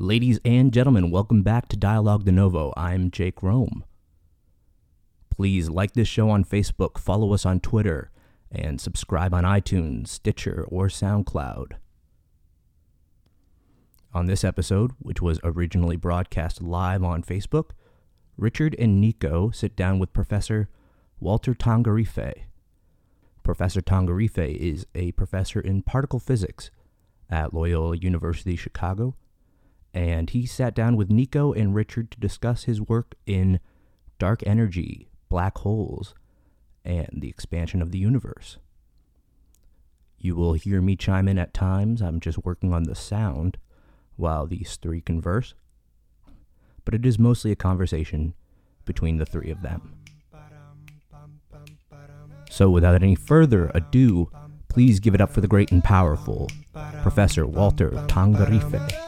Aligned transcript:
Ladies 0.00 0.38
and 0.44 0.72
gentlemen, 0.72 1.10
welcome 1.10 1.42
back 1.42 1.66
to 1.66 1.76
Dialogue 1.76 2.24
de 2.24 2.30
Novo. 2.30 2.72
I'm 2.76 3.10
Jake 3.10 3.42
Rome. 3.42 3.82
Please 5.28 5.68
like 5.68 5.94
this 5.94 6.06
show 6.06 6.30
on 6.30 6.44
Facebook, 6.44 6.98
follow 6.98 7.34
us 7.34 7.44
on 7.44 7.58
Twitter, 7.58 8.12
and 8.48 8.80
subscribe 8.80 9.34
on 9.34 9.42
iTunes, 9.42 10.06
Stitcher, 10.06 10.64
or 10.68 10.86
SoundCloud. 10.86 11.72
On 14.14 14.26
this 14.26 14.44
episode, 14.44 14.92
which 15.00 15.20
was 15.20 15.40
originally 15.42 15.96
broadcast 15.96 16.62
live 16.62 17.02
on 17.02 17.24
Facebook, 17.24 17.70
Richard 18.36 18.76
and 18.78 19.00
Nico 19.00 19.50
sit 19.50 19.74
down 19.74 19.98
with 19.98 20.12
Professor 20.12 20.68
Walter 21.18 21.54
Tangarife. 21.54 22.44
Professor 23.42 23.80
Tangarife 23.80 24.56
is 24.58 24.86
a 24.94 25.10
professor 25.10 25.58
in 25.58 25.82
particle 25.82 26.20
physics 26.20 26.70
at 27.28 27.52
Loyola 27.52 27.96
University 27.96 28.54
Chicago, 28.54 29.16
and 29.94 30.30
he 30.30 30.46
sat 30.46 30.74
down 30.74 30.96
with 30.96 31.10
Nico 31.10 31.52
and 31.52 31.74
Richard 31.74 32.10
to 32.10 32.20
discuss 32.20 32.64
his 32.64 32.80
work 32.80 33.14
in 33.26 33.60
dark 34.18 34.46
energy, 34.46 35.08
black 35.28 35.58
holes, 35.58 36.14
and 36.84 37.08
the 37.12 37.28
expansion 37.28 37.82
of 37.82 37.90
the 37.90 37.98
universe. 37.98 38.58
You 40.18 40.34
will 40.34 40.54
hear 40.54 40.80
me 40.80 40.96
chime 40.96 41.28
in 41.28 41.38
at 41.38 41.54
times. 41.54 42.02
I'm 42.02 42.20
just 42.20 42.44
working 42.44 42.72
on 42.72 42.84
the 42.84 42.94
sound 42.94 43.56
while 44.16 44.46
these 44.46 44.76
three 44.76 45.00
converse, 45.00 45.54
but 46.84 46.94
it 46.94 47.06
is 47.06 47.18
mostly 47.18 47.52
a 47.52 47.56
conversation 47.56 48.34
between 48.84 49.18
the 49.18 49.26
three 49.26 49.50
of 49.50 49.62
them. 49.62 49.94
So, 52.50 52.70
without 52.70 53.02
any 53.02 53.14
further 53.14 53.70
ado, 53.74 54.30
please 54.68 54.98
give 55.00 55.14
it 55.14 55.20
up 55.20 55.30
for 55.30 55.40
the 55.40 55.48
great 55.48 55.70
and 55.70 55.84
powerful 55.84 56.48
Professor 57.02 57.46
Walter 57.46 57.90
Tangarife. 58.08 59.07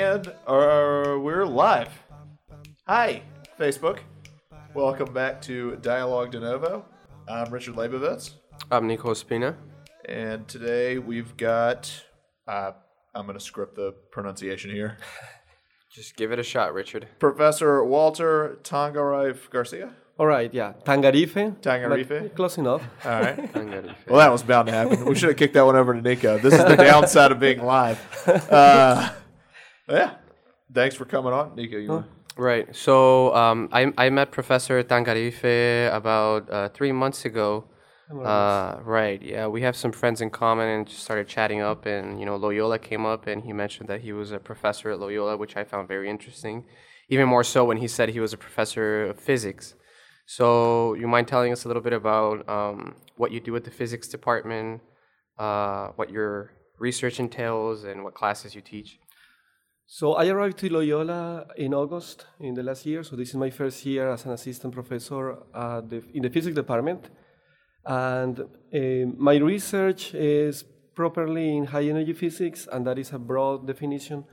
And 0.00 0.28
uh, 0.46 1.18
we're 1.20 1.44
live. 1.44 1.90
Hi, 2.86 3.20
Facebook. 3.58 3.98
Welcome 4.72 5.12
back 5.12 5.42
to 5.42 5.76
Dialogue 5.82 6.30
de 6.30 6.40
Novo. 6.40 6.86
I'm 7.28 7.52
Richard 7.52 7.74
Leibovitz, 7.74 8.30
I'm 8.70 8.86
Nico 8.86 9.12
Spina. 9.12 9.58
and 10.06 10.48
today 10.48 10.96
we've 10.96 11.36
got. 11.36 11.92
Uh, 12.48 12.72
I'm 13.14 13.26
going 13.26 13.36
to 13.38 13.44
script 13.44 13.76
the 13.76 13.92
pronunciation 14.10 14.70
here. 14.70 14.96
Just 15.92 16.16
give 16.16 16.32
it 16.32 16.38
a 16.38 16.44
shot, 16.44 16.72
Richard. 16.72 17.06
Professor 17.18 17.84
Walter 17.84 18.58
Tangarife 18.62 19.50
Garcia. 19.50 19.90
All 20.18 20.24
right, 20.26 20.52
yeah. 20.54 20.72
Tangarife. 20.82 21.60
Tangarife. 21.60 22.08
but 22.08 22.36
Close 22.36 22.56
enough. 22.56 22.82
All 23.04 23.20
right. 23.20 23.38
I'm 23.54 23.94
Well, 24.08 24.18
that 24.20 24.32
was 24.32 24.42
bound 24.42 24.68
to 24.68 24.72
happen. 24.72 25.04
We 25.04 25.14
should 25.14 25.28
have 25.28 25.36
kicked 25.36 25.52
that 25.54 25.66
one 25.66 25.76
over 25.76 25.92
to 25.92 26.00
Nico. 26.00 26.38
This 26.38 26.54
is 26.54 26.64
the 26.64 26.76
downside 26.90 27.32
of 27.32 27.38
being 27.38 27.62
live. 27.62 28.00
Uh, 28.26 29.10
yeah. 29.90 30.14
Thanks 30.72 30.94
for 30.94 31.04
coming 31.04 31.32
on, 31.32 31.54
Nico. 31.56 31.78
You 31.78 31.90
were- 31.90 32.04
Right. 32.36 32.74
So 32.74 33.34
um, 33.34 33.68
I, 33.72 33.92
I 33.98 34.08
met 34.08 34.30
Professor 34.30 34.82
Tangarife 34.82 35.92
about 35.92 36.48
uh, 36.50 36.68
three 36.70 36.92
months 36.92 37.24
ago. 37.24 37.64
Uh, 38.10 38.80
right. 38.82 39.20
Yeah, 39.22 39.46
we 39.46 39.62
have 39.62 39.76
some 39.76 39.92
friends 39.92 40.20
in 40.20 40.30
common 40.30 40.66
and 40.68 40.86
just 40.86 41.02
started 41.02 41.28
chatting 41.28 41.60
up. 41.60 41.86
And 41.86 42.18
you 42.18 42.24
know, 42.26 42.36
Loyola 42.36 42.78
came 42.78 43.04
up, 43.04 43.26
and 43.26 43.44
he 43.44 43.52
mentioned 43.52 43.88
that 43.88 44.00
he 44.00 44.12
was 44.12 44.30
a 44.32 44.38
professor 44.38 44.90
at 44.90 44.98
Loyola, 45.00 45.36
which 45.36 45.56
I 45.56 45.64
found 45.64 45.86
very 45.88 46.08
interesting. 46.08 46.64
Even 47.08 47.28
more 47.28 47.44
so 47.44 47.64
when 47.64 47.76
he 47.78 47.88
said 47.88 48.08
he 48.10 48.20
was 48.20 48.32
a 48.32 48.36
professor 48.38 49.06
of 49.06 49.18
physics. 49.20 49.74
So, 50.26 50.94
you 50.94 51.08
mind 51.08 51.26
telling 51.26 51.52
us 51.52 51.64
a 51.64 51.68
little 51.68 51.82
bit 51.82 51.92
about 51.92 52.48
um, 52.48 52.94
what 53.16 53.32
you 53.32 53.40
do 53.40 53.54
at 53.56 53.64
the 53.64 53.70
physics 53.72 54.06
department, 54.06 54.80
uh, 55.38 55.88
what 55.96 56.08
your 56.10 56.52
research 56.78 57.18
entails, 57.18 57.82
and 57.84 58.04
what 58.04 58.14
classes 58.14 58.54
you 58.54 58.60
teach? 58.60 58.98
So 59.92 60.14
I 60.14 60.28
arrived 60.28 60.58
to 60.58 60.72
Loyola 60.72 61.48
in 61.56 61.74
August 61.74 62.24
in 62.38 62.54
the 62.54 62.62
last 62.62 62.86
year. 62.86 63.02
So 63.02 63.16
this 63.16 63.30
is 63.30 63.34
my 63.34 63.50
first 63.50 63.84
year 63.84 64.08
as 64.08 64.24
an 64.24 64.30
assistant 64.30 64.72
professor 64.72 65.38
the, 65.52 66.04
in 66.14 66.22
the 66.22 66.30
physics 66.30 66.54
department. 66.54 67.10
And 67.84 68.38
uh, 68.38 69.10
my 69.18 69.34
research 69.38 70.14
is 70.14 70.62
properly 70.94 71.56
in 71.56 71.64
high 71.64 71.86
energy 71.86 72.12
physics, 72.12 72.68
and 72.70 72.86
that 72.86 73.00
is 73.00 73.12
a 73.12 73.18
broad 73.18 73.66
definition. 73.66 74.26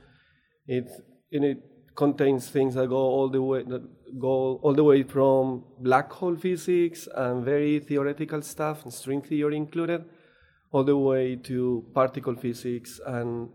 It, 0.68 0.88
it 1.32 1.58
contains 1.96 2.48
things 2.48 2.76
that 2.76 2.88
go 2.88 2.96
all 2.96 3.28
the 3.28 3.42
way 3.42 3.64
that 3.64 3.82
go 4.20 4.60
all 4.62 4.74
the 4.74 4.84
way 4.84 5.02
from 5.02 5.64
black 5.80 6.12
hole 6.12 6.36
physics 6.36 7.08
and 7.12 7.44
very 7.44 7.80
theoretical 7.80 8.42
stuff, 8.42 8.84
and 8.84 8.94
string 8.94 9.22
theory 9.22 9.56
included, 9.56 10.04
all 10.70 10.84
the 10.84 10.96
way 10.96 11.34
to 11.34 11.84
particle 11.94 12.36
physics 12.36 13.00
and 13.04 13.48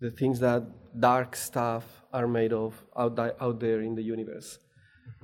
the 0.00 0.10
things 0.10 0.40
that 0.40 0.62
dark 0.98 1.36
stuff 1.36 1.84
are 2.12 2.26
made 2.26 2.52
of 2.52 2.84
out, 2.96 3.16
di- 3.16 3.32
out 3.40 3.60
there 3.60 3.80
in 3.80 3.94
the 3.94 4.02
universe. 4.02 4.58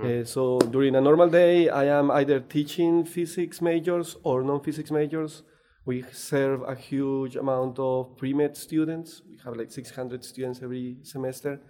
Uh, 0.03 0.25
so 0.25 0.59
during 0.59 0.97
a 0.97 1.00
normal 1.00 1.28
day, 1.28 1.69
I 1.69 1.84
am 1.84 2.10
either 2.10 2.41
teaching 2.41 3.05
physics 3.05 3.61
majors 3.61 4.16
or 4.22 4.43
non-physics 4.43 4.91
majors. 4.91 5.43
We 5.84 6.05
serve 6.12 6.62
a 6.62 6.75
huge 6.75 7.37
amount 7.37 7.78
of 7.78 8.16
pre-med 8.16 8.56
students. 8.56 9.22
We 9.28 9.38
have 9.44 9.56
like 9.56 9.71
600 9.71 10.25
students 10.25 10.61
every 10.62 10.99
semester. 11.03 11.61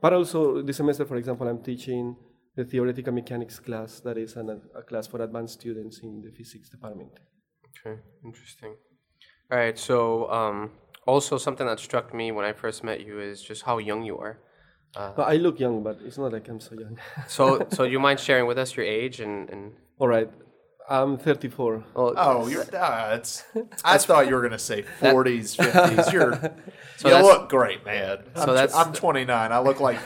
But 0.00 0.12
also 0.12 0.62
this 0.62 0.76
semester, 0.76 1.04
for 1.04 1.16
example, 1.16 1.48
I'm 1.48 1.62
teaching 1.62 2.16
the 2.56 2.64
theoretical 2.64 3.12
mechanics 3.12 3.58
class. 3.58 4.00
That 4.00 4.18
is 4.18 4.36
an, 4.36 4.60
a 4.76 4.82
class 4.82 5.06
for 5.06 5.22
advanced 5.22 5.60
students 5.60 6.00
in 6.00 6.22
the 6.22 6.30
physics 6.30 6.68
department. 6.68 7.12
Okay, 7.86 8.00
interesting. 8.24 8.76
All 9.50 9.58
right, 9.58 9.78
so 9.78 10.30
um, 10.30 10.70
also 11.06 11.38
something 11.38 11.66
that 11.66 11.78
struck 11.80 12.12
me 12.14 12.32
when 12.32 12.44
I 12.44 12.52
first 12.52 12.82
met 12.84 13.00
you 13.06 13.20
is 13.20 13.42
just 13.42 13.62
how 13.62 13.78
young 13.78 14.02
you 14.04 14.18
are. 14.18 14.38
But 14.94 15.26
I 15.28 15.34
look 15.36 15.58
young, 15.58 15.82
but 15.82 15.98
it's 16.04 16.18
not 16.18 16.32
like 16.32 16.48
I'm 16.48 16.60
so 16.60 16.74
young. 16.74 16.98
So, 17.28 17.66
so 17.72 17.82
you 17.82 17.98
mind 17.98 18.20
sharing 18.20 18.46
with 18.46 18.58
us 18.58 18.76
your 18.76 18.86
age 18.86 19.20
and, 19.20 19.50
and 19.50 19.72
All 19.98 20.06
right, 20.06 20.30
I'm 20.88 21.16
34. 21.18 21.84
well, 21.94 22.14
Oh, 22.16 22.46
you're. 22.46 22.62
Uh, 22.74 23.16
it's, 23.16 23.42
I 23.84 23.98
thought 23.98 24.28
you 24.28 24.34
were 24.34 24.40
going 24.40 24.52
to 24.52 24.58
say 24.58 24.84
40s, 25.00 25.56
50s. 25.56 26.12
You're. 26.12 26.54
So 26.96 27.08
you 27.08 27.20
look 27.24 27.48
great, 27.48 27.84
man. 27.84 28.18
I'm, 28.36 28.42
So 28.46 28.54
that's- 28.54 28.72
I'm 28.72 28.92
29. 28.92 29.50
I 29.50 29.58
look 29.58 29.80
like 29.80 29.98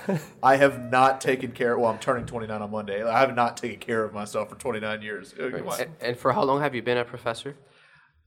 I 0.42 0.56
have 0.56 0.90
not 0.90 1.20
taken 1.20 1.52
care. 1.52 1.74
Of 1.74 1.80
well, 1.80 1.90
I'm 1.92 1.98
turning 1.98 2.24
29 2.24 2.62
on 2.62 2.70
Monday. 2.70 3.04
I 3.04 3.20
have 3.20 3.34
not 3.34 3.58
taken 3.58 3.78
care 3.78 4.04
of 4.04 4.14
myself 4.14 4.48
for 4.48 4.54
29 4.54 5.02
years. 5.02 5.34
Uh, 5.38 5.48
and, 5.78 5.90
and 6.00 6.16
for 6.16 6.32
how 6.32 6.44
long 6.44 6.62
have 6.62 6.74
you 6.74 6.80
been 6.80 6.96
a 6.96 7.04
professor? 7.04 7.56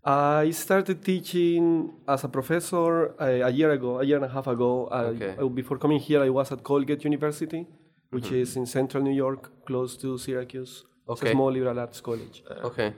I 0.04 0.50
started 0.52 1.04
teaching 1.06 1.94
as 2.08 2.24
a 2.24 2.28
professor 2.28 3.12
uh, 3.22 3.48
a 3.48 3.50
year 3.52 3.72
ago, 3.72 4.00
a 4.00 4.04
year 4.04 4.16
and 4.18 4.26
a 4.26 4.30
half 4.30 4.48
ago. 4.48 4.88
Uh, 4.88 5.14
Okay. 5.14 5.36
uh, 5.40 5.48
Before 5.48 5.78
coming 5.78 6.00
here, 6.00 6.22
I 6.24 6.30
was 6.30 6.52
at 6.52 6.64
Colgate 6.64 7.04
University, 7.04 7.68
which 8.10 8.32
is 8.32 8.56
in 8.58 8.66
central 8.66 9.04
New 9.04 9.14
York, 9.14 9.52
close 9.66 9.96
to 9.98 10.18
Syracuse. 10.18 10.84
It's 11.08 11.22
Okay. 11.22 11.30
a 11.30 11.34
small 11.34 11.52
liberal 11.52 11.80
arts 11.80 12.02
college. 12.02 12.44
Okay, 12.64 12.94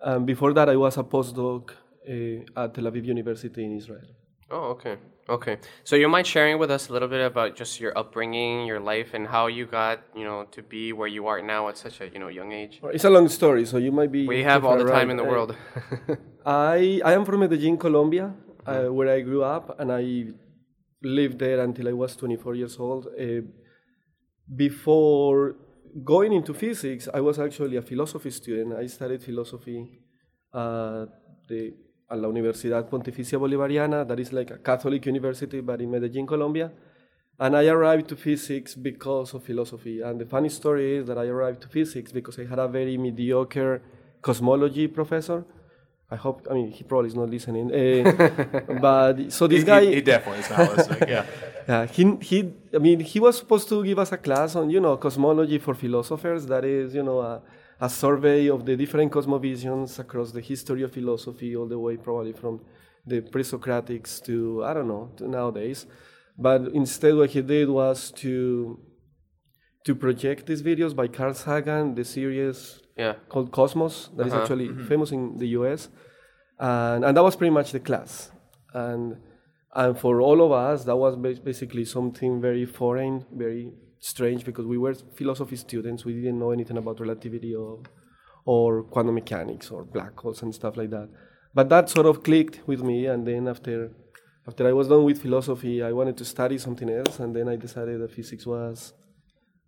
Um, 0.00 0.24
before 0.26 0.52
that, 0.54 0.68
I 0.68 0.76
was 0.76 0.96
a 0.98 1.02
postdoc 1.04 1.70
uh, 1.72 2.60
at 2.62 2.74
Tel 2.74 2.84
Aviv 2.90 3.04
University 3.04 3.62
in 3.64 3.72
Israel. 3.80 4.06
oh, 4.50 4.70
okay, 4.74 4.96
okay. 5.28 5.58
So 5.84 5.96
you 5.96 6.08
mind 6.08 6.26
sharing 6.26 6.58
with 6.58 6.70
us 6.70 6.88
a 6.88 6.92
little 6.92 7.08
bit 7.08 7.24
about 7.24 7.56
just 7.56 7.80
your 7.80 7.96
upbringing, 7.96 8.66
your 8.66 8.80
life, 8.80 9.14
and 9.14 9.26
how 9.26 9.46
you 9.46 9.66
got, 9.66 10.00
you 10.14 10.24
know, 10.24 10.44
to 10.52 10.62
be 10.62 10.92
where 10.92 11.08
you 11.08 11.26
are 11.26 11.40
now 11.42 11.68
at 11.68 11.76
such 11.78 12.00
a, 12.00 12.08
you 12.08 12.18
know, 12.18 12.28
young 12.28 12.52
age? 12.52 12.80
It's 12.92 13.04
a 13.04 13.10
long 13.10 13.28
story, 13.28 13.64
so 13.66 13.78
you 13.78 13.92
might 13.92 14.12
be. 14.12 14.26
We 14.26 14.42
have 14.42 14.64
all 14.64 14.76
the 14.76 14.84
time 14.84 15.10
in 15.10 15.16
the 15.16 15.24
Uh, 15.24 15.30
world. 15.30 15.56
I, 16.46 17.00
I 17.04 17.12
am 17.14 17.24
from 17.24 17.40
Medellin, 17.40 17.76
Colombia, 17.78 18.34
uh, 18.66 18.84
where 18.86 19.08
I 19.08 19.20
grew 19.20 19.42
up, 19.42 19.78
and 19.80 19.90
I 19.92 20.26
lived 21.02 21.38
there 21.38 21.60
until 21.60 21.88
I 21.88 21.92
was 21.92 22.16
24 22.16 22.54
years 22.54 22.78
old. 22.78 23.06
Uh, 23.06 23.42
before 24.56 25.56
going 26.04 26.32
into 26.32 26.52
physics, 26.54 27.08
I 27.12 27.20
was 27.20 27.38
actually 27.38 27.76
a 27.76 27.82
philosophy 27.82 28.30
student. 28.30 28.74
I 28.74 28.86
studied 28.86 29.22
philosophy 29.22 30.00
at, 30.54 31.08
the, 31.48 31.74
at 32.14 32.20
la 32.20 32.28
Universidad 32.28 32.88
Pontificia 32.88 33.38
Bolivariana, 33.38 34.04
that 34.06 34.18
is 34.20 34.32
like 34.32 34.50
a 34.54 34.58
Catholic 34.58 35.04
university, 35.06 35.60
but 35.60 35.80
in 35.80 35.90
Medellin, 35.90 36.26
Colombia. 36.26 36.70
And 37.38 37.56
I 37.56 37.66
arrived 37.68 38.06
to 38.08 38.16
physics 38.16 38.74
because 38.76 39.34
of 39.34 39.42
philosophy. 39.42 40.00
And 40.00 40.20
the 40.20 40.26
funny 40.26 40.48
story 40.48 40.98
is 40.98 41.06
that 41.08 41.18
I 41.18 41.26
arrived 41.26 41.60
to 41.62 41.68
physics 41.68 42.12
because 42.12 42.38
I 42.38 42.44
had 42.46 42.58
a 42.60 42.68
very 42.68 42.96
mediocre 42.96 43.82
cosmology 44.22 44.86
professor. 44.88 45.44
I 46.10 46.16
hope, 46.16 46.46
I 46.50 46.54
mean, 46.54 46.70
he 46.70 46.84
probably 46.84 47.08
is 47.08 47.16
not 47.16 47.28
listening. 47.30 47.66
Uh, 47.74 48.10
but 48.80 49.32
so 49.32 49.46
this 49.48 49.60
He- 49.60 49.66
guy. 49.66 49.80
he, 49.84 49.94
he 49.96 50.00
definitely 50.00 50.40
is 50.44 50.50
not 50.50 50.76
listening. 50.76 51.08
Yeah. 51.08 51.26
Yeah, 51.66 51.86
he, 51.86 52.04
he, 52.20 52.52
I 52.74 52.78
mean, 52.78 53.00
he 53.00 53.18
was 53.18 53.38
supposed 53.38 53.70
to 53.70 53.82
give 53.82 53.98
us 53.98 54.12
a 54.12 54.18
class 54.18 54.54
on, 54.54 54.68
you 54.68 54.80
know, 54.80 54.98
cosmology 54.98 55.56
for 55.58 55.72
philosophers. 55.74 56.44
That 56.44 56.62
is, 56.62 56.94
you 56.94 57.02
know, 57.02 57.20
a, 57.20 57.40
a 57.86 57.88
survey 58.04 58.40
of 58.54 58.60
the 58.68 58.74
different 58.82 59.10
cosmovisions 59.16 59.98
across 60.04 60.28
the 60.36 60.40
history 60.52 60.82
of 60.86 60.90
philosophy, 60.98 61.50
all 61.58 61.68
the 61.74 61.78
way 61.86 61.94
probably 62.06 62.32
from 62.42 62.54
the 63.10 63.18
pre-Socratics 63.32 64.10
to, 64.26 64.64
I 64.68 64.72
don't 64.76 64.88
know, 64.94 65.04
to 65.18 65.24
nowadays. 65.38 65.80
But 66.46 66.60
instead, 66.82 67.12
what 67.20 67.30
he 67.36 67.42
did 67.54 67.68
was 67.68 67.98
to 68.22 68.32
to 69.86 69.94
project 69.94 70.40
these 70.46 70.62
videos 70.70 70.92
by 71.00 71.06
Carl 71.16 71.34
Sagan, 71.34 71.84
the 71.94 72.04
series 72.16 72.58
Yeah. 72.96 73.14
called 73.32 73.48
Cosmos, 73.58 73.94
that 74.16 74.26
is 74.26 74.32
Uh-huh. 74.32 74.40
actually 74.42 74.68
famous 74.90 75.10
in 75.16 75.22
the 75.42 75.48
US. 75.58 75.80
And, 76.58 77.00
and 77.06 77.12
that 77.16 77.24
was 77.28 77.34
pretty 77.36 77.54
much 77.60 77.68
the 77.76 77.80
class. 77.88 78.12
And, 78.84 79.04
and 79.82 79.90
for 80.02 80.14
all 80.26 80.38
of 80.46 80.50
us, 80.52 80.78
that 80.88 80.96
was 81.04 81.14
basically 81.50 81.84
something 81.96 82.32
very 82.48 82.64
foreign, 82.80 83.14
very 83.44 83.64
strange, 84.12 84.40
because 84.44 84.66
we 84.74 84.78
were 84.84 84.94
philosophy 85.20 85.56
students. 85.56 86.04
We 86.04 86.12
didn't 86.14 86.38
know 86.38 86.52
anything 86.58 86.78
about 86.82 87.00
relativity 87.00 87.52
or, 87.54 87.72
or 88.44 88.82
quantum 88.92 89.14
mechanics 89.14 89.70
or 89.70 89.80
black 89.96 90.14
holes 90.20 90.42
and 90.42 90.54
stuff 90.60 90.76
like 90.76 90.90
that. 90.90 91.08
But 91.58 91.66
that 91.74 91.84
sort 91.88 92.06
of 92.06 92.22
clicked 92.22 92.56
with 92.70 92.82
me. 92.90 92.98
And 93.06 93.20
then 93.26 93.48
after, 93.54 93.76
after 94.48 94.62
I 94.70 94.72
was 94.72 94.88
done 94.88 95.04
with 95.04 95.22
philosophy, 95.22 95.82
I 95.82 95.92
wanted 95.92 96.16
to 96.18 96.24
study 96.24 96.58
something 96.58 96.90
else. 96.90 97.18
And 97.22 97.34
then 97.36 97.48
I 97.48 97.56
decided 97.56 98.00
that 98.02 98.10
physics 98.12 98.44
was 98.46 98.92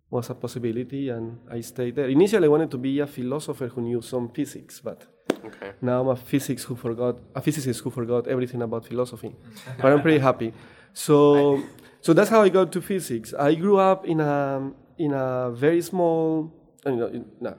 was 0.09 0.29
a 0.29 0.35
possibility, 0.35 1.09
and 1.09 1.25
I 1.51 1.59
stayed 1.59 1.93
there. 1.97 2.07
Initially, 2.07 2.45
I 2.45 2.47
wanted 2.55 2.71
to 2.71 2.77
be 2.77 2.93
a 3.01 3.07
philosopher 3.07 3.67
who 3.67 3.81
knew 3.81 4.01
some 4.01 4.29
physics, 4.29 4.79
but 4.79 4.99
Okay. 5.49 5.71
now 5.81 5.99
I'm 6.01 6.07
a 6.07 6.15
physics 6.15 6.63
who 6.63 6.75
forgot 6.77 7.15
a 7.35 7.41
physicist 7.41 7.81
who 7.83 7.89
forgot 7.89 8.25
everything 8.27 8.61
about 8.61 8.85
philosophy. 8.85 9.35
but 9.81 9.91
I'm 9.91 10.01
pretty 10.01 10.19
happy. 10.19 10.53
So, 10.93 11.61
so 12.01 12.13
that's 12.13 12.29
how 12.29 12.41
I 12.41 12.49
got 12.49 12.71
to 12.71 12.81
physics. 12.81 13.33
I 13.33 13.55
grew 13.55 13.77
up 13.77 14.05
in 14.05 14.19
a 14.19 14.71
in 14.97 15.13
a 15.13 15.51
very 15.51 15.81
small, 15.81 16.51
in 16.85 17.01
a, 17.01 17.07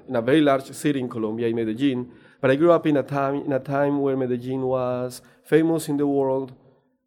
in 0.08 0.17
a 0.17 0.23
very 0.23 0.40
large 0.40 0.70
city 0.73 0.99
in 1.00 1.08
Colombia, 1.08 1.49
in 1.49 1.55
Medellin. 1.55 2.11
But 2.40 2.50
I 2.50 2.56
grew 2.56 2.73
up 2.73 2.87
in 2.87 2.96
a 2.96 3.02
time 3.02 3.37
in 3.37 3.52
a 3.52 3.61
time 3.61 4.00
where 4.00 4.17
Medellin 4.17 4.62
was 4.62 5.23
famous 5.44 5.88
in 5.88 5.96
the 5.96 6.06
world, 6.06 6.52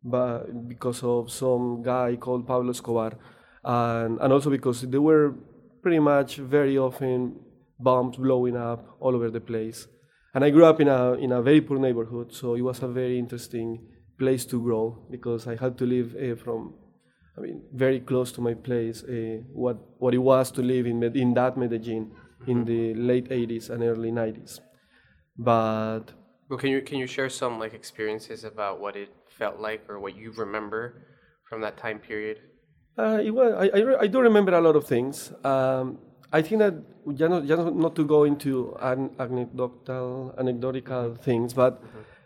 but 0.03 0.67
because 0.67 1.03
of 1.03 1.31
some 1.31 1.83
guy 1.83 2.15
called 2.15 2.47
Pablo 2.47 2.71
Escobar, 2.71 3.13
and 3.63 4.19
and 4.19 4.33
also 4.33 4.49
because 4.49 4.81
there 4.81 5.01
were 5.01 5.33
pretty 5.81 5.99
much 5.99 6.37
very 6.37 6.77
often 6.77 7.39
bombs 7.79 8.17
blowing 8.17 8.55
up 8.55 8.97
all 8.99 9.15
over 9.15 9.29
the 9.31 9.41
place. 9.41 9.87
And 10.33 10.45
I 10.45 10.49
grew 10.49 10.65
up 10.65 10.79
in 10.79 10.87
a 10.87 11.13
in 11.13 11.31
a 11.31 11.41
very 11.41 11.61
poor 11.61 11.79
neighborhood, 11.79 12.33
so 12.33 12.55
it 12.55 12.61
was 12.61 12.81
a 12.83 12.87
very 12.87 13.17
interesting 13.17 13.79
place 14.21 14.45
to 14.45 14.61
grow 14.61 14.85
because 15.09 15.47
I 15.47 15.55
had 15.55 15.77
to 15.79 15.85
live 15.85 16.15
uh, 16.15 16.35
from, 16.35 16.75
I 17.41 17.45
mean, 17.47 17.61
very 17.73 17.99
close 17.99 18.31
to 18.33 18.41
my 18.41 18.53
place. 18.53 19.03
Uh, 19.03 19.41
what 19.53 19.77
what 19.99 20.13
it 20.13 20.19
was 20.19 20.51
to 20.51 20.61
live 20.61 20.85
in 20.85 20.99
Med- 20.99 21.17
in 21.17 21.33
that 21.33 21.57
Medellin 21.57 22.11
in 22.47 22.65
the 22.65 22.93
late 22.93 23.29
80s 23.29 23.69
and 23.69 23.83
early 23.83 24.11
90s. 24.11 24.59
But 25.37 26.05
Well, 26.49 26.59
can 26.59 26.69
you 26.69 26.81
can 26.81 26.97
you 26.99 27.07
share 27.07 27.29
some 27.29 27.59
like 27.59 27.73
experiences 27.73 28.43
about 28.43 28.79
what 28.79 28.95
it 28.95 29.09
felt 29.27 29.59
like 29.59 29.81
or 29.89 29.99
what 29.99 30.15
you 30.15 30.31
remember 30.31 30.81
from 31.49 31.61
that 31.61 31.77
time 31.77 31.99
period? 31.99 32.37
Uh, 32.97 33.19
it 33.23 33.31
was, 33.31 33.53
I, 33.53 33.77
I, 33.77 33.81
re- 33.81 33.97
I 34.01 34.07
do 34.07 34.19
remember 34.19 34.53
a 34.53 34.61
lot 34.61 34.75
of 34.75 34.85
things. 34.85 35.31
Um, 35.43 35.97
I 36.31 36.41
think 36.41 36.59
that 36.59 36.73
just 37.15 37.29
not, 37.31 37.45
just 37.45 37.73
not 37.73 37.95
to 37.95 38.05
go 38.05 38.25
into 38.25 38.75
an 38.81 39.11
anecdotal, 39.17 40.35
anecdotal 40.37 41.15
things, 41.15 41.53
but 41.53 41.81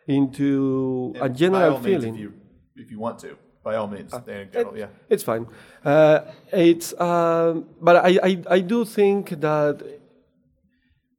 into 0.08 1.14
a 1.18 1.22
by 1.22 1.30
general 1.30 1.74
all 1.76 1.80
means, 1.80 1.86
feeling. 1.86 2.16
if 2.16 2.20
you 2.20 2.34
if 2.76 2.92
you 2.92 3.00
want 3.00 3.20
to, 3.20 3.38
by 3.66 3.76
all 3.76 3.88
means, 3.88 4.12
the 4.12 4.32
anecdotal, 4.32 4.78
yeah. 4.78 4.90
It's 5.10 5.24
fine. 5.24 5.48
Uh, 5.84 6.20
it's, 6.54 6.94
um, 7.02 7.66
but 7.82 7.96
I, 8.10 8.12
I, 8.30 8.32
I 8.58 8.60
do 8.60 8.86
think 8.86 9.42
that 9.42 9.82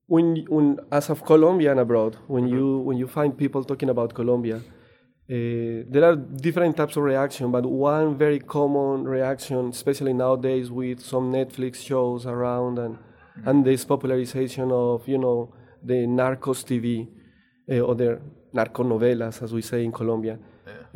when, 0.06 0.46
when 0.48 0.78
as 0.93 1.10
of 1.10 1.25
Colombia 1.25 1.72
and 1.72 1.81
abroad, 1.81 2.16
when 2.28 2.46
you 2.46 2.78
when 2.78 2.96
you 2.96 3.08
find 3.08 3.37
people 3.37 3.64
talking 3.64 3.90
about 3.90 4.14
Colombia, 4.14 4.58
uh, 4.58 5.82
there 5.93 6.04
are 6.04 6.14
different 6.14 6.76
types 6.76 6.96
of 6.96 7.02
reaction, 7.02 7.50
but 7.50 7.66
one 7.66 8.16
very 8.16 8.38
common 8.38 9.02
reaction, 9.02 9.70
especially 9.70 10.12
nowadays 10.12 10.70
with 10.70 11.00
some 11.00 11.32
Netflix 11.32 11.84
shows 11.84 12.26
around 12.26 12.78
and 12.78 12.96
and 13.44 13.64
this 13.64 13.84
popularization 13.84 14.70
of 14.70 15.08
you 15.08 15.19
know 15.19 15.52
the 15.82 16.06
Narcos 16.06 16.60
TV 16.64 17.08
uh, 17.69 17.81
or 17.81 17.96
the 17.96 18.20
narconovelas, 18.54 19.43
as 19.43 19.52
we 19.52 19.62
say 19.62 19.84
in 19.84 19.90
Colombia, 19.90 20.38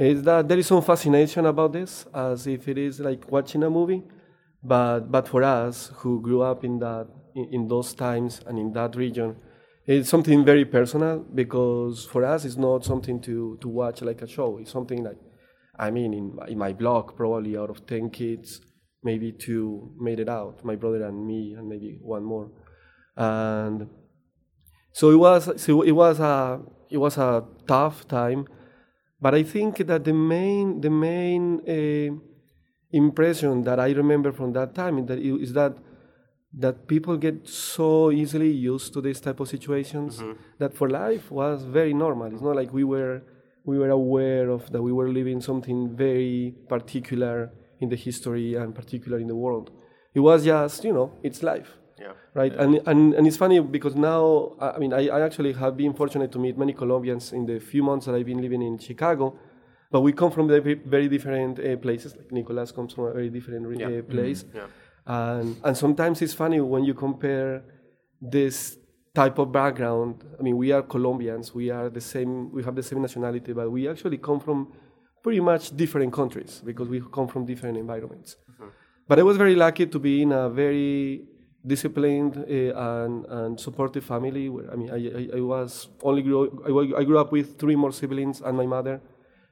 is 0.00 0.22
that 0.22 0.48
there 0.48 0.58
is 0.58 0.66
some 0.66 0.82
fascination 0.82 1.44
about 1.44 1.72
this, 1.72 2.06
as 2.14 2.46
if 2.46 2.66
it 2.68 2.78
is 2.78 3.00
like 3.00 3.30
watching 3.30 3.62
a 3.62 3.70
movie. 3.70 4.02
But 4.62 5.10
but 5.10 5.28
for 5.28 5.42
us 5.42 5.90
who 5.96 6.22
grew 6.22 6.40
up 6.40 6.64
in 6.64 6.78
that 6.78 7.06
in, 7.34 7.48
in 7.52 7.68
those 7.68 7.92
times 7.92 8.40
and 8.46 8.58
in 8.58 8.72
that 8.72 8.96
region, 8.96 9.36
it's 9.86 10.08
something 10.08 10.44
very 10.44 10.64
personal 10.64 11.18
because 11.34 12.06
for 12.06 12.24
us 12.24 12.44
it's 12.44 12.56
not 12.56 12.84
something 12.84 13.20
to 13.22 13.58
to 13.60 13.68
watch 13.68 14.00
like 14.00 14.22
a 14.22 14.26
show. 14.26 14.58
It's 14.58 14.72
something 14.72 15.04
like, 15.04 15.18
I 15.78 15.90
mean, 15.90 16.14
in 16.14 16.34
my, 16.34 16.46
in 16.46 16.58
my 16.58 16.72
blog, 16.72 17.14
probably 17.16 17.56
out 17.56 17.68
of 17.68 17.86
ten 17.86 18.08
kids, 18.10 18.60
maybe 19.02 19.32
two 19.32 19.94
made 19.98 20.18
it 20.18 20.28
out. 20.30 20.64
My 20.64 20.76
brother 20.76 21.04
and 21.04 21.26
me, 21.26 21.54
and 21.56 21.68
maybe 21.68 21.98
one 22.00 22.24
more, 22.24 22.50
and 23.16 23.88
so 24.92 25.10
it 25.10 25.16
was 25.16 25.60
so 25.60 25.82
it 25.82 25.92
was 25.92 26.20
a 26.20 26.60
it 26.90 26.98
was 26.98 27.18
a 27.18 27.44
tough 27.66 28.08
time 28.08 28.46
but 29.20 29.34
i 29.34 29.42
think 29.42 29.78
that 29.90 30.04
the 30.04 30.12
main 30.12 30.80
the 30.80 30.90
main 30.90 31.60
uh, 31.68 32.10
impression 32.92 33.62
that 33.62 33.78
i 33.78 33.90
remember 33.90 34.32
from 34.32 34.52
that 34.52 34.74
time 34.74 34.98
is 34.98 35.06
that, 35.06 35.18
is 35.18 35.52
that 35.52 35.76
that 36.52 36.88
people 36.88 37.16
get 37.16 37.48
so 37.48 38.10
easily 38.10 38.50
used 38.50 38.92
to 38.92 39.00
this 39.00 39.20
type 39.20 39.38
of 39.40 39.48
situations 39.48 40.22
that 40.58 40.74
for 40.74 40.88
life 40.88 41.30
was 41.30 41.62
very 41.62 41.94
normal. 41.94 42.32
It's 42.32 42.42
not 42.42 42.56
like 42.56 42.72
we 42.72 42.82
were 42.84 43.22
we 43.64 43.78
were 43.78 43.90
aware 43.90 44.48
of 44.48 44.72
that 44.72 44.82
we 44.82 44.92
were 44.92 45.08
living 45.08 45.40
something 45.40 45.94
very 45.94 46.54
particular 46.68 47.52
in 47.78 47.88
the 47.88 47.96
history 47.96 48.54
and 48.54 48.74
particular 48.74 49.18
in 49.18 49.28
the 49.28 49.36
world. 49.36 49.70
It 50.12 50.20
was 50.20 50.44
just 50.44 50.82
you 50.82 50.92
know 50.92 51.12
it's 51.22 51.42
life 51.42 51.76
Yeah. 52.00 52.12
right? 52.40 52.52
And, 52.62 52.80
and 52.90 53.14
and 53.16 53.26
it's 53.28 53.36
funny 53.36 53.58
because 53.60 53.94
now, 53.96 54.56
I 54.60 54.78
mean, 54.82 54.92
I, 54.92 55.02
I 55.16 55.20
actually 55.28 55.52
have 55.52 55.76
been 55.76 55.92
fortunate 55.94 56.30
to 56.32 56.38
meet 56.38 56.56
many 56.56 56.72
Colombians 56.72 57.32
in 57.32 57.44
the 57.46 57.58
few 57.60 57.82
months 57.82 58.06
that 58.06 58.14
I've 58.14 58.26
been 58.32 58.40
living 58.46 58.62
in 58.62 58.78
Chicago, 58.78 59.24
but 59.92 60.00
we 60.00 60.12
come 60.12 60.30
from 60.30 60.48
very, 60.48 60.74
very 60.74 61.08
different 61.08 61.58
uh, 61.58 61.76
places. 61.76 62.16
Like 62.16 62.30
Nicolas 62.32 62.72
comes 62.72 62.92
from 62.94 63.04
a 63.06 63.12
very 63.12 63.30
different 63.36 63.66
re- 63.66 63.76
Yeah. 63.78 63.98
uh, 63.98 64.02
place, 64.14 64.40
Yeah. 64.54 64.66
and 65.06 65.56
and 65.66 65.74
sometimes 65.84 66.16
it's 66.24 66.34
funny 66.42 66.60
when 66.60 66.82
you 66.88 66.94
compare 66.94 67.62
this 68.36 68.56
type 69.14 69.38
of 69.42 69.50
background. 69.52 70.14
I 70.38 70.42
mean, 70.42 70.56
we 70.56 70.68
are 70.72 70.82
Colombians, 70.82 71.46
we 71.54 71.66
are 71.70 71.88
the 71.98 72.00
same, 72.00 72.32
we 72.56 72.62
have 72.66 72.74
the 72.80 72.82
same 72.90 73.00
nationality, 73.02 73.52
but 73.52 73.66
we 73.70 73.88
actually 73.88 74.18
come 74.18 74.40
from 74.40 74.58
pretty 75.22 75.40
much 75.40 75.76
different 75.76 76.12
countries 76.12 76.62
because 76.64 76.88
we 76.88 76.98
come 77.16 77.28
from 77.28 77.44
different 77.44 77.76
environments. 77.76 78.36
But 79.08 79.18
I 79.18 79.22
was 79.30 79.36
very 79.36 79.56
lucky 79.56 79.86
to 79.86 79.98
be 79.98 80.22
in 80.22 80.30
a 80.32 80.48
very 80.48 81.24
disciplined 81.66 82.36
uh, 82.38 83.04
and, 83.04 83.24
and 83.26 83.60
supportive 83.60 84.04
family. 84.04 84.48
Where 84.48 84.70
I 84.72 84.76
mean, 84.76 84.90
I, 84.90 85.36
I, 85.36 85.38
I 85.38 85.40
was 85.40 85.88
only 86.02 86.22
grew 86.22 86.40
I, 86.66 87.00
I 87.00 87.04
grew 87.04 87.18
up 87.18 87.32
with 87.32 87.58
three 87.58 87.76
more 87.76 87.92
siblings 87.92 88.40
and 88.40 88.56
my 88.56 88.66
mother, 88.66 89.00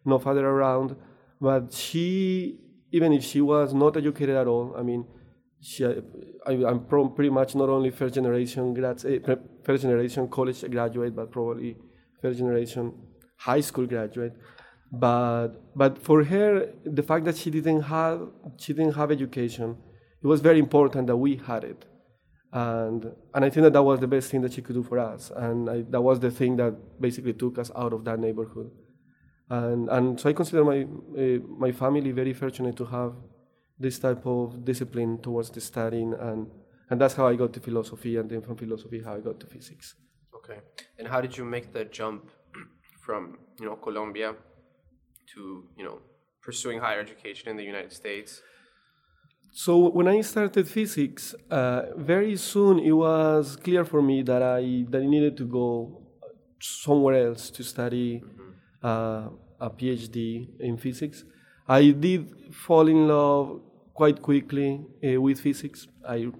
no 0.04 0.18
father 0.18 0.46
around. 0.46 0.96
But 1.40 1.72
she, 1.72 2.58
even 2.90 3.12
if 3.12 3.22
she 3.24 3.40
was 3.40 3.72
not 3.74 3.96
educated 3.96 4.36
at 4.36 4.46
all, 4.46 4.74
I 4.76 4.82
mean, 4.82 5.06
she, 5.60 5.84
I, 5.84 5.92
I'm 6.46 6.84
pro- 6.86 7.08
pretty 7.08 7.30
much 7.30 7.54
not 7.54 7.68
only 7.68 7.90
first 7.90 8.14
generation 8.14 8.74
grads, 8.74 9.04
eh, 9.04 9.18
first 9.62 9.82
generation 9.82 10.28
college 10.28 10.68
graduate, 10.70 11.14
but 11.14 11.30
probably 11.30 11.76
first 12.20 12.38
generation 12.38 12.92
high 13.36 13.60
school 13.60 13.86
graduate. 13.86 14.34
But 14.90 15.48
but 15.76 15.98
for 15.98 16.24
her, 16.24 16.72
the 16.84 17.02
fact 17.02 17.24
that 17.26 17.36
she 17.36 17.50
didn't 17.50 17.82
have 17.82 18.28
she 18.56 18.72
didn't 18.72 18.94
have 18.94 19.10
education, 19.10 19.76
it 20.22 20.26
was 20.26 20.40
very 20.40 20.58
important 20.58 21.06
that 21.08 21.16
we 21.16 21.36
had 21.36 21.64
it, 21.64 21.84
and 22.52 23.12
and 23.34 23.44
I 23.44 23.50
think 23.50 23.64
that 23.64 23.72
that 23.74 23.82
was 23.82 24.00
the 24.00 24.06
best 24.06 24.30
thing 24.30 24.40
that 24.42 24.52
she 24.52 24.62
could 24.62 24.74
do 24.74 24.82
for 24.82 24.98
us, 24.98 25.30
and 25.34 25.68
I, 25.68 25.84
that 25.90 26.00
was 26.00 26.20
the 26.20 26.30
thing 26.30 26.56
that 26.56 27.00
basically 27.00 27.34
took 27.34 27.58
us 27.58 27.70
out 27.76 27.92
of 27.92 28.04
that 28.04 28.18
neighborhood, 28.18 28.70
and 29.50 29.88
and 29.90 30.18
so 30.18 30.30
I 30.30 30.32
consider 30.32 30.64
my 30.64 30.82
uh, 30.82 31.38
my 31.58 31.72
family 31.72 32.10
very 32.12 32.32
fortunate 32.32 32.76
to 32.76 32.86
have 32.86 33.14
this 33.78 33.98
type 33.98 34.26
of 34.26 34.64
discipline 34.64 35.18
towards 35.18 35.50
the 35.50 35.60
studying, 35.60 36.14
and 36.14 36.50
and 36.90 37.00
that's 37.00 37.14
how 37.14 37.26
I 37.26 37.34
got 37.36 37.52
to 37.52 37.60
philosophy, 37.60 38.16
and 38.16 38.30
then 38.30 38.40
from 38.40 38.56
philosophy 38.56 39.02
how 39.02 39.14
I 39.14 39.20
got 39.20 39.38
to 39.40 39.46
physics. 39.46 39.94
Okay. 40.34 40.60
And 40.98 41.06
how 41.06 41.20
did 41.20 41.36
you 41.36 41.44
make 41.44 41.72
the 41.72 41.84
jump 41.84 42.30
from 43.00 43.38
you 43.60 43.66
know 43.66 43.76
Colombia 43.76 44.34
to 45.34 45.64
you 45.76 45.84
know 45.84 45.98
pursuing 46.40 46.80
higher 46.80 47.00
education 47.00 47.48
in 47.50 47.56
the 47.56 47.64
United 47.64 47.92
States? 47.92 48.40
So 49.64 49.88
when 49.88 50.06
I 50.06 50.20
started 50.20 50.68
physics, 50.68 51.34
uh, 51.50 51.86
very 51.96 52.36
soon 52.36 52.78
it 52.78 52.92
was 52.92 53.56
clear 53.56 53.84
for 53.84 54.00
me 54.00 54.22
that 54.22 54.40
I 54.40 54.86
that 54.90 55.02
I 55.02 55.06
needed 55.14 55.36
to 55.38 55.46
go 55.60 55.66
somewhere 56.60 57.26
else 57.26 57.50
to 57.56 57.64
study 57.64 58.22
uh, 58.84 59.22
a 59.58 59.68
PhD 59.68 60.46
in 60.60 60.76
physics. 60.76 61.24
I 61.66 61.90
did 61.90 62.54
fall 62.54 62.86
in 62.86 63.08
love 63.08 63.60
quite 63.94 64.22
quickly 64.22 64.86
uh, 65.04 65.20
with 65.20 65.40
physics. 65.40 65.88
I 66.08 66.30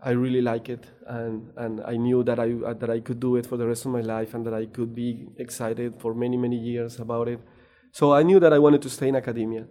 I 0.00 0.12
really 0.12 0.40
like 0.40 0.68
it, 0.68 0.86
and, 1.08 1.50
and 1.56 1.80
I 1.84 1.96
knew 1.96 2.22
that 2.22 2.38
I 2.38 2.52
uh, 2.52 2.74
that 2.74 2.88
I 2.88 3.00
could 3.00 3.18
do 3.18 3.34
it 3.34 3.46
for 3.46 3.56
the 3.56 3.66
rest 3.66 3.84
of 3.84 3.90
my 3.90 4.04
life, 4.14 4.34
and 4.34 4.46
that 4.46 4.54
I 4.54 4.66
could 4.66 4.94
be 4.94 5.26
excited 5.38 5.98
for 5.98 6.14
many 6.14 6.36
many 6.36 6.56
years 6.70 7.00
about 7.00 7.26
it. 7.26 7.40
So 7.90 8.12
I 8.12 8.22
knew 8.22 8.38
that 8.38 8.52
I 8.52 8.60
wanted 8.60 8.82
to 8.82 8.90
stay 8.90 9.08
in 9.08 9.16
academia. 9.16 9.66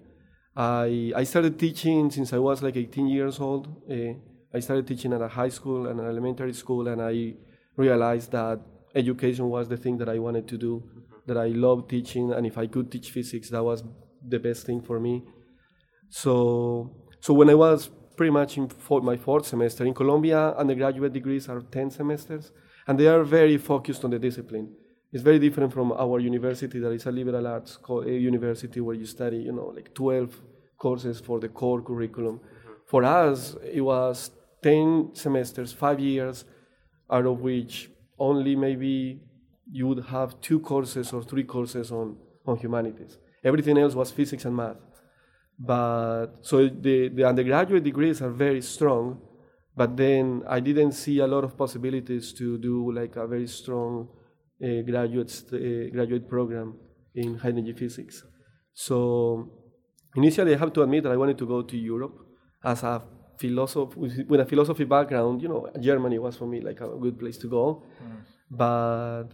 I 0.57 1.13
I 1.15 1.23
started 1.23 1.59
teaching 1.59 2.09
since 2.09 2.33
I 2.33 2.39
was 2.39 2.63
like 2.63 2.75
18 2.75 3.07
years 3.07 3.39
old. 3.39 3.67
Uh, 3.89 4.13
I 4.53 4.59
started 4.59 4.87
teaching 4.87 5.13
at 5.13 5.21
a 5.21 5.27
high 5.27 5.49
school 5.49 5.87
and 5.87 5.99
an 5.99 6.07
elementary 6.07 6.53
school, 6.53 6.87
and 6.87 6.99
I 6.99 7.35
realized 7.75 8.31
that 8.31 8.59
education 8.95 9.49
was 9.49 9.69
the 9.69 9.77
thing 9.77 9.97
that 9.99 10.09
I 10.09 10.17
wanted 10.17 10.47
to 10.47 10.57
do, 10.57 10.83
that 11.27 11.37
I 11.37 11.47
loved 11.49 11.89
teaching, 11.89 12.33
and 12.33 12.47
if 12.47 12.57
I 12.57 12.65
could 12.65 12.91
teach 12.91 13.11
physics, 13.11 13.51
that 13.51 13.63
was 13.63 13.83
the 14.27 14.39
best 14.39 14.65
thing 14.65 14.81
for 14.81 14.99
me. 14.99 15.23
So, 16.09 16.91
so 17.19 17.33
when 17.35 17.49
I 17.51 17.53
was 17.53 17.91
pretty 18.15 18.31
much 18.31 18.57
in 18.57 18.67
for 18.67 19.01
my 19.01 19.15
fourth 19.15 19.45
semester 19.45 19.85
in 19.85 19.93
Colombia, 19.93 20.55
undergraduate 20.57 21.13
degrees 21.13 21.47
are 21.47 21.61
10 21.61 21.91
semesters, 21.91 22.51
and 22.87 22.99
they 22.99 23.07
are 23.07 23.23
very 23.23 23.57
focused 23.57 24.03
on 24.03 24.09
the 24.09 24.17
discipline. 24.17 24.73
It's 25.11 25.23
very 25.23 25.39
different 25.39 25.71
from 25.71 25.93
our 25.93 26.19
university 26.19 26.79
that 26.79 26.91
is 26.91 27.05
a 27.05 27.11
liberal 27.11 27.47
arts 27.47 27.77
co- 27.77 28.01
a 28.01 28.11
university 28.11 28.81
where 28.81 28.95
you 28.95 29.05
study, 29.05 29.37
you 29.37 29.53
know, 29.53 29.67
like 29.67 29.93
12 29.93 30.41
courses 30.77 31.19
for 31.19 31.39
the 31.39 31.47
core 31.47 31.81
curriculum. 31.81 32.39
Mm-hmm. 32.39 32.71
For 32.85 33.03
us, 33.03 33.55
it 33.63 33.81
was 33.81 34.31
10 34.63 35.11
semesters, 35.13 35.71
five 35.71 35.99
years, 35.99 36.43
out 37.09 37.25
of 37.25 37.39
which 37.39 37.89
only 38.19 38.55
maybe 38.55 39.21
you 39.71 39.87
would 39.87 40.05
have 40.05 40.39
two 40.41 40.59
courses 40.59 41.13
or 41.13 41.23
three 41.23 41.43
courses 41.43 41.91
on, 41.91 42.17
on 42.45 42.57
humanities. 42.57 43.17
Everything 43.43 43.77
else 43.77 43.93
was 43.93 44.11
physics 44.11 44.45
and 44.45 44.55
math. 44.55 44.77
But 45.59 46.27
so 46.41 46.67
the, 46.67 47.09
the 47.09 47.23
undergraduate 47.23 47.83
degrees 47.83 48.21
are 48.21 48.29
very 48.29 48.61
strong, 48.61 49.21
but 49.75 49.95
then 49.95 50.43
I 50.47 50.59
didn't 50.59 50.91
see 50.91 51.19
a 51.19 51.27
lot 51.27 51.43
of 51.43 51.57
possibilities 51.57 52.33
to 52.33 52.57
do 52.57 52.91
like 52.91 53.15
a 53.15 53.25
very 53.25 53.47
strong 53.47 54.09
uh, 54.63 54.81
graduate, 54.81 55.31
uh, 55.53 55.91
graduate 55.91 56.27
program 56.27 56.77
in 57.15 57.35
high 57.35 57.49
energy 57.49 57.73
physics. 57.73 58.23
So 58.73 59.51
initially, 60.15 60.53
I 60.53 60.57
have 60.57 60.73
to 60.73 60.81
admit 60.83 61.03
that 61.03 61.11
I 61.11 61.17
wanted 61.17 61.37
to 61.39 61.47
go 61.47 61.61
to 61.61 61.77
Europe 61.77 62.15
as 62.63 62.83
a 62.83 63.01
philosopher 63.37 63.99
with 63.99 64.39
a 64.39 64.45
philosophy 64.45 64.83
background. 64.83 65.41
You 65.41 65.49
know, 65.49 65.69
Germany 65.79 66.19
was 66.19 66.35
for 66.37 66.47
me 66.47 66.61
like 66.61 66.81
a 66.81 66.87
good 66.87 67.17
place 67.19 67.37
to 67.39 67.47
go, 67.47 67.83
but 68.49 69.25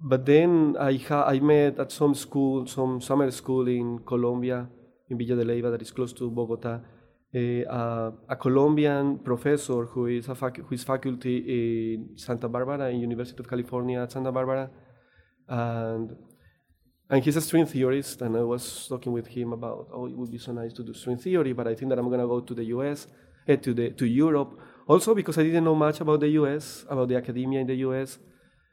but 0.00 0.26
then 0.26 0.76
I 0.78 0.96
ha- 0.96 1.24
I 1.24 1.40
met 1.40 1.78
at 1.78 1.90
some 1.92 2.14
school, 2.14 2.66
some 2.66 3.00
summer 3.00 3.30
school 3.30 3.68
in 3.68 4.00
Colombia, 4.00 4.68
in 5.08 5.18
Villa 5.18 5.36
de 5.36 5.44
Leyva, 5.44 5.70
that 5.70 5.82
is 5.82 5.90
close 5.90 6.12
to 6.14 6.30
Bogota, 6.30 6.80
a, 7.34 7.64
a, 7.64 8.12
a 8.28 8.36
Colombian 8.36 9.18
professor 9.18 9.86
who 9.86 10.06
is 10.06 10.28
a 10.28 10.34
fac- 10.34 10.58
who 10.58 10.74
is 10.74 10.84
faculty 10.84 11.36
in 11.94 12.16
Santa 12.16 12.48
Barbara, 12.48 12.88
in 12.90 13.00
University 13.00 13.38
of 13.40 13.48
California 13.48 14.00
at 14.00 14.12
Santa 14.12 14.30
Barbara, 14.30 14.70
and 15.48 16.16
and 17.10 17.24
he's 17.24 17.36
a 17.36 17.40
string 17.40 17.66
theorist. 17.66 18.22
And 18.22 18.36
I 18.36 18.42
was 18.42 18.86
talking 18.88 19.12
with 19.12 19.26
him 19.26 19.52
about, 19.52 19.88
oh, 19.92 20.06
it 20.06 20.16
would 20.16 20.30
be 20.30 20.38
so 20.38 20.52
nice 20.52 20.72
to 20.74 20.82
do 20.84 20.94
string 20.94 21.18
theory, 21.18 21.52
but 21.52 21.66
I 21.66 21.74
think 21.74 21.90
that 21.90 21.98
I'm 21.98 22.08
gonna 22.08 22.26
go 22.26 22.40
to 22.40 22.54
the 22.54 22.64
U.S. 22.76 23.08
eh, 23.48 23.56
to 23.56 23.74
the 23.74 23.90
to 23.90 24.06
Europe. 24.06 24.58
Also 24.86 25.14
because 25.14 25.38
I 25.38 25.42
didn't 25.42 25.64
know 25.64 25.74
much 25.74 26.00
about 26.00 26.20
the 26.20 26.28
U.S. 26.40 26.84
about 26.88 27.08
the 27.08 27.16
academia 27.16 27.60
in 27.60 27.66
the 27.66 27.76
U.S. 27.88 28.18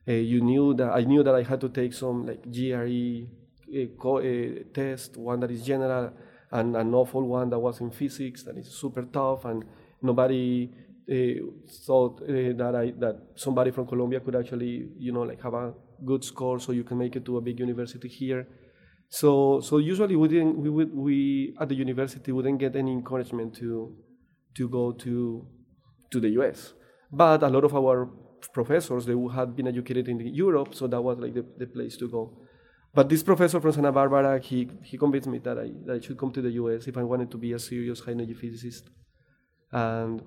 Uh, 0.08 0.14
you 0.14 0.42
knew 0.42 0.74
that 0.76 0.92
I 0.92 1.02
knew 1.02 1.24
that 1.24 1.34
I 1.34 1.44
had 1.44 1.62
to 1.62 1.70
take 1.70 1.94
some 1.94 2.26
like 2.26 2.44
GRE 2.44 3.26
uh, 3.74 3.86
co- 4.00 4.20
uh, 4.20 4.64
test, 4.74 5.18
one 5.18 5.40
that 5.40 5.52
is 5.52 5.64
general, 5.64 6.12
and 6.52 6.76
an 6.76 6.94
awful 6.94 7.24
one 7.28 7.50
that 7.50 7.60
was 7.60 7.80
in 7.80 7.92
physics 7.92 8.44
that 8.44 8.58
is 8.58 8.68
super 8.68 9.04
tough, 9.04 9.46
and 9.46 9.64
nobody 10.02 10.70
uh, 11.10 11.16
thought 11.86 12.22
uh, 12.24 12.54
that 12.56 12.76
I 12.76 12.94
that 13.00 13.16
somebody 13.36 13.72
from 13.72 13.88
Colombia 13.88 14.20
could 14.20 14.36
actually 14.36 14.90
you 14.98 15.12
know 15.12 15.22
like 15.22 15.42
have 15.42 15.54
a 15.54 15.74
good 16.06 16.24
score 16.24 16.60
so 16.60 16.72
you 16.72 16.84
can 16.84 16.98
make 16.98 17.16
it 17.16 17.26
to 17.26 17.38
a 17.38 17.42
big 17.42 17.60
university 17.60 18.08
here. 18.08 18.48
So 19.10 19.60
so 19.62 19.78
usually 19.78 20.16
we 20.16 20.28
didn't 20.28 20.58
we 20.58 20.70
would 20.70 20.96
we 20.96 21.56
at 21.60 21.70
the 21.70 21.76
university 21.76 22.32
wouldn't 22.32 22.60
get 22.60 22.76
any 22.76 22.92
encouragement 22.92 23.56
to 23.56 23.96
to 24.56 24.70
go 24.70 24.92
to 24.92 25.46
to 26.12 26.20
the 26.20 26.30
US. 26.42 26.74
But 27.12 27.44
a 27.44 27.50
lot 27.50 27.64
of 27.64 27.76
our 27.76 28.10
professors 28.54 29.06
they 29.06 29.16
had 29.34 29.56
been 29.56 29.68
educated 29.68 30.08
in 30.08 30.20
Europe, 30.34 30.74
so 30.74 30.88
that 30.88 31.02
was 31.02 31.20
like 31.20 31.34
the, 31.34 31.46
the 31.58 31.68
place 31.68 31.98
to 31.98 32.08
go. 32.08 32.38
But 32.94 33.08
this 33.08 33.24
professor 33.24 33.62
from 33.62 33.72
Santa 33.72 33.92
Barbara, 33.92 34.40
he, 34.40 34.70
he 34.84 34.98
convinced 34.98 35.28
me 35.28 35.38
that 35.40 35.58
I, 35.58 35.72
that 35.86 35.96
I 35.96 36.00
should 36.06 36.18
come 36.18 36.32
to 36.34 36.42
the 36.42 36.52
US 36.52 36.88
if 36.88 36.98
I 36.98 37.04
wanted 37.04 37.32
to 37.32 37.38
be 37.38 37.54
a 37.54 37.60
serious 37.60 38.02
high 38.02 38.12
energy 38.12 38.34
physicist. 38.34 38.90
And, 39.72 40.22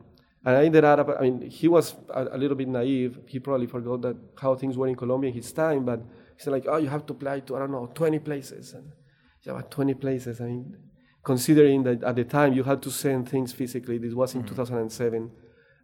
and 0.46 0.56
I 0.56 0.64
ended 0.64 0.84
up, 0.84 1.08
I 1.18 1.22
mean, 1.22 1.50
he 1.50 1.68
was 1.68 1.94
a, 2.08 2.28
a, 2.32 2.38
little 2.38 2.56
bit 2.56 2.68
naive. 2.68 3.18
He 3.26 3.38
probably 3.38 3.66
forgot 3.66 4.00
that 4.02 4.16
how 4.40 4.54
things 4.54 4.78
were 4.78 4.88
in 4.88 4.96
Colombia 4.96 5.28
in 5.28 5.34
his 5.34 5.52
time, 5.52 5.84
but 5.84 6.00
he 6.36 6.42
said 6.42 6.52
like, 6.52 6.64
oh, 6.66 6.78
you 6.78 6.88
have 6.88 7.04
to 7.06 7.12
apply 7.12 7.40
to, 7.40 7.56
I 7.56 7.58
don't 7.60 7.70
know, 7.70 7.90
20 7.94 8.18
places. 8.20 8.72
And 8.72 8.90
yeah, 9.42 9.52
but 9.52 9.70
20 9.70 9.94
places, 9.94 10.40
I 10.40 10.44
mean, 10.44 10.74
considering 11.22 11.82
that 11.82 12.02
at 12.02 12.16
the 12.16 12.24
time 12.24 12.54
you 12.54 12.62
had 12.62 12.80
to 12.82 12.90
send 12.90 13.28
things 13.28 13.52
physically, 13.52 13.98
this 13.98 14.14
was 14.14 14.34
in 14.34 14.40
mm-hmm. 14.40 14.48
2007, 14.48 15.30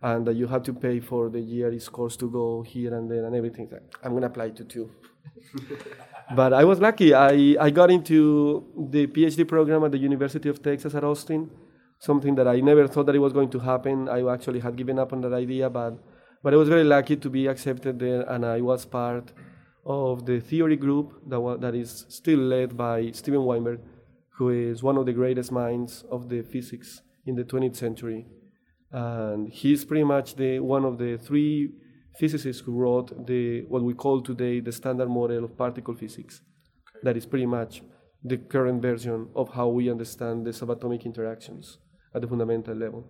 and 0.02 0.26
that 0.26 0.34
you 0.34 0.46
had 0.46 0.64
to 0.64 0.72
pay 0.72 0.98
for 1.00 1.28
the 1.28 1.42
GRE 1.42 1.78
scores 1.78 2.16
to 2.16 2.30
go 2.30 2.62
here 2.62 2.94
and 2.94 3.10
there 3.10 3.26
and 3.26 3.36
everything. 3.36 3.68
Like, 3.70 3.82
I'm 4.02 4.12
going 4.12 4.22
to 4.22 4.28
apply 4.28 4.50
to 4.50 4.64
two. 4.64 4.90
but 6.34 6.52
I 6.52 6.64
was 6.64 6.80
lucky. 6.80 7.12
I, 7.14 7.56
I 7.60 7.70
got 7.70 7.90
into 7.90 8.64
the 8.90 9.06
PhD 9.06 9.46
program 9.46 9.84
at 9.84 9.92
the 9.92 9.98
University 9.98 10.48
of 10.48 10.62
Texas 10.62 10.94
at 10.94 11.04
Austin, 11.04 11.50
something 11.98 12.34
that 12.36 12.46
I 12.46 12.60
never 12.60 12.86
thought 12.86 13.06
that 13.06 13.14
it 13.14 13.18
was 13.18 13.32
going 13.32 13.50
to 13.50 13.58
happen. 13.58 14.08
I 14.08 14.22
actually 14.32 14.60
had 14.60 14.76
given 14.76 14.98
up 14.98 15.12
on 15.12 15.20
that 15.22 15.32
idea, 15.32 15.68
but, 15.68 15.98
but 16.42 16.54
I 16.54 16.56
was 16.56 16.68
very 16.68 16.84
lucky 16.84 17.16
to 17.16 17.30
be 17.30 17.46
accepted 17.46 17.98
there, 17.98 18.22
and 18.22 18.46
I 18.46 18.60
was 18.60 18.84
part 18.84 19.32
of 19.84 20.26
the 20.26 20.40
theory 20.40 20.76
group 20.76 21.20
that, 21.28 21.40
was, 21.40 21.58
that 21.60 21.74
is 21.74 22.06
still 22.08 22.38
led 22.38 22.76
by 22.76 23.10
Steven 23.10 23.42
Weinberg, 23.42 23.80
who 24.36 24.50
is 24.50 24.82
one 24.82 24.96
of 24.96 25.06
the 25.06 25.12
greatest 25.12 25.50
minds 25.50 26.04
of 26.10 26.28
the 26.28 26.42
physics 26.42 27.02
in 27.26 27.34
the 27.34 27.44
20th 27.44 27.76
century. 27.76 28.26
And 28.92 29.48
he's 29.52 29.84
pretty 29.84 30.04
much 30.04 30.36
the, 30.36 30.60
one 30.60 30.84
of 30.84 30.98
the 30.98 31.16
three 31.16 31.70
physicists 32.18 32.62
who 32.62 32.72
wrote 32.72 33.26
the 33.26 33.62
what 33.68 33.82
we 33.82 33.94
call 33.94 34.20
today 34.22 34.60
the 34.60 34.72
standard 34.72 35.08
model 35.08 35.44
of 35.44 35.56
particle 35.56 35.94
physics. 35.94 36.42
Okay. 36.88 37.00
That 37.04 37.16
is 37.16 37.26
pretty 37.26 37.46
much 37.46 37.82
the 38.22 38.36
current 38.36 38.82
version 38.82 39.28
of 39.34 39.48
how 39.54 39.68
we 39.68 39.90
understand 39.90 40.46
the 40.46 40.50
subatomic 40.50 41.04
interactions 41.04 41.78
at 42.14 42.20
the 42.22 42.28
fundamental 42.28 42.74
level. 42.74 43.06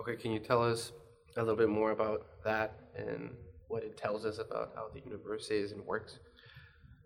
Okay, 0.00 0.16
can 0.16 0.32
you 0.32 0.40
tell 0.40 0.62
us 0.62 0.92
a 1.36 1.40
little 1.40 1.56
bit 1.56 1.68
more 1.68 1.92
about 1.92 2.26
that 2.44 2.78
and 2.96 3.30
what 3.68 3.84
it 3.84 3.96
tells 3.96 4.24
us 4.24 4.38
about 4.38 4.72
how 4.74 4.88
the 4.92 5.00
universe 5.00 5.50
is 5.50 5.72
and 5.72 5.84
works? 5.84 6.18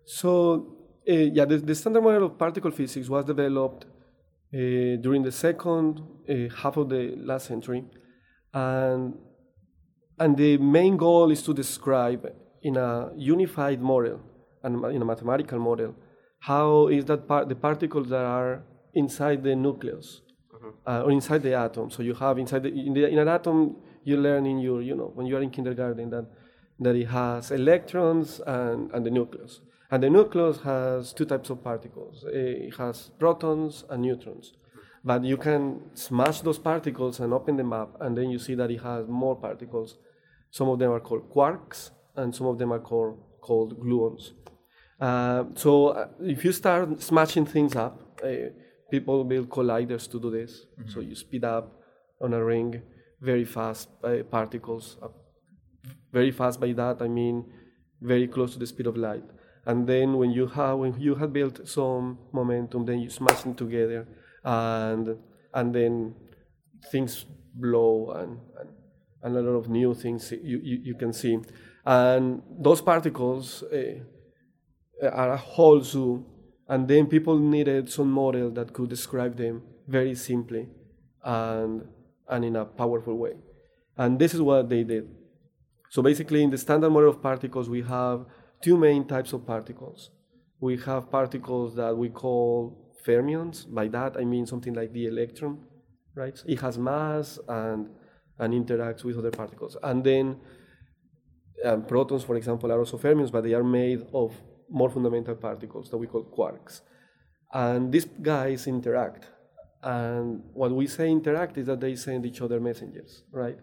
So, 0.05 0.77
uh, 1.09 1.13
yeah, 1.13 1.45
the, 1.45 1.57
the, 1.57 1.75
standard 1.75 2.01
model 2.01 2.25
of 2.25 2.37
particle 2.37 2.71
physics 2.71 3.07
was 3.09 3.25
developed 3.25 3.85
uh, 3.85 4.97
during 5.05 5.23
the 5.23 5.31
second 5.31 6.01
uh, 6.29 6.53
half 6.55 6.77
of 6.77 6.89
the 6.89 7.15
last 7.17 7.47
century, 7.47 7.83
and 8.53 9.15
and 10.19 10.37
the 10.37 10.57
main 10.57 10.97
goal 10.97 11.31
is 11.31 11.41
to 11.43 11.53
describe 11.53 12.31
in 12.61 12.77
a 12.77 13.11
unified 13.15 13.81
model 13.81 14.19
and 14.63 14.83
in 14.85 15.01
a 15.01 15.05
mathematical 15.05 15.59
model 15.59 15.95
how 16.39 16.87
is 16.87 17.05
that 17.05 17.27
part, 17.27 17.47
the 17.47 17.55
particles 17.55 18.09
that 18.09 18.25
are 18.25 18.63
inside 18.93 19.43
the 19.43 19.55
nucleus 19.55 20.21
mm-hmm. 20.53 20.69
uh, 20.85 21.03
or 21.03 21.11
inside 21.11 21.41
the 21.41 21.53
atom. 21.53 21.89
So 21.89 22.03
you 22.03 22.13
have 22.15 22.37
inside 22.37 22.63
the, 22.63 22.69
in, 22.69 22.93
the, 22.93 23.07
in 23.07 23.19
an 23.19 23.27
atom 23.27 23.77
you 24.03 24.17
learn 24.17 24.45
in 24.45 24.59
your 24.59 24.81
you 24.81 24.95
know 24.95 25.11
when 25.15 25.25
you 25.25 25.37
are 25.37 25.41
in 25.41 25.49
kindergarten 25.49 26.09
that 26.09 26.25
that 26.79 26.95
it 26.95 27.07
has 27.07 27.51
electrons 27.51 28.41
and, 28.45 28.91
and 28.91 29.05
the 29.05 29.11
nucleus. 29.11 29.61
And 29.91 30.01
the 30.01 30.09
nucleus 30.09 30.59
has 30.61 31.13
two 31.13 31.25
types 31.25 31.49
of 31.49 31.63
particles. 31.63 32.25
It 32.27 32.75
has 32.77 33.11
protons 33.19 33.83
and 33.89 34.01
neutrons. 34.01 34.53
But 35.03 35.23
you 35.25 35.37
can 35.37 35.81
smash 35.95 36.41
those 36.41 36.59
particles 36.59 37.19
and 37.19 37.33
open 37.33 37.57
them 37.57 37.73
up, 37.73 37.97
and 38.01 38.17
then 38.17 38.29
you 38.29 38.39
see 38.39 38.55
that 38.55 38.71
it 38.71 38.81
has 38.81 39.07
more 39.07 39.35
particles. 39.35 39.97
Some 40.49 40.69
of 40.69 40.79
them 40.79 40.91
are 40.91 40.99
called 40.99 41.29
quarks, 41.29 41.89
and 42.15 42.33
some 42.33 42.47
of 42.47 42.57
them 42.57 42.71
are 42.71 42.79
called, 42.79 43.19
called 43.41 43.79
gluons. 43.79 44.31
Uh, 44.99 45.43
so 45.55 45.87
uh, 45.87 46.07
if 46.21 46.45
you 46.45 46.51
start 46.51 47.01
smashing 47.01 47.45
things 47.45 47.75
up, 47.75 48.21
uh, 48.23 48.49
people 48.89 49.23
build 49.25 49.49
colliders 49.49 50.09
to 50.09 50.19
do 50.19 50.31
this. 50.31 50.65
Mm-hmm. 50.79 50.89
So 50.89 51.01
you 51.01 51.15
speed 51.15 51.43
up 51.43 51.81
on 52.21 52.33
a 52.33 52.43
ring 52.43 52.81
very 53.19 53.45
fast 53.45 53.89
uh, 54.03 54.23
particles. 54.29 54.97
very 56.11 56.31
fast 56.31 56.59
by 56.59 56.71
that 56.73 57.01
I 57.01 57.07
mean 57.07 57.45
very 58.01 58.27
close 58.27 58.53
to 58.53 58.59
the 58.59 58.67
speed 58.67 58.87
of 58.87 58.95
light. 58.97 59.23
And 59.65 59.87
then 59.87 60.17
when 60.17 60.31
you 60.31 60.47
have 60.47 60.77
when 60.77 60.93
you 60.99 61.15
have 61.15 61.31
built 61.33 61.67
some 61.67 62.19
momentum, 62.31 62.85
then 62.85 62.99
you 62.99 63.09
smash 63.09 63.41
them 63.43 63.55
together 63.55 64.07
and 64.43 65.17
and 65.53 65.73
then 65.73 66.15
things 66.91 67.25
blow 67.55 68.11
and, 68.11 68.39
and, 68.59 68.69
and 69.21 69.37
a 69.37 69.41
lot 69.41 69.57
of 69.57 69.69
new 69.69 69.93
things 69.93 70.31
you, 70.31 70.59
you, 70.63 70.79
you 70.83 70.95
can 70.95 71.13
see. 71.13 71.37
And 71.85 72.41
those 72.59 72.81
particles 72.81 73.63
uh, 73.63 75.07
are 75.07 75.33
a 75.33 75.37
whole 75.37 75.81
zoo, 75.81 76.25
and 76.67 76.87
then 76.87 77.07
people 77.07 77.37
needed 77.37 77.89
some 77.89 78.11
model 78.11 78.49
that 78.51 78.73
could 78.73 78.89
describe 78.89 79.37
them 79.37 79.61
very 79.87 80.15
simply 80.15 80.67
and, 81.23 81.87
and 82.29 82.45
in 82.45 82.55
a 82.55 82.65
powerful 82.65 83.15
way. 83.17 83.33
And 83.97 84.17
this 84.17 84.33
is 84.33 84.41
what 84.41 84.69
they 84.69 84.83
did. 84.83 85.09
So 85.89 86.01
basically, 86.01 86.41
in 86.41 86.49
the 86.49 86.57
standard 86.57 86.89
model 86.89 87.09
of 87.09 87.21
particles, 87.21 87.69
we 87.69 87.83
have 87.83 88.25
two 88.63 88.77
main 88.77 89.05
types 89.05 89.33
of 89.33 89.45
particles. 89.45 90.09
We 90.59 90.77
have 90.77 91.11
particles 91.11 91.75
that 91.75 91.95
we 91.95 92.09
call 92.09 92.82
fermions. 93.05 93.65
By 93.71 93.87
that 93.89 94.17
I 94.17 94.25
mean 94.25 94.45
something 94.45 94.73
like 94.73 94.91
the 94.93 95.07
electron, 95.07 95.59
right? 96.15 96.41
It 96.47 96.59
has 96.61 96.77
mass 96.77 97.39
and 97.47 97.89
and 98.39 98.53
interacts 98.53 99.03
with 99.03 99.17
other 99.17 99.31
particles. 99.31 99.77
And 99.83 100.03
then 100.03 100.39
um, 101.63 101.85
protons, 101.85 102.23
for 102.23 102.35
example, 102.35 102.71
are 102.71 102.79
also 102.79 102.97
fermions, 102.97 103.31
but 103.31 103.43
they 103.43 103.53
are 103.53 103.63
made 103.63 104.05
of 104.13 104.33
more 104.69 104.89
fundamental 104.89 105.35
particles 105.35 105.89
that 105.91 105.97
we 105.97 106.07
call 106.07 106.23
quarks. 106.25 106.81
And 107.53 107.91
these 107.91 108.05
guys 108.05 108.67
interact. 108.67 109.27
And 109.83 110.41
what 110.53 110.71
we 110.71 110.87
say 110.87 111.09
interact 111.09 111.57
is 111.57 111.67
that 111.67 111.79
they 111.79 111.95
send 111.95 112.25
each 112.25 112.41
other 112.41 112.59
messengers, 112.59 113.23
right? 113.31 113.57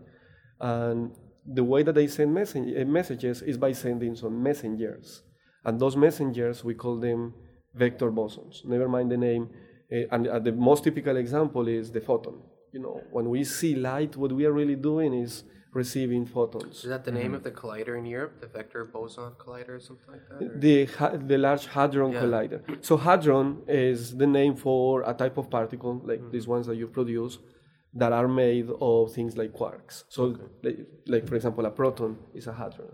And 0.60 1.12
the 1.46 1.64
way 1.64 1.82
that 1.82 1.94
they 1.94 2.06
send 2.06 2.36
uh, 2.36 2.84
messages 2.86 3.42
is 3.42 3.56
by 3.56 3.72
sending 3.72 4.14
some 4.14 4.42
messengers. 4.42 5.22
And 5.64 5.80
those 5.80 5.96
messengers, 5.96 6.62
we 6.62 6.74
call 6.74 6.98
them 6.98 7.34
vector 7.74 8.10
bosons. 8.10 8.64
Never 8.64 8.88
mind 8.88 9.10
the 9.10 9.16
name. 9.16 9.50
Uh, 9.92 9.96
and 10.12 10.28
uh, 10.28 10.38
the 10.38 10.52
most 10.52 10.84
typical 10.84 11.16
example 11.16 11.68
is 11.68 11.90
the 11.90 12.00
photon. 12.00 12.40
You 12.72 12.80
know, 12.80 13.02
when 13.10 13.28
we 13.28 13.44
see 13.44 13.74
light, 13.74 14.16
what 14.16 14.32
we 14.32 14.46
are 14.46 14.52
really 14.52 14.76
doing 14.76 15.12
is 15.12 15.44
receiving 15.72 16.26
photons. 16.26 16.84
Is 16.84 16.90
that 16.90 17.04
the 17.04 17.12
name 17.12 17.26
mm-hmm. 17.26 17.34
of 17.34 17.42
the 17.44 17.50
collider 17.50 17.98
in 17.98 18.04
Europe, 18.04 18.40
the 18.40 18.46
Vector 18.46 18.84
Boson 18.84 19.32
Collider 19.38 19.70
or 19.70 19.80
something 19.80 20.06
like 20.10 20.28
that? 20.28 20.60
The, 20.60 21.18
the 21.26 21.38
Large 21.38 21.66
Hadron 21.66 22.12
yeah. 22.12 22.22
Collider. 22.22 22.84
So 22.84 22.96
hadron 22.96 23.62
is 23.68 24.16
the 24.16 24.26
name 24.26 24.56
for 24.56 25.02
a 25.02 25.14
type 25.14 25.38
of 25.38 25.50
particle, 25.50 26.00
like 26.04 26.20
mm-hmm. 26.20 26.30
these 26.30 26.46
ones 26.46 26.66
that 26.66 26.76
you 26.76 26.86
produce, 26.88 27.38
that 27.94 28.12
are 28.12 28.28
made 28.28 28.68
of 28.80 29.12
things 29.12 29.36
like 29.36 29.52
quarks. 29.52 30.04
So, 30.08 30.22
okay. 30.22 30.42
like, 30.62 30.78
like, 31.06 31.28
for 31.28 31.34
example, 31.34 31.66
a 31.66 31.70
proton 31.70 32.18
is 32.34 32.46
a 32.46 32.52
hadron, 32.52 32.92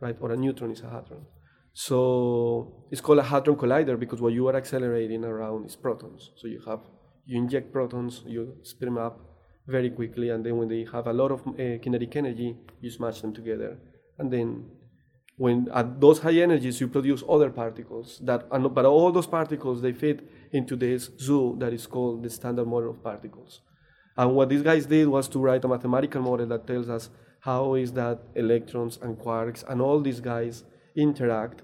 right? 0.00 0.16
Or 0.20 0.32
a 0.32 0.36
neutron 0.36 0.72
is 0.72 0.80
a 0.80 0.90
hadron. 0.90 1.26
So 1.78 2.86
it's 2.90 3.02
called 3.02 3.18
a 3.18 3.22
hadron 3.22 3.56
collider 3.56 3.98
because 4.00 4.22
what 4.22 4.32
you 4.32 4.48
are 4.48 4.56
accelerating 4.56 5.24
around 5.24 5.66
is 5.66 5.76
protons. 5.76 6.30
So 6.36 6.48
you 6.48 6.62
have 6.66 6.80
you 7.26 7.36
inject 7.36 7.70
protons, 7.70 8.22
you 8.26 8.56
spin 8.62 8.94
them 8.94 8.98
up, 8.98 9.20
very 9.66 9.90
quickly, 9.90 10.30
and 10.30 10.46
then 10.46 10.56
when 10.56 10.68
they 10.68 10.86
have 10.90 11.06
a 11.06 11.12
lot 11.12 11.30
of 11.30 11.40
uh, 11.46 11.76
kinetic 11.82 12.16
energy, 12.16 12.56
you 12.80 12.90
smash 12.90 13.20
them 13.20 13.34
together, 13.34 13.76
and 14.18 14.32
then 14.32 14.64
when 15.36 15.68
at 15.74 16.00
those 16.00 16.20
high 16.20 16.38
energies 16.46 16.80
you 16.80 16.88
produce 16.88 17.22
other 17.28 17.50
particles 17.50 18.18
that 18.24 18.48
but 18.72 18.86
all 18.86 19.12
those 19.12 19.26
particles 19.26 19.82
they 19.82 19.92
fit 19.92 20.26
into 20.52 20.76
this 20.76 21.10
zoo 21.20 21.56
that 21.58 21.74
is 21.74 21.86
called 21.86 22.22
the 22.22 22.30
standard 22.30 22.66
model 22.66 22.88
of 22.88 23.02
particles 23.02 23.60
and 24.16 24.34
what 24.34 24.48
these 24.48 24.62
guys 24.62 24.86
did 24.86 25.06
was 25.06 25.28
to 25.28 25.38
write 25.38 25.62
a 25.62 25.68
mathematical 25.68 26.22
model 26.22 26.46
that 26.46 26.66
tells 26.66 26.88
us 26.88 27.10
how 27.40 27.74
is 27.74 27.92
that 27.92 28.18
electrons 28.34 28.98
and 29.02 29.18
quarks 29.18 29.62
and 29.68 29.82
all 29.82 30.00
these 30.00 30.20
guys 30.20 30.64
interact 30.96 31.60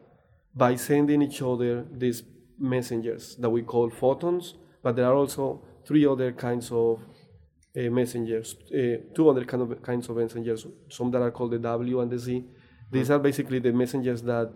by 0.54 0.74
sending 0.76 1.22
each 1.22 1.42
other 1.42 1.86
these 1.90 2.22
messengers 2.58 3.36
that 3.36 3.50
we 3.50 3.62
call 3.62 3.90
photons 3.90 4.54
but 4.82 4.96
there 4.96 5.06
are 5.06 5.14
also 5.14 5.62
three 5.86 6.06
other 6.06 6.32
kinds 6.32 6.70
of 6.70 7.00
uh, 7.74 7.88
messengers, 7.88 8.54
uh, 8.74 9.14
two 9.14 9.30
other 9.30 9.44
kind 9.44 9.62
of, 9.62 9.82
kinds 9.82 10.08
of 10.08 10.16
messengers, 10.16 10.66
some 10.90 11.10
that 11.10 11.22
are 11.22 11.30
called 11.30 11.52
the 11.52 11.58
W 11.58 12.00
and 12.00 12.10
the 12.10 12.18
Z. 12.18 12.44
These 12.90 13.10
are 13.10 13.18
basically 13.18 13.60
the 13.60 13.72
messengers 13.72 14.20
that 14.22 14.52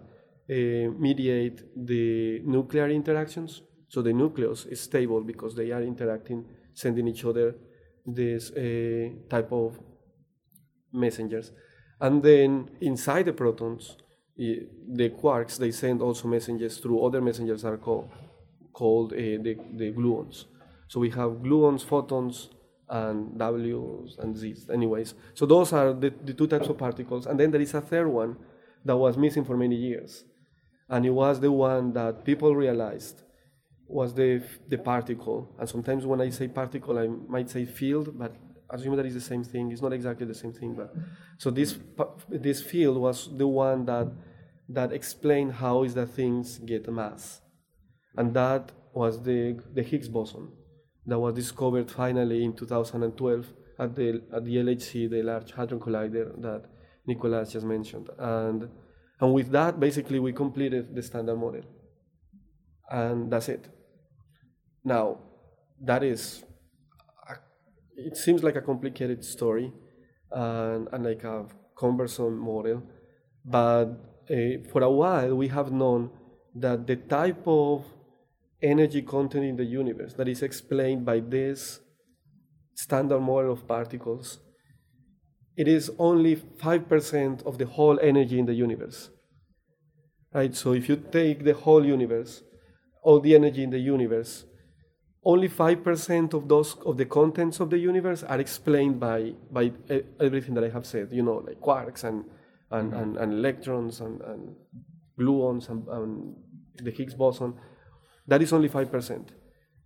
uh, 0.51 0.91
mediate 0.99 1.63
the 1.75 2.41
nuclear 2.45 2.91
interactions. 2.91 3.63
So 3.89 4.03
the 4.03 4.13
nucleus 4.13 4.67
is 4.67 4.81
stable 4.81 5.23
because 5.23 5.55
they 5.55 5.71
are 5.71 5.83
interacting, 5.83 6.45
sending 6.75 7.09
each 7.09 7.25
other 7.25 7.55
this 8.05 8.51
type 9.31 9.51
of 9.51 9.79
messengers. 10.93 11.53
And 12.01 12.23
then 12.23 12.71
inside 12.81 13.25
the 13.25 13.33
protons, 13.33 13.97
the 14.37 15.11
quarks, 15.11 15.57
they 15.57 15.71
send 15.71 16.03
also 16.03 16.29
messages 16.29 16.79
through 16.79 17.05
other 17.05 17.21
messengers 17.21 17.65
are 17.65 17.77
called, 17.77 18.11
called 18.73 19.13
uh, 19.13 19.17
the, 19.17 19.57
the 19.75 19.93
gluons. 19.93 20.45
So 20.89 21.01
we 21.01 21.11
have 21.11 21.31
gluons, 21.43 21.83
photons, 21.85 22.51
and 22.89 23.37
W's 23.39 24.17
and 24.19 24.37
Z's. 24.37 24.69
Anyways, 24.71 25.15
so 25.35 25.47
those 25.47 25.73
are 25.73 25.93
the, 25.93 26.13
the 26.25 26.35
two 26.35 26.47
types 26.47 26.69
of 26.69 26.79
particles. 26.79 27.27
And 27.27 27.41
then 27.41 27.51
there 27.51 27.61
is 27.61 27.75
a 27.75 27.81
third 27.81 28.09
one 28.09 28.37
that 28.85 28.97
was 28.97 29.17
missing 29.17 29.45
for 29.45 29.57
many 29.57 29.75
years. 29.75 30.25
And 30.89 31.05
it 31.05 31.11
was 31.11 31.41
the 31.41 31.51
one 31.51 31.93
that 31.95 32.25
people 32.25 32.55
realized 32.55 33.23
was 33.89 34.15
the, 34.15 34.43
the 34.69 34.79
particle. 34.79 35.53
And 35.59 35.69
sometimes 35.69 36.07
when 36.07 36.21
I 36.21 36.31
say 36.31 36.47
particle, 36.47 36.99
I 36.99 37.09
might 37.09 37.51
say 37.51 37.65
field, 37.65 38.17
but 38.17 38.37
assume 38.71 38.97
that 38.97 39.07
is 39.07 39.15
the 39.15 39.21
same 39.21 39.45
thing. 39.45 39.73
It's 39.73 39.83
not 39.83 39.93
exactly 39.93 40.27
the 40.27 40.35
same 40.35 40.53
thing. 40.53 40.75
But 40.75 40.95
so 41.39 41.51
this 41.51 41.79
this 42.29 42.63
field 42.63 42.99
was 42.99 43.37
the 43.37 43.47
one 43.47 43.85
that 43.87 44.11
that 44.69 44.93
explain 44.93 45.51
how 45.51 45.83
is 45.85 45.95
that 45.95 46.07
things 46.07 46.59
get 46.59 46.91
mass, 46.91 47.41
and 48.17 48.35
that 48.35 48.73
was 48.93 49.23
the 49.23 49.61
the 49.75 49.83
Higgs 49.83 50.09
boson 50.09 50.53
that 51.07 51.19
was 51.19 51.35
discovered 51.35 51.91
finally 51.91 52.45
in 52.45 52.53
2012 52.53 53.47
at 53.79 53.95
the, 53.95 54.23
at 54.33 54.45
the 54.45 54.57
LHC, 54.57 55.09
the 55.09 55.23
Large 55.23 55.53
Hadron 55.53 55.81
Collider 55.81 56.41
that 56.43 56.65
Nicolas 57.07 57.53
just 57.53 57.65
mentioned. 57.67 58.09
And, 58.19 58.69
and 59.21 59.33
with 59.33 59.51
that, 59.51 59.79
basically, 59.79 60.19
we 60.19 60.33
completed 60.33 60.95
the 60.95 61.03
standard 61.03 61.37
model. 61.37 61.63
And 62.91 63.31
that's 63.31 63.49
it. 63.49 63.69
Now, 64.85 65.19
that 65.81 66.03
is, 66.03 66.45
it 67.97 68.17
seems 68.17 68.43
like 68.43 68.57
a 68.57 68.61
complicated 68.61 69.25
story 69.25 69.73
and, 70.31 70.89
and 70.93 71.05
like 71.05 71.25
a 71.25 71.47
cumbersome 71.79 72.39
model, 72.39 72.83
but 73.45 73.89
Uh, 74.29 74.59
for 74.73 74.83
a 74.83 74.91
while 74.91 75.35
we 75.37 75.49
have 75.49 75.71
known 75.71 76.11
that 76.55 76.87
the 76.87 76.97
type 76.97 77.43
of 77.47 77.85
energy 78.61 79.03
content 79.03 79.45
in 79.45 79.57
the 79.57 79.65
universe 79.65 80.15
that 80.15 80.27
is 80.27 80.43
explained 80.43 81.05
by 81.05 81.21
this 81.21 81.81
standard 82.75 83.21
model 83.21 83.53
of 83.53 83.69
particles, 83.69 84.39
it 85.57 85.69
is 85.69 85.91
only 85.99 86.37
5% 86.37 87.47
of 87.47 87.59
the 87.59 87.67
whole 87.67 87.99
energy 88.01 88.39
in 88.39 88.47
the 88.47 88.55
universe. 88.55 89.11
Right? 90.35 90.55
So 90.55 90.73
if 90.73 90.89
you 90.89 90.97
take 90.97 91.45
the 91.45 91.55
whole 91.55 91.85
universe, 91.85 92.43
all 93.03 93.21
the 93.21 93.35
energy 93.35 93.63
in 93.63 93.71
the 93.71 93.79
universe, 93.79 94.45
only 95.25 95.49
5% 95.49 96.35
of 96.35 96.49
those 96.49 96.77
of 96.85 96.97
the 96.97 97.05
contents 97.05 97.61
of 97.61 97.71
the 97.71 97.79
universe 97.79 98.23
are 98.23 98.41
explained 98.41 99.01
by, 99.01 99.35
by 99.51 99.73
uh, 99.91 99.99
everything 100.21 100.55
that 100.55 100.65
I 100.65 100.69
have 100.71 100.87
said, 100.87 101.09
you 101.13 101.23
know, 101.23 101.43
like 101.47 101.61
quarks 101.61 102.05
and, 102.05 102.25
and, 102.71 102.93
mm-hmm. 102.93 103.03
and, 103.03 103.17
and, 103.17 103.33
electrons 103.33 104.01
and, 104.01 104.21
and 104.23 104.55
gluons 105.19 105.69
and, 105.69 105.87
and 105.89 106.35
the 106.83 106.91
Higgs 106.91 107.15
boson 107.15 107.55
that 108.27 108.43
is 108.43 108.53
only 108.53 108.69
5%. 108.69 109.29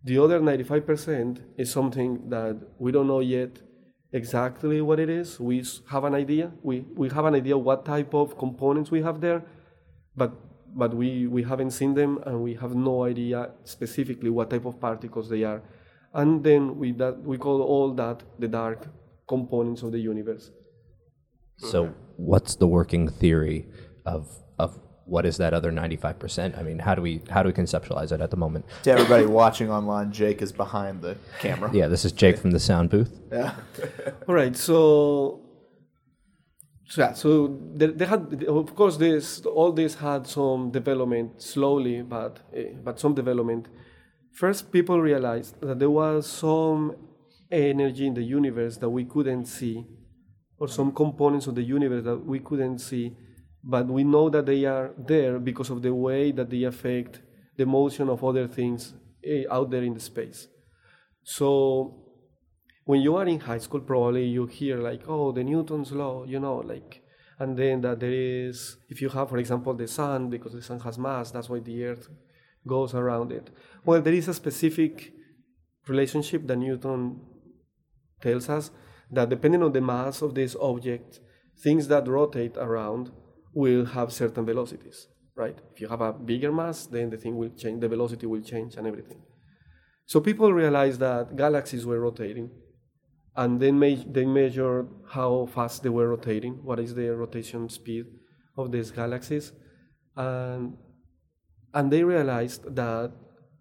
The 0.05 0.19
other 0.19 0.41
95% 0.41 1.41
is 1.59 1.71
something 1.71 2.31
that 2.31 2.57
we 2.79 2.91
don't 2.91 3.07
know 3.07 3.21
yet 3.21 3.61
exactly 4.13 4.81
what 4.81 4.99
it 4.99 5.11
is. 5.11 5.39
We 5.39 5.63
have 5.91 6.05
an 6.05 6.15
idea. 6.15 6.53
We, 6.63 6.81
we 6.97 7.11
have 7.11 7.27
an 7.27 7.35
idea 7.35 7.59
what 7.59 7.85
type 7.85 8.15
of 8.15 8.39
components 8.39 8.91
we 8.91 9.03
have 9.03 9.21
there, 9.21 9.43
but, 10.17 10.33
but 10.75 10.95
we, 10.95 11.27
we 11.27 11.43
haven't 11.43 11.73
seen 11.73 11.95
them 11.95 12.19
and 12.25 12.43
we 12.43 12.55
have 12.55 12.75
no 12.75 13.05
idea 13.05 13.51
specifically 13.65 14.31
what 14.31 14.51
type 14.51 14.65
of 14.65 14.81
particles 14.81 15.29
they 15.29 15.45
are. 15.45 15.63
And 16.15 16.43
then 16.43 16.79
we, 16.79 16.93
that, 16.93 17.21
we 17.23 17.37
call 17.37 17.63
all 17.63 17.93
that 17.95 18.23
the 18.39 18.49
dark 18.49 18.89
components 19.29 19.83
of 19.83 19.93
the 19.93 19.99
universe. 19.99 20.51
So, 21.59 21.95
what's 22.21 22.57
the 22.57 22.67
working 22.67 23.09
theory 23.09 23.67
of, 24.05 24.29
of 24.59 24.79
what 25.05 25.27
is 25.27 25.39
that 25.39 25.53
other 25.55 25.73
95%? 25.73 26.59
I 26.59 26.63
mean, 26.63 26.79
how 26.79 26.95
do 26.95 27.03
we 27.03 27.21
how 27.31 27.43
do 27.43 27.49
we 27.49 27.53
conceptualize 27.53 28.13
it 28.13 28.21
at 28.21 28.31
the 28.31 28.37
moment? 28.37 28.65
To 28.85 28.93
everybody 28.93 29.27
watching 29.27 29.71
online, 29.71 30.13
Jake 30.13 30.41
is 30.43 30.53
behind 30.53 31.03
the 31.03 31.17
camera. 31.41 31.71
Yeah, 31.73 31.89
this 31.89 32.05
is 32.05 32.13
Jake 32.13 32.39
from 32.39 32.53
the 32.53 32.61
sound 32.61 32.91
booth. 32.91 33.13
Yeah. 33.33 33.55
All 34.29 34.35
right. 34.35 34.57
So 34.57 35.43
so 36.91 37.03
yeah, 37.03 37.13
so 37.13 37.57
they, 37.77 37.87
they, 37.87 38.05
had, 38.05 38.45
of 38.49 38.75
course, 38.75 38.97
this 38.97 39.47
all 39.47 39.71
this 39.71 39.95
had 39.95 40.27
some 40.27 40.73
development 40.73 41.41
slowly, 41.41 42.03
but 42.03 42.41
uh, 42.57 42.63
but 42.83 42.99
some 42.99 43.15
development. 43.15 43.69
First, 44.33 44.73
people 44.73 45.01
realized 45.01 45.61
that 45.61 45.79
there 45.79 45.91
was 45.91 46.27
some 46.27 46.97
energy 47.51 48.07
in 48.09 48.15
the 48.15 48.23
universe 48.23 48.79
that 48.79 48.91
we 48.91 49.05
couldn't 49.05 49.47
see, 49.47 49.87
or 50.61 50.69
some 50.69 50.93
components 50.93 51.47
of 51.47 51.55
the 51.55 51.63
universe 51.63 52.05
that 52.05 52.25
we 52.25 52.39
couldn't 52.39 52.79
see, 52.79 53.17
but 53.65 53.87
we 53.87 54.05
know 54.05 54.29
that 54.29 54.47
they 54.47 54.67
are 54.67 54.93
there 54.99 55.39
because 55.39 55.71
of 55.71 55.83
the 55.83 55.93
way 55.93 56.31
that 56.31 56.51
they 56.51 56.63
affect 56.65 57.23
the 57.57 57.65
motion 57.65 58.09
of 58.11 58.23
other 58.23 58.47
things 58.47 58.95
eh, 59.25 59.45
out 59.51 59.71
there 59.71 59.83
in 59.83 59.95
the 59.95 60.01
space. 60.01 60.49
So 61.25 61.97
when 62.85 63.01
you 63.01 63.17
are 63.17 63.27
in 63.27 63.41
high 63.41 63.59
school, 63.59 63.81
probably 63.81 64.27
you 64.27 64.47
hear 64.47 64.79
like, 64.79 65.03
oh, 65.09 65.33
the 65.33 65.43
Newton's 65.43 65.93
law, 65.93 66.25
you 66.25 66.39
know, 66.39 66.57
like, 66.59 67.03
and 67.39 67.57
then 67.57 67.81
that 67.81 68.01
there 68.01 68.13
is, 68.13 68.77
if 68.91 69.01
you 69.01 69.09
have, 69.09 69.31
for 69.31 69.39
example, 69.39 69.73
the 69.73 69.89
sun, 69.89 70.29
because 70.29 70.53
the 70.53 70.63
sun 70.63 70.81
has 70.81 70.99
mass, 70.99 71.31
that's 71.31 71.49
why 71.49 71.61
the 71.61 71.85
earth 71.87 72.09
goes 72.67 72.95
around 72.95 73.33
it. 73.33 73.49
Well, 73.87 74.03
there 74.03 74.13
is 74.13 74.29
a 74.29 74.35
specific 74.35 75.15
relationship 75.89 76.47
that 76.47 76.57
Newton 76.57 77.21
tells 78.21 78.51
us 78.51 78.71
that 79.11 79.29
depending 79.29 79.63
on 79.63 79.73
the 79.73 79.81
mass 79.81 80.23
of 80.23 80.35
this 80.35 80.57
object, 80.61 81.21
things 81.63 81.89
that 81.89 82.09
rotate 82.09 82.57
around 82.57 83.11
will 83.53 83.85
have 83.87 84.13
certain 84.13 84.47
velocities, 84.47 85.09
right? 85.37 85.59
If 85.73 85.81
you 85.81 85.89
have 85.89 86.01
a 86.01 86.13
bigger 86.13 86.53
mass, 86.53 86.87
then 86.87 87.11
the 87.11 87.17
thing 87.17 87.37
will 87.37 87.51
change, 87.51 87.81
the 87.81 87.89
velocity 87.89 88.27
will 88.27 88.43
change 88.43 88.77
and 88.77 88.87
everything. 88.87 89.23
So 90.07 90.21
people 90.21 90.53
realized 90.53 91.01
that 91.01 91.37
galaxies 91.37 91.87
were 91.87 92.01
rotating, 92.01 92.51
and 93.37 93.61
then 93.61 93.79
me- 93.79 94.07
they 94.09 94.27
measured 94.27 94.89
how 95.09 95.47
fast 95.47 95.83
they 95.83 95.89
were 95.89 96.09
rotating, 96.09 96.55
what 96.65 96.81
is 96.81 96.95
the 96.95 97.15
rotation 97.15 97.69
speed 97.69 98.07
of 98.57 98.73
these 98.73 98.91
galaxies, 98.91 99.53
and 100.17 100.77
and 101.73 101.93
they 101.93 102.03
realized 102.03 102.75
that 102.75 103.13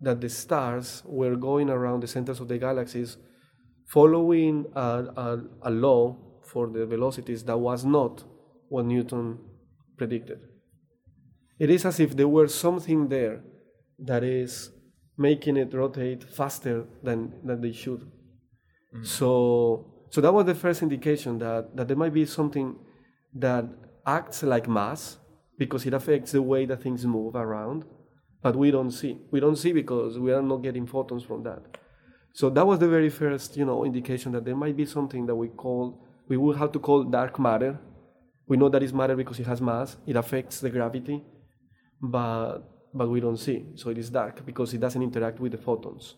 that 0.01 0.21
the 0.21 0.29
stars 0.29 1.03
were 1.05 1.35
going 1.35 1.69
around 1.69 2.01
the 2.01 2.07
centers 2.07 2.39
of 2.39 2.47
the 2.47 2.57
galaxies, 2.57 3.17
following 3.89 4.65
a, 4.75 4.79
a, 4.81 5.43
a 5.63 5.71
law 5.71 6.15
for 6.43 6.67
the 6.67 6.85
velocities 6.85 7.43
that 7.43 7.57
was 7.57 7.83
not 7.83 8.23
what 8.69 8.85
Newton 8.85 9.39
predicted. 9.97 10.39
It 11.57 11.69
is 11.69 11.85
as 11.85 11.99
if 11.99 12.15
there 12.15 12.27
were 12.27 12.47
something 12.47 13.09
there 13.09 13.41
that 13.97 14.23
is 14.23 14.71
making 15.17 15.57
it 15.57 15.73
rotate 15.73 16.23
faster 16.23 16.85
than, 17.03 17.33
than 17.43 17.61
they 17.61 17.71
should. 17.71 18.09
Mm. 18.95 19.05
So, 19.05 20.05
so 20.09 20.21
that 20.21 20.33
was 20.33 20.45
the 20.45 20.55
first 20.55 20.81
indication 20.81 21.39
that, 21.39 21.75
that 21.75 21.87
there 21.87 21.97
might 21.97 22.13
be 22.13 22.25
something 22.25 22.75
that 23.33 23.65
acts 24.05 24.43
like 24.43 24.69
mass 24.69 25.17
because 25.57 25.85
it 25.85 25.93
affects 25.93 26.31
the 26.31 26.41
way 26.41 26.65
that 26.65 26.81
things 26.81 27.05
move 27.05 27.35
around, 27.35 27.85
but 28.41 28.55
we 28.55 28.71
don't 28.71 28.91
see. 28.91 29.17
We 29.31 29.39
don't 29.39 29.57
see 29.57 29.73
because 29.73 30.17
we 30.17 30.31
are 30.31 30.41
not 30.41 30.57
getting 30.57 30.87
photons 30.87 31.23
from 31.23 31.43
that. 31.43 31.77
So 32.33 32.49
that 32.51 32.65
was 32.65 32.79
the 32.79 32.87
very 32.87 33.09
first, 33.09 33.57
you 33.57 33.65
know, 33.65 33.83
indication 33.85 34.31
that 34.33 34.45
there 34.45 34.55
might 34.55 34.77
be 34.77 34.85
something 34.85 35.25
that 35.25 35.35
we 35.35 35.47
call, 35.49 36.05
we 36.27 36.37
will 36.37 36.53
have 36.53 36.71
to 36.73 36.79
call 36.79 37.03
dark 37.03 37.39
matter. 37.39 37.79
We 38.47 38.57
know 38.57 38.69
that 38.69 38.81
it's 38.81 38.93
matter 38.93 39.15
because 39.15 39.39
it 39.39 39.45
has 39.47 39.61
mass. 39.61 39.97
It 40.07 40.15
affects 40.15 40.59
the 40.59 40.69
gravity, 40.69 41.23
but 42.01 42.59
but 42.93 43.07
we 43.09 43.19
don't 43.19 43.37
see. 43.37 43.65
So 43.75 43.89
it 43.91 43.97
is 43.99 44.09
dark 44.09 44.43
because 44.45 44.73
it 44.73 44.79
doesn't 44.79 45.01
interact 45.03 45.39
with 45.39 45.51
the 45.51 45.59
photons. 45.59 46.15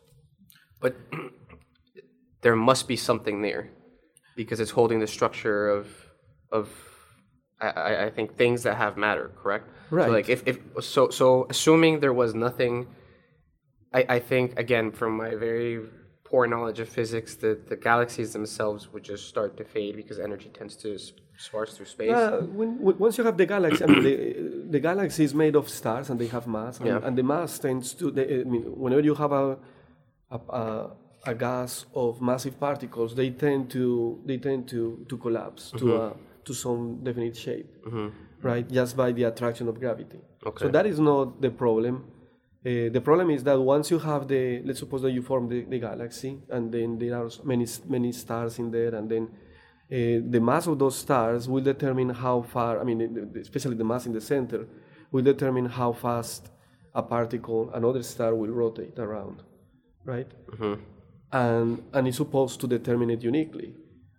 But 0.79 0.95
there 2.41 2.55
must 2.55 2.87
be 2.87 2.95
something 2.95 3.41
there 3.41 3.69
because 4.35 4.59
it's 4.59 4.71
holding 4.71 4.99
the 4.99 5.07
structure 5.07 5.69
of 5.69 5.87
of 6.51 6.69
I, 7.59 7.69
I- 7.69 8.05
I 8.05 8.09
think 8.09 8.37
things 8.37 8.63
that 8.63 8.75
have 8.77 8.97
matter, 8.97 9.31
correct? 9.41 9.67
Right. 9.89 10.05
So 10.07 10.11
like 10.11 10.29
if, 10.29 10.43
if 10.47 10.57
so 10.81 11.09
so 11.09 11.45
assuming 11.49 11.99
there 11.99 12.13
was 12.13 12.33
nothing 12.33 12.87
I, 13.93 14.05
I 14.15 14.19
think 14.19 14.57
again 14.57 14.91
from 14.91 15.17
my 15.17 15.35
very 15.35 15.81
poor 16.31 16.43
knowledge 16.53 16.79
of 16.85 16.89
physics 16.99 17.31
that 17.43 17.57
the 17.71 17.77
galaxies 17.89 18.29
themselves 18.37 18.81
would 18.91 19.03
just 19.13 19.23
start 19.33 19.51
to 19.59 19.63
fade 19.75 19.93
because 20.01 20.17
energy 20.29 20.49
tends 20.59 20.73
to 20.83 20.89
sparse 21.47 21.71
through 21.75 21.89
space. 21.97 22.11
Uh, 22.21 22.41
when, 22.59 22.69
once 23.05 23.13
you 23.17 23.23
have 23.29 23.37
the 23.43 23.47
galaxy, 23.55 23.81
I 23.83 23.87
mean, 23.87 24.03
the, 24.09 24.17
the 24.75 24.79
galaxy 24.89 25.23
is 25.29 25.33
made 25.43 25.55
of 25.61 25.65
stars 25.79 26.05
and 26.09 26.17
they 26.21 26.27
have 26.35 26.45
mass, 26.57 26.73
and, 26.79 26.87
Yeah. 26.87 27.05
and 27.05 27.13
the 27.19 27.25
mass 27.33 27.51
tends 27.65 27.87
to. 27.99 28.05
The, 28.17 28.23
I 28.41 28.43
mean, 28.53 28.63
whenever 28.83 29.03
you 29.09 29.15
have 29.23 29.33
a, 29.43 29.45
a, 30.35 30.37
a, 30.61 30.63
a 31.31 31.35
gas 31.45 31.71
of 32.03 32.21
massive 32.31 32.55
particles, 32.67 33.09
they 33.21 33.29
tend 33.45 33.61
to 33.75 33.83
they 34.27 34.37
tend 34.47 34.61
to, 34.73 34.81
to 35.09 35.15
collapse 35.25 35.63
to 35.81 35.85
a, 36.01 36.03
to 36.47 36.53
some 36.65 36.81
definite 37.07 37.35
shape, 37.45 37.69
right? 38.49 38.65
Just 38.79 38.91
by 39.01 39.09
the 39.17 39.23
attraction 39.31 39.65
of 39.71 39.75
gravity. 39.83 40.19
Okay. 40.49 40.65
So 40.65 40.69
that 40.77 40.85
is 40.91 40.97
not 40.99 41.25
the 41.45 41.51
problem. 41.63 41.95
Uh, 42.63 42.89
the 42.89 43.01
problem 43.01 43.31
is 43.31 43.43
that 43.43 43.59
once 43.59 43.89
you 43.89 43.97
have 43.97 44.27
the, 44.27 44.61
let's 44.63 44.79
suppose 44.79 45.01
that 45.01 45.11
you 45.11 45.23
form 45.23 45.49
the, 45.49 45.61
the 45.63 45.79
galaxy, 45.79 46.39
and 46.49 46.71
then 46.71 46.99
there 46.99 47.15
are 47.17 47.27
many 47.43 47.65
many 47.87 48.11
stars 48.11 48.59
in 48.59 48.69
there, 48.69 48.93
and 48.93 49.09
then 49.09 49.23
uh, 49.91 50.21
the 50.29 50.39
mass 50.39 50.67
of 50.67 50.77
those 50.77 50.95
stars 50.95 51.49
will 51.49 51.63
determine 51.63 52.09
how 52.09 52.43
far. 52.43 52.79
I 52.79 52.83
mean, 52.83 53.31
especially 53.41 53.75
the 53.77 53.83
mass 53.83 54.05
in 54.05 54.13
the 54.13 54.21
center, 54.21 54.67
will 55.11 55.23
determine 55.23 55.65
how 55.65 55.91
fast 55.91 56.51
a 56.93 57.01
particle, 57.01 57.71
another 57.73 58.03
star, 58.03 58.35
will 58.35 58.51
rotate 58.51 58.99
around, 58.99 59.41
right? 60.05 60.29
And 61.31 61.81
and 61.93 62.07
it's 62.07 62.17
supposed 62.17 62.59
to 62.61 62.67
determine 62.67 63.09
it 63.09 63.23
uniquely. 63.23 63.73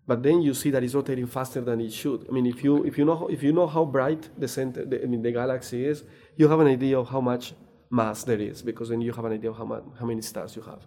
But 0.05 0.25
then 0.25 0.43
you 0.43 0.53
see 0.53 0.71
that 0.71 0.83
it's 0.83 0.95
rotating 0.95 1.29
faster 1.29 1.61
than 1.61 1.81
it 1.81 1.93
should. 1.93 2.27
I 2.29 2.33
mean, 2.33 2.47
if 2.47 2.65
you 2.65 2.85
if 2.85 2.99
you 2.99 3.05
know 3.05 3.29
if 3.29 3.41
you 3.45 3.53
know 3.53 3.69
how 3.69 3.85
bright 3.85 4.29
the 4.37 4.49
center, 4.49 4.85
the, 4.85 5.01
I 5.01 5.07
mean, 5.07 5.23
the 5.23 5.31
galaxy 5.31 5.85
is, 5.87 6.03
you 6.37 6.49
have 6.49 6.59
an 6.59 6.67
idea 6.67 6.99
of 6.99 7.09
how 7.09 7.21
much 7.21 7.55
mass 7.93 8.25
there 8.25 8.41
is 8.41 8.63
because 8.63 8.89
then 8.89 9.01
you 9.03 9.13
have 9.13 9.25
an 9.25 9.33
idea 9.33 9.51
of 9.51 9.57
how 9.59 9.67
much, 9.67 9.85
how 10.01 10.07
many 10.07 10.23
stars 10.23 10.57
you 10.57 10.63
have. 10.63 10.83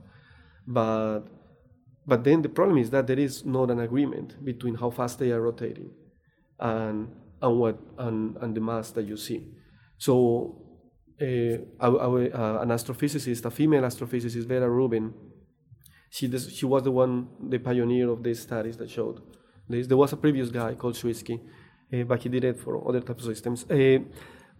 But 0.67 1.21
but 2.07 2.23
then 2.23 2.41
the 2.41 2.49
problem 2.49 2.77
is 2.79 2.89
that 2.89 3.07
there 3.07 3.19
is 3.19 3.45
not 3.45 3.71
an 3.71 3.79
agreement 3.79 4.43
between 4.43 4.75
how 4.75 4.89
fast 4.89 5.19
they 5.19 5.31
are 5.31 5.41
rotating 5.41 5.91
and 6.59 7.09
and 7.41 7.59
what 7.59 7.79
and, 7.97 8.35
and 8.37 8.55
the 8.55 8.61
mass 8.61 8.91
that 8.91 9.05
you 9.05 9.17
see. 9.17 9.39
So 9.97 10.15
uh, 11.21 11.57
uh, 11.79 12.59
an 12.63 12.69
astrophysicist, 12.69 13.45
a 13.45 13.51
female 13.51 13.83
astrophysicist, 13.83 14.45
Vera 14.47 14.69
Rubin, 14.69 15.13
she 16.09 16.27
des- 16.27 16.49
she 16.49 16.65
was 16.65 16.83
the 16.83 16.91
one, 16.91 17.27
the 17.49 17.59
pioneer 17.59 18.09
of 18.09 18.23
these 18.23 18.41
studies 18.41 18.77
that 18.77 18.89
showed 18.89 19.21
this. 19.69 19.87
There 19.87 19.97
was 19.97 20.11
a 20.13 20.17
previous 20.17 20.49
guy 20.49 20.73
called 20.73 20.95
Zwicky, 20.95 21.39
uh, 21.93 22.03
but 22.03 22.23
he 22.23 22.29
did 22.29 22.43
it 22.43 22.59
for 22.59 22.87
other 22.87 23.01
types 23.01 23.25
of 23.25 23.35
systems. 23.35 23.65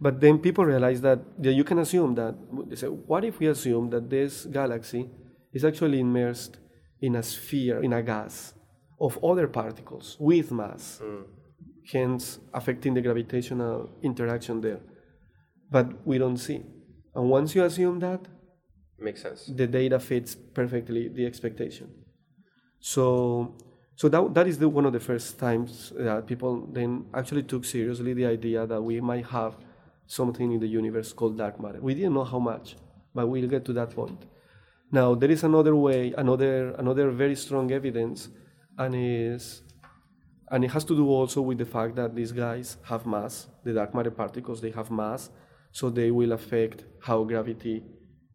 But 0.00 0.20
then 0.20 0.38
people 0.38 0.64
realize 0.64 1.00
that, 1.00 1.20
you 1.40 1.64
can 1.64 1.78
assume 1.78 2.14
that. 2.16 2.34
They 2.68 2.76
say, 2.76 2.88
what 2.88 3.24
if 3.24 3.38
we 3.38 3.46
assume 3.46 3.90
that 3.90 4.10
this 4.10 4.44
galaxy 4.44 5.08
is 5.52 5.64
actually 5.64 6.00
immersed 6.00 6.58
in 7.00 7.16
a 7.16 7.22
sphere, 7.22 7.82
in 7.82 7.92
a 7.92 8.02
gas 8.02 8.52
of 9.00 9.22
other 9.24 9.48
particles 9.48 10.16
with 10.20 10.50
mass, 10.52 11.00
mm. 11.02 11.24
hence 11.90 12.38
affecting 12.52 12.92
the 12.94 13.00
gravitational 13.00 13.90
interaction 14.02 14.60
there? 14.60 14.80
But 15.70 16.06
we 16.06 16.18
don't 16.18 16.36
see. 16.36 16.62
And 17.14 17.30
once 17.30 17.54
you 17.54 17.64
assume 17.64 17.98
that, 18.00 18.20
Makes 18.98 19.22
sense. 19.22 19.46
the 19.46 19.66
data 19.66 19.98
fits 19.98 20.34
perfectly 20.34 21.08
the 21.08 21.24
expectation. 21.24 21.90
So, 22.80 23.54
so 23.94 24.10
that, 24.10 24.34
that 24.34 24.46
is 24.46 24.58
the, 24.58 24.68
one 24.68 24.84
of 24.84 24.92
the 24.92 25.00
first 25.00 25.38
times 25.38 25.92
that 25.96 26.26
people 26.26 26.68
then 26.70 27.06
actually 27.14 27.44
took 27.44 27.64
seriously 27.64 28.12
the 28.12 28.26
idea 28.26 28.66
that 28.66 28.80
we 28.80 29.00
might 29.00 29.24
have 29.26 29.56
something 30.06 30.52
in 30.52 30.60
the 30.60 30.68
universe 30.68 31.12
called 31.12 31.36
dark 31.38 31.60
matter. 31.60 31.80
We 31.80 31.94
didn't 31.94 32.14
know 32.14 32.24
how 32.24 32.38
much, 32.38 32.76
but 33.14 33.26
we'll 33.26 33.48
get 33.48 33.64
to 33.66 33.72
that 33.74 33.90
point. 33.90 34.24
Now, 34.92 35.14
there 35.14 35.30
is 35.30 35.42
another 35.42 35.74
way, 35.74 36.14
another, 36.16 36.70
another 36.72 37.10
very 37.10 37.34
strong 37.34 37.72
evidence, 37.72 38.28
and 38.78 38.94
is 38.94 39.62
and 40.50 40.64
it 40.64 40.70
has 40.70 40.84
to 40.84 40.94
do 40.94 41.08
also 41.08 41.42
with 41.42 41.58
the 41.58 41.64
fact 41.64 41.96
that 41.96 42.14
these 42.14 42.32
guys 42.32 42.76
have 42.84 43.04
mass, 43.04 43.48
the 43.64 43.72
dark 43.72 43.94
matter 43.94 44.10
particles, 44.10 44.60
they 44.60 44.70
have 44.70 44.90
mass, 44.90 45.30
so 45.72 45.90
they 45.90 46.10
will 46.10 46.32
affect 46.32 46.84
how 47.02 47.24
gravity 47.24 47.82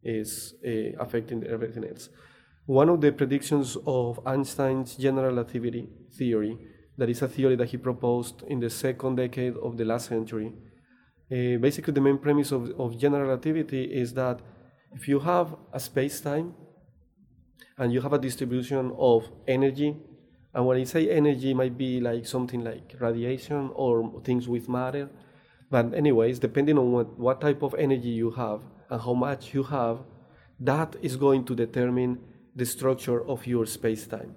is 0.03 0.55
uh, 0.65 1.01
affecting 1.01 1.45
everything 1.45 1.85
else. 1.85 2.09
One 2.65 2.89
of 2.89 2.99
the 3.01 3.11
predictions 3.11 3.77
of 3.85 4.19
Einstein's 4.25 4.95
general 4.95 5.27
relativity 5.27 5.87
theory, 6.13 6.57
that 6.97 7.09
is 7.09 7.21
a 7.21 7.27
theory 7.27 7.55
that 7.55 7.69
he 7.69 7.77
proposed 7.77 8.43
in 8.47 8.59
the 8.59 8.69
second 8.69 9.15
decade 9.15 9.55
of 9.57 9.77
the 9.77 9.85
last 9.85 10.09
century, 10.09 10.51
uh, 11.31 11.57
basically 11.59 11.93
the 11.93 12.01
main 12.01 12.17
premise 12.17 12.51
of, 12.51 12.69
of 12.79 12.97
general 12.97 13.23
relativity 13.23 13.83
is 13.83 14.13
that 14.13 14.39
if 14.93 15.07
you 15.07 15.19
have 15.19 15.55
a 15.71 15.79
space-time 15.79 16.53
and 17.77 17.93
you 17.93 18.01
have 18.01 18.13
a 18.13 18.19
distribution 18.19 18.93
of 18.97 19.29
energy 19.47 19.95
and 20.53 20.65
when 20.65 20.77
I 20.77 20.83
say 20.83 21.09
energy, 21.09 21.51
it 21.51 21.55
might 21.55 21.77
be 21.77 22.01
like 22.01 22.25
something 22.25 22.63
like 22.63 22.95
radiation 22.99 23.71
or 23.73 24.21
things 24.23 24.47
with 24.47 24.67
matter. 24.67 25.09
But 25.69 25.93
anyways, 25.93 26.39
depending 26.39 26.77
on 26.77 26.91
what, 26.91 27.17
what 27.17 27.39
type 27.39 27.61
of 27.61 27.73
energy 27.75 28.09
you 28.09 28.31
have 28.31 28.61
and 28.89 29.01
how 29.01 29.13
much 29.13 29.53
you 29.53 29.63
have, 29.63 29.99
that 30.59 30.95
is 31.01 31.15
going 31.15 31.45
to 31.45 31.55
determine 31.55 32.19
the 32.55 32.65
structure 32.65 33.25
of 33.25 33.47
your 33.47 33.65
space-time. 33.65 34.35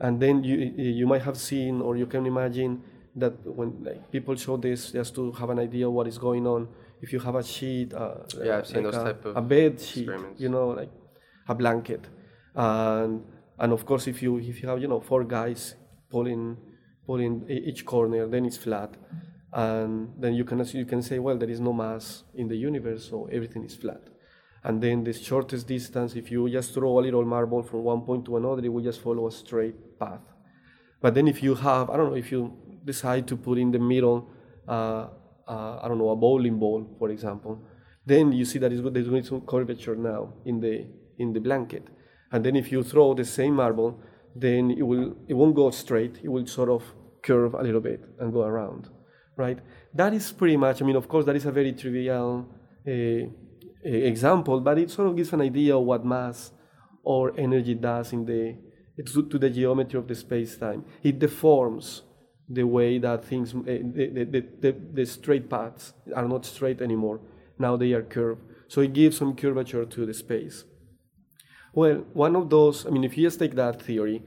And 0.00 0.20
then 0.20 0.42
you 0.44 0.56
you 0.56 1.06
might 1.06 1.22
have 1.22 1.36
seen 1.36 1.80
or 1.80 1.96
you 1.96 2.06
can 2.06 2.26
imagine 2.26 2.82
that 3.16 3.34
when 3.44 3.84
like, 3.84 4.10
people 4.10 4.34
show 4.36 4.56
this 4.56 4.92
just 4.92 5.14
to 5.14 5.32
have 5.32 5.50
an 5.50 5.58
idea 5.58 5.86
of 5.86 5.92
what 5.92 6.06
is 6.06 6.18
going 6.18 6.46
on. 6.46 6.68
If 7.00 7.12
you 7.12 7.20
have 7.20 7.34
a 7.34 7.42
sheet, 7.42 7.94
uh, 7.94 8.14
Yeah, 8.42 8.58
I've 8.58 8.66
seen 8.66 8.82
like 8.82 8.92
those 8.92 8.96
a, 8.96 9.04
type 9.04 9.24
of 9.24 9.36
a 9.36 9.40
bed 9.40 9.80
sheet, 9.80 10.10
you 10.36 10.48
know, 10.48 10.68
like 10.68 10.90
a 11.48 11.54
blanket, 11.54 12.06
and 12.54 13.24
and 13.58 13.72
of 13.72 13.86
course 13.86 14.06
if 14.06 14.22
you 14.22 14.38
if 14.38 14.62
you 14.62 14.68
have 14.68 14.80
you 14.80 14.88
know 14.88 15.00
four 15.00 15.24
guys 15.24 15.74
pulling 16.10 16.56
pulling 17.06 17.48
each 17.48 17.84
corner, 17.84 18.26
then 18.26 18.44
it's 18.44 18.56
flat, 18.56 18.96
and 19.52 20.12
then 20.18 20.34
you 20.34 20.44
can 20.44 20.64
you 20.72 20.84
can 20.84 21.02
say 21.02 21.18
well 21.18 21.36
there 21.36 21.50
is 21.50 21.60
no 21.60 21.72
mass 21.72 22.24
in 22.34 22.48
the 22.48 22.56
universe, 22.56 23.08
so 23.08 23.28
everything 23.32 23.64
is 23.64 23.74
flat. 23.76 24.02
And 24.64 24.82
then 24.82 25.04
the 25.04 25.12
shortest 25.12 25.68
distance, 25.68 26.16
if 26.16 26.30
you 26.30 26.48
just 26.50 26.74
throw 26.74 26.98
a 26.98 27.00
little 27.00 27.24
marble 27.24 27.62
from 27.62 27.84
one 27.84 28.02
point 28.02 28.24
to 28.26 28.36
another, 28.36 28.62
it 28.64 28.68
will 28.68 28.82
just 28.82 29.00
follow 29.00 29.28
a 29.28 29.32
straight 29.32 29.98
path. 29.98 30.20
But 31.00 31.14
then 31.14 31.28
if 31.28 31.42
you 31.42 31.54
have, 31.54 31.90
I 31.90 31.96
don't 31.96 32.10
know, 32.10 32.16
if 32.16 32.32
you 32.32 32.52
decide 32.92 33.24
to 33.30 33.36
put 33.36 33.56
in 33.58 33.68
the 33.76 33.82
middle, 33.92 34.18
uh, 34.76 35.06
uh, 35.54 35.74
I 35.82 35.84
don't 35.88 36.00
know, 36.02 36.10
a 36.10 36.16
bowling 36.16 36.58
ball, 36.64 36.80
for 36.98 37.08
example, 37.16 37.54
then 38.12 38.32
you 38.32 38.44
see 38.50 38.58
that 38.62 38.72
it's, 38.72 38.82
there's 38.94 39.08
going 39.08 39.26
some 39.32 39.42
curvature 39.52 39.96
now 39.96 40.22
in 40.50 40.60
the 40.64 40.74
in 41.22 41.32
the 41.36 41.42
blanket. 41.48 41.84
And 42.32 42.44
then 42.44 42.54
if 42.56 42.66
you 42.72 42.82
throw 42.82 43.14
the 43.14 43.24
same 43.24 43.54
marble, 43.62 43.90
then 44.44 44.62
it 44.80 44.84
will 44.90 45.06
it 45.30 45.34
won't 45.40 45.56
go 45.62 45.70
straight. 45.70 46.14
It 46.26 46.30
will 46.34 46.46
sort 46.46 46.70
of 46.76 46.82
curve 47.22 47.54
a 47.54 47.62
little 47.62 47.84
bit 47.90 48.00
and 48.20 48.32
go 48.32 48.42
around, 48.52 48.88
right? 49.36 49.58
That 50.00 50.12
is 50.14 50.32
pretty 50.32 50.56
much. 50.56 50.82
I 50.82 50.84
mean, 50.86 50.96
of 50.96 51.06
course, 51.08 51.24
that 51.26 51.36
is 51.36 51.46
a 51.46 51.52
very 51.52 51.72
trivial 51.72 52.48
uh, 52.86 52.92
uh, 52.92 54.08
example, 54.12 54.60
but 54.60 54.78
it 54.78 54.90
sort 54.90 55.08
of 55.08 55.16
gives 55.16 55.32
an 55.32 55.40
idea 55.40 55.76
of 55.76 55.84
what 55.84 56.04
mass 56.04 56.52
or 57.02 57.32
energy 57.38 57.74
does 57.74 58.12
in 58.12 58.24
the 58.24 58.42
to, 59.06 59.28
to 59.32 59.38
the 59.38 59.50
geometry 59.50 59.98
of 59.98 60.06
the 60.06 60.14
space-time. 60.14 60.84
It 61.02 61.18
deforms 61.18 62.02
the 62.48 62.64
way 62.64 62.98
that 62.98 63.24
things, 63.24 63.54
uh, 63.54 63.60
the, 63.66 64.26
the, 64.30 64.44
the, 64.60 64.76
the, 64.94 65.06
straight 65.06 65.50
paths 65.50 65.92
are 66.14 66.26
not 66.26 66.46
straight 66.46 66.80
anymore. 66.80 67.20
Now 67.58 67.76
they 67.76 67.92
are 67.92 68.02
curved. 68.02 68.42
So 68.68 68.80
it 68.80 68.92
gives 68.92 69.18
some 69.18 69.34
curvature 69.36 69.84
to 69.84 70.06
the 70.06 70.14
space. 70.14 70.64
Well, 71.74 72.06
one 72.12 72.36
of 72.36 72.48
those, 72.48 72.86
I 72.86 72.90
mean, 72.90 73.04
if 73.04 73.16
you 73.16 73.26
just 73.26 73.38
take 73.38 73.54
that 73.54 73.82
theory, 73.82 74.22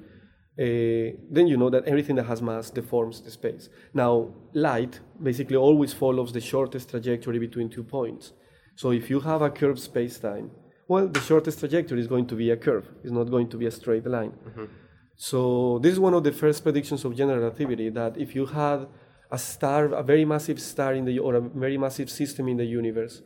uh, 0.59 1.17
then 1.31 1.47
you 1.47 1.57
know 1.57 1.69
that 1.69 1.85
everything 1.85 2.15
that 2.17 2.25
has 2.25 2.41
mass 2.41 2.69
deforms 2.69 3.21
the 3.21 3.31
space. 3.31 3.69
Now, 3.93 4.33
light 4.53 4.99
basically 5.21 5.55
always 5.55 5.93
follows 5.93 6.31
the 6.33 6.41
shortest 6.41 6.89
trajectory 6.89 7.39
between 7.39 7.69
two 7.69 7.83
points. 7.83 8.33
So 8.75 8.91
if 8.91 9.09
you 9.09 9.19
have 9.21 9.41
a 9.41 9.49
curved 9.49 9.79
space-time, 9.79 10.51
well, 10.87 11.07
the 11.07 11.21
shortest 11.21 11.59
trajectory 11.59 11.99
is 11.99 12.07
going 12.07 12.27
to 12.27 12.35
be 12.35 12.51
a 12.51 12.57
curve. 12.57 12.87
It's 13.03 13.13
not 13.13 13.31
going 13.31 13.47
to 13.49 13.57
be 13.57 13.65
a 13.65 13.71
straight 13.71 14.05
line. 14.05 14.31
Mm-hmm. 14.31 14.65
So 15.15 15.79
this 15.79 15.93
is 15.93 15.99
one 15.99 16.13
of 16.13 16.23
the 16.23 16.31
first 16.31 16.63
predictions 16.63 17.05
of 17.05 17.15
general 17.15 17.39
relativity 17.39 17.89
that 17.89 18.17
if 18.17 18.35
you 18.35 18.45
had 18.45 18.87
a 19.31 19.37
star, 19.37 19.85
a 19.85 20.03
very 20.03 20.25
massive 20.25 20.59
star 20.59 20.93
in 20.93 21.05
the 21.05 21.19
or 21.19 21.35
a 21.35 21.41
very 21.41 21.77
massive 21.77 22.09
system 22.09 22.47
in 22.47 22.57
the 22.57 22.65
universe, 22.65 23.21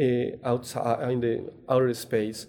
uh, 0.00 0.04
outside 0.44 1.10
in 1.10 1.20
the 1.20 1.50
outer 1.68 1.92
space, 1.94 2.46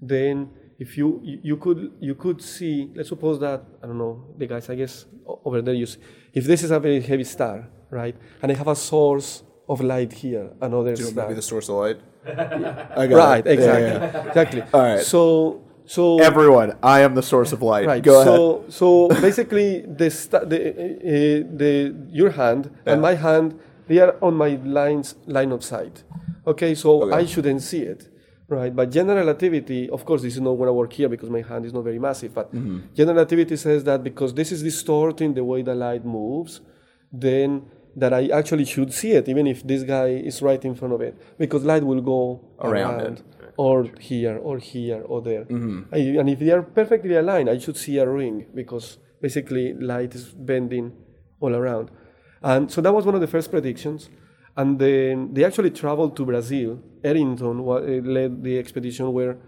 then 0.00 0.50
if 0.78 0.98
you 0.98 1.20
you 1.22 1.56
could 1.56 1.92
you 2.00 2.14
could 2.14 2.42
see, 2.42 2.90
let's 2.94 3.08
suppose 3.08 3.38
that 3.40 3.64
I 3.82 3.86
don't 3.86 3.98
know 3.98 4.34
the 4.36 4.46
guys, 4.46 4.68
I 4.68 4.74
guess 4.74 5.06
over 5.44 5.62
there 5.62 5.74
you 5.74 5.86
see, 5.86 6.00
if 6.32 6.44
this 6.44 6.62
is 6.62 6.70
a 6.70 6.80
very 6.80 7.00
heavy 7.00 7.24
star, 7.24 7.68
right, 7.90 8.16
and 8.42 8.52
I 8.52 8.54
have 8.54 8.68
a 8.68 8.76
source 8.76 9.42
of 9.68 9.80
light 9.80 10.12
here, 10.12 10.50
another 10.60 10.94
Do 10.94 11.02
you 11.02 11.08
star. 11.08 11.28
be 11.28 11.34
the 11.34 11.42
source 11.42 11.68
of 11.68 11.76
light? 11.76 12.00
right, 12.26 13.46
it. 13.46 13.52
exactly, 13.52 13.88
yeah, 13.88 14.12
yeah. 14.12 14.28
exactly. 14.28 14.62
All 14.74 14.82
right. 14.82 15.00
So 15.00 15.62
so 15.86 16.18
everyone, 16.20 16.76
I 16.82 17.00
am 17.00 17.14
the 17.14 17.22
source 17.22 17.52
of 17.52 17.62
light. 17.62 17.86
Right. 17.86 18.02
Go 18.02 18.24
so, 18.24 18.56
ahead. 18.56 18.72
So 18.72 19.08
basically, 19.08 19.80
the, 19.80 20.10
sta- 20.10 20.44
the, 20.44 20.70
uh, 20.70 21.56
the 21.56 21.94
your 22.10 22.30
hand 22.30 22.70
yeah. 22.86 22.92
and 22.92 23.02
my 23.02 23.14
hand 23.14 23.58
they 23.88 23.98
are 23.98 24.16
on 24.22 24.34
my 24.34 24.50
lines 24.64 25.16
line 25.26 25.52
of 25.52 25.64
sight. 25.64 26.04
Okay, 26.46 26.74
so 26.74 27.02
okay. 27.02 27.16
I 27.16 27.26
shouldn't 27.26 27.62
see 27.62 27.82
it, 27.82 28.08
right? 28.48 28.74
But 28.74 28.90
general 28.90 29.18
relativity, 29.18 29.90
of 29.90 30.04
course, 30.04 30.22
this 30.22 30.34
is 30.34 30.40
not 30.40 30.54
going 30.54 30.66
to 30.66 30.72
work 30.72 30.92
here 30.92 31.08
because 31.08 31.30
my 31.30 31.42
hand 31.42 31.66
is 31.66 31.72
not 31.72 31.84
very 31.84 31.98
massive. 31.98 32.34
But 32.34 32.54
mm-hmm. 32.54 32.94
general 32.94 33.16
relativity 33.16 33.56
says 33.56 33.84
that 33.84 34.02
because 34.02 34.34
this 34.34 34.52
is 34.52 34.62
distorting 34.62 35.34
the 35.34 35.44
way 35.44 35.62
the 35.62 35.74
light 35.74 36.04
moves, 36.04 36.60
then 37.12 37.66
that 37.94 38.14
I 38.14 38.28
actually 38.28 38.64
should 38.64 38.92
see 38.94 39.12
it, 39.12 39.28
even 39.28 39.46
if 39.46 39.66
this 39.66 39.82
guy 39.82 40.06
is 40.06 40.40
right 40.40 40.64
in 40.64 40.74
front 40.74 40.94
of 40.94 41.00
it, 41.02 41.14
because 41.38 41.62
light 41.64 41.84
will 41.84 42.00
go 42.00 42.40
around, 42.60 43.00
around 43.00 43.18
it 43.18 43.22
or 43.56 43.88
here 44.00 44.38
or 44.38 44.58
here 44.58 45.02
or 45.06 45.22
there. 45.22 45.44
Mm-hmm. 45.44 45.94
I, 45.94 45.98
and 46.20 46.28
if 46.30 46.38
they 46.38 46.50
are 46.50 46.62
perfectly 46.62 47.14
aligned, 47.16 47.50
I 47.50 47.58
should 47.58 47.76
see 47.76 47.98
a 47.98 48.08
ring 48.08 48.46
because 48.54 48.98
basically 49.20 49.74
light 49.74 50.14
is 50.14 50.28
bending 50.28 50.92
all 51.40 51.54
around. 51.54 51.90
And 52.42 52.70
so 52.70 52.80
that 52.80 52.92
was 52.92 53.04
one 53.06 53.14
of 53.14 53.20
the 53.20 53.26
first 53.26 53.50
predictions. 53.50 54.08
And 54.56 54.78
then 54.78 55.32
they 55.32 55.44
actually 55.44 55.70
traveled 55.70 56.16
to 56.16 56.26
Brazil. 56.26 56.80
Eddington 57.02 57.60
uh, 57.60 57.80
led 58.16 58.42
the 58.42 58.58
expedition 58.58 59.12
where 59.12 59.38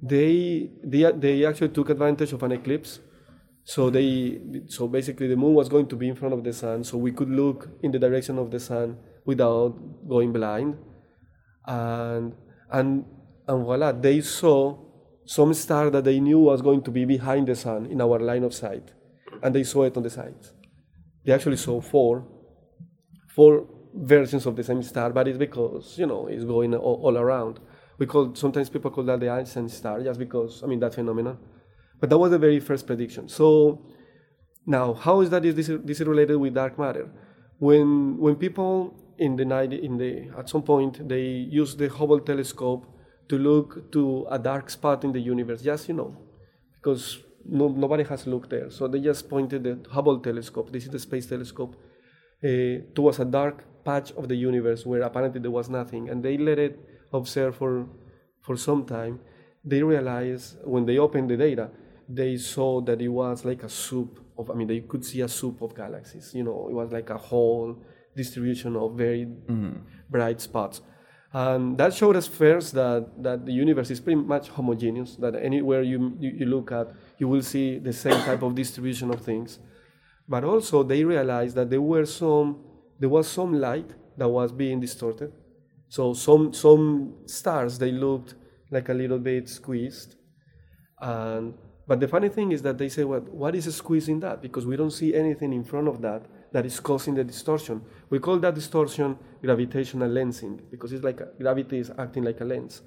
they, 0.00 0.70
they, 0.84 1.10
they 1.12 1.44
actually 1.44 1.70
took 1.70 1.90
advantage 1.90 2.32
of 2.32 2.42
an 2.42 2.52
eclipse. 2.52 3.00
So 3.64 3.90
they 3.90 4.40
so 4.66 4.88
basically 4.88 5.28
the 5.28 5.36
moon 5.36 5.54
was 5.54 5.68
going 5.68 5.86
to 5.86 5.96
be 5.96 6.08
in 6.08 6.16
front 6.16 6.34
of 6.34 6.42
the 6.42 6.52
sun, 6.52 6.82
so 6.82 6.98
we 6.98 7.12
could 7.12 7.30
look 7.30 7.68
in 7.82 7.92
the 7.92 7.98
direction 7.98 8.36
of 8.36 8.50
the 8.50 8.58
sun 8.58 8.96
without 9.24 9.76
going 10.08 10.32
blind. 10.32 10.76
And 11.64 12.34
and 12.72 13.04
and 13.46 13.64
voila, 13.64 13.92
they 13.92 14.20
saw 14.20 14.78
some 15.24 15.54
star 15.54 15.90
that 15.90 16.04
they 16.04 16.20
knew 16.20 16.38
was 16.38 16.62
going 16.62 16.82
to 16.82 16.90
be 16.90 17.04
behind 17.04 17.48
the 17.48 17.54
sun 17.54 17.86
in 17.86 18.00
our 18.00 18.18
line 18.18 18.44
of 18.44 18.54
sight, 18.54 18.92
and 19.42 19.54
they 19.54 19.64
saw 19.64 19.84
it 19.84 19.96
on 19.96 20.02
the 20.02 20.10
sides. 20.10 20.52
They 21.24 21.32
actually 21.32 21.56
saw 21.56 21.80
four, 21.80 22.26
four 23.34 23.66
versions 23.94 24.46
of 24.46 24.56
the 24.56 24.64
same 24.64 24.82
star, 24.82 25.10
but 25.10 25.28
it's 25.28 25.38
because 25.38 25.98
you 25.98 26.06
know 26.06 26.26
it's 26.26 26.44
going 26.44 26.74
all, 26.74 27.00
all 27.02 27.18
around. 27.18 27.60
We 27.98 28.06
call 28.06 28.34
sometimes 28.34 28.68
people 28.68 28.90
call 28.90 29.04
that 29.04 29.20
the 29.20 29.30
Einstein 29.30 29.68
star, 29.68 30.02
just 30.02 30.18
because 30.18 30.62
I 30.62 30.66
mean 30.66 30.80
that 30.80 30.94
phenomenon. 30.94 31.38
But 32.00 32.10
that 32.10 32.18
was 32.18 32.32
the 32.32 32.38
very 32.38 32.58
first 32.58 32.86
prediction. 32.86 33.28
So 33.28 33.86
now, 34.66 34.94
how 34.94 35.20
is 35.20 35.30
that 35.30 35.44
is 35.44 35.54
this, 35.54 35.70
this 35.84 36.00
is 36.00 36.06
related 36.06 36.36
with 36.36 36.54
dark 36.54 36.78
matter? 36.78 37.08
When 37.58 38.18
when 38.18 38.36
people 38.36 38.98
in 39.18 39.36
the 39.36 39.44
night 39.44 39.72
in 39.72 39.98
the 39.98 40.30
at 40.36 40.48
some 40.48 40.62
point 40.62 41.08
they 41.08 41.22
use 41.22 41.76
the 41.76 41.88
Hubble 41.88 42.20
telescope 42.20 42.86
to 43.32 43.38
look 43.38 43.90
to 43.90 44.26
a 44.30 44.38
dark 44.38 44.68
spot 44.68 45.04
in 45.04 45.12
the 45.12 45.20
universe, 45.34 45.62
just 45.62 45.88
you 45.88 45.94
know, 45.94 46.14
because 46.76 47.18
no, 47.46 47.68
nobody 47.68 48.04
has 48.04 48.26
looked 48.26 48.50
there. 48.50 48.70
So 48.70 48.86
they 48.86 49.00
just 49.00 49.30
pointed 49.30 49.64
the 49.64 49.74
Hubble 49.90 50.18
telescope, 50.20 50.70
this 50.70 50.84
is 50.84 50.90
the 50.90 50.98
space 50.98 51.26
telescope, 51.26 51.74
uh, 52.44 52.84
towards 52.94 53.20
a 53.20 53.24
dark 53.24 53.64
patch 53.86 54.12
of 54.12 54.28
the 54.28 54.36
universe 54.36 54.84
where 54.84 55.00
apparently 55.00 55.40
there 55.40 55.50
was 55.50 55.70
nothing, 55.70 56.10
and 56.10 56.22
they 56.22 56.36
let 56.36 56.58
it 56.58 56.78
observe 57.10 57.56
for 57.56 57.86
for 58.42 58.54
some 58.58 58.84
time. 58.84 59.20
They 59.64 59.82
realized 59.82 60.58
when 60.64 60.84
they 60.84 60.98
opened 60.98 61.30
the 61.30 61.38
data, 61.38 61.70
they 62.06 62.36
saw 62.36 62.82
that 62.82 63.00
it 63.00 63.08
was 63.22 63.46
like 63.46 63.62
a 63.62 63.70
soup 63.70 64.20
of. 64.36 64.50
I 64.50 64.54
mean, 64.54 64.68
they 64.68 64.80
could 64.80 65.06
see 65.06 65.22
a 65.22 65.28
soup 65.28 65.62
of 65.62 65.74
galaxies. 65.74 66.34
You 66.34 66.44
know, 66.44 66.68
it 66.68 66.74
was 66.74 66.92
like 66.92 67.08
a 67.08 67.20
whole 67.30 67.78
distribution 68.14 68.76
of 68.76 68.88
very 69.06 69.24
mm. 69.24 69.80
bright 70.10 70.42
spots. 70.42 70.82
And 71.32 71.78
that 71.78 71.94
showed 71.94 72.16
us 72.16 72.26
first 72.26 72.74
that, 72.74 73.10
that 73.22 73.46
the 73.46 73.52
universe 73.52 73.90
is 73.90 74.00
pretty 74.00 74.20
much 74.20 74.50
homogeneous, 74.50 75.16
that 75.16 75.34
anywhere 75.34 75.82
you, 75.82 76.14
you, 76.20 76.30
you, 76.30 76.46
look 76.46 76.72
at, 76.72 76.88
you 77.18 77.26
will 77.26 77.42
see 77.42 77.78
the 77.78 77.92
same 77.92 78.20
type 78.24 78.42
of 78.42 78.54
distribution 78.54 79.10
of 79.10 79.22
things. 79.22 79.58
But 80.28 80.44
also 80.44 80.82
they 80.82 81.04
realized 81.04 81.56
that 81.56 81.70
there 81.70 81.80
were 81.80 82.04
some 82.04 82.64
there 82.98 83.08
was 83.08 83.26
some 83.26 83.54
light 83.60 83.90
that 84.16 84.28
was 84.28 84.52
being 84.52 84.78
distorted. 84.78 85.32
So 85.88 86.12
some 86.14 86.52
some 86.52 87.14
stars 87.26 87.78
they 87.78 87.90
looked 87.90 88.34
like 88.70 88.88
a 88.90 88.94
little 88.94 89.18
bit 89.18 89.48
squeezed. 89.48 90.14
And 91.00 91.54
but 91.86 91.98
the 91.98 92.08
funny 92.08 92.28
thing 92.28 92.52
is 92.52 92.62
that 92.62 92.78
they 92.78 92.88
say, 92.88 93.04
well, 93.04 93.20
what 93.20 93.54
is 93.54 93.74
squeezing 93.74 94.20
that? 94.20 94.40
Because 94.40 94.66
we 94.66 94.76
don't 94.76 94.92
see 94.92 95.14
anything 95.14 95.52
in 95.52 95.64
front 95.64 95.88
of 95.88 96.00
that 96.02 96.26
that 96.52 96.64
is 96.64 96.78
causing 96.78 97.14
the 97.14 97.24
distortion. 97.24 97.82
We 98.08 98.18
call 98.18 98.38
that 98.38 98.54
distortion 98.54 99.18
gravitational 99.42 100.08
lensing 100.08 100.60
because 100.70 100.92
it's 100.92 101.04
like 101.04 101.20
a, 101.20 101.28
gravity 101.38 101.78
is 101.78 101.90
acting 101.98 102.24
like 102.24 102.40
a 102.40 102.44
lens. 102.44 102.82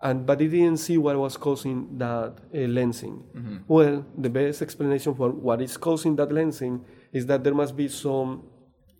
And 0.00 0.26
but 0.26 0.38
they 0.38 0.48
didn't 0.48 0.78
see 0.78 0.98
what 0.98 1.16
was 1.16 1.36
causing 1.36 1.98
that 1.98 2.06
uh, 2.06 2.34
lensing. 2.52 3.22
Mm-hmm. 3.34 3.56
Well, 3.66 4.04
the 4.16 4.28
best 4.30 4.62
explanation 4.62 5.14
for 5.14 5.30
what 5.30 5.62
is 5.62 5.76
causing 5.76 6.16
that 6.16 6.28
lensing 6.30 6.84
is 7.12 7.26
that 7.26 7.44
there 7.44 7.54
must 7.54 7.76
be 7.76 7.88
some 7.88 8.44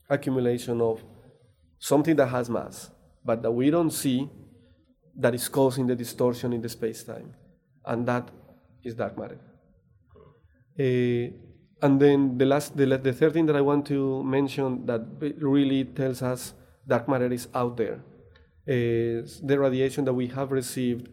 accumulation 0.08 0.80
of 0.80 1.02
something 1.78 2.16
that 2.16 2.28
has 2.28 2.48
mass, 2.48 2.90
but 3.24 3.42
that 3.42 3.50
we 3.50 3.70
don't 3.70 3.90
see 3.90 4.30
that 5.18 5.34
is 5.34 5.48
causing 5.48 5.86
the 5.86 5.94
distortion 5.94 6.52
in 6.52 6.60
the 6.62 6.68
space-time, 6.68 7.34
and 7.84 8.06
that 8.06 8.30
is 8.84 8.94
dark 8.94 9.18
matter. 9.18 9.38
Uh, 10.78 11.32
and 11.82 12.00
then 12.00 12.38
the 12.38 12.46
last, 12.46 12.76
the, 12.76 12.86
the 12.98 13.12
third 13.12 13.32
thing 13.32 13.46
that 13.46 13.56
I 13.56 13.60
want 13.60 13.86
to 13.86 14.22
mention 14.24 14.86
that 14.86 15.02
really 15.38 15.84
tells 15.84 16.22
us 16.22 16.54
dark 16.86 17.08
matter 17.08 17.32
is 17.32 17.48
out 17.54 17.76
there 17.76 18.00
is 18.66 19.40
the 19.40 19.58
radiation 19.58 20.04
that 20.04 20.14
we 20.14 20.26
have 20.28 20.50
received 20.50 21.08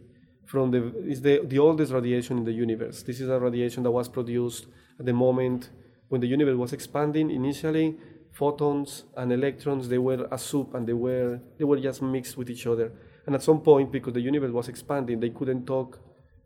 from 0.45 0.71
the 0.71 0.81
is 1.07 1.21
the, 1.21 1.41
the 1.45 1.59
oldest 1.59 1.91
radiation 1.91 2.37
in 2.37 2.45
the 2.45 2.51
universe. 2.51 3.03
This 3.03 3.19
is 3.19 3.29
a 3.29 3.39
radiation 3.39 3.83
that 3.83 3.91
was 3.91 4.09
produced 4.09 4.67
at 4.99 5.05
the 5.05 5.13
moment 5.13 5.69
when 6.09 6.21
the 6.21 6.27
universe 6.27 6.57
was 6.57 6.73
expanding. 6.73 7.31
Initially, 7.31 7.97
photons 8.31 9.05
and 9.15 9.31
electrons 9.31 9.87
they 9.89 9.97
were 9.97 10.27
a 10.31 10.37
soup 10.37 10.73
and 10.73 10.87
they 10.87 10.93
were 10.93 11.39
they 11.57 11.63
were 11.63 11.79
just 11.79 12.01
mixed 12.01 12.37
with 12.37 12.49
each 12.49 12.67
other. 12.67 12.91
And 13.25 13.35
at 13.35 13.43
some 13.43 13.61
point, 13.61 13.91
because 13.91 14.13
the 14.13 14.21
universe 14.21 14.51
was 14.51 14.67
expanding, 14.67 15.19
they 15.19 15.29
couldn't 15.29 15.65
talk 15.65 15.99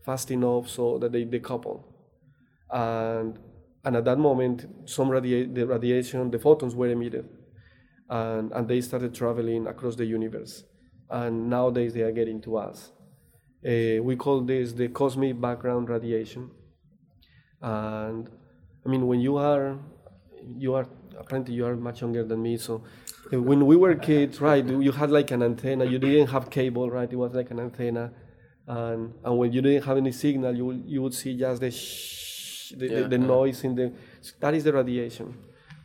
fast 0.05 0.29
enough 0.29 0.69
so 0.69 0.99
that 0.99 1.11
they 1.11 1.25
decouple. 1.25 1.83
And 2.69 3.39
and 3.83 3.95
at 3.95 4.05
that 4.05 4.19
moment, 4.19 4.65
some 4.85 5.09
the 5.09 5.63
radiation, 5.63 6.29
the 6.29 6.39
photons 6.39 6.75
were 6.75 6.89
emitted, 6.89 7.25
and, 8.09 8.51
and 8.51 8.67
they 8.67 8.81
started 8.81 9.13
traveling 9.13 9.67
across 9.67 9.95
the 9.95 10.05
universe. 10.05 10.63
And 11.09 11.49
nowadays 11.49 11.93
they 11.93 12.01
are 12.01 12.11
getting 12.11 12.41
to 12.41 12.57
us. 12.57 12.91
Uh, 13.65 14.01
we 14.03 14.15
call 14.15 14.41
this 14.41 14.73
the 14.73 14.87
cosmic 14.89 15.39
background 15.39 15.89
radiation. 15.89 16.51
And 17.61 18.29
I 18.85 18.89
mean, 18.89 19.07
when 19.07 19.19
you 19.19 19.37
are, 19.37 19.77
you 20.57 20.73
are 20.75 20.87
apparently 21.17 21.55
you 21.55 21.65
are 21.65 21.75
much 21.75 22.01
younger 22.01 22.23
than 22.23 22.41
me. 22.41 22.57
So 22.57 22.83
uh, 23.33 23.41
when 23.41 23.65
we 23.65 23.75
were 23.75 23.95
kids, 23.95 24.39
right, 24.39 24.65
you 24.65 24.91
had 24.91 25.11
like 25.11 25.31
an 25.31 25.43
antenna. 25.43 25.85
You 25.85 25.99
didn't 25.99 26.27
have 26.27 26.49
cable, 26.49 26.89
right? 26.89 27.11
It 27.11 27.15
was 27.15 27.33
like 27.33 27.51
an 27.51 27.59
antenna, 27.59 28.11
and 28.67 29.13
and 29.23 29.37
when 29.37 29.51
you 29.51 29.61
didn't 29.61 29.83
have 29.83 29.97
any 29.97 30.11
signal, 30.11 30.55
you 30.55 30.71
you 30.85 31.01
would 31.01 31.13
see 31.13 31.35
just 31.37 31.61
the 31.61 31.71
shh 31.71 32.71
the, 32.77 32.87
yeah, 32.87 33.01
the, 33.01 33.07
the 33.09 33.17
noise 33.17 33.63
in 33.63 33.75
the 33.75 33.93
that 34.39 34.53
is 34.53 34.63
the 34.63 34.73
radiation 34.73 35.33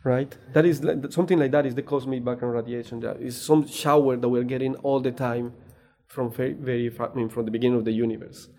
right 0.03 0.37
that 0.53 0.65
is 0.65 0.81
something 1.09 1.39
like 1.39 1.51
that 1.51 1.65
is 1.65 1.75
the 1.75 1.81
cosmic 1.81 2.23
background 2.23 2.53
radiation 2.53 2.99
that 2.99 3.21
is 3.21 3.39
some 3.39 3.65
shower 3.67 4.17
that 4.17 4.29
we're 4.29 4.43
getting 4.43 4.75
all 4.77 4.99
the 4.99 5.11
time 5.11 5.53
from 6.07 6.31
very, 6.31 6.53
very 6.53 6.91
I 6.99 7.13
mean, 7.15 7.29
from 7.29 7.45
the 7.45 7.51
beginning 7.51 7.77
of 7.77 7.85
the 7.85 7.91
universe 7.91 8.49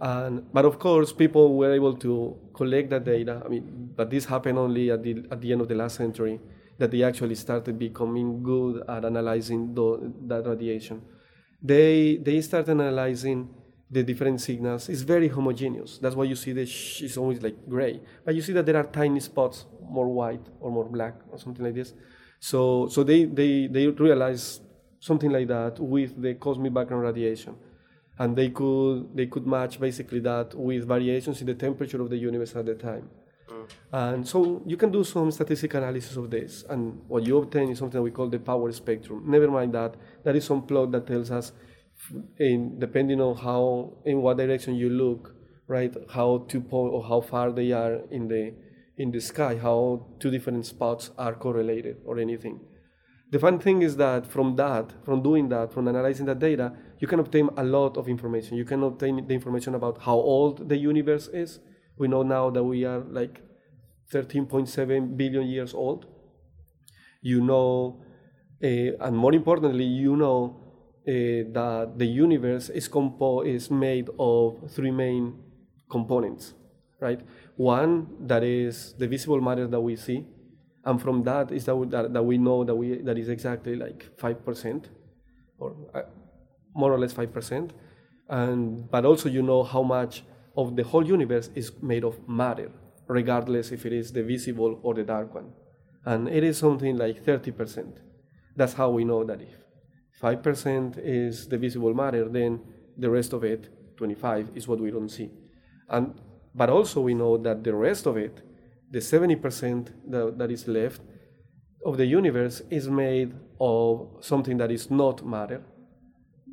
And, 0.00 0.52
but 0.52 0.64
of 0.64 0.78
course, 0.78 1.12
people 1.12 1.56
were 1.56 1.72
able 1.72 1.94
to 2.06 2.36
collect 2.54 2.90
that 2.90 3.04
data. 3.04 3.42
I 3.44 3.48
mean, 3.48 3.92
but 3.96 4.10
this 4.10 4.24
happened 4.26 4.58
only 4.58 4.90
at 4.90 5.02
the, 5.02 5.24
at 5.30 5.40
the 5.40 5.52
end 5.52 5.60
of 5.60 5.68
the 5.68 5.74
last 5.74 5.96
century 5.96 6.40
that 6.78 6.90
they 6.92 7.02
actually 7.02 7.34
started 7.34 7.78
becoming 7.78 8.42
good 8.42 8.82
at 8.88 9.04
analyzing 9.04 9.74
the, 9.74 10.12
that 10.26 10.46
radiation. 10.46 11.02
They, 11.60 12.18
they 12.18 12.40
started 12.40 12.72
analyzing 12.80 13.48
the 13.90 14.02
different 14.02 14.40
signals. 14.40 14.88
It's 14.88 15.02
very 15.02 15.28
homogeneous. 15.28 15.98
That's 15.98 16.14
why 16.14 16.24
you 16.24 16.36
see 16.36 16.52
the 16.52 16.66
sh- 16.66 17.02
it's 17.02 17.16
always 17.16 17.42
like 17.42 17.56
gray. 17.68 18.00
But 18.24 18.34
you 18.34 18.42
see 18.42 18.52
that 18.52 18.66
there 18.66 18.76
are 18.76 18.84
tiny 18.84 19.20
spots, 19.20 19.64
more 19.82 20.08
white 20.08 20.46
or 20.60 20.70
more 20.70 20.84
black 20.84 21.14
or 21.30 21.38
something 21.38 21.64
like 21.64 21.74
this. 21.74 21.94
So, 22.40 22.88
so 22.88 23.02
they, 23.02 23.24
they, 23.24 23.66
they 23.66 23.88
realized 23.88 24.62
something 25.00 25.30
like 25.30 25.48
that 25.48 25.78
with 25.80 26.20
the 26.20 26.34
cosmic 26.34 26.74
background 26.74 27.02
radiation 27.02 27.54
and 28.18 28.36
they 28.36 28.50
could 28.50 29.08
they 29.14 29.26
could 29.26 29.46
match 29.46 29.80
basically 29.80 30.20
that 30.20 30.54
with 30.54 30.86
variations 30.86 31.40
in 31.40 31.46
the 31.46 31.54
temperature 31.54 32.00
of 32.02 32.10
the 32.10 32.16
universe 32.16 32.54
at 32.56 32.66
the 32.66 32.74
time. 32.74 33.08
Mm. 33.48 33.68
And 33.92 34.28
so 34.28 34.62
you 34.66 34.76
can 34.76 34.90
do 34.90 35.04
some 35.04 35.30
statistical 35.30 35.82
analysis 35.82 36.16
of 36.16 36.30
this, 36.30 36.64
and 36.68 37.00
what 37.08 37.24
you 37.24 37.38
obtain 37.38 37.70
is 37.70 37.78
something 37.78 38.02
we 38.02 38.10
call 38.10 38.28
the 38.28 38.38
power 38.38 38.70
spectrum. 38.72 39.22
Never 39.26 39.48
mind 39.48 39.72
that, 39.74 39.94
that 40.24 40.36
is 40.36 40.44
some 40.44 40.62
plot 40.62 40.90
that 40.92 41.06
tells 41.06 41.30
us, 41.30 41.52
in, 42.38 42.78
depending 42.78 43.20
on 43.20 43.36
how 43.36 43.94
in 44.04 44.22
what 44.22 44.36
direction 44.38 44.74
you 44.74 44.88
look, 44.88 45.34
right, 45.66 45.94
how 46.10 46.46
two 46.48 46.60
po- 46.60 46.88
or 46.88 47.04
how 47.04 47.20
far 47.20 47.52
they 47.52 47.72
are 47.72 48.00
in 48.10 48.28
the 48.28 48.54
in 48.96 49.12
the 49.12 49.20
sky, 49.20 49.56
how 49.56 50.06
two 50.18 50.30
different 50.30 50.66
spots 50.66 51.10
are 51.18 51.34
correlated 51.34 51.98
or 52.04 52.18
anything. 52.18 52.60
The 53.30 53.38
fun 53.38 53.58
thing 53.60 53.82
is 53.82 53.96
that 53.96 54.26
from 54.26 54.56
that, 54.56 54.92
from 55.04 55.22
doing 55.22 55.50
that, 55.50 55.72
from 55.72 55.86
analyzing 55.86 56.26
that 56.26 56.38
data, 56.38 56.72
you 56.98 57.06
can 57.06 57.20
obtain 57.20 57.50
a 57.56 57.62
lot 57.62 57.96
of 57.96 58.08
information. 58.08 58.56
You 58.56 58.64
can 58.64 58.82
obtain 58.82 59.26
the 59.26 59.34
information 59.34 59.74
about 59.74 60.02
how 60.02 60.14
old 60.14 60.68
the 60.68 60.76
universe 60.76 61.28
is. 61.28 61.60
We 61.96 62.08
know 62.08 62.22
now 62.22 62.50
that 62.50 62.64
we 62.64 62.84
are 62.84 63.00
like 63.00 63.40
13.7 64.12 65.16
billion 65.16 65.46
years 65.46 65.74
old. 65.74 66.06
You 67.20 67.42
know, 67.42 68.02
uh, 68.64 68.66
and 69.06 69.16
more 69.16 69.34
importantly, 69.34 69.84
you 69.84 70.16
know 70.16 70.67
that 71.08 71.94
the 71.96 72.06
universe 72.06 72.68
is, 72.68 72.88
compo- 72.88 73.42
is 73.42 73.70
made 73.70 74.10
of 74.18 74.56
three 74.70 74.90
main 74.90 75.34
components, 75.90 76.54
right? 77.00 77.20
One 77.56 78.08
that 78.26 78.44
is 78.44 78.94
the 78.98 79.08
visible 79.08 79.40
matter 79.40 79.66
that 79.66 79.80
we 79.80 79.96
see, 79.96 80.26
and 80.84 81.00
from 81.00 81.22
that 81.24 81.50
is 81.50 81.64
that 81.64 81.76
we, 81.76 81.86
that, 81.88 82.12
that 82.12 82.22
we 82.22 82.38
know 82.38 82.64
that 82.64 82.74
we 82.74 82.98
that 83.02 83.18
is 83.18 83.28
exactly 83.28 83.74
like 83.76 84.06
five 84.18 84.44
percent, 84.44 84.90
or 85.58 85.74
uh, 85.94 86.02
more 86.74 86.92
or 86.92 86.98
less 86.98 87.12
five 87.12 87.32
percent, 87.32 87.72
and 88.28 88.90
but 88.90 89.04
also 89.04 89.28
you 89.28 89.42
know 89.42 89.62
how 89.62 89.82
much 89.82 90.24
of 90.56 90.76
the 90.76 90.84
whole 90.84 91.06
universe 91.06 91.50
is 91.54 91.72
made 91.82 92.04
of 92.04 92.16
matter, 92.28 92.70
regardless 93.06 93.72
if 93.72 93.86
it 93.86 93.92
is 93.92 94.12
the 94.12 94.22
visible 94.22 94.78
or 94.82 94.94
the 94.94 95.04
dark 95.04 95.34
one, 95.34 95.52
and 96.04 96.28
it 96.28 96.44
is 96.44 96.58
something 96.58 96.96
like 96.96 97.24
thirty 97.24 97.50
percent. 97.50 97.96
That's 98.56 98.74
how 98.74 98.90
we 98.90 99.04
know 99.04 99.24
that 99.24 99.40
if 99.40 99.57
five 100.20 100.42
percent 100.42 100.98
is 100.98 101.48
the 101.48 101.58
visible 101.58 101.94
matter, 101.94 102.28
then 102.28 102.60
the 102.96 103.10
rest 103.10 103.32
of 103.32 103.44
it, 103.44 103.68
twenty-five, 103.96 104.50
is 104.54 104.66
what 104.68 104.80
we 104.80 104.90
don't 104.90 105.08
see, 105.08 105.30
and 105.88 106.14
but 106.54 106.70
also 106.70 107.00
we 107.00 107.14
know 107.14 107.36
that 107.36 107.62
the 107.62 107.74
rest 107.74 108.06
of 108.06 108.16
it 108.16 108.42
the 108.90 108.98
70% 108.98 109.88
that, 110.08 110.38
that 110.38 110.50
is 110.50 110.66
left 110.66 111.02
of 111.84 111.96
the 111.96 112.06
universe 112.06 112.62
is 112.70 112.88
made 112.88 113.34
of 113.60 114.08
something 114.20 114.56
that 114.58 114.70
is 114.70 114.90
not 114.90 115.24
matter, 115.24 115.62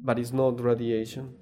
but 0.04 0.20
it's 0.20 0.34
not 0.34 0.62
radiation. 0.62 1.34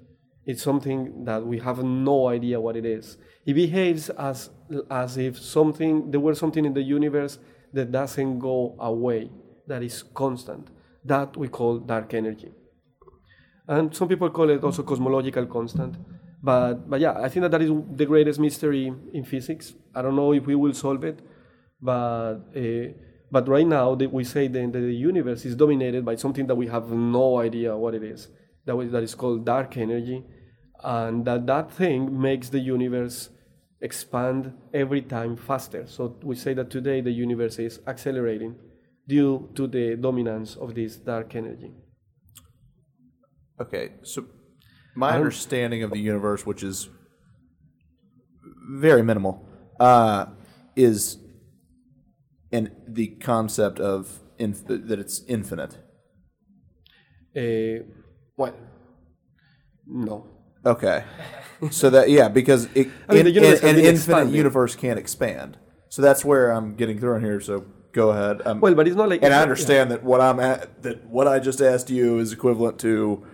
It's 0.46 0.62
something 0.62 1.24
that 1.24 1.44
we 1.44 1.58
have 1.58 1.82
no 1.82 2.28
idea 2.28 2.60
what 2.60 2.76
it 2.76 2.84
is. 2.84 3.16
It 3.44 3.54
behaves 3.54 4.10
as, 4.10 4.50
as 4.90 5.16
if 5.16 5.38
something, 5.38 6.10
there 6.10 6.20
were 6.20 6.34
something 6.34 6.64
in 6.64 6.74
the 6.74 6.82
universe 6.82 7.38
that 7.72 7.90
doesn't 7.90 8.38
go 8.38 8.76
away, 8.78 9.30
that 9.66 9.82
is 9.82 10.02
constant. 10.02 10.68
That 11.04 11.36
we 11.36 11.48
call 11.48 11.78
dark 11.78 12.14
energy. 12.14 12.52
And 13.68 13.94
some 13.94 14.08
people 14.08 14.30
call 14.30 14.50
it 14.50 14.62
also 14.62 14.82
cosmological 14.82 15.46
constant. 15.46 15.96
But, 16.42 16.88
but 16.88 17.00
yeah, 17.00 17.14
I 17.18 17.28
think 17.28 17.42
that 17.42 17.52
that 17.52 17.62
is 17.62 17.70
the 17.96 18.04
greatest 18.04 18.38
mystery 18.38 18.92
in 19.12 19.24
physics. 19.24 19.74
I 19.94 20.02
don't 20.02 20.16
know 20.16 20.32
if 20.32 20.44
we 20.46 20.54
will 20.54 20.74
solve 20.74 21.02
it, 21.04 21.20
but, 21.80 22.34
uh, 22.54 22.92
but 23.30 23.48
right 23.48 23.66
now 23.66 23.94
that 23.94 24.12
we 24.12 24.24
say 24.24 24.48
that 24.48 24.72
the 24.72 24.92
universe 24.92 25.46
is 25.46 25.56
dominated 25.56 26.04
by 26.04 26.16
something 26.16 26.46
that 26.46 26.54
we 26.54 26.66
have 26.66 26.90
no 26.90 27.38
idea 27.38 27.74
what 27.76 27.94
it 27.94 28.02
is. 28.02 28.28
That, 28.66 28.76
that 28.92 29.02
is 29.02 29.14
called 29.14 29.46
dark 29.46 29.76
energy. 29.78 30.24
And 30.82 31.24
that 31.24 31.46
that 31.46 31.72
thing 31.72 32.20
makes 32.20 32.50
the 32.50 32.58
universe 32.58 33.30
expand 33.80 34.52
every 34.74 35.00
time 35.00 35.36
faster. 35.36 35.86
So 35.86 36.16
we 36.22 36.36
say 36.36 36.52
that 36.54 36.70
today 36.70 37.00
the 37.00 37.10
universe 37.10 37.58
is 37.58 37.80
accelerating 37.86 38.56
due 39.06 39.50
to 39.54 39.66
the 39.66 39.96
dominance 39.96 40.56
of 40.56 40.74
this 40.74 40.96
dark 40.96 41.34
energy. 41.34 41.72
Okay, 43.60 43.92
so 44.02 44.24
my 44.96 45.10
understanding 45.14 45.82
of 45.82 45.90
the 45.90 45.98
universe, 45.98 46.44
which 46.46 46.62
is 46.62 46.88
very 48.70 49.02
minimal, 49.02 49.46
uh, 49.78 50.26
is 50.76 51.18
in 52.50 52.70
the 52.88 53.08
concept 53.16 53.78
of 53.80 54.20
inf- 54.38 54.66
that 54.66 54.98
it's 54.98 55.22
infinite. 55.28 55.78
Uh, 57.36 57.84
well, 58.36 58.54
no. 59.86 60.26
Okay, 60.66 61.04
so 61.70 61.90
that 61.90 62.08
yeah, 62.10 62.28
because 62.28 62.68
it, 62.74 62.88
I 63.08 63.14
mean, 63.14 63.26
in- 63.26 63.36
in- 63.36 63.44
an 63.44 63.76
infinite 63.78 63.88
expanding. 63.90 64.34
universe 64.34 64.74
can't 64.76 64.98
expand. 64.98 65.58
So 65.90 66.02
that's 66.02 66.24
where 66.24 66.50
I'm 66.50 66.74
getting 66.74 66.98
thrown 66.98 67.20
here. 67.22 67.40
So 67.40 67.66
go 67.94 68.10
ahead. 68.10 68.36
Um, 68.46 68.60
Well, 68.60 68.74
but 68.74 68.86
it's 68.88 68.96
not 68.96 69.08
like. 69.08 69.22
and 69.24 69.32
I 69.32 69.40
understand 69.48 69.90
that 69.92 70.02
what 70.10 70.20
I'm 70.20 70.38
at 70.52 70.82
that 70.82 70.96
what 71.16 71.26
I 71.34 71.38
just 71.48 71.60
asked 71.62 71.88
you 71.90 72.18
is 72.18 72.32
equivalent 72.38 72.78
to 72.80 73.24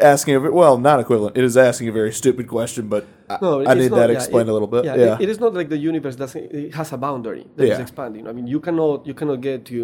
asking 0.00 0.34
a 0.36 0.40
well, 0.60 0.78
not 0.78 0.98
equivalent. 1.00 1.36
It 1.36 1.44
is 1.44 1.56
asking 1.56 1.88
a 1.88 1.92
very 1.92 2.12
stupid 2.12 2.46
question, 2.48 2.88
but 2.88 3.04
I, 3.28 3.38
No, 3.42 3.60
I 3.60 3.72
it's 3.72 3.80
need 3.82 3.90
not- 3.90 3.96
that 4.00 4.10
yeah, 4.10 4.16
explained 4.16 4.48
it- 4.48 4.52
a 4.52 4.54
little 4.56 4.68
bit. 4.74 4.84
Yeah, 4.84 4.94
Yeah, 4.96 5.14
it- 5.16 5.22
it 5.24 5.28
is 5.28 5.38
not 5.44 5.52
like 5.54 5.68
the 5.68 5.76
universe 5.90 6.16
doesn't. 6.16 6.44
It 6.52 6.74
has 6.74 6.92
a 6.92 6.96
boundary 7.06 7.44
that 7.56 7.64
is 7.64 7.70
Yeah. 7.70 7.82
expanding. 7.86 8.26
I 8.30 8.32
mean, 8.36 8.46
you 8.54 8.60
cannot 8.66 9.06
you 9.08 9.14
cannot 9.20 9.40
get 9.48 9.58
to 9.72 9.78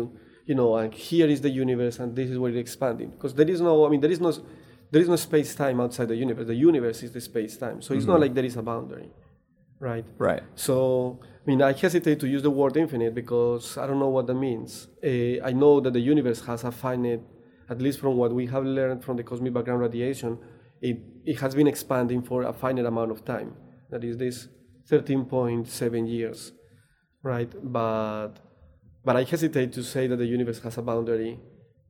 you 0.49 0.55
know 0.59 0.69
like 0.81 0.95
here 1.11 1.29
is 1.35 1.41
the 1.47 1.51
universe 1.65 1.97
and 2.03 2.09
this 2.19 2.29
is 2.33 2.37
where 2.41 2.51
it's 2.53 2.63
expanding 2.67 3.09
because 3.15 3.33
there 3.39 3.51
is 3.55 3.61
no. 3.69 3.73
I 3.87 3.89
mean, 3.93 4.01
there 4.05 4.15
is 4.17 4.21
no 4.27 4.31
there 4.93 5.03
is 5.05 5.09
no 5.15 5.17
space 5.17 5.51
time 5.63 5.77
outside 5.85 6.09
the 6.09 6.17
universe. 6.27 6.47
The 6.55 6.61
universe 6.71 6.99
is 7.07 7.11
the 7.13 7.21
space 7.31 7.55
time. 7.65 7.79
So 7.85 7.89
it's 7.97 8.07
not 8.13 8.19
like 8.25 8.33
there 8.39 8.49
is 8.51 8.57
a 8.57 8.63
boundary, 8.63 9.09
right? 9.81 10.05
right. 10.19 10.43
So, 10.55 10.77
I 11.23 11.34
mean, 11.47 11.63
I 11.63 11.73
hesitate 11.73 12.21
to 12.21 12.29
use 12.29 12.43
the 12.43 12.51
word 12.51 12.77
infinite 12.77 13.15
because 13.15 13.77
I 13.77 13.87
don't 13.87 13.99
know 13.99 14.09
what 14.09 14.27
that 14.27 14.35
means. 14.35 14.89
Uh, 15.03 15.45
I 15.45 15.53
know 15.53 15.81
that 15.81 15.93
the 15.93 16.01
universe 16.01 16.41
has 16.47 16.65
a 16.65 16.73
finite, 16.73 17.23
at 17.69 17.81
least 17.81 18.01
from 18.01 18.17
what 18.17 18.33
we 18.33 18.47
have 18.47 18.65
learned 18.65 19.05
from 19.05 19.17
the 19.17 19.23
cosmic 19.23 19.53
background 19.53 19.81
radiation, 19.81 20.39
it, 20.81 20.99
it 21.25 21.41
has 21.41 21.55
been 21.55 21.67
expanding 21.67 22.23
for 22.23 22.43
a 22.43 22.53
finite 22.53 22.87
amount 22.87 23.11
of 23.11 23.25
time. 23.25 23.55
That 23.91 24.05
is 24.05 24.17
this 24.17 24.49
13.7 24.91 26.09
years, 26.09 26.53
right? 27.23 27.53
But, 27.63 28.33
but 29.05 29.17
I 29.17 29.25
hesitate 29.25 29.73
to 29.75 29.83
say 29.83 30.07
that 30.07 30.17
the 30.17 30.27
universe 30.27 30.61
has 30.61 30.79
a 30.79 30.83
boundary 30.83 31.41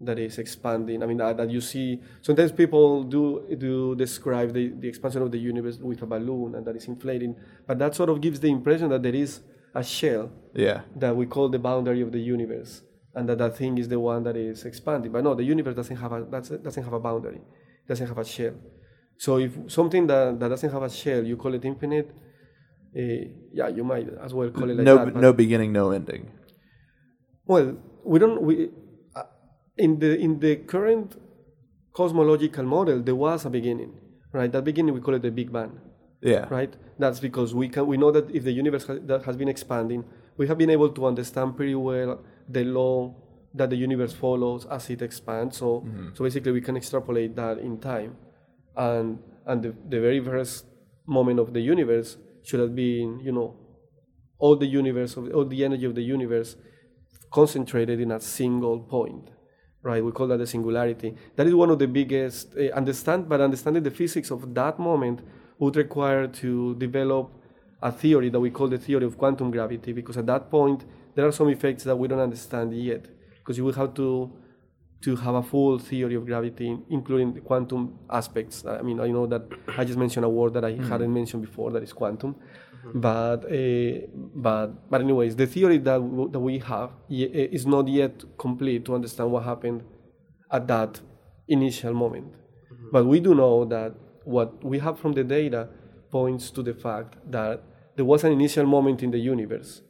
that 0.00 0.18
is 0.18 0.38
expanding. 0.38 1.02
I 1.02 1.06
mean, 1.06 1.18
that, 1.18 1.36
that 1.36 1.50
you 1.50 1.60
see, 1.60 2.00
sometimes 2.20 2.52
people 2.52 3.04
do, 3.04 3.44
do 3.56 3.94
describe 3.94 4.52
the, 4.52 4.68
the 4.68 4.88
expansion 4.88 5.22
of 5.22 5.30
the 5.30 5.38
universe 5.38 5.78
with 5.78 6.02
a 6.02 6.06
balloon 6.06 6.54
and 6.56 6.66
that 6.66 6.76
is 6.76 6.86
inflating, 6.86 7.36
but 7.66 7.78
that 7.78 7.94
sort 7.94 8.10
of 8.10 8.20
gives 8.20 8.40
the 8.40 8.48
impression 8.48 8.88
that 8.90 9.02
there 9.02 9.14
is 9.14 9.40
a 9.74 9.82
shell 9.82 10.30
Yeah, 10.54 10.82
that 10.96 11.16
we 11.16 11.26
call 11.26 11.48
the 11.48 11.58
boundary 11.58 12.00
of 12.00 12.12
the 12.12 12.20
universe 12.20 12.82
and 13.14 13.28
that 13.28 13.38
that 13.38 13.56
thing 13.56 13.78
is 13.78 13.88
the 13.88 13.98
one 13.98 14.24
that 14.24 14.36
is 14.36 14.64
expanding. 14.64 15.12
But 15.12 15.24
no, 15.24 15.34
the 15.34 15.44
universe 15.44 15.76
doesn't 15.76 15.96
have 15.96 16.12
a, 16.12 16.26
that's, 16.30 16.48
doesn't 16.50 16.82
have 16.82 16.92
a 16.92 17.00
boundary, 17.00 17.40
doesn't 17.88 18.06
have 18.06 18.18
a 18.18 18.24
shell. 18.24 18.54
So 19.16 19.38
if 19.38 19.52
something 19.68 20.06
that, 20.08 20.40
that 20.40 20.48
doesn't 20.48 20.70
have 20.70 20.82
a 20.82 20.90
shell, 20.90 21.22
you 21.24 21.36
call 21.36 21.54
it 21.54 21.64
infinite, 21.64 22.10
uh, 22.96 23.00
yeah, 23.52 23.68
you 23.68 23.84
might 23.84 24.08
as 24.22 24.34
well 24.34 24.50
call 24.50 24.70
it 24.70 24.76
like 24.76 24.84
no, 24.84 25.04
that. 25.04 25.16
no 25.16 25.32
beginning, 25.32 25.72
no 25.72 25.90
ending. 25.90 26.30
well, 27.44 27.76
we 28.04 28.18
don't. 28.18 28.40
We 28.42 28.66
uh, 28.66 28.68
in 29.76 29.98
the 29.98 30.18
in 30.18 30.40
the 30.40 30.56
current 30.56 31.16
cosmological 31.92 32.64
model, 32.64 33.00
there 33.00 33.14
was 33.14 33.44
a 33.44 33.50
beginning, 33.50 33.92
right? 34.32 34.50
That 34.50 34.64
beginning 34.64 34.94
we 34.94 35.00
call 35.00 35.14
it 35.14 35.22
the 35.22 35.30
Big 35.30 35.52
Bang, 35.52 35.78
Yeah, 36.20 36.46
right? 36.50 36.74
That's 36.98 37.20
because 37.20 37.54
we 37.54 37.68
can 37.68 37.86
we 37.86 37.96
know 37.96 38.10
that 38.10 38.30
if 38.30 38.44
the 38.44 38.52
universe 38.52 38.86
has, 38.86 39.00
that 39.06 39.24
has 39.24 39.36
been 39.36 39.48
expanding, 39.48 40.04
we 40.36 40.46
have 40.48 40.58
been 40.58 40.70
able 40.70 40.90
to 40.90 41.06
understand 41.06 41.56
pretty 41.56 41.74
well 41.74 42.24
the 42.48 42.64
law 42.64 43.14
that 43.54 43.70
the 43.70 43.76
universe 43.76 44.12
follows 44.12 44.66
as 44.66 44.90
it 44.90 45.02
expands. 45.02 45.58
So 45.58 45.80
mm-hmm. 45.80 46.08
so 46.14 46.24
basically, 46.24 46.52
we 46.52 46.60
can 46.60 46.76
extrapolate 46.76 47.36
that 47.36 47.58
in 47.58 47.78
time, 47.78 48.16
and 48.76 49.18
and 49.46 49.62
the, 49.62 49.74
the 49.88 50.00
very 50.00 50.20
first 50.24 50.66
moment 51.06 51.38
of 51.38 51.52
the 51.52 51.60
universe 51.60 52.16
should 52.42 52.60
have 52.60 52.74
been, 52.74 53.20
you 53.20 53.32
know, 53.32 53.56
all 54.38 54.56
the 54.56 54.66
universe 54.66 55.16
of 55.16 55.32
all 55.34 55.44
the 55.44 55.64
energy 55.64 55.84
of 55.84 55.94
the 55.94 56.02
universe 56.02 56.56
concentrated 57.32 58.00
in 58.00 58.10
a 58.12 58.20
single 58.20 58.80
point, 58.80 59.30
right? 59.84 60.02
We 60.04 60.10
call 60.10 60.26
that 60.28 60.38
the 60.38 60.46
singularity. 60.46 61.14
That 61.36 61.46
is 61.46 61.54
one 61.54 61.70
of 61.70 61.78
the 61.78 61.86
biggest 61.86 62.54
uh, 62.56 62.72
understand, 62.74 63.28
but 63.28 63.40
understanding 63.40 63.84
the 63.84 63.90
physics 64.00 64.30
of 64.32 64.40
that 64.54 64.78
moment 64.78 65.20
would 65.60 65.76
require 65.76 66.26
to 66.42 66.74
develop 66.86 67.30
a 67.80 67.92
theory 67.92 68.30
that 68.30 68.40
we 68.40 68.50
call 68.50 68.66
the 68.66 68.78
theory 68.78 69.04
of 69.04 69.16
quantum 69.16 69.50
gravity, 69.50 69.92
because 69.92 70.16
at 70.16 70.26
that 70.26 70.50
point 70.50 70.84
there 71.14 71.26
are 71.26 71.32
some 71.32 71.48
effects 71.50 71.84
that 71.84 71.96
we 71.96 72.08
don't 72.08 72.18
understand 72.18 72.74
yet, 72.74 73.06
because 73.38 73.56
you 73.58 73.64
will 73.64 73.78
have 73.82 73.94
to 73.94 74.32
to 75.02 75.16
have 75.16 75.34
a 75.34 75.42
full 75.42 75.78
theory 75.78 76.14
of 76.14 76.24
gravity, 76.24 76.78
including 76.88 77.34
the 77.34 77.40
quantum 77.40 77.98
aspects. 78.08 78.64
I 78.64 78.80
mean, 78.80 79.00
I 79.00 79.08
know 79.08 79.26
that 79.26 79.42
I 79.76 79.84
just 79.84 79.98
mentioned 79.98 80.24
a 80.24 80.30
word 80.30 80.54
that 80.54 80.64
I 80.64 80.72
hadn't 80.72 81.12
mentioned 81.12 81.42
before, 81.42 81.70
that 81.72 81.82
is 81.82 81.92
quantum. 81.92 82.36
Mm-hmm. 82.84 83.00
But 83.00 83.44
uh, 83.50 84.06
but 84.34 84.90
but 84.90 85.00
anyways, 85.00 85.36
the 85.36 85.46
theory 85.46 85.78
that 85.78 85.98
w- 85.98 86.30
that 86.30 86.40
we 86.40 86.58
have 86.58 86.90
y- 87.08 87.30
eh, 87.32 87.48
is 87.50 87.66
not 87.66 87.88
yet 87.88 88.22
complete 88.38 88.84
to 88.86 88.94
understand 88.94 89.30
what 89.32 89.44
happened 89.44 89.82
at 90.50 90.66
that 90.68 91.00
initial 91.48 91.94
moment. 91.94 92.32
Mm-hmm. 92.32 92.88
But 92.92 93.06
we 93.06 93.20
do 93.20 93.34
know 93.34 93.64
that 93.64 93.94
what 94.24 94.62
we 94.64 94.78
have 94.78 94.98
from 94.98 95.12
the 95.12 95.24
data 95.24 95.68
points 96.10 96.50
to 96.50 96.62
the 96.62 96.74
fact 96.74 97.16
that 97.30 97.62
there 97.96 98.04
was 98.04 98.24
an 98.24 98.32
initial 98.32 98.66
moment 98.66 99.02
in 99.02 99.10
the 99.10 99.18
universe 99.18 99.82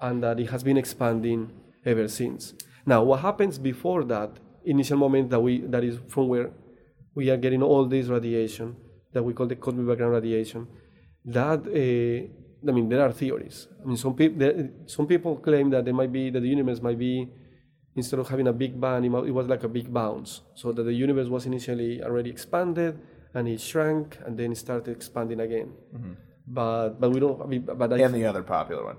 and 0.00 0.22
that 0.22 0.38
it 0.40 0.50
has 0.50 0.62
been 0.62 0.76
expanding 0.76 1.50
ever 1.84 2.08
since. 2.08 2.54
Now, 2.86 3.02
what 3.02 3.20
happens 3.20 3.58
before 3.58 4.04
that 4.04 4.30
initial 4.64 4.98
moment 4.98 5.30
that 5.30 5.40
we 5.40 5.60
that 5.60 5.84
is 5.84 5.98
from 6.08 6.28
where 6.28 6.50
we 7.14 7.30
are 7.30 7.36
getting 7.36 7.62
all 7.62 7.86
this 7.86 8.06
radiation 8.06 8.76
that 9.12 9.22
we 9.22 9.32
call 9.32 9.46
the 9.46 9.56
cosmic 9.56 9.86
background 9.86 10.12
radiation? 10.12 10.66
That 11.36 11.60
uh, 11.66 12.68
I 12.68 12.72
mean, 12.72 12.88
there 12.88 13.02
are 13.06 13.12
theories. 13.12 13.68
I 13.82 13.86
mean, 13.86 13.96
some 13.96 14.14
people 14.14 14.68
some 14.86 15.06
people 15.06 15.36
claim 15.36 15.70
that 15.70 15.84
there 15.86 15.94
might 15.94 16.12
be 16.12 16.30
that 16.30 16.40
the 16.40 16.52
universe 16.56 16.80
might 16.88 16.98
be 16.98 17.14
instead 17.98 18.18
of 18.20 18.28
having 18.28 18.48
a 18.48 18.52
big 18.52 18.80
bang, 18.80 19.04
it, 19.04 19.12
it 19.30 19.34
was 19.38 19.46
like 19.48 19.64
a 19.64 19.68
big 19.68 19.92
bounce. 19.92 20.42
So 20.54 20.72
that 20.72 20.84
the 20.84 20.92
universe 20.92 21.28
was 21.28 21.46
initially 21.46 22.02
already 22.02 22.30
expanded 22.30 22.98
and 23.34 23.48
it 23.48 23.60
shrank 23.60 24.18
and 24.24 24.38
then 24.38 24.52
it 24.52 24.58
started 24.58 24.90
expanding 24.96 25.40
again. 25.40 25.72
But 26.46 27.00
but 27.00 27.10
we 27.10 27.20
don't. 27.20 27.40
I 27.42 27.46
mean, 27.46 27.62
but 27.62 27.92
I 27.92 27.98
And 27.98 28.14
the 28.14 28.24
other 28.24 28.42
popular 28.42 28.84
one. 28.84 28.98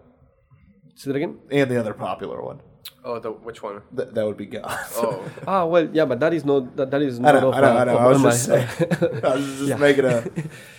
say 0.96 1.12
that 1.12 1.18
again. 1.18 1.40
And 1.50 1.72
the 1.72 1.80
other 1.80 1.96
popular 2.10 2.40
one. 2.44 2.60
Oh, 3.04 3.18
the 3.18 3.32
which 3.32 3.64
one? 3.64 3.82
Th- 3.96 4.10
that 4.12 4.26
would 4.26 4.36
be 4.38 4.46
God. 4.46 4.64
Oh, 4.98 5.24
Ah, 5.48 5.64
well, 5.66 5.88
yeah, 5.94 6.04
but 6.06 6.20
that 6.20 6.34
is 6.34 6.44
not 6.44 6.76
that, 6.76 6.92
that 6.92 7.02
is 7.02 7.18
I 7.20 7.24
not 7.24 7.42
know, 7.42 7.50
of 7.50 7.56
I 7.56 7.62
know, 7.62 7.74
my- 7.74 7.82
I 7.82 7.84
know. 7.86 7.98
I 7.98 8.08
was 8.08 8.20
my- 8.22 8.30
just 8.32 8.46
saying. 8.46 8.68
I 9.24 9.36
was 9.36 9.46
just 9.58 9.70
Yeah. 9.70 9.78
making 9.78 10.06
a 10.06 10.24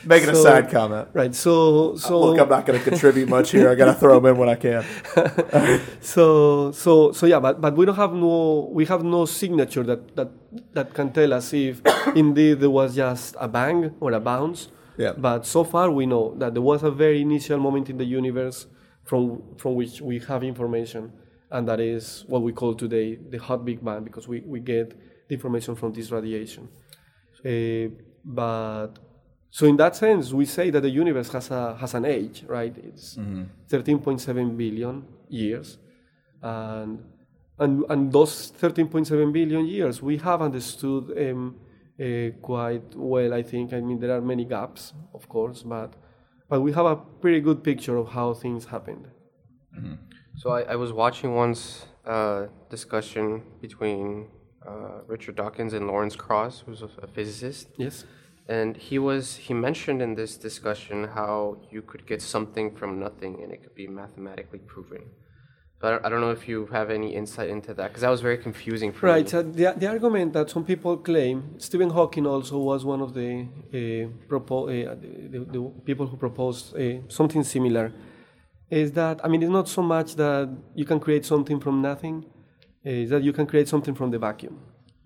making 0.04 0.28
a 0.28 0.34
side 0.34 0.70
comment. 0.70 1.08
right. 1.14 1.34
So 1.34 1.96
so 1.96 2.20
Look, 2.20 2.38
I'm 2.40 2.48
not 2.48 2.66
going 2.66 2.78
to 2.78 2.84
contribute 2.90 3.28
much 3.28 3.50
here. 3.52 3.70
I 3.70 3.74
got 3.74 3.86
to 3.86 3.94
throw 3.94 4.20
them 4.20 4.26
in 4.34 4.36
when 4.38 4.48
I 4.50 4.54
can. 4.56 4.84
so 6.00 6.72
so 6.72 7.12
so 7.12 7.26
yeah, 7.26 7.40
but 7.40 7.60
but 7.60 7.76
we 7.76 7.86
don't 7.86 7.96
have 7.96 8.12
no 8.12 8.68
we 8.72 8.84
have 8.86 9.02
no 9.04 9.24
signature 9.24 9.82
that 9.84 10.14
that 10.16 10.28
that 10.72 10.94
can 10.94 11.12
tell 11.12 11.32
us 11.32 11.52
if 11.52 11.80
indeed 12.14 12.60
there 12.60 12.70
was 12.70 12.94
just 12.96 13.34
a 13.40 13.48
bang 13.48 13.94
or 14.00 14.12
a 14.12 14.20
bounce. 14.20 14.68
Yeah. 14.96 15.12
But 15.16 15.46
so 15.46 15.64
far 15.64 15.90
we 15.90 16.04
know 16.06 16.34
that 16.38 16.52
there 16.54 16.62
was 16.62 16.82
a 16.82 16.90
very 16.90 17.22
initial 17.22 17.58
moment 17.58 17.88
in 17.88 17.96
the 17.96 18.04
universe 18.04 18.66
from 19.04 19.42
from 19.56 19.74
which 19.74 20.00
we 20.00 20.18
have 20.28 20.42
information, 20.44 21.12
and 21.50 21.66
that 21.68 21.80
is 21.80 22.24
what 22.28 22.42
we 22.42 22.52
call 22.52 22.74
today 22.74 23.16
the 23.16 23.38
hot 23.38 23.64
Big 23.64 23.84
Bang 23.84 24.04
because 24.04 24.28
we, 24.28 24.40
we 24.40 24.60
get 24.60 24.90
the 25.28 25.34
information 25.34 25.74
from 25.74 25.92
this 25.92 26.10
radiation. 26.10 26.68
Uh, 27.44 27.88
but 28.24 28.98
so 29.50 29.66
in 29.66 29.76
that 29.78 29.96
sense, 29.96 30.32
we 30.32 30.44
say 30.46 30.70
that 30.70 30.80
the 30.80 30.90
universe 30.90 31.30
has 31.32 31.50
a 31.50 31.76
has 31.76 31.94
an 31.94 32.04
age, 32.04 32.44
right? 32.46 32.76
It's 32.76 33.16
13.7 33.68 34.56
billion 34.56 35.04
years, 35.28 35.78
and 36.42 37.02
and 37.58 37.84
and 37.88 38.12
those 38.12 38.52
13.7 38.52 39.32
billion 39.32 39.66
years 39.66 40.00
we 40.02 40.18
have 40.18 40.40
understood 40.42 41.04
um, 41.18 41.56
uh, 42.00 42.30
quite 42.40 42.94
well. 42.94 43.34
I 43.34 43.42
think. 43.42 43.72
I 43.72 43.80
mean, 43.80 43.98
there 43.98 44.16
are 44.16 44.20
many 44.20 44.44
gaps, 44.44 44.92
of 45.14 45.28
course, 45.28 45.62
but 45.62 45.94
but 46.48 46.60
we 46.60 46.72
have 46.72 46.86
a 46.86 46.96
pretty 46.96 47.40
good 47.40 47.64
picture 47.64 47.96
of 47.96 48.08
how 48.10 48.34
things 48.34 48.66
happened. 48.66 49.08
So 50.40 50.46
I, 50.58 50.60
I 50.74 50.76
was 50.84 50.90
watching 51.02 51.30
once 51.44 51.62
uh, 52.14 52.40
discussion 52.76 53.24
between 53.66 54.06
uh, 54.70 54.98
Richard 55.14 55.36
Dawkins 55.40 55.72
and 55.76 55.82
Lawrence 55.90 56.16
Krauss, 56.24 56.54
who's 56.66 56.82
a, 56.88 56.90
a 57.06 57.08
physicist, 57.16 57.64
Yes. 57.84 57.96
and 58.56 58.70
he 58.88 58.96
was 59.08 59.24
he 59.46 59.52
mentioned 59.68 60.00
in 60.06 60.10
this 60.20 60.32
discussion 60.48 60.96
how 61.18 61.34
you 61.74 61.80
could 61.90 62.04
get 62.12 62.20
something 62.34 62.66
from 62.78 62.90
nothing 63.06 63.32
and 63.42 63.48
it 63.54 63.58
could 63.62 63.76
be 63.82 63.86
mathematically 64.02 64.62
proven. 64.74 65.02
But 65.82 66.04
I 66.04 66.08
don't, 66.10 66.20
know 66.20 66.30
if 66.40 66.44
you 66.52 66.58
have 66.78 66.88
any 66.98 67.10
insight 67.20 67.48
into 67.56 67.70
that 67.78 67.86
because 67.88 68.02
that 68.04 68.10
was 68.16 68.20
very 68.28 68.36
confusing 68.48 68.90
for 68.92 69.06
Right. 69.06 69.24
me. 69.24 69.30
So 69.34 69.38
the, 69.42 69.66
the 69.82 69.88
argument 69.94 70.28
that 70.34 70.46
some 70.54 70.62
people 70.72 70.94
claim, 71.10 71.36
Stephen 71.66 71.88
Hawking 71.96 72.26
also 72.26 72.58
was 72.58 72.84
one 72.84 73.00
of 73.06 73.10
the, 73.14 73.30
uh, 73.78 73.78
propo- 74.30 74.66
uh, 74.68 74.94
the, 75.32 75.38
the 75.54 75.60
people 75.88 76.06
who 76.10 76.16
proposed 76.18 76.76
uh, 76.76 76.80
something 77.08 77.42
similar, 77.56 77.86
is 78.70 78.92
that, 78.92 79.20
I 79.24 79.28
mean, 79.28 79.42
it's 79.42 79.50
not 79.50 79.68
so 79.68 79.82
much 79.82 80.14
that 80.16 80.48
you 80.74 80.84
can 80.84 81.00
create 81.00 81.24
something 81.26 81.58
from 81.60 81.82
nothing, 81.82 82.24
is 82.84 83.10
that 83.10 83.22
you 83.22 83.32
can 83.32 83.46
create 83.46 83.68
something 83.68 83.94
from 83.94 84.10
the 84.10 84.18
vacuum. 84.18 84.60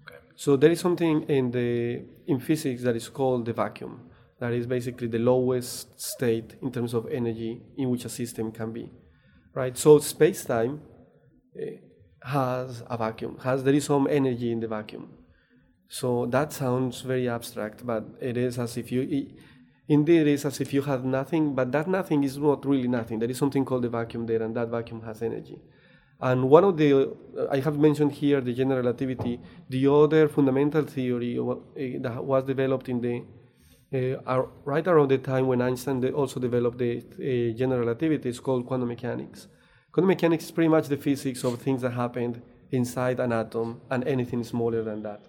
Okay. 0.07 0.19
So 0.37 0.57
there 0.57 0.71
is 0.71 0.81
something 0.81 1.23
in, 1.23 1.51
the, 1.51 2.05
in 2.27 2.41
physics 2.41 2.83
that 2.83 2.95
is 2.95 3.09
called 3.09 3.47
the 3.47 3.53
vacuum. 3.53 4.11
That 4.41 4.53
is 4.53 4.67
basically 4.67 5.09
the 5.09 5.19
lowest 5.19 6.01
state 6.01 6.57
in 6.61 6.71
terms 6.71 6.93
of 6.93 7.07
energy 7.11 7.63
in 7.79 7.89
which 7.89 8.05
a 8.05 8.09
system 8.09 8.53
can 8.53 8.73
be. 8.73 8.91
Right? 9.55 9.79
So 9.79 9.99
space-time 9.99 10.83
eh, 11.59 11.77
has 12.23 12.83
a 12.89 12.99
vacuum, 12.99 13.39
has 13.45 13.65
there 13.65 13.75
is 13.75 13.85
some 13.85 14.09
energy 14.11 14.51
in 14.51 14.61
the 14.61 14.69
vacuum. 14.69 15.09
So 15.89 16.27
that 16.27 16.53
sounds 16.53 17.03
very 17.03 17.29
abstract, 17.29 17.87
but 17.87 18.05
it 18.21 18.37
is 18.37 18.59
as 18.59 18.77
if 18.77 18.91
you, 18.91 19.03
i- 19.03 19.35
indeed, 19.89 20.23
it 20.23 20.29
is 20.29 20.45
as 20.45 20.61
if 20.61 20.73
you 20.73 20.83
have 20.83 21.05
nothing, 21.05 21.55
but 21.55 21.73
that 21.73 21.89
nothing 21.89 22.25
is 22.25 22.39
not 22.39 22.65
really 22.67 22.89
nothing. 22.89 23.19
There 23.19 23.31
is 23.31 23.39
something 23.39 23.65
called 23.65 23.83
the 23.83 23.89
vacuum 23.89 24.27
there, 24.27 24.43
and 24.43 24.55
that 24.57 24.69
vacuum 24.69 25.03
has 25.03 25.23
energy. 25.23 25.59
And 26.21 26.49
one 26.49 26.65
of 26.65 26.77
the, 26.77 27.15
I 27.51 27.59
have 27.61 27.79
mentioned 27.79 28.13
here 28.13 28.41
the 28.41 28.55
general 28.55 28.79
relativity, 28.79 29.41
the 29.69 29.93
other 29.93 30.29
fundamental 30.29 30.85
theory 30.85 31.39
eh, 31.77 31.99
that 32.01 32.25
was 32.25 32.45
developed 32.45 32.89
in 32.89 33.01
the, 33.01 33.25
uh, 34.27 34.43
right 34.65 34.87
around 34.87 35.11
the 35.11 35.19
time 35.19 35.47
when 35.47 35.61
Einstein 35.61 36.05
also 36.13 36.41
developed 36.41 36.79
the 36.79 36.99
uh, 36.99 37.57
general 37.57 37.81
relativity 37.81 38.29
is 38.29 38.41
called 38.41 38.67
quantum 38.67 38.89
mechanics. 38.89 39.49
Quantum 39.93 40.09
mechanics 40.09 40.45
is 40.45 40.51
pretty 40.51 40.69
much 40.69 40.89
the 40.89 40.97
physics 40.97 41.45
of 41.45 41.61
things 41.61 41.83
that 41.83 41.91
happened 41.91 42.41
inside 42.71 43.21
an 43.21 43.33
atom 43.33 43.81
and 43.91 44.05
anything 44.05 44.43
smaller 44.45 44.83
than 44.83 45.03
that. 45.03 45.27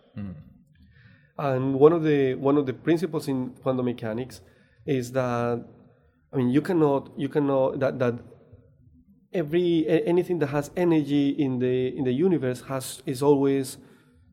And 1.37 1.75
one 1.75 1.91
of 1.91 2.03
the 2.03 2.35
one 2.35 2.57
of 2.57 2.65
the 2.65 2.73
principles 2.73 3.27
in 3.27 3.49
quantum 3.61 3.85
mechanics 3.85 4.41
is 4.85 5.11
that 5.11 5.65
I 6.31 6.37
mean 6.37 6.49
you 6.49 6.61
cannot 6.61 7.11
you 7.17 7.27
cannot 7.29 7.79
that 7.79 7.99
that 7.99 8.15
every 9.33 9.85
anything 10.05 10.39
that 10.39 10.47
has 10.47 10.71
energy 10.77 11.29
in 11.29 11.59
the 11.59 11.97
in 11.97 12.05
the 12.05 12.13
universe 12.13 12.61
has 12.61 13.01
is 13.05 13.21
always 13.21 13.77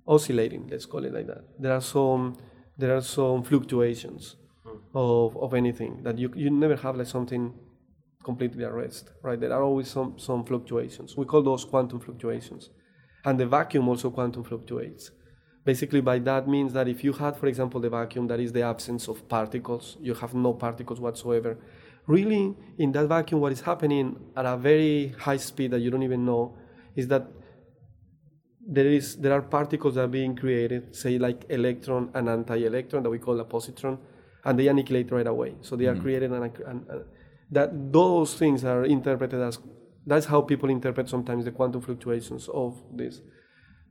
oscillating. 0.07 0.69
Let's 0.71 0.87
call 0.87 1.05
it 1.05 1.13
like 1.13 1.27
that. 1.27 1.45
There 1.59 1.73
are 1.73 1.81
some 1.81 2.37
there 2.79 2.97
are 2.97 3.03
some 3.03 3.43
fluctuations 3.43 4.37
hmm. 4.65 4.77
of 4.95 5.37
of 5.37 5.55
anything 5.55 6.03
that 6.05 6.19
you 6.19 6.33
you 6.37 6.51
never 6.51 6.77
have 6.77 6.97
like 6.97 7.09
something 7.09 7.53
completely 8.23 8.65
at 8.65 8.73
rest, 8.73 9.11
right? 9.23 9.41
There 9.41 9.53
are 9.53 9.63
always 9.63 9.89
some 9.89 10.19
some 10.19 10.45
fluctuations. 10.45 11.17
We 11.17 11.25
call 11.25 11.43
those 11.43 11.65
quantum 11.65 12.01
fluctuations, 12.01 12.71
and 13.25 13.39
the 13.39 13.47
vacuum 13.47 13.89
also 13.89 14.11
quantum 14.11 14.45
fluctuates. 14.45 15.11
Basically, 15.65 16.01
by 16.01 16.19
that 16.19 16.49
means 16.49 16.73
that 16.73 16.89
if 16.89 17.05
you 17.05 17.13
had, 17.13 17.37
for 17.37 17.47
example, 17.47 17.81
the 17.81 17.89
vacuum, 17.89 18.27
that 18.27 18.41
is 18.41 18.53
the 18.53 18.63
absence 18.63 19.07
of 19.09 19.29
particles, 19.29 19.97
you 20.01 20.15
have 20.15 20.35
no 20.35 20.53
particles 20.53 20.99
whatsoever. 20.99 21.57
Really, 22.07 22.57
in 22.79 22.91
that 22.93 23.07
vacuum, 23.07 23.41
what 23.41 23.53
is 23.53 23.61
happening 23.61 24.19
at 24.37 24.45
a 24.45 24.57
very 24.57 25.15
high 25.21 25.37
speed 25.37 25.71
that 25.71 25.79
you 25.79 25.91
don't 25.91 26.03
even 26.03 26.25
know 26.25 26.57
is 26.97 27.07
that 27.09 27.29
there 28.67 28.87
is 28.87 29.17
there 29.17 29.33
are 29.33 29.43
particles 29.43 29.95
that 29.95 30.05
are 30.05 30.09
being 30.09 30.35
created, 30.35 30.95
say 30.95 31.19
like 31.19 31.45
electron 31.49 32.11
and 32.15 32.29
anti-electron 32.29 33.03
that 33.05 33.11
we 33.11 33.19
call 33.19 33.39
a 33.39 33.45
positron, 33.45 33.99
and 34.45 34.59
they 34.59 34.67
annihilate 34.67 35.13
right 35.13 35.27
away. 35.27 35.55
So 35.61 35.77
they 35.77 35.87
are 35.87 35.95
mm-hmm. 35.95 36.03
created 36.03 36.33
and, 36.33 36.45
and, 36.45 36.89
and 36.89 37.05
that 37.51 37.93
those 37.93 38.35
things 38.35 38.65
are 38.65 38.85
interpreted 38.85 39.41
as 39.41 39.59
that's 40.07 40.27
how 40.27 40.41
people 40.41 40.69
interpret 40.69 41.09
sometimes 41.09 41.45
the 41.45 41.53
quantum 41.53 41.81
fluctuations 41.81 42.49
of 42.49 42.83
this. 42.93 43.21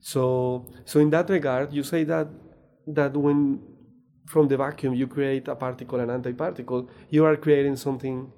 So 0.01 0.65
so 0.85 0.99
in 0.99 1.09
that 1.11 1.29
regard, 1.29 1.71
you 1.71 1.83
say 1.83 2.03
that 2.05 2.27
that 2.87 3.15
when 3.15 3.61
from 4.25 4.47
the 4.47 4.57
vacuum 4.57 4.93
you 4.93 5.07
create 5.07 5.47
a 5.47 5.55
particle 5.55 5.99
and 5.99 6.09
antiparticle, 6.11 6.89
you 7.09 7.23
are 7.25 7.35
creating 7.35 7.75
something 7.75 8.31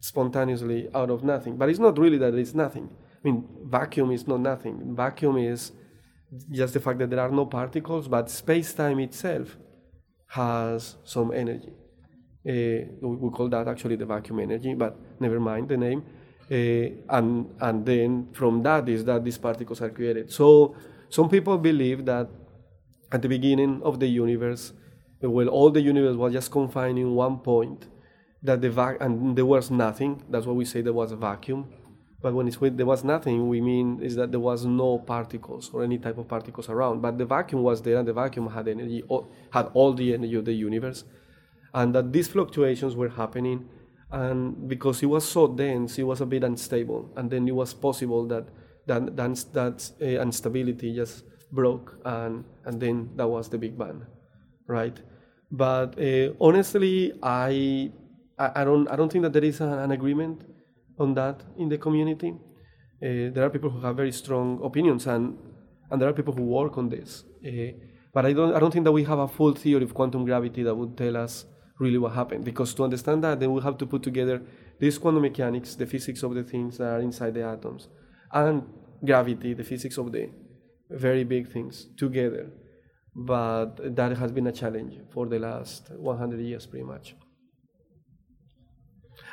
spontaneously 0.00 0.88
out 0.94 1.10
of 1.10 1.22
nothing. 1.24 1.56
But 1.56 1.68
it's 1.68 1.78
not 1.78 1.98
really 1.98 2.18
that 2.18 2.34
it's 2.34 2.54
nothing. 2.54 2.88
I 3.24 3.28
mean, 3.28 3.48
vacuum 3.64 4.10
is 4.10 4.26
not 4.26 4.40
nothing. 4.40 4.94
Vacuum 4.96 5.36
is 5.38 5.72
just 6.50 6.74
the 6.74 6.80
fact 6.80 6.98
that 6.98 7.10
there 7.10 7.20
are 7.20 7.30
no 7.30 7.46
particles, 7.46 8.08
but 8.08 8.30
space-time 8.30 8.98
itself 9.00 9.56
has 10.28 10.96
some 11.04 11.32
energy. 11.32 11.72
Uh, 12.48 12.90
we 13.00 13.16
we 13.22 13.30
call 13.30 13.48
that 13.48 13.68
actually 13.68 13.96
the 13.96 14.06
vacuum 14.06 14.40
energy, 14.40 14.74
but 14.74 14.96
never 15.20 15.38
mind 15.38 15.68
the 15.68 15.76
name. 15.76 16.02
Uh, 16.52 16.90
and 17.16 17.54
and 17.60 17.86
then 17.86 18.28
from 18.34 18.62
that 18.62 18.86
is 18.86 19.04
that 19.06 19.24
these 19.24 19.38
particles 19.38 19.80
are 19.80 19.88
created. 19.88 20.30
So 20.30 20.76
some 21.08 21.28
people 21.30 21.56
believe 21.56 22.04
that 22.04 22.28
at 23.10 23.22
the 23.22 23.28
beginning 23.28 23.80
of 23.82 23.98
the 24.00 24.06
universe, 24.06 24.72
well, 25.22 25.48
all 25.48 25.70
the 25.70 25.80
universe 25.80 26.16
was 26.16 26.32
just 26.32 26.50
confined 26.50 26.98
in 26.98 27.14
one 27.14 27.38
point, 27.38 27.86
that 28.42 28.60
the 28.60 28.70
vac- 28.70 29.00
and 29.00 29.36
there 29.36 29.46
was 29.46 29.70
nothing. 29.70 30.22
That's 30.28 30.44
why 30.44 30.52
we 30.52 30.66
say 30.66 30.82
there 30.82 30.92
was 30.92 31.12
a 31.12 31.16
vacuum. 31.16 31.72
But 32.20 32.34
when 32.34 32.46
it's 32.46 32.60
with 32.60 32.76
there 32.76 32.86
was 32.86 33.02
nothing, 33.02 33.48
we 33.48 33.60
mean 33.60 34.00
is 34.02 34.14
that 34.16 34.30
there 34.30 34.40
was 34.40 34.64
no 34.64 34.98
particles 34.98 35.70
or 35.72 35.82
any 35.82 35.98
type 35.98 36.18
of 36.18 36.28
particles 36.28 36.68
around. 36.68 37.00
But 37.00 37.18
the 37.18 37.24
vacuum 37.24 37.62
was 37.62 37.82
there, 37.82 37.98
and 37.98 38.06
the 38.06 38.12
vacuum 38.12 38.48
had 38.50 38.68
energy, 38.68 39.02
had 39.52 39.70
all 39.74 39.94
the 39.94 40.12
energy 40.14 40.34
of 40.34 40.44
the 40.44 40.52
universe, 40.52 41.04
and 41.72 41.94
that 41.94 42.12
these 42.12 42.28
fluctuations 42.28 42.94
were 42.94 43.08
happening. 43.08 43.68
And 44.12 44.68
because 44.68 45.02
it 45.02 45.06
was 45.06 45.24
so 45.24 45.48
dense, 45.48 45.98
it 45.98 46.02
was 46.02 46.20
a 46.20 46.26
bit 46.26 46.44
unstable, 46.44 47.10
and 47.16 47.30
then 47.30 47.48
it 47.48 47.54
was 47.54 47.72
possible 47.72 48.26
that 48.28 48.46
that 48.86 49.16
that, 49.16 49.44
that 49.52 49.90
uh, 50.02 50.22
instability 50.22 50.94
just 50.94 51.24
broke, 51.50 51.98
and 52.04 52.44
and 52.66 52.80
then 52.80 53.10
that 53.16 53.26
was 53.26 53.48
the 53.48 53.58
Big 53.58 53.78
Bang, 53.78 54.04
right? 54.66 55.00
But 55.50 55.98
uh, 55.98 56.34
honestly, 56.40 57.12
I, 57.22 57.90
I 58.38 58.64
don't 58.64 58.86
I 58.88 58.96
don't 58.96 59.10
think 59.10 59.22
that 59.22 59.32
there 59.32 59.44
is 59.44 59.60
an, 59.60 59.72
an 59.72 59.90
agreement 59.92 60.42
on 60.98 61.14
that 61.14 61.42
in 61.56 61.68
the 61.68 61.78
community. 61.78 62.34
Uh, 63.02 63.32
there 63.32 63.44
are 63.44 63.50
people 63.50 63.70
who 63.70 63.80
have 63.80 63.96
very 63.96 64.12
strong 64.12 64.60
opinions, 64.62 65.06
and, 65.06 65.36
and 65.90 66.00
there 66.00 66.08
are 66.08 66.12
people 66.12 66.34
who 66.34 66.44
work 66.44 66.78
on 66.78 66.88
this. 66.88 67.24
But 68.14 68.26
I 68.26 68.32
don't, 68.32 68.54
I 68.54 68.60
don't 68.60 68.70
think 68.70 68.84
that 68.84 68.92
we 68.92 69.04
have 69.04 69.18
a 69.18 69.26
full 69.26 69.54
theory 69.54 69.84
of 69.84 69.94
quantum 69.94 70.24
gravity 70.24 70.62
that 70.62 70.74
would 70.74 70.96
tell 70.96 71.16
us 71.16 71.46
really 71.82 71.98
what 71.98 72.12
happened. 72.20 72.44
Because 72.44 72.72
to 72.74 72.84
understand 72.84 73.22
that, 73.24 73.40
then 73.40 73.52
we 73.52 73.60
have 73.62 73.76
to 73.78 73.86
put 73.86 74.02
together 74.02 74.36
this 74.78 74.98
quantum 74.98 75.22
mechanics, 75.22 75.74
the 75.74 75.86
physics 75.86 76.22
of 76.22 76.34
the 76.34 76.44
things 76.52 76.78
that 76.78 76.88
are 76.94 77.00
inside 77.00 77.34
the 77.34 77.44
atoms, 77.44 77.88
and 78.32 78.62
gravity, 79.04 79.54
the 79.54 79.64
physics 79.64 79.98
of 79.98 80.12
the 80.12 80.24
very 80.90 81.24
big 81.24 81.44
things 81.52 81.74
together. 81.96 82.44
But 83.14 83.96
that 83.96 84.16
has 84.16 84.30
been 84.32 84.46
a 84.46 84.52
challenge 84.52 84.94
for 85.12 85.26
the 85.26 85.38
last 85.38 85.90
100 85.90 86.40
years, 86.40 86.64
pretty 86.66 86.86
much. 86.94 87.14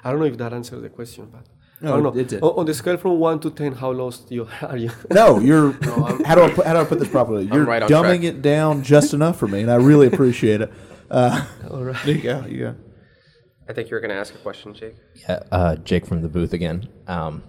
I 0.04 0.12
don't 0.12 0.20
know 0.20 0.26
if 0.26 0.38
that 0.38 0.54
answers 0.54 0.82
the 0.82 0.90
question, 0.90 1.30
but 1.32 1.46
No, 1.82 1.94
I 1.94 2.02
don't 2.02 2.32
know. 2.32 2.48
On, 2.48 2.60
on 2.60 2.66
the 2.66 2.74
scale 2.74 2.98
from 2.98 3.20
one 3.20 3.40
to 3.40 3.50
ten, 3.52 3.72
how 3.74 3.92
lost 3.92 4.32
you 4.32 4.48
are 4.62 4.78
you? 4.78 4.92
No, 5.12 5.40
you're. 5.40 5.72
how 6.28 6.36
do 6.36 6.44
I 6.44 6.50
put, 6.56 6.66
how 6.66 6.74
do 6.74 6.80
I 6.80 6.86
put 6.92 7.00
this 7.00 7.12
properly? 7.18 7.46
You're 7.46 7.66
right 7.66 7.84
dumbing 7.84 8.22
track. 8.22 8.24
it 8.32 8.42
down 8.42 8.84
just 8.84 9.14
enough 9.14 9.38
for 9.38 9.48
me, 9.48 9.62
and 9.62 9.72
I 9.72 9.76
really 9.76 10.08
appreciate 10.08 10.62
it. 10.62 10.72
Uh, 11.10 11.46
All 11.72 11.84
right. 11.84 12.06
there 12.06 12.16
you 12.16 12.22
go. 12.22 12.46
You 12.48 12.58
go. 12.60 12.76
I 13.68 13.74
think 13.74 13.90
you 13.90 13.96
were 13.96 14.02
going 14.02 14.10
to 14.12 14.16
ask 14.16 14.34
a 14.34 14.38
question, 14.40 14.74
Jake. 14.74 14.96
Yeah, 15.16 15.44
uh, 15.52 15.76
Jake 15.78 16.06
from 16.06 16.22
the 16.22 16.28
booth 16.30 16.54
again. 16.54 16.88
Um, 17.08 17.44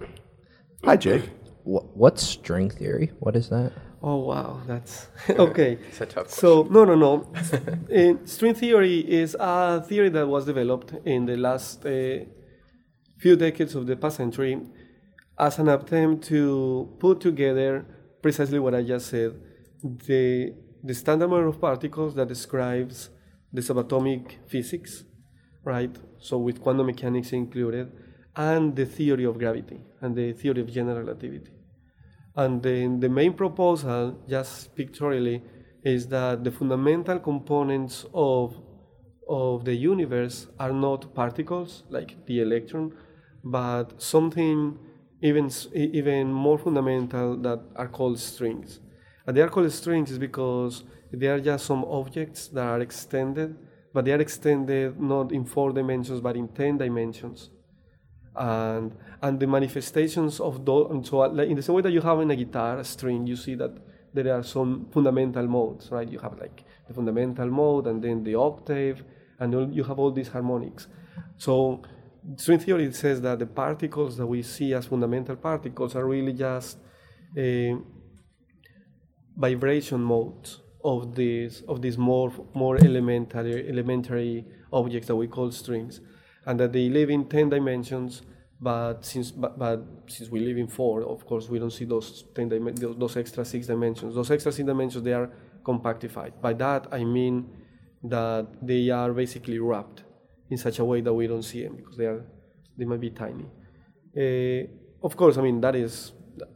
Hi, 0.83 0.95
Jake. 0.97 1.25
wh- 1.63 1.85
what's 1.95 2.23
string 2.23 2.69
theory? 2.69 3.11
What 3.19 3.35
is 3.35 3.49
that? 3.49 3.71
Oh 4.03 4.17
wow, 4.17 4.61
that's 4.65 5.07
okay. 5.29 5.77
It's 5.89 6.01
a 6.01 6.07
tough 6.07 6.31
So 6.31 6.63
no, 6.71 6.85
no, 6.85 6.95
no. 6.95 7.31
Uh, 7.95 8.15
string 8.25 8.55
theory 8.55 8.99
is 8.99 9.35
a 9.39 9.83
theory 9.87 10.09
that 10.09 10.27
was 10.27 10.45
developed 10.45 10.93
in 11.05 11.25
the 11.27 11.37
last 11.37 11.85
uh, 11.85 12.19
few 13.19 13.35
decades 13.35 13.75
of 13.75 13.85
the 13.85 13.95
past 13.95 14.17
century 14.17 14.59
as 15.37 15.59
an 15.59 15.69
attempt 15.69 16.25
to 16.25 16.89
put 16.99 17.19
together 17.21 17.85
precisely 18.23 18.57
what 18.57 18.73
I 18.73 18.81
just 18.81 19.07
said, 19.07 19.39
the 19.83 20.55
the 20.83 20.95
standard 20.95 21.27
model 21.29 21.49
of 21.49 21.61
particles 21.61 22.15
that 22.15 22.27
describes 22.27 23.09
the 23.53 23.61
subatomic 23.61 24.35
physics, 24.47 25.03
right? 25.63 25.95
So 26.19 26.37
with 26.37 26.61
quantum 26.61 26.87
mechanics 26.87 27.33
included, 27.33 27.91
and 28.35 28.75
the 28.75 28.85
theory 28.85 29.25
of 29.25 29.37
gravity 29.37 29.81
and 29.99 30.15
the 30.15 30.33
theory 30.33 30.61
of 30.61 30.71
general 30.71 30.99
relativity. 30.99 31.51
And 32.35 32.63
then 32.63 32.99
the 32.99 33.09
main 33.09 33.33
proposal, 33.33 34.17
just 34.29 34.75
pictorially, 34.75 35.41
is 35.83 36.07
that 36.07 36.43
the 36.43 36.51
fundamental 36.51 37.19
components 37.19 38.05
of, 38.13 38.55
of 39.27 39.65
the 39.65 39.75
universe 39.75 40.47
are 40.59 40.71
not 40.71 41.13
particles 41.13 41.83
like 41.89 42.25
the 42.27 42.39
electron, 42.39 42.93
but 43.43 44.01
something 44.01 44.77
even, 45.21 45.51
even 45.73 46.31
more 46.31 46.57
fundamental 46.57 47.37
that 47.37 47.59
are 47.75 47.87
called 47.87 48.19
strings. 48.19 48.79
And 49.27 49.35
they 49.35 49.41
are 49.41 49.49
called 49.49 49.71
strings 49.71 50.11
is 50.11 50.17
because 50.17 50.83
they 51.11 51.27
are 51.27 51.39
just 51.39 51.65
some 51.65 51.83
objects 51.85 52.47
that 52.49 52.65
are 52.65 52.79
extended, 52.79 53.55
but 53.93 54.05
they 54.05 54.13
are 54.13 54.21
extended 54.21 54.99
not 54.99 55.31
in 55.31 55.45
four 55.45 55.71
dimensions 55.71 56.21
but 56.21 56.35
in 56.35 56.47
10 56.47 56.77
dimensions. 56.77 57.49
And 58.35 58.95
and 59.21 59.39
the 59.39 59.47
manifestations 59.47 60.39
of 60.39 60.65
those 60.65 61.09
so 61.09 61.23
in 61.23 61.55
the 61.55 61.61
same 61.61 61.75
way 61.75 61.81
that 61.81 61.91
you 61.91 62.01
have 62.01 62.21
in 62.21 62.31
a 62.31 62.35
guitar 62.35 62.79
a 62.79 62.83
string 62.83 63.27
you 63.27 63.35
see 63.35 63.55
that 63.55 63.71
there 64.13 64.33
are 64.33 64.41
some 64.41 64.87
fundamental 64.93 65.45
modes 65.47 65.91
right? 65.91 66.07
You 66.07 66.19
have 66.19 66.39
like 66.39 66.63
the 66.87 66.93
fundamental 66.93 67.47
mode 67.47 67.87
and 67.87 68.01
then 68.01 68.23
the 68.23 68.35
octave 68.35 69.03
and 69.39 69.75
you 69.75 69.83
have 69.83 69.99
all 69.99 70.11
these 70.11 70.29
harmonics. 70.29 70.87
So 71.37 71.81
string 72.37 72.59
theory 72.59 72.93
says 72.93 73.19
that 73.21 73.39
the 73.39 73.47
particles 73.47 74.15
that 74.15 74.27
we 74.27 74.43
see 74.43 74.73
as 74.73 74.85
fundamental 74.85 75.35
particles 75.35 75.95
are 75.95 76.05
really 76.05 76.33
just 76.33 76.77
uh, 77.37 77.75
vibration 79.35 80.01
modes 80.01 80.61
of 80.83 81.15
these 81.15 81.63
of 81.67 81.81
these 81.81 81.97
more 81.97 82.31
more 82.53 82.77
elementary 82.77 83.67
elementary 83.69 84.45
objects 84.71 85.07
that 85.07 85.15
we 85.15 85.27
call 85.27 85.51
strings, 85.51 86.01
and 86.45 86.59
that 86.59 86.73
they 86.73 86.89
live 86.89 87.09
in 87.09 87.27
ten 87.27 87.49
dimensions. 87.49 88.21
But 88.63 89.03
since 89.03 89.31
but, 89.31 89.57
but 89.57 89.83
since 90.07 90.29
we 90.29 90.39
live 90.39 90.57
in 90.57 90.67
four, 90.67 91.01
of 91.03 91.25
course, 91.25 91.49
we 91.49 91.57
don't 91.57 91.71
see 91.71 91.85
those 91.85 92.25
ten 92.35 92.49
dimen- 92.49 92.99
those, 92.99 93.17
extra 93.17 93.43
six 93.43 93.65
dimensions. 93.67 94.13
Those 94.13 94.29
extra 94.29 94.51
six 94.51 94.65
dimensions 94.65 95.03
they 95.03 95.13
are 95.13 95.31
compactified. 95.63 96.39
By 96.41 96.53
that 96.53 96.87
I 96.91 97.03
mean 97.03 97.49
that 98.03 98.47
they 98.61 98.89
are 98.89 99.13
basically 99.13 99.57
wrapped 99.59 100.03
in 100.49 100.57
such 100.57 100.79
a 100.79 100.85
way 100.85 101.01
that 101.01 101.13
we 101.13 101.27
don't 101.27 101.43
see 101.43 101.63
them 101.63 101.75
because 101.75 101.97
they 101.97 102.05
are 102.05 102.23
they 102.77 102.85
might 102.85 102.99
be 102.99 103.09
tiny. 103.09 103.45
Uh, 104.15 104.67
of 105.03 105.15
course, 105.17 105.37
I 105.37 105.41
mean 105.41 105.59
that 105.61 105.75
is 105.75 106.13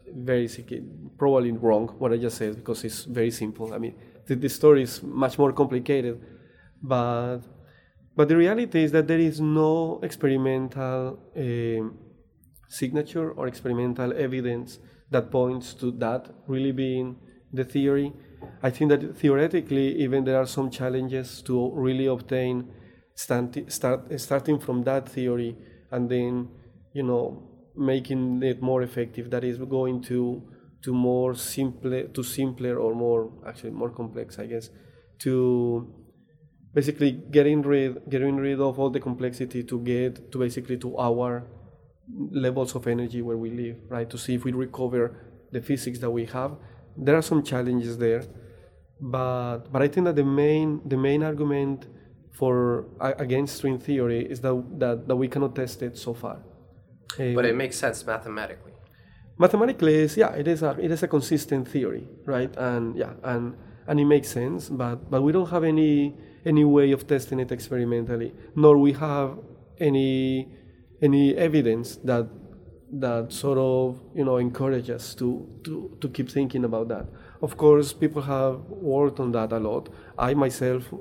very 0.07 0.47
probably 1.17 1.51
wrong 1.51 1.88
what 1.99 2.13
I 2.13 2.17
just 2.17 2.38
said 2.38 2.55
because 2.55 2.84
it's 2.84 3.03
very 3.05 3.32
simple. 3.32 3.73
I 3.73 3.80
mean 3.80 3.95
the, 4.28 4.36
the 4.36 4.49
story 4.49 4.84
is 4.84 5.01
much 5.03 5.38
more 5.38 5.53
complicated, 5.53 6.21
but 6.82 7.39
but 8.15 8.30
the 8.30 8.38
reality 8.38 8.84
is 8.84 8.91
that 8.91 9.07
there 9.07 9.19
is 9.19 9.39
no 9.41 9.99
experimental 10.03 11.19
um 11.36 11.97
signature 12.67 13.32
or 13.32 13.47
experimental 13.47 14.13
evidence 14.13 14.80
that 15.11 15.32
points 15.32 15.73
to 15.76 15.91
that 15.91 16.30
really 16.47 16.71
being 16.71 17.15
the 17.53 17.63
theory. 17.63 18.11
I 18.61 18.69
think 18.69 18.89
that 18.89 19.17
theoretically, 19.17 19.95
even 19.97 20.23
there 20.23 20.38
are 20.38 20.45
some 20.45 20.69
challenges 20.69 21.41
to 21.43 21.71
really 21.73 22.07
obtain 22.07 22.71
stand, 23.15 23.65
start, 23.67 24.19
starting 24.19 24.59
from 24.59 24.84
that 24.84 25.07
theory 25.07 25.55
and 25.91 26.09
then, 26.09 26.49
you 26.93 27.03
know, 27.03 27.43
making 27.76 28.43
it 28.43 28.61
more 28.61 28.82
effective. 28.82 29.30
That 29.30 29.43
is 29.43 29.57
going 29.57 30.01
to 30.03 30.43
to 30.86 30.93
more 30.93 31.36
simple, 31.36 31.91
to 32.13 32.23
simpler 32.23 32.77
or 32.77 32.95
more 32.95 33.31
actually 33.45 33.71
more 33.71 33.89
complex, 33.89 34.39
I 34.39 34.45
guess, 34.45 34.69
to 35.19 35.93
basically 36.73 37.11
getting 37.11 37.61
rid 37.61 38.09
getting 38.09 38.38
rid 38.38 38.59
of 38.59 38.79
all 38.79 38.89
the 38.89 38.99
complexity 38.99 39.63
to 39.63 39.79
get 39.79 40.31
to 40.31 40.38
basically 40.38 40.77
to 40.77 40.97
our 40.97 41.47
levels 42.31 42.75
of 42.75 42.88
energy 42.88 43.21
where 43.21 43.38
we 43.38 43.49
live 43.49 43.77
right? 43.89 44.09
To 44.09 44.17
see 44.17 44.36
if 44.36 44.45
we 44.45 44.51
recover 44.51 45.03
the 45.51 45.61
physics 45.61 45.99
that 45.99 46.11
we 46.11 46.25
have. 46.25 46.51
There 46.97 47.15
are 47.15 47.21
some 47.21 47.43
challenges 47.43 47.97
there 47.97 48.23
but 49.01 49.69
but 49.73 49.81
i 49.81 49.89
think 49.89 50.05
that 50.05 50.15
the 50.15 50.23
main 50.23 50.81
the 50.86 50.95
main 50.95 51.21
argument 51.21 51.86
for 52.38 52.86
against 52.99 53.57
string 53.57 53.79
theory 53.79 54.25
is 54.25 54.41
that 54.41 54.55
that, 54.79 55.07
that 55.07 55.15
we 55.15 55.27
cannot 55.27 55.55
test 55.55 55.81
it 55.81 55.97
so 55.97 56.13
far. 56.13 56.38
But 57.17 57.45
Um, 57.45 57.51
it 57.51 57.55
makes 57.55 57.77
sense 57.77 58.05
mathematically. 58.05 58.73
Mathematically 59.38 59.95
is 59.95 60.17
yeah 60.17 60.31
it 60.33 60.47
is 60.47 60.63
a 60.63 60.77
it 60.79 60.91
is 60.91 61.03
a 61.03 61.07
consistent 61.07 61.67
theory 61.67 62.07
right? 62.25 62.55
And 62.57 62.95
yeah 62.95 63.13
and 63.23 63.55
and 63.88 63.99
it 63.99 64.05
makes 64.05 64.29
sense 64.29 64.69
but 64.69 65.09
but 65.11 65.21
we 65.21 65.31
don't 65.31 65.49
have 65.49 65.63
any 65.63 66.15
any 66.45 66.63
way 66.63 66.91
of 66.91 67.07
testing 67.07 67.39
it 67.39 67.51
experimentally 67.51 68.33
nor 68.55 68.77
we 68.77 68.93
have 68.93 69.38
any 69.79 70.47
any 71.01 71.36
evidence 71.36 71.97
that 71.97 72.27
that 72.91 73.31
sort 73.31 73.57
of 73.57 74.01
you 74.13 74.23
know 74.23 74.38
encourage 74.38 74.89
us 74.89 75.13
to 75.15 75.47
to 75.63 75.97
to 75.99 76.07
keep 76.09 76.29
thinking 76.29 76.63
about 76.63 76.88
that. 76.88 77.05
Of 77.41 77.57
course 77.57 77.93
people 77.93 78.21
have 78.21 78.59
worked 78.69 79.19
on 79.19 79.31
that 79.33 79.51
a 79.51 79.59
lot. 79.59 79.89
I 80.17 80.33
myself 80.33 80.93
uh, 80.93 80.97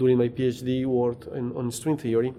during 0.00 0.18
my 0.18 0.28
phd 0.28 0.84
worked 0.86 1.28
on, 1.28 1.56
on 1.56 1.70
string 1.70 1.96
theory. 1.96 2.34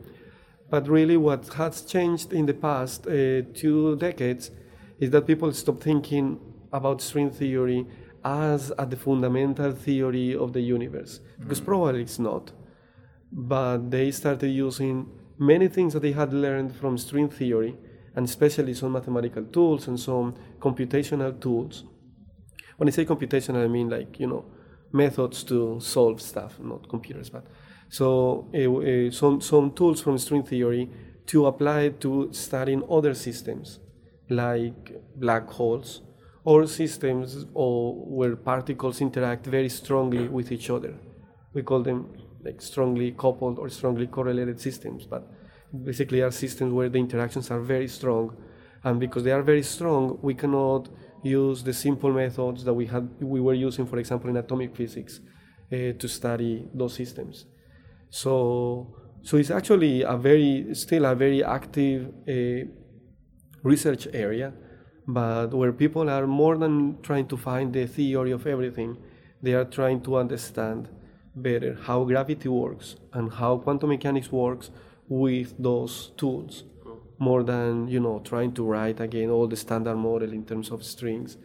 But 0.70 0.88
really, 0.88 1.18
what 1.18 1.47
has 1.56 1.82
changed 1.82 2.32
in 2.32 2.45
the 2.45 2.54
past 2.54 3.08
uh, 3.08 3.41
two 3.56 3.95
decades 3.97 4.52
is 5.00 5.10
that 5.12 5.26
people 5.26 5.52
stop 5.54 5.82
thinking 5.82 6.39
about 6.72 7.02
string 7.02 7.32
theory 7.32 7.88
as 8.24 8.72
at 8.72 8.89
the 8.89 8.97
fundamental 8.97 9.72
theory 9.72 10.36
of 10.36 10.54
the 10.54 10.62
universe, 10.62 11.22
because 11.39 11.62
probably 11.62 12.02
it's 12.02 12.20
not. 12.20 12.52
But 13.32 13.91
they 13.91 14.12
started 14.12 14.50
using 14.50 15.10
many 15.38 15.68
things 15.68 15.93
that 15.93 16.02
they 16.02 16.12
had 16.12 16.34
learned 16.34 16.76
from 16.76 16.97
string 16.97 17.30
theory, 17.30 17.78
and 18.16 18.26
especially 18.26 18.74
some 18.74 18.91
mathematical 18.91 19.45
tools 19.45 19.88
and 19.88 20.00
some 20.00 20.36
computational 20.60 21.39
tools, 21.39 21.86
when 22.78 22.88
I 22.89 22.91
say 22.91 23.06
computational, 23.06 23.64
I 23.64 23.68
mean 23.68 23.89
like 23.89 24.20
you 24.20 24.28
know 24.28 24.45
methods 24.91 25.43
to 25.45 25.80
solve 25.80 26.22
stuff, 26.22 26.60
not 26.60 26.89
computers, 26.89 27.30
but 27.30 27.45
so 27.89 28.50
uh, 28.54 28.58
uh, 28.58 29.12
some 29.12 29.39
some 29.41 29.72
tools 29.72 30.02
from 30.02 30.18
string 30.18 30.43
theory 30.43 30.89
to 31.28 31.45
apply 31.45 31.89
to 32.00 32.30
studying 32.32 32.84
other 32.89 33.14
systems 33.14 33.80
like 34.30 34.94
black 35.16 35.48
holes 35.50 36.02
or 36.44 36.68
systems 36.68 37.46
or 37.54 37.94
where 37.94 38.36
particles 38.36 39.02
interact 39.02 39.46
very 39.46 39.70
strongly 39.70 40.28
with 40.28 40.52
each 40.52 40.70
other. 40.70 40.96
We 41.54 41.64
call 41.64 41.82
them 41.84 42.14
like 42.44 42.62
strongly 42.62 43.12
coupled 43.12 43.60
or 43.60 43.70
strongly 43.70 44.08
correlated 44.08 44.60
systems, 44.62 45.06
but 45.06 45.28
basically 45.84 46.22
are 46.22 46.32
systems 46.32 46.74
where 46.74 46.90
the 46.90 47.00
interactions 47.00 47.52
are 47.52 47.60
very 47.60 47.88
strong, 47.88 48.36
and 48.84 49.00
because 49.00 49.24
they 49.24 49.32
are 49.32 49.42
very 49.44 49.64
strong, 49.64 50.18
we 50.22 50.34
cannot 50.34 50.90
use 51.22 51.64
the 51.64 51.74
simple 51.74 52.14
methods 52.14 52.64
that 52.64 52.74
we 52.74 52.86
had 52.86 53.10
we 53.20 53.42
were 53.42 53.54
using, 53.54 53.86
for 53.86 53.98
example, 53.98 54.30
in 54.30 54.38
atomic 54.38 54.76
physics, 54.76 55.20
uh, 55.72 55.92
to 56.00 56.08
study 56.08 56.68
those 56.74 56.94
systems. 56.94 57.46
So, 58.10 58.96
so 59.22 59.38
it's 59.38 59.52
actually 59.52 60.04
a 60.04 60.16
very 60.16 60.74
still 60.74 61.06
a 61.06 61.14
very 61.14 61.44
active 61.44 62.08
uh, 62.28 62.72
research 63.64 64.07
area, 64.14 64.53
but 65.07 65.53
where 65.53 65.72
people 65.72 66.10
are 66.10 66.28
more 66.28 66.57
than 66.57 67.01
trying 67.01 67.28
to 67.28 67.38
find 67.38 67.74
the 67.74 67.88
theory 67.88 68.32
of 68.32 68.45
everything, 68.45 68.97
they 69.41 69.53
are 69.53 69.66
trying 69.66 70.01
to 70.01 70.18
understand 70.18 70.89
better 71.36 71.78
how 71.84 72.03
gravity 72.03 72.49
works 72.49 72.95
and 73.14 73.34
how 73.34 73.57
quantum 73.57 73.89
mechanics 73.89 74.32
works 74.32 74.72
with 75.07 75.53
those 75.57 76.12
tools 76.18 76.64
more 77.18 77.43
than 77.43 77.88
you 77.88 77.99
know 77.99 78.20
trying 78.24 78.51
to 78.53 78.64
write 78.64 78.99
again 78.99 79.30
all 79.30 79.47
the 79.47 79.55
standard 79.55 79.95
model 79.95 80.32
in 80.32 80.45
terms 80.45 80.72
of 80.72 80.84
strings. 80.84 81.38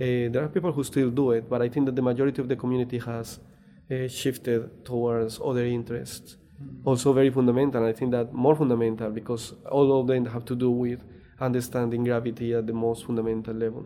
Uh, 0.00 0.28
there 0.32 0.42
are 0.42 0.48
people 0.48 0.72
who 0.72 0.82
still 0.82 1.10
do 1.10 1.30
it 1.30 1.48
but 1.48 1.62
i 1.62 1.68
think 1.68 1.86
that 1.86 1.94
the 1.94 2.02
majority 2.02 2.42
of 2.42 2.48
the 2.48 2.56
community 2.56 2.98
has 2.98 3.38
uh, 3.90 4.08
shifted 4.08 4.84
towards 4.84 5.40
other 5.44 5.64
interests. 5.64 6.36
Also 6.84 7.12
very 7.12 7.30
fundamental 7.30 7.84
i 7.86 7.92
think 7.92 8.10
that 8.10 8.32
more 8.32 8.54
fundamental 8.56 9.10
because 9.10 9.54
all 9.70 10.00
of 10.00 10.06
them 10.06 10.26
have 10.26 10.44
to 10.44 10.54
do 10.54 10.70
with 10.70 11.02
understanding 11.40 12.04
gravity 12.04 12.54
at 12.54 12.66
the 12.66 12.72
most 12.72 13.06
fundamental 13.06 13.54
level 13.54 13.84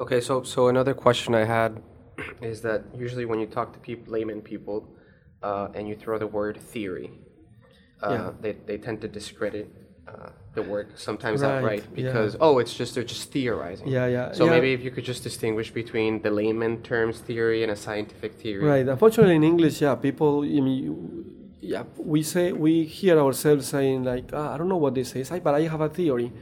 Okay, 0.00 0.20
so 0.20 0.44
so 0.44 0.68
another 0.68 0.94
question 0.94 1.34
I 1.34 1.44
had 1.44 1.82
is 2.40 2.62
that 2.62 2.84
usually 2.94 3.24
when 3.24 3.40
you 3.40 3.46
talk 3.46 3.72
to 3.72 3.80
people, 3.80 4.12
layman 4.12 4.40
people, 4.42 4.88
uh, 5.42 5.68
and 5.74 5.88
you 5.88 5.96
throw 5.96 6.18
the 6.18 6.26
word 6.26 6.56
theory, 6.56 7.10
uh, 8.02 8.10
Yeah. 8.10 8.30
they, 8.40 8.52
they 8.66 8.78
tend 8.78 9.00
to 9.00 9.08
discredit 9.08 9.66
uh, 10.06 10.30
the 10.54 10.62
word 10.62 10.86
sometimes 10.94 11.42
Right, 11.42 11.50
outright 11.50 11.84
yeah. 11.84 11.96
because 12.04 12.36
oh, 12.40 12.58
it's 12.60 12.74
just 12.74 12.94
they're 12.94 13.10
just 13.16 13.32
theorizing. 13.32 13.88
Yeah, 13.88 14.06
yeah, 14.06 14.32
So 14.32 14.44
yeah. 14.44 14.52
maybe 14.52 14.72
if 14.72 14.82
you 14.84 14.92
could 14.92 15.04
just 15.04 15.22
distinguish 15.24 15.72
between 15.72 16.22
the 16.22 16.30
layman 16.30 16.82
terms 16.82 17.18
theory 17.18 17.62
and 17.64 17.72
a 17.72 17.76
scientific 17.76 18.34
theory. 18.34 18.64
Right. 18.64 18.86
Unfortunately, 18.88 19.34
in 19.34 19.42
English, 19.44 19.82
yeah, 19.82 19.96
people, 19.96 20.42
I 20.42 20.60
mean, 20.60 21.37
yeah, 21.60 21.84
we 21.96 22.22
say 22.22 22.52
we 22.52 22.84
hear 22.84 23.18
ourselves 23.18 23.66
saying 23.66 24.04
like, 24.04 24.30
ah, 24.32 24.54
I 24.54 24.58
don't 24.58 24.68
know 24.68 24.76
what 24.76 24.94
this 24.94 25.14
is, 25.16 25.30
but 25.30 25.54
I 25.54 25.62
have 25.62 25.80
a 25.80 25.88
theory. 25.88 26.32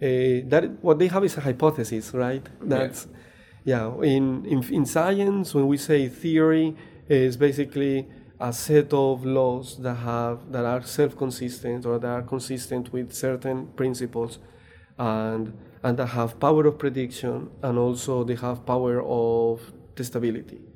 Uh, 0.00 0.48
that 0.48 0.64
what 0.80 0.98
they 0.98 1.08
have 1.08 1.24
is 1.24 1.36
a 1.36 1.40
hypothesis, 1.40 2.12
right? 2.14 2.46
That's 2.60 3.06
yeah. 3.64 3.92
In, 4.02 4.44
in 4.46 4.62
in 4.72 4.86
science, 4.86 5.54
when 5.54 5.66
we 5.68 5.76
say 5.76 6.08
theory, 6.08 6.76
is 7.08 7.36
basically 7.36 8.08
a 8.40 8.52
set 8.52 8.92
of 8.92 9.24
laws 9.24 9.76
that 9.78 9.94
have 9.94 10.50
that 10.50 10.64
are 10.64 10.82
self-consistent 10.82 11.86
or 11.86 11.98
that 11.98 12.08
are 12.08 12.22
consistent 12.22 12.92
with 12.92 13.12
certain 13.12 13.68
principles, 13.76 14.38
and 14.98 15.52
and 15.82 15.98
that 15.98 16.06
have 16.06 16.40
power 16.40 16.66
of 16.66 16.78
prediction, 16.78 17.50
and 17.62 17.78
also 17.78 18.24
they 18.24 18.36
have 18.36 18.64
power 18.66 19.02
of 19.02 19.72
testability 19.94 20.72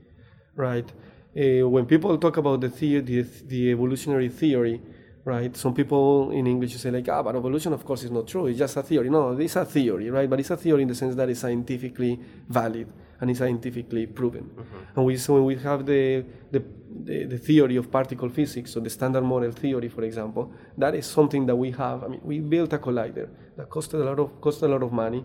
right? 0.56 0.90
Uh, 1.36 1.68
when 1.68 1.84
people 1.84 2.16
talk 2.16 2.36
about 2.38 2.60
the, 2.60 2.68
the 2.68 3.22
the 3.46 3.70
evolutionary 3.70 4.28
theory, 4.30 4.80
right? 5.24 5.54
Some 5.56 5.74
people 5.74 6.30
in 6.30 6.46
English 6.46 6.76
say 6.76 6.90
like, 6.90 7.08
ah, 7.10 7.22
but 7.22 7.36
evolution, 7.36 7.72
of 7.74 7.84
course, 7.84 8.04
is 8.04 8.10
not 8.10 8.26
true. 8.26 8.46
It's 8.46 8.58
just 8.58 8.76
a 8.76 8.82
theory. 8.82 9.10
No, 9.10 9.32
it's 9.38 9.56
a 9.56 9.64
theory, 9.66 10.08
right? 10.08 10.30
But 10.30 10.40
it's 10.40 10.50
a 10.50 10.56
theory 10.56 10.82
in 10.82 10.88
the 10.88 10.94
sense 10.94 11.14
that 11.16 11.28
it's 11.28 11.40
scientifically 11.40 12.18
valid 12.48 12.90
and 13.20 13.30
it's 13.30 13.40
scientifically 13.40 14.06
proven. 14.06 14.50
And 14.94 15.04
we 15.04 15.16
so 15.18 15.34
when 15.34 15.44
we 15.44 15.56
have 15.56 15.84
the, 15.84 16.24
the 16.52 16.62
the 17.04 17.24
the 17.24 17.38
theory 17.38 17.76
of 17.76 17.90
particle 17.90 18.30
physics, 18.30 18.72
so 18.72 18.80
the 18.80 18.88
standard 18.90 19.22
model 19.22 19.50
theory, 19.52 19.88
for 19.88 20.04
example, 20.04 20.52
that 20.78 20.94
is 20.94 21.06
something 21.06 21.44
that 21.46 21.56
we 21.56 21.70
have. 21.72 22.04
I 22.04 22.08
mean, 22.08 22.20
we 22.24 22.40
built 22.40 22.72
a 22.72 22.78
collider 22.78 23.28
that 23.56 23.68
costed 23.68 24.00
a 24.00 24.04
lot 24.04 24.18
of 24.20 24.40
cost 24.40 24.62
a 24.62 24.68
lot 24.68 24.82
of 24.82 24.92
money. 24.92 25.24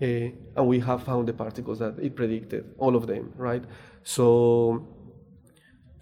Uh, 0.00 0.32
and 0.56 0.66
we 0.66 0.80
have 0.80 1.04
found 1.04 1.28
the 1.28 1.32
particles 1.32 1.78
that 1.78 1.96
it 2.00 2.16
predicted, 2.16 2.64
all 2.78 2.96
of 2.96 3.06
them, 3.06 3.32
right? 3.36 3.62
So, 4.02 4.84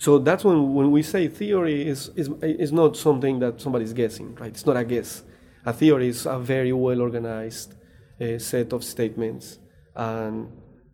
so 0.01 0.19
that's 0.19 0.45
when, 0.45 0.73
when 0.73 0.91
we 0.91 1.03
say 1.03 1.29
theory 1.29 1.87
is, 1.87 2.11
is, 2.17 2.31
is 2.41 2.73
not 2.73 2.97
something 2.97 3.39
that 3.41 3.61
somebody's 3.61 3.93
guessing, 3.93 4.35
right? 4.37 4.49
It's 4.49 4.65
not 4.65 4.79
a 4.79 4.83
guess. 4.83 5.23
A 5.67 5.75
theory 5.75 6.09
is 6.09 6.25
a 6.25 6.39
very 6.39 6.73
well 6.73 7.03
organized 7.03 7.75
uh, 8.19 8.39
set 8.39 8.73
of 8.73 8.83
statements 8.83 9.59
and, 9.95 10.51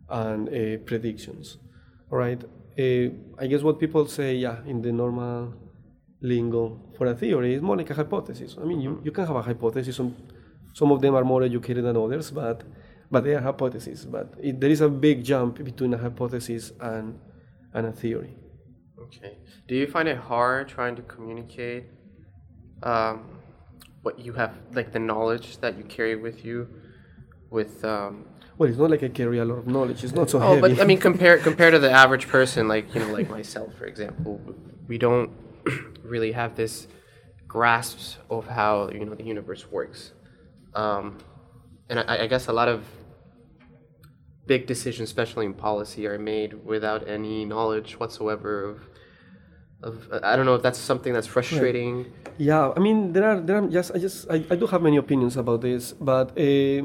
and 0.09 0.49
uh, 0.49 0.83
predictions, 0.83 1.57
all 2.11 2.17
right? 2.17 2.43
Uh, 2.77 3.07
I 3.39 3.47
guess 3.47 3.61
what 3.61 3.79
people 3.79 4.05
say, 4.07 4.35
yeah, 4.35 4.57
in 4.65 4.81
the 4.81 4.91
normal 4.91 5.53
lingo 6.19 6.91
for 6.97 7.07
a 7.07 7.15
theory 7.15 7.53
is 7.53 7.61
more 7.61 7.77
like 7.77 7.89
a 7.89 7.93
hypothesis. 7.93 8.57
I 8.61 8.65
mean, 8.65 8.81
you, 8.81 8.99
you 9.05 9.11
can 9.13 9.25
have 9.25 9.37
a 9.37 9.41
hypothesis. 9.41 9.95
Some, 9.95 10.17
some 10.73 10.91
of 10.91 10.99
them 10.99 11.15
are 11.15 11.23
more 11.23 11.43
educated 11.43 11.85
than 11.85 11.95
others, 11.95 12.29
but, 12.29 12.63
but 13.09 13.23
they 13.23 13.35
are 13.35 13.41
hypotheses. 13.41 14.05
But 14.05 14.33
it, 14.43 14.59
there 14.59 14.69
is 14.69 14.81
a 14.81 14.89
big 14.89 15.23
jump 15.23 15.63
between 15.63 15.93
a 15.93 15.97
hypothesis 15.97 16.73
and, 16.81 17.17
and 17.73 17.87
a 17.87 17.93
theory. 17.93 18.35
Okay. 19.07 19.37
Do 19.67 19.75
you 19.75 19.87
find 19.87 20.07
it 20.07 20.17
hard 20.17 20.67
trying 20.67 20.95
to 20.95 21.01
communicate 21.01 21.85
um, 22.83 23.39
what 24.01 24.19
you 24.19 24.33
have, 24.33 24.53
like 24.73 24.91
the 24.91 24.99
knowledge 24.99 25.57
that 25.59 25.77
you 25.77 25.83
carry 25.83 26.15
with 26.15 26.45
you, 26.45 26.67
with 27.49 27.83
um, 27.83 28.25
Well, 28.57 28.69
it's 28.69 28.77
not 28.77 28.89
like 28.89 29.03
I 29.03 29.09
carry 29.09 29.39
a 29.39 29.45
lot 29.45 29.57
of 29.59 29.67
knowledge. 29.67 30.03
It's 30.03 30.13
not 30.13 30.29
so 30.29 30.39
Oh, 30.41 30.55
heavy. 30.55 30.61
but 30.75 30.81
I 30.81 30.85
mean, 30.85 30.99
compare 30.99 31.37
compared 31.37 31.73
to 31.73 31.79
the 31.79 31.91
average 31.91 32.27
person, 32.27 32.67
like 32.67 32.93
you 32.93 33.01
know, 33.01 33.11
like 33.11 33.29
myself, 33.29 33.73
for 33.77 33.85
example, 33.85 34.39
we 34.87 34.97
don't 34.97 35.31
really 36.03 36.31
have 36.31 36.55
this 36.55 36.87
grasp 37.47 38.19
of 38.29 38.47
how 38.47 38.89
you 38.89 39.05
know 39.05 39.15
the 39.15 39.23
universe 39.23 39.69
works, 39.71 40.11
um, 40.75 41.17
and 41.89 41.99
I, 41.99 42.23
I 42.23 42.27
guess 42.27 42.47
a 42.47 42.53
lot 42.53 42.67
of 42.67 42.85
big 44.45 44.65
decisions, 44.67 45.09
especially 45.09 45.45
in 45.45 45.53
policy, 45.53 46.07
are 46.07 46.17
made 46.19 46.65
without 46.65 47.07
any 47.07 47.43
knowledge 47.45 47.99
whatsoever 47.99 48.63
of. 48.63 48.89
Of, 49.83 50.09
I 50.23 50.35
don't 50.35 50.45
know 50.45 50.55
if 50.55 50.63
that's 50.63 50.79
something 50.79 51.13
that's 51.13 51.27
frustrating. 51.27 52.11
Yeah, 52.37 52.73
I 52.75 52.79
mean 52.79 53.13
there 53.13 53.25
are 53.29 53.39
there 53.39 53.57
are 53.57 53.67
just 53.67 53.91
I 53.93 53.99
just 53.99 54.29
I, 54.29 54.43
I 54.49 54.55
do 54.55 54.65
have 54.67 54.81
many 54.81 54.97
opinions 54.97 55.37
about 55.37 55.61
this, 55.61 55.93
but 55.93 56.31
uh, 56.37 56.81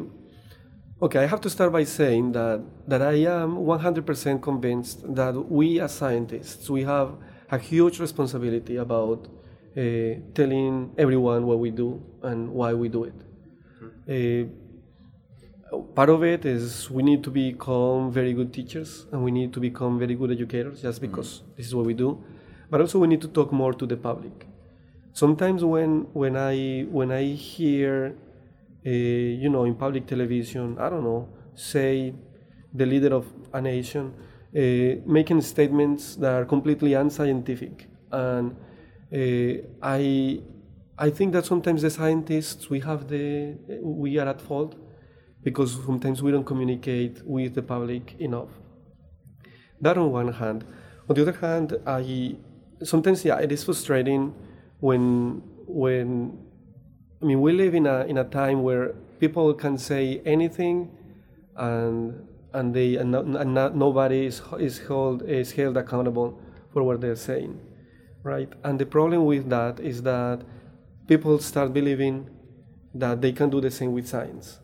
okay, 1.04 1.20
I 1.24 1.26
have 1.26 1.40
to 1.40 1.50
start 1.50 1.72
by 1.72 1.84
saying 1.84 2.32
that 2.32 2.60
that 2.86 3.00
I 3.00 3.14
am 3.24 3.56
100% 3.56 4.42
convinced 4.42 5.14
that 5.14 5.34
we 5.50 5.80
as 5.80 5.92
scientists 5.92 6.68
we 6.68 6.84
have 6.84 7.16
a 7.50 7.58
huge 7.58 7.98
responsibility 7.98 8.76
about 8.76 9.26
uh, 9.76 9.80
telling 10.34 10.92
everyone 10.98 11.46
what 11.46 11.58
we 11.58 11.70
do 11.70 12.02
and 12.22 12.50
why 12.50 12.74
we 12.74 12.88
do 12.88 13.04
it. 13.04 13.14
Uh, 14.08 14.44
part 15.94 16.10
of 16.10 16.22
it 16.22 16.44
is 16.44 16.90
we 16.90 17.02
need 17.02 17.24
to 17.24 17.30
become 17.30 18.12
very 18.12 18.34
good 18.34 18.52
teachers 18.52 19.06
and 19.12 19.24
we 19.24 19.30
need 19.30 19.52
to 19.54 19.60
become 19.60 19.98
very 19.98 20.14
good 20.14 20.30
educators 20.30 20.82
just 20.82 21.00
because 21.00 21.42
this 21.56 21.66
is 21.66 21.74
what 21.74 21.86
we 21.86 21.94
do 21.94 22.22
but 22.72 22.80
also 22.80 22.98
we 22.98 23.06
need 23.06 23.20
to 23.20 23.28
talk 23.28 23.52
more 23.52 23.74
to 23.74 23.84
the 23.84 23.98
public. 23.98 24.46
Sometimes 25.12 25.62
when 25.62 25.90
when 26.20 26.36
i 26.38 26.86
when 26.98 27.12
i 27.12 27.24
hear 27.52 28.14
uh, 28.86 28.90
you 29.42 29.50
know 29.54 29.64
in 29.64 29.74
public 29.74 30.06
television 30.12 30.78
i 30.78 30.88
don't 30.88 31.04
know 31.04 31.28
say 31.54 32.14
the 32.72 32.86
leader 32.92 33.12
of 33.20 33.26
a 33.52 33.60
nation 33.60 34.04
uh, 34.56 34.60
making 35.18 35.42
statements 35.42 36.16
that 36.16 36.32
are 36.32 36.46
completely 36.46 36.94
unscientific. 36.94 37.88
And 38.10 38.56
uh, 39.20 39.52
i 39.82 40.40
i 41.06 41.10
think 41.10 41.34
that 41.34 41.44
sometimes 41.44 41.82
the 41.82 41.90
scientists 41.90 42.70
we 42.70 42.80
have 42.88 43.00
the 43.12 43.26
we 43.82 44.16
are 44.22 44.28
at 44.34 44.40
fault 44.40 44.72
because 45.42 45.70
sometimes 45.88 46.22
we 46.22 46.30
don't 46.34 46.48
communicate 46.52 47.20
with 47.26 47.52
the 47.54 47.64
public 47.74 48.16
enough. 48.18 48.52
That 49.82 49.98
on 49.98 50.10
one 50.10 50.32
hand. 50.32 50.64
On 51.08 51.14
the 51.16 51.22
other 51.22 51.38
hand, 51.46 51.68
I 51.84 52.36
sometimes 52.84 53.24
yeah, 53.24 53.38
it 53.38 53.52
is 53.52 53.64
frustrating 53.64 54.34
when 54.80 55.42
when 55.66 56.38
I 57.22 57.26
mean 57.26 57.40
we 57.40 57.52
live 57.52 57.74
in 57.74 57.86
a 57.86 58.04
in 58.04 58.18
a 58.18 58.24
time 58.24 58.62
where 58.62 58.94
people 59.20 59.54
can 59.54 59.78
say 59.78 60.20
anything 60.24 60.90
and 61.56 62.28
and 62.52 62.74
they 62.74 62.96
and, 62.96 63.10
not, 63.12 63.24
and 63.24 63.54
not, 63.54 63.76
nobody 63.76 64.26
is 64.26 64.42
is 64.58 64.78
held 64.86 65.22
is 65.22 65.52
held 65.52 65.76
accountable 65.76 66.38
for 66.72 66.82
what 66.82 67.00
they're 67.00 67.16
saying, 67.16 67.60
right? 68.22 68.48
And 68.64 68.78
the 68.78 68.86
problem 68.86 69.24
with 69.24 69.48
that 69.50 69.80
is 69.80 70.02
that 70.02 70.42
people 71.06 71.38
start 71.38 71.72
believing 71.72 72.28
that 72.94 73.20
they 73.20 73.32
can 73.32 73.50
do 73.50 73.60
the 73.60 73.70
same 73.70 73.92
with 73.92 74.06
science 74.06 74.58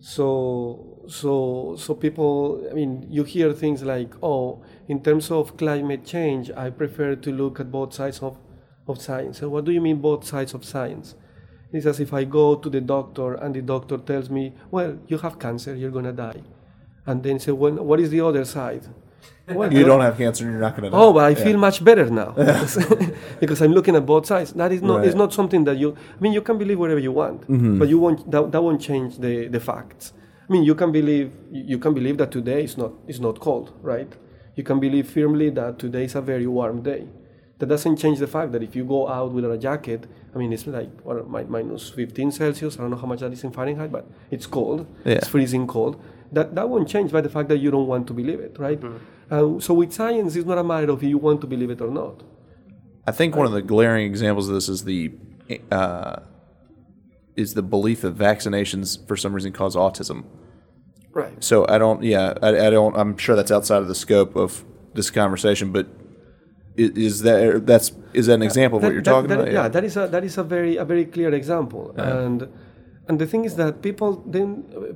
So, 0.00 0.97
so, 1.08 1.74
so 1.78 1.94
people, 1.94 2.66
I 2.70 2.74
mean, 2.74 3.06
you 3.10 3.24
hear 3.24 3.52
things 3.52 3.82
like, 3.82 4.12
oh, 4.22 4.62
in 4.88 5.02
terms 5.02 5.30
of 5.30 5.56
climate 5.56 6.04
change, 6.04 6.50
I 6.50 6.70
prefer 6.70 7.16
to 7.16 7.32
look 7.32 7.60
at 7.60 7.70
both 7.72 7.94
sides 7.94 8.20
of, 8.22 8.38
of 8.86 9.00
science. 9.00 9.40
And 9.42 9.50
what 9.50 9.64
do 9.64 9.72
you 9.72 9.80
mean, 9.80 10.00
both 10.00 10.24
sides 10.24 10.54
of 10.54 10.64
science? 10.64 11.14
It's 11.72 11.86
as 11.86 12.00
if 12.00 12.12
I 12.14 12.24
go 12.24 12.56
to 12.56 12.70
the 12.70 12.80
doctor 12.80 13.34
and 13.34 13.54
the 13.54 13.62
doctor 13.62 13.98
tells 13.98 14.30
me, 14.30 14.54
well, 14.70 14.98
you 15.06 15.18
have 15.18 15.38
cancer, 15.38 15.74
you're 15.74 15.90
going 15.90 16.04
to 16.06 16.12
die. 16.12 16.42
And 17.06 17.22
then 17.22 17.38
say, 17.38 17.52
well, 17.52 17.72
what 17.72 18.00
is 18.00 18.10
the 18.10 18.20
other 18.20 18.44
side? 18.44 18.86
Well, 19.48 19.72
You 19.72 19.84
don't 19.84 20.02
have 20.02 20.18
cancer 20.18 20.44
and 20.44 20.52
you're 20.52 20.60
not 20.60 20.72
going 20.76 20.84
to 20.84 20.90
die. 20.90 20.96
Oh, 21.02 21.12
but 21.14 21.24
I 21.24 21.34
feel 21.34 21.56
much 21.56 21.82
better 21.82 22.04
now 22.10 22.32
because 23.40 23.62
I'm 23.62 23.72
looking 23.72 23.96
at 23.96 24.04
both 24.04 24.26
sides. 24.26 24.52
That 24.52 24.72
is 24.72 24.82
not. 24.82 24.98
It's 24.98 24.98
Right. 24.98 25.08
Mm-hmm. 25.08 25.18
not 25.18 25.32
something 25.32 25.64
that 25.64 25.78
you. 25.78 25.96
I 26.16 26.20
mean, 26.20 26.34
you 26.34 26.42
can 26.42 26.58
believe 26.58 26.78
whatever 26.78 27.00
you 27.00 27.12
want, 27.12 27.46
but 27.78 27.88
you 27.88 27.98
won't. 27.98 28.30
That, 28.30 28.52
that 28.52 28.62
won't 28.62 28.80
change 28.82 29.16
the, 29.18 29.48
the 29.48 29.58
facts. 29.60 30.12
I 30.48 30.52
mean, 30.52 30.64
you 30.64 30.74
can 30.74 30.90
believe 30.92 31.32
you 31.52 31.78
can 31.78 31.92
believe 31.94 32.16
that 32.18 32.30
today 32.30 32.64
is 32.64 32.76
not 32.78 32.92
is 33.06 33.20
not 33.20 33.38
cold, 33.40 33.72
right? 33.82 34.10
You 34.56 34.64
can 34.64 34.80
believe 34.80 35.08
firmly 35.10 35.50
that 35.50 35.78
today 35.78 36.04
is 36.04 36.14
a 36.14 36.20
very 36.20 36.46
warm 36.46 36.82
day. 36.82 37.06
That 37.58 37.66
doesn't 37.66 37.96
change 37.96 38.18
the 38.20 38.26
fact 38.26 38.52
that 38.52 38.62
if 38.62 38.74
you 38.76 38.84
go 38.84 39.08
out 39.08 39.32
without 39.32 39.50
a 39.50 39.58
jacket, 39.58 40.06
I 40.34 40.38
mean, 40.38 40.52
it's 40.52 40.66
like 40.66 40.90
what, 41.02 41.28
mi- 41.28 41.44
minus 41.44 41.88
15 41.90 42.30
Celsius. 42.30 42.76
I 42.78 42.82
don't 42.82 42.90
know 42.90 42.96
how 42.96 43.06
much 43.06 43.20
that 43.20 43.32
is 43.32 43.42
in 43.42 43.50
Fahrenheit, 43.50 43.90
but 43.90 44.06
it's 44.30 44.46
cold. 44.46 44.86
Yeah. 45.04 45.14
It's 45.14 45.28
freezing 45.28 45.66
cold. 45.66 46.00
That 46.32 46.54
that 46.54 46.68
won't 46.68 46.88
change 46.88 47.10
by 47.12 47.20
the 47.20 47.28
fact 47.28 47.48
that 47.48 47.58
you 47.58 47.70
don't 47.70 47.86
want 47.86 48.06
to 48.08 48.14
believe 48.14 48.40
it, 48.40 48.58
right? 48.58 48.80
Uh, 49.30 49.58
so 49.60 49.74
with 49.74 49.92
science, 49.92 50.36
it's 50.36 50.46
not 50.46 50.58
a 50.58 50.64
matter 50.64 50.90
of 50.90 51.02
you 51.02 51.18
want 51.18 51.40
to 51.42 51.46
believe 51.46 51.70
it 51.70 51.80
or 51.80 51.90
not. 51.90 52.22
I 53.06 53.12
think 53.12 53.36
one 53.36 53.46
of 53.46 53.52
the 53.52 53.62
glaring 53.62 54.06
examples 54.06 54.48
of 54.48 54.54
this 54.54 54.68
is 54.68 54.84
the 54.84 55.12
uh, 55.70 56.16
is 57.38 57.54
the 57.54 57.62
belief 57.62 58.00
that 58.02 58.14
vaccinations 58.18 58.86
for 59.06 59.16
some 59.16 59.32
reason 59.32 59.52
cause 59.52 59.76
autism. 59.76 60.24
Right. 61.12 61.42
So 61.42 61.66
I 61.68 61.78
don't. 61.78 62.02
Yeah, 62.02 62.34
I, 62.42 62.66
I 62.66 62.70
don't. 62.70 62.94
I'm 62.96 63.16
sure 63.16 63.34
that's 63.36 63.50
outside 63.56 63.80
of 63.84 63.88
the 63.88 63.94
scope 63.94 64.36
of 64.36 64.64
this 64.94 65.10
conversation, 65.10 65.72
but 65.72 65.86
is 66.76 67.22
that 67.22 67.66
that's 67.66 67.92
is 68.12 68.26
that 68.26 68.34
an 68.34 68.42
example 68.42 68.78
of 68.78 68.82
what 68.84 68.92
you're 68.92 69.02
that- 69.02 69.10
talking 69.10 69.30
that- 69.30 69.40
about? 69.40 69.52
Yeah, 69.52 69.68
that 69.68 69.84
is 69.84 69.96
a 69.96 70.06
that 70.14 70.24
is 70.24 70.36
a 70.38 70.44
very 70.44 70.76
a 70.76 70.84
very 70.84 71.04
clear 71.04 71.32
example, 71.34 71.94
uh-huh. 71.96 72.18
and 72.24 72.48
and 73.08 73.18
the 73.18 73.26
thing 73.26 73.44
is 73.44 73.56
that 73.56 73.82
people 73.82 74.22
then 74.26 74.48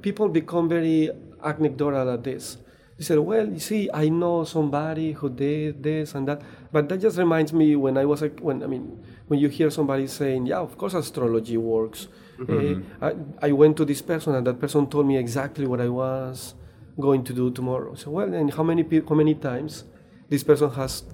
people 0.03 0.29
become 0.29 0.69
very 0.69 1.11
anecdotal 1.45 2.11
at 2.11 2.23
this. 2.25 2.59
They 2.99 3.05
say, 3.05 3.19
"Well, 3.19 3.49
you 3.49 3.59
see, 3.59 3.89
I 3.93 4.09
know 4.11 4.45
somebody 4.45 5.13
who 5.13 5.29
did 5.31 5.83
this 5.83 6.15
and 6.15 6.29
that," 6.29 6.43
but 6.71 6.89
that 6.89 6.99
just 7.01 7.19
reminds 7.19 7.53
me 7.53 7.75
when 7.75 7.97
I 7.97 8.05
was 8.05 8.23
a, 8.23 8.29
when 8.47 8.63
I 8.63 8.67
mean 8.67 8.85
when 9.29 9.41
you 9.41 9.49
hear 9.49 9.71
somebody 9.71 10.07
saying, 10.07 10.47
"Yeah, 10.47 10.61
of 10.61 10.77
course 10.77 10.95
astrology 10.95 11.57
works." 11.57 12.09
Eh, 12.49 12.53
mm-hmm. 12.53 13.05
I, 13.43 13.49
I 13.49 13.53
went 13.53 13.77
to 13.79 13.85
this 13.85 14.03
person 14.03 14.35
and 14.35 14.47
that 14.47 14.59
person 14.61 14.87
told 14.89 15.07
me 15.07 15.17
exactly 15.17 15.67
what 15.67 15.81
I 15.81 15.89
was 15.89 16.55
going 17.01 17.25
to 17.25 17.33
do 17.33 17.51
tomorrow. 17.51 17.95
So 17.95 18.11
well, 18.11 18.33
and 18.33 18.53
how 18.53 18.63
many 18.63 18.83
peop 18.83 19.09
how 19.09 19.15
many 19.15 19.35
times 19.35 19.85
this 20.29 20.43
person 20.43 20.71
has 20.71 21.05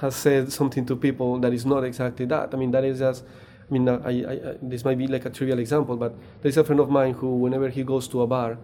has 0.00 0.16
said 0.16 0.52
something 0.52 0.84
to 0.86 0.96
people 0.96 1.38
that 1.40 1.52
is 1.52 1.64
not 1.64 1.84
exactly 1.84 2.26
that. 2.26 2.52
I 2.52 2.56
mean, 2.56 2.70
that 2.72 2.84
is 2.84 2.98
just. 2.98 3.24
I 3.70 3.72
mean, 3.72 3.88
uh, 3.88 4.02
I, 4.04 4.10
I, 4.10 4.32
I, 4.32 4.54
this 4.60 4.84
might 4.84 4.98
be 4.98 5.06
like 5.06 5.24
a 5.24 5.30
trivial 5.30 5.58
example, 5.58 5.96
but 5.96 6.14
there's 6.42 6.58
a 6.58 6.64
friend 6.64 6.80
of 6.80 6.90
mine 6.90 7.14
who, 7.14 7.36
whenever 7.36 7.70
he 7.70 7.84
goes 7.84 8.06
to 8.08 8.20
a 8.20 8.26
bar, 8.26 8.58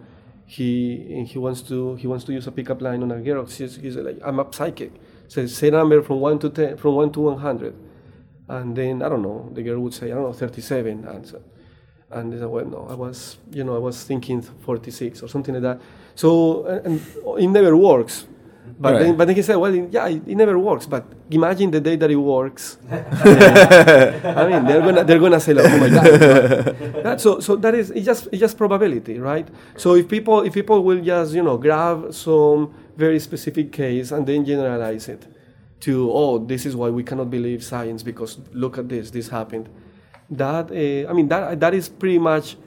he 0.45 1.25
he 1.27 1.39
wants 1.39 1.61
to 1.63 1.95
he 1.95 2.05
wants 2.05 2.25
to 2.25 2.33
use 2.33 2.45
a 2.45 2.51
pickup 2.51 2.81
line 2.81 3.01
on 3.01 3.11
a 3.11 3.21
girl. 3.21 3.45
He's, 3.45 3.77
he's 3.77 3.95
like, 3.95 4.19
I'm 4.23 4.39
a 4.39 4.47
psychic. 4.51 4.91
Says 5.27 5.55
say 5.55 5.69
a 5.69 5.71
number 5.71 6.01
from 6.03 6.19
one 6.19 6.37
to 6.39 6.49
ten, 6.49 6.77
from 6.77 6.95
one 6.95 7.11
to 7.13 7.21
one 7.21 7.39
hundred, 7.39 7.75
and 8.49 8.75
then 8.75 9.01
I 9.01 9.09
don't 9.09 9.21
know. 9.21 9.49
The 9.53 9.63
girl 9.63 9.79
would 9.79 9.93
say 9.93 10.11
I 10.11 10.15
don't 10.15 10.23
know 10.23 10.33
thirty-seven, 10.33 11.07
and 11.07 11.25
so, 11.25 11.41
and 12.11 12.31
they 12.33 12.37
said, 12.39 12.47
well, 12.47 12.65
no, 12.65 12.87
I 12.89 12.93
was 12.95 13.37
you 13.51 13.63
know 13.63 13.75
I 13.75 13.79
was 13.79 14.03
thinking 14.03 14.41
forty-six 14.41 15.21
or 15.23 15.27
something 15.27 15.53
like 15.53 15.63
that. 15.63 15.81
So 16.15 16.65
and, 16.65 16.85
and 16.85 17.01
it 17.43 17.47
never 17.47 17.75
works. 17.77 18.25
But 18.81 18.93
Right. 18.93 19.01
then, 19.01 19.17
but 19.17 19.25
then 19.27 19.35
he 19.35 19.41
said, 19.41 19.55
well, 19.57 19.73
it- 19.73 19.91
yeah, 19.91 20.07
it, 20.07 20.21
it 20.27 20.35
never 20.35 20.57
works. 20.57 20.85
But 20.85 21.03
imagine 21.31 21.71
the 21.71 21.81
day 21.81 21.95
that 21.97 22.09
it 22.09 22.15
works. 22.15 22.77
I 22.89 24.47
mean, 24.47 24.65
they're 24.65 24.81
gonna 24.81 25.03
they're 25.03 25.19
gonna 25.19 25.39
say, 25.39 25.53
like, 25.53 25.65
oh 25.71 25.77
my 25.79 25.89
god. 25.89 26.05
right? 26.05 27.03
That- 27.03 27.21
so 27.21 27.39
so 27.39 27.55
that 27.57 27.73
is 27.75 27.91
it's 27.91 28.05
just 28.05 28.27
it's 28.31 28.39
just 28.39 28.57
probability, 28.57 29.19
right? 29.19 29.47
So 29.77 29.95
if 29.95 30.07
people 30.07 30.41
if 30.41 30.53
people 30.53 30.83
will 30.83 31.01
just 31.01 31.33
you 31.33 31.43
know 31.43 31.57
grab 31.57 32.13
some 32.13 32.73
very 32.95 33.19
specific 33.19 33.71
case 33.71 34.11
and 34.11 34.25
then 34.27 34.45
generalize 34.45 35.07
it 35.09 35.25
to 35.81 36.11
oh 36.11 36.37
this 36.37 36.65
is 36.65 36.75
why 36.75 36.89
we 36.89 37.03
cannot 37.03 37.29
believe 37.29 37.63
science 37.63 38.03
because 38.03 38.37
look 38.53 38.77
at 38.77 38.87
this 38.89 39.11
this 39.11 39.29
happened. 39.29 39.67
That 40.31 40.71
uh, 40.71 41.09
I 41.09 41.13
mean 41.13 41.27
that 41.29 41.59
that 41.59 41.73
is 41.73 41.89
pretty 41.89 42.19
much 42.19 42.57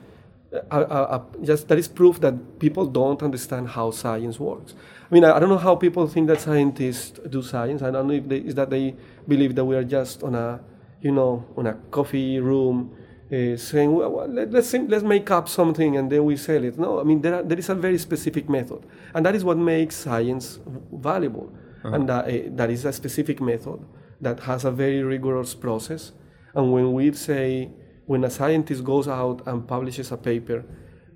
uh, 0.53 0.59
uh, 0.71 0.77
uh, 0.77 1.23
just 1.43 1.69
that 1.69 1.79
is 1.79 1.89
proof 1.89 2.21
that 2.21 2.59
people 2.59 2.87
don't 2.87 3.23
understand 3.23 3.69
how 3.69 3.91
science 3.91 4.39
works. 4.41 4.75
I 5.11 5.15
mean, 5.15 5.25
I, 5.25 5.37
I 5.37 5.39
don't 5.39 5.49
know 5.49 5.59
how 5.59 5.77
people 5.77 6.07
think 6.07 6.27
that 6.29 6.41
scientists 6.41 7.21
do 7.31 7.43
science. 7.43 7.83
I 7.83 7.91
don't 7.91 8.09
know 8.09 8.15
if 8.15 8.29
they, 8.29 8.39
is 8.39 8.55
that 8.57 8.71
they 8.71 8.95
believe 9.29 9.55
that 9.55 9.65
we 9.65 9.77
are 9.77 9.85
just 9.85 10.23
on 10.23 10.35
a, 10.35 10.61
you 11.01 11.13
know, 11.13 11.45
on 11.57 11.67
a 11.67 11.75
coffee 11.91 12.41
room, 12.41 12.97
uh, 13.33 13.57
saying, 13.57 13.95
well, 13.95 14.27
let, 14.29 14.51
let's 14.51 14.71
think, 14.71 14.91
let's 14.91 15.05
make 15.05 15.31
up 15.31 15.49
something 15.49 15.97
and 15.97 16.11
then 16.11 16.25
we 16.25 16.37
sell 16.37 16.65
it. 16.65 16.79
No, 16.79 17.01
I 17.01 17.05
mean 17.05 17.21
there, 17.21 17.37
are, 17.37 17.43
there 17.43 17.59
is 17.59 17.69
a 17.69 17.75
very 17.75 17.99
specific 17.99 18.49
method, 18.49 18.85
and 19.15 19.25
that 19.25 19.35
is 19.35 19.45
what 19.45 19.57
makes 19.57 19.97
science 19.97 20.59
valuable. 20.93 21.53
And 21.85 22.09
that, 22.09 22.27
uh, 22.27 22.49
that 22.55 22.71
is 22.71 22.85
a 22.85 22.93
specific 22.93 23.41
method 23.41 23.81
that 24.21 24.41
has 24.41 24.65
a 24.65 24.71
very 24.71 25.03
rigorous 25.03 25.53
process. 25.55 26.13
And 26.55 26.73
when 26.73 26.93
we 26.93 27.13
say, 27.13 27.71
when 28.07 28.25
a 28.25 28.31
scientist 28.31 28.85
goes 28.85 29.09
out 29.09 29.47
and 29.47 29.67
publishes 29.67 30.13
a 30.13 30.17
paper 30.17 30.65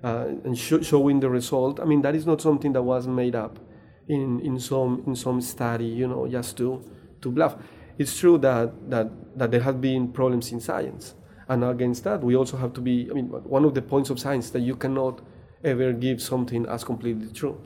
uh, 0.03 0.27
and 0.43 0.57
sh- 0.57 0.83
showing 0.83 1.19
the 1.19 1.29
result, 1.29 1.79
I 1.79 1.85
mean, 1.85 2.01
that 2.01 2.15
is 2.15 2.25
not 2.25 2.41
something 2.41 2.73
that 2.73 2.81
was 2.81 3.07
made 3.07 3.35
up 3.35 3.59
in, 4.07 4.39
in, 4.41 4.59
some, 4.59 5.03
in 5.05 5.15
some 5.15 5.41
study, 5.41 5.85
you 5.85 6.07
know, 6.07 6.27
just 6.27 6.57
to, 6.57 6.83
to 7.21 7.31
bluff. 7.31 7.55
It's 7.97 8.17
true 8.17 8.37
that, 8.39 8.89
that, 8.89 9.09
that 9.37 9.51
there 9.51 9.61
have 9.61 9.81
been 9.81 10.11
problems 10.11 10.51
in 10.51 10.59
science. 10.59 11.15
And 11.49 11.63
against 11.63 12.03
that, 12.03 12.21
we 12.21 12.35
also 12.35 12.57
have 12.57 12.73
to 12.73 12.81
be, 12.81 13.07
I 13.09 13.13
mean, 13.13 13.27
one 13.27 13.63
of 13.65 13.73
the 13.73 13.81
points 13.81 14.09
of 14.09 14.19
science 14.19 14.49
that 14.51 14.59
you 14.59 14.75
cannot 14.75 15.21
ever 15.63 15.93
give 15.93 16.21
something 16.21 16.65
as 16.67 16.83
completely 16.83 17.31
true 17.31 17.59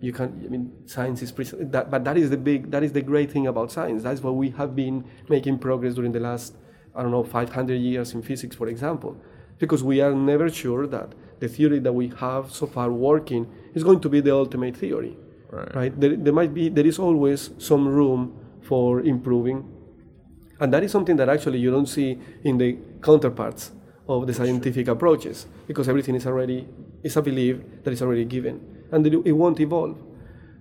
you 0.00 0.12
can 0.12 0.42
i 0.44 0.48
mean 0.48 0.72
science 0.84 1.22
is 1.22 1.32
pre- 1.32 1.44
that, 1.44 1.90
but 1.90 2.04
that 2.04 2.16
is 2.16 2.30
the 2.30 2.36
big 2.36 2.70
that 2.70 2.82
is 2.82 2.92
the 2.92 3.00
great 3.00 3.30
thing 3.30 3.46
about 3.46 3.72
science 3.72 4.02
that's 4.02 4.20
why 4.20 4.30
we 4.30 4.50
have 4.50 4.76
been 4.76 5.04
making 5.28 5.58
progress 5.58 5.94
during 5.94 6.12
the 6.12 6.20
last 6.20 6.54
i 6.96 7.02
don't 7.02 7.10
know 7.10 7.24
500 7.24 7.74
years 7.74 8.14
in 8.14 8.22
physics 8.22 8.56
for 8.56 8.68
example 8.68 9.16
because 9.58 9.82
we 9.82 10.00
are 10.00 10.14
never 10.14 10.48
sure 10.50 10.86
that 10.86 11.14
the 11.40 11.48
theory 11.48 11.78
that 11.78 11.92
we 11.92 12.08
have 12.18 12.50
so 12.50 12.66
far 12.66 12.90
working 12.90 13.46
is 13.74 13.84
going 13.84 14.00
to 14.00 14.08
be 14.08 14.20
the 14.20 14.34
ultimate 14.34 14.76
theory 14.76 15.16
right, 15.50 15.74
There, 16.00 16.16
there 16.16 16.32
might 16.32 16.52
be 16.52 16.68
there 16.68 16.86
is 16.86 16.98
always 16.98 17.50
some 17.58 17.88
room 17.88 18.34
for 18.62 19.00
improving. 19.00 19.64
And 20.58 20.72
that 20.72 20.82
is 20.82 20.90
something 20.90 21.16
that 21.16 21.28
actually 21.28 21.58
you 21.58 21.70
don't 21.70 21.86
see 21.86 22.18
in 22.44 22.58
the 22.58 22.78
counterparts 23.02 23.72
of 24.08 24.26
the 24.26 24.34
scientific 24.34 24.88
approaches 24.88 25.46
because 25.66 25.88
everything 25.88 26.14
is 26.14 26.26
already 26.26 26.66
is 27.02 27.16
a 27.16 27.22
belief 27.22 27.58
that 27.84 27.92
is 27.92 28.02
already 28.02 28.24
given 28.24 28.60
and 28.90 29.06
it, 29.06 29.12
it 29.24 29.32
won't 29.32 29.60
evolve. 29.60 29.98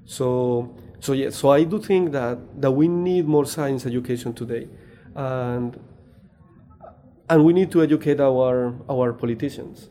So 0.05 0.75
so 0.99 1.13
yes, 1.13 1.35
so 1.35 1.49
I 1.49 1.63
do 1.63 1.79
think 1.79 2.11
that 2.11 2.37
that 2.61 2.71
we 2.71 2.87
need 2.87 3.27
more 3.27 3.45
science 3.45 3.85
education 3.85 4.33
today, 4.33 4.67
and 5.15 5.79
and 7.29 7.43
we 7.45 7.53
need 7.53 7.71
to 7.71 7.81
educate 7.81 8.19
our 8.19 8.75
our 8.89 9.13
politicians. 9.13 9.89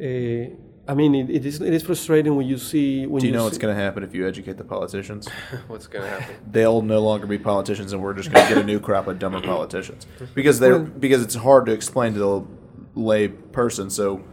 Uh, 0.00 0.54
I 0.90 0.94
mean, 0.94 1.14
it, 1.14 1.28
it 1.28 1.44
is 1.44 1.60
it 1.60 1.74
is 1.74 1.82
frustrating 1.82 2.34
when 2.36 2.46
you 2.46 2.56
see 2.56 3.06
when 3.06 3.20
Do 3.20 3.26
you 3.26 3.32
know 3.32 3.44
what's 3.44 3.58
going 3.58 3.76
to 3.76 3.80
happen 3.80 4.02
if 4.02 4.14
you 4.14 4.26
educate 4.26 4.56
the 4.56 4.64
politicians? 4.64 5.28
What's 5.66 5.86
gonna 5.86 6.08
happen? 6.08 6.36
They'll 6.50 6.80
no 6.80 7.00
longer 7.00 7.26
be 7.26 7.36
politicians, 7.36 7.92
and 7.92 8.02
we're 8.02 8.14
just 8.14 8.32
going 8.32 8.46
to 8.46 8.54
get 8.54 8.62
a 8.62 8.66
new 8.66 8.80
crop 8.80 9.06
of 9.06 9.18
dumber 9.18 9.42
politicians 9.42 10.06
because 10.34 10.60
they're 10.60 10.78
because 10.78 11.22
it's 11.22 11.34
hard 11.34 11.66
to 11.66 11.72
explain 11.72 12.14
to 12.14 12.18
the 12.18 12.46
lay 12.94 13.28
person. 13.28 13.90
So 13.90 14.24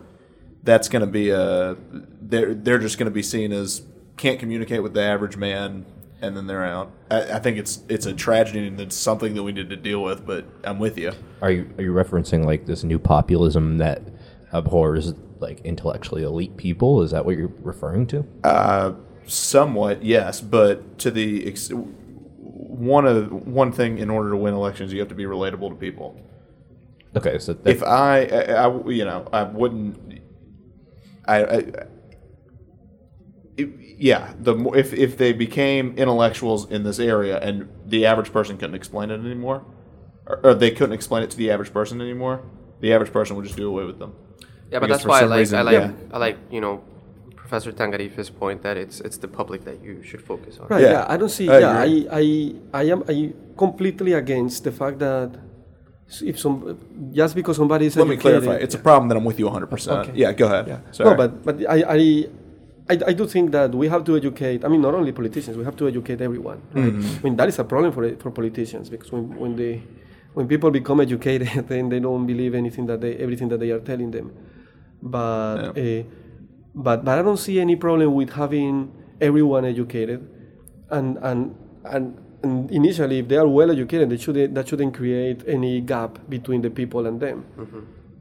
that's 0.64 0.88
going 0.88 1.02
to 1.02 1.12
be 1.12 1.30
a 1.30 1.76
they're 2.22 2.54
they're 2.54 2.80
just 2.80 2.98
going 2.98 3.06
to 3.08 3.14
be 3.14 3.24
seen 3.24 3.52
as 3.52 3.82
can't 4.16 4.40
communicate 4.40 4.82
with 4.82 4.94
the 4.94 5.02
average 5.02 5.36
man, 5.36 5.86
and 6.26 6.36
then 6.36 6.48
they're 6.48 6.66
out. 6.66 6.92
I, 7.10 7.34
I 7.34 7.40
think 7.40 7.58
it's 7.58 7.82
it's 7.88 8.06
a 8.06 8.14
tragedy 8.14 8.68
and 8.68 8.80
it's 8.82 8.96
something 8.96 9.34
that 9.36 9.44
we 9.44 9.52
need 9.52 9.70
to 9.70 9.76
deal 9.76 10.02
with. 10.04 10.26
But 10.26 10.46
I'm 10.64 10.80
with 10.80 10.98
you. 10.98 11.12
Are 11.42 11.52
you 11.52 11.70
are 11.78 11.84
you 11.84 11.92
referencing 11.94 12.46
like 12.46 12.66
this 12.66 12.84
new 12.84 13.00
populism 13.00 13.78
that 13.78 14.02
abhors 14.52 15.14
like 15.40 15.62
intellectually 15.62 16.24
elite 16.24 16.58
people? 16.58 17.02
Is 17.02 17.12
that 17.12 17.26
what 17.26 17.38
you're 17.38 17.52
referring 17.62 18.08
to? 18.08 18.26
Uh, 18.44 18.94
somewhat, 19.26 20.04
yes, 20.04 20.42
but 20.42 20.98
to 21.00 21.12
the 21.12 21.48
ex- 21.48 21.72
one 21.74 23.06
of 23.06 23.32
one 23.48 23.72
thing 23.72 23.98
in 23.98 24.10
order 24.10 24.32
to 24.32 24.38
win 24.38 24.54
elections, 24.54 24.92
you 24.94 25.00
have 25.00 25.10
to 25.10 25.16
be 25.16 25.24
relatable 25.26 25.70
to 25.70 25.76
people. 25.76 26.20
Okay, 27.16 27.40
so 27.40 27.54
that, 27.54 27.70
if 27.70 27.82
I, 27.84 28.26
I, 28.26 28.68
I- 28.68 28.88
you 28.90 29.06
know, 29.06 29.28
I 29.32 29.44
wouldn't. 29.44 30.22
I, 31.28 31.44
I 31.44 31.64
yeah, 33.98 34.34
the 34.40 34.56
more, 34.56 34.76
if 34.76 34.94
if 34.94 35.18
they 35.18 35.34
became 35.34 35.94
intellectuals 35.98 36.70
in 36.70 36.84
this 36.84 37.00
area 37.00 37.40
and 37.40 37.70
the 37.86 38.06
average 38.06 38.32
person 38.32 38.58
couldn't 38.58 38.76
explain 38.76 39.10
it 39.12 39.20
anymore, 39.20 39.64
or, 40.26 40.40
or 40.44 40.54
they 40.54 40.72
couldn't 40.72 40.94
explain 40.94 41.24
it 41.24 41.30
to 41.32 41.38
the 41.38 41.52
average 41.52 41.72
person 41.72 42.02
anymore, 42.02 42.42
the 42.82 42.94
average 42.94 43.12
person 43.12 43.36
would 43.36 43.46
just 43.46 43.58
do 43.58 43.68
away 43.68 43.86
with 43.86 44.00
them. 44.00 44.14
Yeah, 44.72 44.80
but 44.80 44.88
Because 44.88 44.90
that's 44.90 45.06
why 45.06 45.22
I 45.22 45.26
like 45.26 45.40
reason- 45.40 45.60
I 45.60 45.62
like 45.62 45.74
yeah. 45.74 45.92
I 46.12 46.18
like 46.18 46.38
you 46.52 46.62
know 46.62 46.84
Professor 47.36 47.72
Tangarife's 47.72 48.30
point 48.30 48.64
that 48.64 48.76
it's 48.78 49.00
it's 49.02 49.18
the 49.18 49.28
public 49.28 49.64
that 49.66 49.82
you 49.84 50.04
should 50.04 50.22
focus 50.22 50.60
on. 50.60 50.68
Right. 50.68 50.82
Yeah. 50.82 50.92
Yeah. 50.92 51.14
I 51.14 51.18
don't 51.18 51.30
see. 51.30 51.50
I 51.50 51.60
yeah. 51.60 51.84
agree. 51.84 52.08
I, 52.10 52.22
I 52.74 52.82
I 52.82 52.84
am 52.94 53.04
I 53.08 53.34
completely 53.58 54.14
against 54.14 54.64
the 54.64 54.72
fact 54.72 55.00
that 55.00 55.30
if 56.22 56.40
some 56.40 56.56
just 57.12 57.36
because 57.36 57.58
somebody 57.58 57.86
is 57.86 57.96
Let 57.96 58.08
me 58.08 58.18
clarify. 58.18 58.56
It's 58.56 58.76
a 58.76 58.80
problem 58.80 59.10
that 59.10 59.18
I'm 59.18 59.26
with 59.26 59.40
you 59.40 59.48
100%. 59.48 59.88
Okay. 59.88 60.12
Yeah, 60.16 60.34
go 60.34 60.46
ahead. 60.46 60.68
Yeah. 60.68 60.80
Sorry. 60.92 61.10
No, 61.10 61.16
but 61.16 61.32
but 61.46 61.56
I, 61.70 61.78
I 61.98 62.00
I 62.90 62.94
I 63.08 63.14
do 63.14 63.26
think 63.26 63.52
that 63.52 63.74
we 63.74 63.88
have 63.88 64.04
to 64.06 64.16
educate. 64.16 64.64
I 64.64 64.68
mean, 64.68 64.82
not 64.82 64.94
only 64.94 65.12
politicians. 65.12 65.58
We 65.58 65.64
have 65.64 65.76
to 65.78 65.88
educate 65.88 66.22
everyone. 66.22 66.62
Right? 66.74 66.94
Mm-hmm. 66.94 67.20
I 67.20 67.22
mean, 67.24 67.36
that 67.38 67.48
is 67.50 67.60
a 67.60 67.64
problem 67.64 67.92
for 67.92 68.04
for 68.18 68.32
politicians 68.32 68.90
because 68.90 69.12
when 69.12 69.36
when 69.38 69.56
they 69.56 69.82
when 70.34 70.48
people 70.48 70.70
become 70.70 71.00
educated, 71.02 71.68
then 71.68 71.90
they 71.90 72.00
don't 72.00 72.26
believe 72.28 72.54
anything 72.54 72.86
that 72.88 73.02
they 73.02 73.16
everything 73.16 73.50
that 73.50 73.60
they 73.60 73.72
are 73.72 73.80
telling 73.80 74.12
them. 74.12 74.32
But 75.02 75.78
uh, 75.78 76.04
but 76.76 77.06
but 77.06 77.20
I 77.20 77.22
don't 77.22 77.38
see 77.38 77.60
any 77.60 77.76
problem 77.76 78.14
with 78.14 78.32
having 78.34 78.92
everyone 79.20 79.66
educated, 79.66 80.28
and 80.90 81.18
and 81.22 81.56
and. 81.84 82.22
And 82.44 82.70
initially, 82.70 83.20
if 83.20 83.28
they 83.28 83.38
are 83.38 83.48
well 83.48 83.72
educated, 83.72 84.08
they 84.12 84.18
should, 84.18 84.54
that 84.54 84.68
shouldn't 84.68 84.94
create 84.94 85.42
any 85.48 85.82
gap 85.82 86.20
between 86.30 86.62
the 86.62 86.70
people 86.70 87.08
and 87.08 87.20
them. 87.20 87.44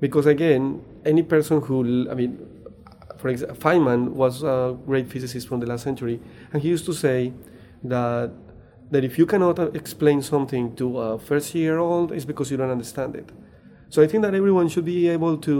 Because 0.00 0.24
again, 0.24 0.82
any 1.04 1.22
person 1.22 1.60
who, 1.60 2.08
I 2.10 2.14
mean, 2.14 2.38
for 3.24 3.30
example, 3.30 3.56
Feynman 3.56 4.10
was 4.10 4.42
a 4.42 4.76
great 4.84 5.08
physicist 5.08 5.48
from 5.48 5.58
the 5.58 5.64
last 5.64 5.82
century, 5.82 6.20
and 6.52 6.60
he 6.60 6.68
used 6.68 6.84
to 6.84 6.92
say 6.92 7.32
that 7.82 8.30
that 8.90 9.02
if 9.02 9.16
you 9.16 9.24
cannot 9.24 9.58
uh, 9.58 9.70
explain 9.72 10.20
something 10.20 10.76
to 10.76 10.98
a 10.98 11.18
first-year-old, 11.18 12.12
it's 12.12 12.26
because 12.26 12.50
you 12.50 12.58
don't 12.58 12.70
understand 12.70 13.16
it. 13.16 13.32
So 13.88 14.02
I 14.02 14.06
think 14.06 14.24
that 14.24 14.34
everyone 14.34 14.68
should 14.68 14.84
be 14.84 15.08
able 15.08 15.38
to 15.38 15.56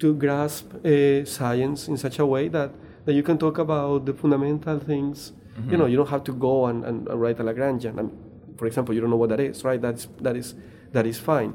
to 0.00 0.14
grasp 0.14 0.66
uh, 0.74 1.24
science 1.24 1.88
in 1.88 1.96
such 1.96 2.18
a 2.18 2.26
way 2.26 2.48
that 2.48 2.70
that 3.06 3.14
you 3.14 3.22
can 3.22 3.38
talk 3.38 3.56
about 3.56 4.04
the 4.04 4.12
fundamental 4.12 4.78
things. 4.78 5.32
You 5.70 5.78
know, 5.78 5.86
you 5.86 5.96
don't 5.96 6.10
have 6.16 6.24
to 6.24 6.34
go 6.34 6.66
and, 6.66 6.84
and, 6.84 7.08
and 7.08 7.18
write 7.18 7.40
a 7.40 7.44
Lagrangian. 7.44 7.94
I 7.98 8.02
mean, 8.02 8.10
for 8.58 8.66
example, 8.66 8.94
you 8.94 9.00
don't 9.00 9.08
know 9.08 9.22
what 9.24 9.30
that 9.30 9.40
is, 9.40 9.64
right? 9.64 9.80
That's 9.80 10.06
that 10.20 10.36
is 10.36 10.48
that 10.92 11.06
is 11.06 11.18
fine, 11.18 11.54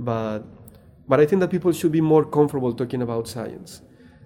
but 0.00 0.40
but 1.06 1.20
I 1.20 1.26
think 1.26 1.38
that 1.42 1.50
people 1.56 1.70
should 1.70 1.92
be 1.92 2.00
more 2.00 2.24
comfortable 2.24 2.72
talking 2.74 3.02
about 3.02 3.28
science. 3.28 3.82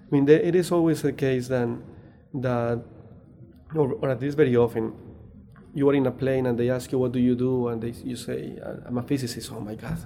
I 0.07 0.15
mean, 0.15 0.27
it 0.29 0.55
is 0.55 0.71
always 0.71 1.01
the 1.01 1.13
case 1.13 1.47
then 1.47 1.83
that, 2.33 2.83
or, 3.75 3.93
or 3.93 4.09
at 4.09 4.21
least 4.21 4.37
very 4.37 4.55
often, 4.55 4.93
you 5.73 5.89
are 5.89 5.93
in 5.93 6.05
a 6.05 6.11
plane 6.11 6.45
and 6.45 6.57
they 6.57 6.69
ask 6.69 6.91
you, 6.91 6.99
"What 6.99 7.11
do 7.11 7.19
you 7.19 7.35
do?" 7.35 7.67
and 7.67 7.81
they, 7.81 7.89
you 7.89 8.15
say, 8.15 8.57
"I'm 8.85 8.97
a 8.97 9.03
physicist." 9.03 9.51
Oh 9.51 9.59
my 9.59 9.75
God! 9.75 9.97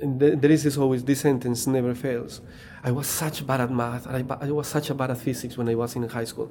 And 0.00 0.18
th- 0.20 0.38
there 0.40 0.50
is 0.50 0.62
this 0.64 0.76
always 0.78 1.04
this 1.04 1.20
sentence 1.20 1.66
never 1.66 1.94
fails. 1.94 2.40
I 2.82 2.90
was 2.92 3.06
such 3.06 3.46
bad 3.46 3.60
at 3.60 3.70
math, 3.70 4.06
and 4.06 4.32
I, 4.32 4.46
I 4.46 4.50
was 4.50 4.66
such 4.68 4.90
a 4.90 4.94
bad 4.94 5.10
at 5.10 5.18
physics 5.18 5.56
when 5.58 5.68
I 5.68 5.74
was 5.74 5.96
in 5.96 6.08
high 6.08 6.24
school, 6.24 6.50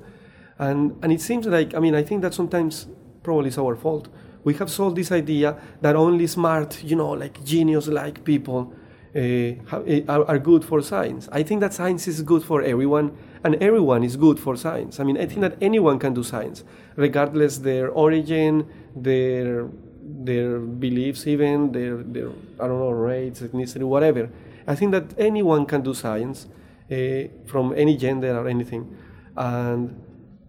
and 0.58 0.96
and 1.02 1.12
it 1.12 1.22
seems 1.22 1.48
like 1.48 1.74
I 1.76 1.80
mean 1.80 1.96
I 1.96 2.04
think 2.04 2.22
that 2.22 2.34
sometimes 2.34 2.88
probably 3.24 3.48
it's 3.48 3.58
our 3.58 3.76
fault. 3.76 4.10
We 4.44 4.54
have 4.56 4.70
sold 4.70 4.96
this 4.96 5.12
idea 5.12 5.58
that 5.82 5.96
only 5.96 6.28
smart, 6.28 6.84
you 6.84 6.96
know, 6.96 7.10
like 7.12 7.44
genius-like 7.44 8.24
people 8.24 8.62
uh, 8.62 8.64
ha- 8.64 8.74
eh, 8.74 8.79
are, 9.16 10.26
are 10.26 10.40
good 10.40 10.64
for 10.64 10.82
science. 10.82 11.28
I 11.32 11.44
think 11.44 11.62
that 11.62 11.74
science 11.74 12.08
is 12.08 12.22
good 12.22 12.44
for 12.44 12.62
everyone, 12.62 13.18
and 13.44 13.56
everyone 13.56 14.04
is 14.04 14.16
good 14.16 14.40
for 14.40 14.56
science. 14.56 15.00
I 15.00 15.04
mean, 15.04 15.18
I 15.18 15.26
think 15.26 15.42
that 15.42 15.58
anyone 15.62 16.00
can 16.00 16.14
do 16.14 16.24
science, 16.24 16.64
regardless 16.96 17.60
their 17.60 17.90
origin, 17.90 18.68
their 18.96 19.68
their 20.02 20.60
beliefs, 20.60 21.28
even 21.28 21.72
their 21.72 21.98
their 21.98 22.30
I 22.60 22.68
don't 22.68 22.80
know 22.80 22.92
race, 22.92 23.42
ethnicity, 23.42 23.84
whatever. 23.84 24.30
I 24.68 24.76
think 24.76 24.92
that 24.92 25.14
anyone 25.18 25.66
can 25.66 25.82
do 25.82 25.94
science 25.94 26.48
uh, 26.92 27.24
from 27.48 27.74
any 27.76 27.98
gender 27.98 28.38
or 28.38 28.48
anything, 28.48 28.96
and 29.36 30.00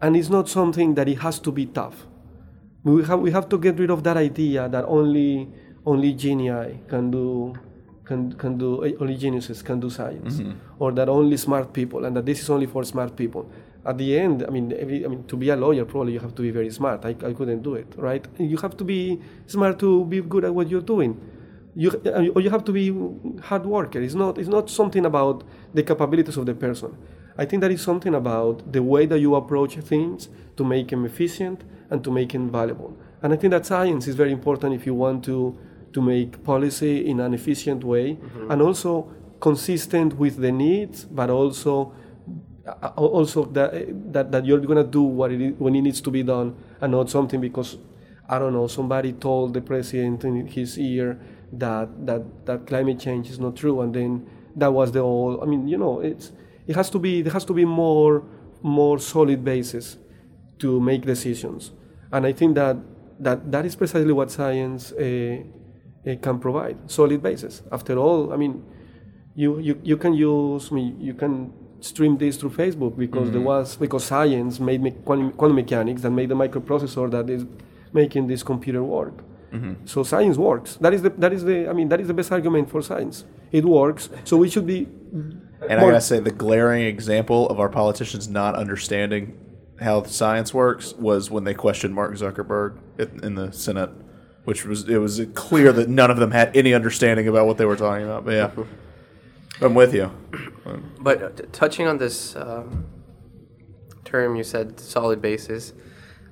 and 0.02 0.16
it's 0.16 0.28
not 0.28 0.48
something 0.48 0.94
that 0.94 1.08
it 1.08 1.18
has 1.18 1.38
to 1.40 1.52
be 1.52 1.66
tough. 1.66 2.06
We 2.82 3.04
have 3.04 3.20
we 3.20 3.30
have 3.30 3.48
to 3.50 3.58
get 3.58 3.78
rid 3.78 3.90
of 3.90 4.02
that 4.04 4.16
idea 4.16 4.68
that 4.68 4.84
only 4.84 5.48
only 5.86 6.12
genii 6.12 6.80
can 6.88 7.10
do 7.10 7.54
can 8.10 8.20
can 8.42 8.52
do 8.62 8.68
only 9.02 9.16
geniuses 9.24 9.62
can 9.68 9.78
do 9.84 9.88
science, 9.98 10.34
mm-hmm. 10.36 10.82
or 10.82 10.88
that 10.98 11.08
only 11.08 11.38
smart 11.46 11.66
people 11.80 12.00
and 12.06 12.12
that 12.16 12.26
this 12.30 12.38
is 12.44 12.48
only 12.50 12.68
for 12.74 12.82
smart 12.94 13.12
people. 13.22 13.44
At 13.90 13.96
the 14.02 14.08
end, 14.24 14.44
I 14.48 14.50
mean, 14.56 14.66
every, 14.84 14.98
I 15.06 15.08
mean, 15.08 15.22
to 15.32 15.36
be 15.42 15.48
a 15.48 15.56
lawyer, 15.64 15.84
probably 15.92 16.12
you 16.16 16.20
have 16.20 16.34
to 16.38 16.42
be 16.42 16.50
very 16.50 16.70
smart. 16.78 16.98
I, 17.10 17.12
I 17.30 17.32
couldn't 17.38 17.62
do 17.68 17.72
it, 17.82 17.88
right? 18.08 18.24
You 18.54 18.58
have 18.64 18.74
to 18.80 18.84
be 18.84 19.00
smart 19.46 19.78
to 19.84 20.04
be 20.04 20.20
good 20.34 20.44
at 20.44 20.52
what 20.58 20.68
you're 20.68 20.88
doing. 20.94 21.12
You, 21.74 21.90
or 22.34 22.40
you 22.44 22.50
have 22.50 22.64
to 22.64 22.72
be 22.72 22.86
hard 23.48 23.64
worker. 23.64 24.00
It's 24.06 24.18
not, 24.22 24.38
it's 24.40 24.52
not 24.56 24.68
something 24.68 25.06
about 25.06 25.44
the 25.72 25.82
capabilities 25.82 26.36
of 26.36 26.44
the 26.44 26.54
person. 26.54 26.90
I 27.38 27.46
think 27.46 27.62
that 27.62 27.70
is 27.70 27.80
something 27.80 28.14
about 28.14 28.70
the 28.76 28.82
way 28.82 29.06
that 29.06 29.18
you 29.18 29.34
approach 29.34 29.76
things 29.92 30.28
to 30.58 30.64
make 30.64 30.86
them 30.88 31.06
efficient 31.06 31.58
and 31.90 32.04
to 32.04 32.10
make 32.10 32.30
them 32.32 32.50
valuable. 32.50 32.92
And 33.22 33.32
I 33.32 33.36
think 33.36 33.52
that 33.52 33.64
science 33.64 34.08
is 34.10 34.14
very 34.14 34.32
important 34.32 34.74
if 34.74 34.84
you 34.84 34.94
want 34.94 35.24
to, 35.30 35.56
to 35.92 36.00
make 36.00 36.42
policy 36.44 37.06
in 37.08 37.20
an 37.20 37.34
efficient 37.34 37.84
way 37.84 38.18
and 38.48 38.62
also 38.62 39.12
consistent 39.40 40.16
with 40.18 40.36
the 40.36 40.52
needs, 40.52 41.04
but 41.04 41.30
also 41.30 41.92
uh, 42.66 42.88
also 42.96 43.46
that, 43.46 44.12
that, 44.12 44.30
that 44.30 44.44
you're 44.44 44.60
going 44.60 44.76
to 44.76 44.84
do 44.84 45.02
what 45.02 45.32
it 45.32 45.40
is, 45.40 45.54
when 45.58 45.74
it 45.74 45.80
needs 45.80 46.00
to 46.00 46.10
be 46.10 46.22
done 46.22 46.54
and 46.80 46.92
not 46.92 47.08
something 47.10 47.40
because 47.40 47.78
I 48.28 48.38
don't 48.38 48.52
know 48.52 48.66
somebody 48.66 49.12
told 49.12 49.54
the 49.54 49.60
president 49.60 50.24
in 50.24 50.46
his 50.46 50.78
ear 50.78 51.18
that 51.52 52.06
that 52.06 52.46
that 52.46 52.66
climate 52.66 53.00
change 53.00 53.28
is 53.28 53.40
not 53.40 53.56
true 53.56 53.80
and 53.80 53.92
then 53.92 54.28
that 54.54 54.72
was 54.72 54.92
the 54.92 55.00
whole 55.00 55.42
I 55.42 55.46
mean 55.46 55.66
you 55.66 55.78
know 55.78 56.00
it's 56.00 56.30
it 56.68 56.76
has 56.76 56.90
to 56.90 56.98
be 57.00 57.22
there 57.22 57.32
has 57.32 57.44
to 57.46 57.54
be 57.54 57.64
more 57.64 58.22
more 58.62 58.98
solid 58.98 59.44
basis 59.44 59.96
to 60.58 60.80
make 60.80 61.02
decisions. 61.02 61.72
And 62.12 62.26
I 62.26 62.32
think 62.32 62.54
that 62.54 62.76
that 63.18 63.50
that 63.50 63.66
is 63.66 63.74
precisely 63.74 64.12
what 64.12 64.30
science 64.30 64.92
uh, 64.92 64.96
uh, 64.96 65.38
can 66.04 66.38
provide 66.38 66.76
solid 66.90 67.22
basis 67.22 67.62
after 67.70 67.96
all 67.98 68.32
I 68.32 68.36
mean 68.36 68.64
you, 69.34 69.58
you, 69.58 69.80
you 69.82 69.96
can 69.96 70.14
use 70.14 70.72
me 70.72 70.94
you 70.98 71.14
can 71.14 71.52
stream 71.80 72.16
this 72.18 72.36
through 72.36 72.50
Facebook 72.50 72.96
because 72.96 73.30
there 73.30 73.38
mm-hmm. 73.38 73.46
was 73.46 73.76
because 73.76 74.04
science 74.04 74.60
made 74.60 74.82
me 74.82 74.90
quantum, 74.90 75.32
quantum 75.32 75.56
mechanics 75.56 76.02
that 76.02 76.10
made 76.10 76.28
the 76.28 76.34
microprocessor 76.34 77.10
that 77.10 77.30
is 77.30 77.44
making 77.92 78.26
this 78.26 78.42
computer 78.42 78.82
work. 78.82 79.14
Mm-hmm. 79.52 79.86
So 79.86 80.02
science 80.02 80.36
works. 80.36 80.76
That 80.76 80.94
is 80.94 81.02
the 81.02 81.10
that 81.10 81.32
is 81.32 81.44
the 81.44 81.68
I 81.68 81.72
mean 81.72 81.88
that 81.88 82.00
is 82.00 82.08
the 82.08 82.14
best 82.14 82.30
argument 82.30 82.70
for 82.70 82.82
science. 82.82 83.24
It 83.50 83.64
works. 83.64 84.08
So 84.24 84.36
we 84.36 84.48
should 84.48 84.66
be. 84.66 84.86
And 85.12 85.80
I 85.80 85.80
gotta 85.80 86.00
say, 86.00 86.20
the 86.20 86.30
glaring 86.30 86.84
example 86.84 87.48
of 87.48 87.58
our 87.60 87.68
politicians 87.68 88.28
not 88.28 88.54
understanding 88.54 89.38
how 89.80 90.04
science 90.04 90.54
works 90.54 90.94
was 90.94 91.30
when 91.30 91.44
they 91.44 91.54
questioned 91.54 91.94
Mark 91.94 92.12
Zuckerberg 92.14 92.78
in 93.22 93.34
the 93.34 93.50
Senate, 93.50 93.90
which 94.44 94.64
was 94.64 94.88
it 94.88 94.98
was 94.98 95.20
clear 95.34 95.72
that 95.72 95.88
none 95.88 96.10
of 96.10 96.16
them 96.16 96.30
had 96.30 96.56
any 96.56 96.74
understanding 96.74 97.28
about 97.28 97.46
what 97.46 97.58
they 97.58 97.64
were 97.64 97.76
talking 97.76 98.04
about. 98.04 98.24
But 98.24 98.34
yeah, 98.34 98.64
I'm 99.60 99.74
with 99.74 99.94
you. 99.94 100.10
But 101.00 101.22
uh, 101.22 101.28
t- 101.30 101.44
touching 101.52 101.86
on 101.86 101.98
this 101.98 102.36
um, 102.36 102.86
term, 104.04 104.36
you 104.36 104.44
said 104.44 104.80
solid 104.80 105.20
basis. 105.20 105.72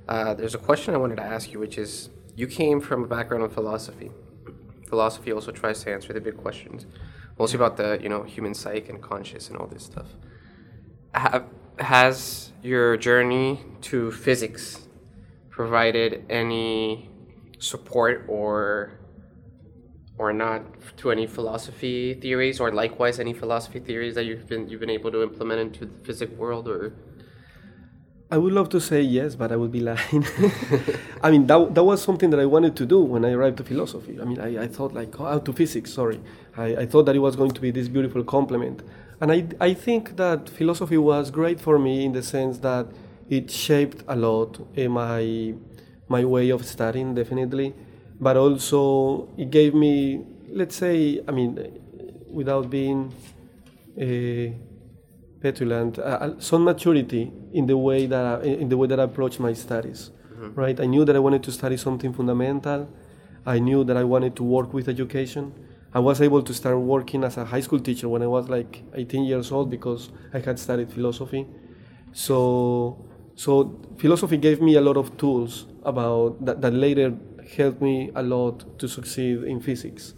Uh, 0.09 0.35
there's 0.35 0.55
a 0.55 0.59
question 0.59 0.95
I 0.95 0.99
wanted 0.99 1.17
to 1.17 1.25
ask 1.25 1.53
you, 1.53 1.59
which 1.59 1.77
is 1.77 2.11
you 2.35 2.47
came 2.47 2.81
from 2.81 3.05
a 3.05 3.07
background 3.07 3.45
in 3.45 3.51
philosophy. 3.51 4.11
Philosophy 4.87 5.33
also 5.33 5.51
tries 5.53 5.83
to 5.85 5.93
answer 5.93 6.13
the 6.13 6.21
big 6.21 6.37
questions, 6.37 6.87
mostly 7.39 7.57
about 7.57 7.77
the 7.77 7.99
you 8.03 8.09
know 8.09 8.23
human 8.23 8.55
psyche 8.55 8.89
and 8.89 9.03
conscious 9.03 9.49
and 9.49 9.59
all 9.59 9.67
this 9.67 9.85
stuff. 9.85 10.07
Ha- 11.15 11.45
has 11.79 12.53
your 12.63 12.97
journey 12.97 13.61
to 13.83 14.11
physics 14.11 14.89
provided 15.51 16.25
any 16.31 17.11
support 17.59 18.25
or 18.29 18.93
or 20.19 20.33
not 20.33 20.63
to 20.97 21.11
any 21.11 21.27
philosophy 21.27 22.15
theories 22.15 22.59
or 22.61 22.73
likewise 22.73 23.21
any 23.21 23.33
philosophy 23.33 23.79
theories 23.79 24.15
that 24.15 24.25
you've 24.25 24.47
been 24.49 24.69
you've 24.69 24.81
been 24.81 24.91
able 24.91 25.11
to 25.11 25.23
implement 25.23 25.61
into 25.61 25.87
the 25.87 26.05
physics 26.05 26.33
world 26.33 26.69
or 26.69 26.93
I 28.31 28.37
would 28.37 28.53
love 28.53 28.69
to 28.71 28.81
say 28.81 29.01
yes, 29.01 29.37
but 29.37 29.53
I 29.53 29.57
would 29.57 29.73
be 29.73 29.81
lying. 29.81 30.27
I 31.23 31.31
mean, 31.31 31.47
that, 31.47 31.75
that 31.75 31.83
was 31.83 32.03
something 32.03 32.29
that 32.29 32.39
I 32.39 32.45
wanted 32.45 32.77
to 32.77 32.85
do 32.85 33.01
when 33.01 33.25
I 33.25 33.33
arrived 33.33 33.57
to 33.57 33.65
philosophy. 33.65 34.21
I 34.21 34.25
mean, 34.25 34.39
I, 34.39 34.65
I 34.65 34.69
thought 34.69 34.93
like, 34.93 35.19
oh, 35.19 35.39
to 35.39 35.53
physics, 35.55 35.95
sorry. 35.95 36.21
I, 36.55 36.77
I 36.77 36.87
thought 36.87 37.05
that 37.07 37.17
it 37.17 37.21
was 37.21 37.37
going 37.37 37.53
to 37.53 37.61
be 37.61 37.71
this 37.71 37.89
beautiful 37.89 38.23
complement. 38.25 38.83
And 39.23 39.33
I, 39.33 39.47
I 39.61 39.73
think 39.73 40.17
that 40.17 40.51
philosophy 40.51 40.99
was 40.99 41.31
great 41.31 41.59
for 41.59 41.79
me 41.79 42.05
in 42.05 42.13
the 42.13 42.23
sense 42.23 42.59
that 42.59 42.89
it 43.31 43.51
shaped 43.51 44.05
a 44.07 44.15
lot 44.15 44.61
in 44.75 44.91
my, 44.93 45.55
my 46.09 46.25
way 46.25 46.51
of 46.51 46.65
studying, 46.65 47.15
definitely. 47.15 47.75
But 48.21 48.37
also, 48.37 49.29
it 49.37 49.51
gave 49.51 49.75
me, 49.75 50.25
let's 50.51 50.77
say, 50.77 51.21
I 51.29 51.31
mean, 51.31 51.59
without 52.31 52.71
being 52.71 53.13
uh, 54.01 54.55
petulant, 55.41 55.99
uh, 55.99 56.41
some 56.41 56.65
maturity 56.65 57.33
in 57.53 57.67
the 57.67 57.77
way 57.77 58.07
that 58.07 58.25
I, 58.25 58.45
in 58.45 58.69
the 58.69 58.77
way 58.77 58.87
that 58.89 58.99
I 58.99 59.05
approach 59.05 59.39
my 59.39 59.53
studies. 59.53 60.11
Right, 60.55 60.79
I 60.79 60.87
knew 60.87 61.05
that 61.05 61.17
I 61.17 61.19
wanted 61.19 61.43
to 61.43 61.51
study 61.51 61.77
something 61.77 62.13
fundamental. 62.13 62.89
I 63.45 63.59
knew 63.59 63.83
that 63.83 63.97
I 63.97 64.05
wanted 64.05 64.37
to 64.37 64.45
work 64.45 64.73
with 64.73 64.89
education, 64.89 65.53
I 65.93 66.01
was 66.01 66.21
able 66.21 66.43
to 66.43 66.53
start 66.53 66.79
working 66.79 67.25
as 67.25 67.39
a 67.39 67.47
high 67.47 67.61
school 67.61 67.81
teacher 67.81 68.09
when 68.09 68.23
I 68.23 68.27
was 68.27 68.49
like 68.49 68.83
18 68.95 69.25
years 69.25 69.51
old 69.51 69.71
because 69.71 70.11
I 70.35 70.41
had 70.41 70.59
studied 70.59 70.93
philosophy. 70.93 71.47
So, 72.13 73.07
so 73.37 73.81
philosophy 73.97 74.37
gave 74.37 74.61
me 74.61 74.75
a 74.75 74.83
lot 74.83 74.99
of 74.99 75.17
tools 75.17 75.67
about 75.89 76.45
that, 76.47 76.61
that 76.62 76.74
later 76.74 77.09
helped 77.57 77.80
me 77.80 78.11
a 78.14 78.22
lot 78.22 78.78
to 78.80 78.86
succeed 78.89 79.43
in 79.45 79.61
physics. 79.61 80.14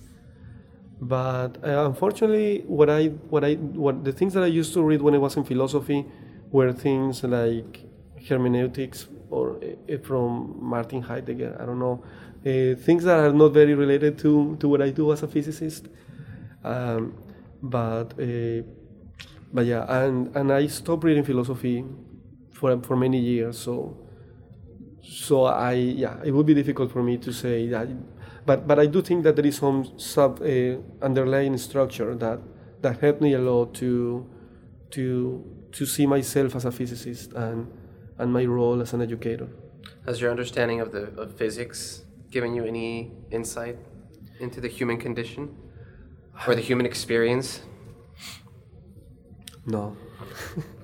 But 1.00 1.52
uh, 1.64 1.86
unfortunately, 1.90 2.64
what 2.66 2.90
I, 2.90 3.06
what 3.32 3.44
I, 3.44 3.54
what 3.54 4.04
the 4.04 4.12
things 4.12 4.34
that 4.34 4.42
I 4.42 4.52
used 4.60 4.72
to 4.74 4.82
read 4.82 5.00
when 5.00 5.14
I 5.14 5.18
was 5.18 5.36
in 5.36 5.44
philosophy 5.44 6.04
were 6.50 6.72
things 6.72 7.22
like 7.24 7.72
hermeneutics 8.28 9.06
or 9.30 9.44
uh, 9.64 9.98
from 10.08 10.58
Martin 10.60 11.02
Heidegger. 11.02 11.56
I 11.60 11.64
don't 11.64 11.78
know 11.78 12.04
uh, 12.40 12.74
things 12.76 13.04
that 13.04 13.18
are 13.18 13.32
not 13.32 13.52
very 13.52 13.74
related 13.74 14.18
to, 14.18 14.56
to 14.60 14.68
what 14.68 14.82
I 14.82 14.90
do 14.90 15.12
as 15.12 15.22
a 15.22 15.28
physicist. 15.28 15.88
Um, 16.64 17.14
but 17.62 18.14
uh, 18.20 18.62
but 19.52 19.66
yeah, 19.66 19.84
and, 19.88 20.34
and 20.36 20.52
I 20.52 20.66
stopped 20.66 21.04
reading 21.04 21.24
philosophy 21.24 21.84
for 22.52 22.80
for 22.82 22.96
many 22.96 23.18
years. 23.18 23.58
So 23.58 23.96
so 25.02 25.44
I 25.44 25.72
yeah, 25.72 26.16
it 26.24 26.32
would 26.32 26.46
be 26.46 26.54
difficult 26.54 26.92
for 26.92 27.02
me 27.02 27.16
to 27.18 27.32
say 27.32 27.68
that. 27.68 27.88
But 28.46 28.66
but 28.66 28.78
I 28.78 28.86
do 28.86 29.02
think 29.02 29.24
that 29.24 29.36
there 29.36 29.46
is 29.46 29.56
some 29.56 29.98
sub 29.98 30.40
uh, 30.42 30.76
underlying 31.02 31.56
structure 31.58 32.14
that 32.16 32.40
that 32.82 33.00
helped 33.00 33.20
me 33.20 33.34
a 33.34 33.38
lot 33.38 33.74
to 33.74 34.26
to 34.90 35.44
to 35.72 35.86
see 35.86 36.06
myself 36.06 36.56
as 36.56 36.64
a 36.64 36.72
physicist 36.72 37.32
and 37.32 37.70
and 38.18 38.32
my 38.32 38.44
role 38.44 38.80
as 38.80 38.92
an 38.92 39.02
educator. 39.02 39.48
Has 40.06 40.20
your 40.20 40.30
understanding 40.30 40.80
of 40.80 40.92
the 40.92 41.12
of 41.20 41.34
physics 41.36 42.04
given 42.30 42.54
you 42.54 42.64
any 42.64 43.12
insight 43.30 43.76
into 44.40 44.60
the 44.60 44.68
human 44.68 44.98
condition 44.98 45.56
or 46.46 46.54
the 46.54 46.60
human 46.60 46.86
experience? 46.86 47.60
No. 49.66 49.96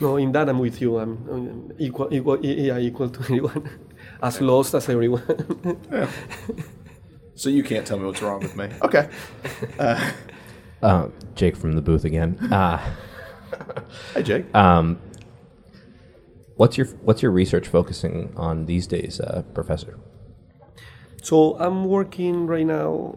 no, 0.00 0.16
in 0.16 0.32
that 0.32 0.48
I'm 0.48 0.58
with 0.58 0.80
you. 0.80 0.98
I'm, 0.98 1.28
I'm 1.30 1.72
equal, 1.78 2.12
equal, 2.12 2.44
yeah, 2.44 2.78
equal 2.78 3.08
to 3.10 3.24
anyone. 3.32 3.68
as 4.22 4.40
lost 4.40 4.74
as 4.74 4.88
everyone. 4.88 5.22
yeah. 5.90 6.10
So 7.34 7.48
you 7.50 7.62
can't 7.62 7.86
tell 7.86 8.00
me 8.00 8.06
what's 8.06 8.20
wrong 8.20 8.40
with 8.40 8.56
me. 8.56 8.68
Okay. 8.82 9.08
Uh, 9.78 10.10
uh, 10.82 11.08
Jake 11.36 11.56
from 11.56 11.72
the 11.74 11.80
booth 11.82 12.04
again. 12.04 12.36
Uh, 12.52 12.78
Hi, 14.14 14.22
Jake. 14.22 14.52
Um, 14.56 14.98
what's 16.56 16.76
your 16.76 16.86
What's 17.06 17.22
your 17.22 17.30
research 17.30 17.68
focusing 17.68 18.32
on 18.36 18.66
these 18.66 18.88
days, 18.88 19.20
uh, 19.20 19.42
Professor? 19.54 20.00
So 21.22 21.56
I'm 21.60 21.84
working 21.84 22.46
right 22.48 22.66
now 22.66 23.16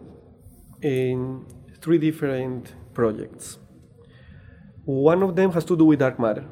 in 0.82 1.44
three 1.80 1.98
different 1.98 2.74
projects. 2.94 3.58
One 4.84 5.22
of 5.24 5.34
them 5.34 5.50
has 5.52 5.64
to 5.64 5.76
do 5.76 5.84
with 5.84 5.98
dark 5.98 6.20
matter. 6.20 6.44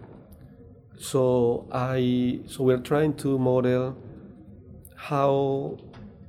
So 1.01 1.67
I 1.73 2.41
so 2.47 2.63
we're 2.63 2.85
trying 2.93 3.15
to 3.25 3.39
model 3.39 3.97
how 4.97 5.79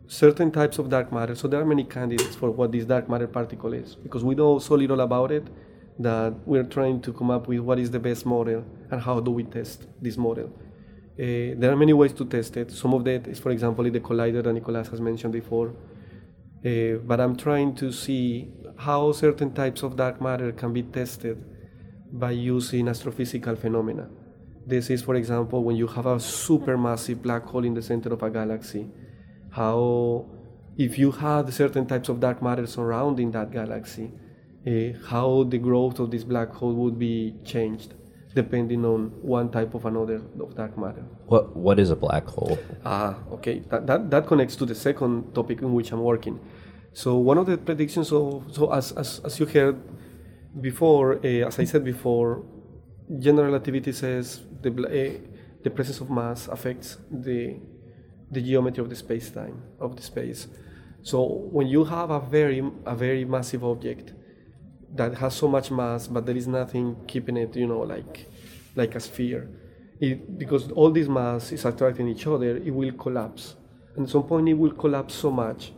certain 0.07 0.49
types 0.49 0.79
of 0.79 0.89
dark 0.89 1.11
matter. 1.11 1.35
So 1.35 1.49
there 1.49 1.59
are 1.59 1.65
many 1.65 1.83
candidates 1.83 2.35
for 2.37 2.49
what 2.51 2.71
this 2.71 2.85
dark 2.85 3.09
matter 3.09 3.27
particle 3.27 3.73
is 3.73 3.95
because 3.95 4.23
we 4.23 4.33
know 4.33 4.59
so 4.59 4.75
little 4.75 5.01
about 5.01 5.29
it 5.31 5.45
that 5.99 6.33
we're 6.45 6.63
trying 6.63 7.01
to 7.01 7.11
come 7.11 7.29
up 7.29 7.49
with 7.49 7.59
what 7.59 7.79
is 7.79 7.91
the 7.91 7.99
best 7.99 8.25
model 8.25 8.63
and 8.91 9.01
how 9.01 9.19
do 9.19 9.31
we 9.31 9.43
test 9.43 9.87
this 10.01 10.15
model. 10.15 10.47
Uh, 11.19 11.59
there 11.59 11.69
are 11.69 11.75
many 11.75 11.91
ways 11.91 12.13
to 12.13 12.23
test 12.23 12.55
it. 12.55 12.71
Some 12.71 12.93
of 12.93 13.03
that 13.03 13.27
is, 13.27 13.39
for 13.39 13.51
example, 13.51 13.85
in 13.85 13.91
the 13.91 13.99
collider 13.99 14.41
that 14.41 14.53
Nicolas 14.53 14.87
has 14.87 15.01
mentioned 15.01 15.33
before. 15.33 15.75
Uh, 16.65 16.95
but 17.05 17.19
I'm 17.19 17.35
trying 17.35 17.75
to 17.75 17.91
see 17.91 18.53
how 18.77 19.11
certain 19.11 19.53
types 19.53 19.83
of 19.83 19.97
dark 19.97 20.21
matter 20.21 20.53
can 20.53 20.71
be 20.71 20.83
tested 20.83 21.43
by 22.13 22.31
using 22.31 22.85
astrophysical 22.85 23.57
phenomena. 23.57 24.07
This 24.65 24.89
is, 24.89 25.01
for 25.01 25.15
example, 25.15 25.63
when 25.63 25.75
you 25.75 25.87
have 25.87 26.05
a 26.05 26.15
supermassive 26.15 27.21
black 27.21 27.43
hole 27.43 27.65
in 27.65 27.73
the 27.73 27.81
center 27.81 28.13
of 28.13 28.21
a 28.23 28.29
galaxy, 28.29 28.87
how 29.51 30.25
if 30.77 30.97
you 30.97 31.11
had 31.11 31.51
certain 31.53 31.85
types 31.85 32.09
of 32.09 32.19
dark 32.19 32.41
matter 32.41 32.65
surrounding 32.67 33.31
that 33.31 33.51
galaxy, 33.51 34.11
uh, 34.67 34.97
how 35.07 35.43
the 35.43 35.57
growth 35.57 35.99
of 35.99 36.11
this 36.11 36.23
black 36.23 36.49
hole 36.49 36.73
would 36.73 36.99
be 36.99 37.35
changed 37.43 37.93
depending 38.33 38.85
on 38.85 39.07
one 39.21 39.49
type 39.51 39.73
of 39.73 39.85
another 39.85 40.21
of 40.39 40.55
dark 40.55 40.77
matter. 40.77 41.03
What 41.25 41.55
What 41.55 41.79
is 41.79 41.89
a 41.89 41.95
black 41.95 42.25
hole? 42.27 42.57
Ah, 42.85 43.17
okay. 43.33 43.59
That, 43.69 43.87
that, 43.87 44.09
that 44.09 44.27
connects 44.27 44.55
to 44.57 44.65
the 44.65 44.75
second 44.75 45.33
topic 45.33 45.61
in 45.61 45.73
which 45.73 45.91
I'm 45.91 46.01
working. 46.01 46.39
So 46.93 47.17
one 47.17 47.37
of 47.37 47.45
the 47.45 47.57
predictions 47.57 48.11
of 48.11 48.45
so 48.51 48.71
as 48.71 48.91
as, 48.93 49.19
as 49.25 49.39
you 49.39 49.45
heard 49.45 49.77
before, 50.61 51.15
uh, 51.15 51.47
as 51.47 51.59
I 51.59 51.65
said 51.65 51.83
before, 51.83 52.43
general 53.19 53.45
relativity 53.45 53.91
says 53.91 54.41
the 54.61 54.69
uh, 54.69 55.19
the 55.63 55.69
presence 55.69 55.99
of 56.01 56.09
mass 56.09 56.47
affects 56.47 56.97
the 57.09 57.59
the 58.29 58.41
geometry 58.41 58.81
of 58.81 58.89
the 58.89 58.95
space 58.95 59.29
time 59.29 59.61
of 59.79 59.95
the 59.95 60.01
space. 60.01 60.47
So 61.03 61.23
when 61.51 61.67
you 61.67 61.83
have 61.85 62.09
a 62.11 62.19
very 62.19 62.59
a 62.85 62.95
very 62.95 63.25
massive 63.25 63.63
object 63.63 64.13
that 64.95 65.15
has 65.15 65.35
so 65.35 65.47
much 65.47 65.71
mass, 65.71 66.07
but 66.07 66.25
there 66.25 66.35
is 66.35 66.47
nothing 66.47 66.95
keeping 67.07 67.37
it, 67.37 67.55
you 67.55 67.67
know, 67.67 67.79
like 67.81 68.27
like 68.75 68.95
a 68.95 68.99
sphere. 68.99 69.49
It, 69.99 70.37
because 70.37 70.71
all 70.71 70.89
this 70.89 71.07
mass 71.07 71.51
is 71.51 71.63
attracting 71.65 72.07
each 72.07 72.25
other, 72.25 72.57
it 72.57 72.73
will 72.73 72.91
collapse. 72.93 73.55
And 73.95 74.05
at 74.05 74.11
some 74.11 74.23
point, 74.23 74.49
it 74.49 74.55
will 74.55 74.71
collapse 74.71 75.13
so 75.13 75.29
much 75.29 75.73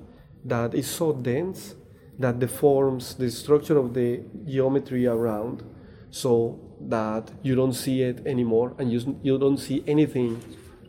that 0.46 0.74
it's 0.74 0.88
so 0.88 1.12
dense 1.14 1.76
that 2.20 2.42
it 2.42 2.48
forms, 2.48 3.16
the 3.16 3.30
structure 3.30 3.78
of 3.78 3.94
the 3.94 4.22
geometry 4.46 5.08
around, 5.08 5.64
so 6.10 6.60
that 6.90 7.32
you 7.42 7.56
don't 7.56 7.74
see 7.74 8.02
it 8.02 8.26
anymore, 8.26 8.76
and 8.78 8.92
you 8.92 9.20
you 9.24 9.38
don't 9.38 9.58
see 9.58 9.84
anything 9.88 10.42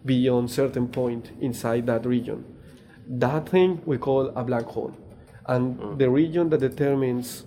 beyond 0.05 0.51
certain 0.51 0.89
point 0.89 1.33
inside 1.41 1.87
that 1.87 2.05
region. 2.07 2.45
That 3.09 3.49
thing 3.49 3.83
we 3.85 3.99
call 3.99 4.29
a 4.29 4.45
black 4.45 4.65
hole, 4.65 4.95
and 5.47 5.79
mm. 5.79 5.99
the 5.99 6.11
region 6.11 6.51
that 6.51 6.61
determines 6.61 7.45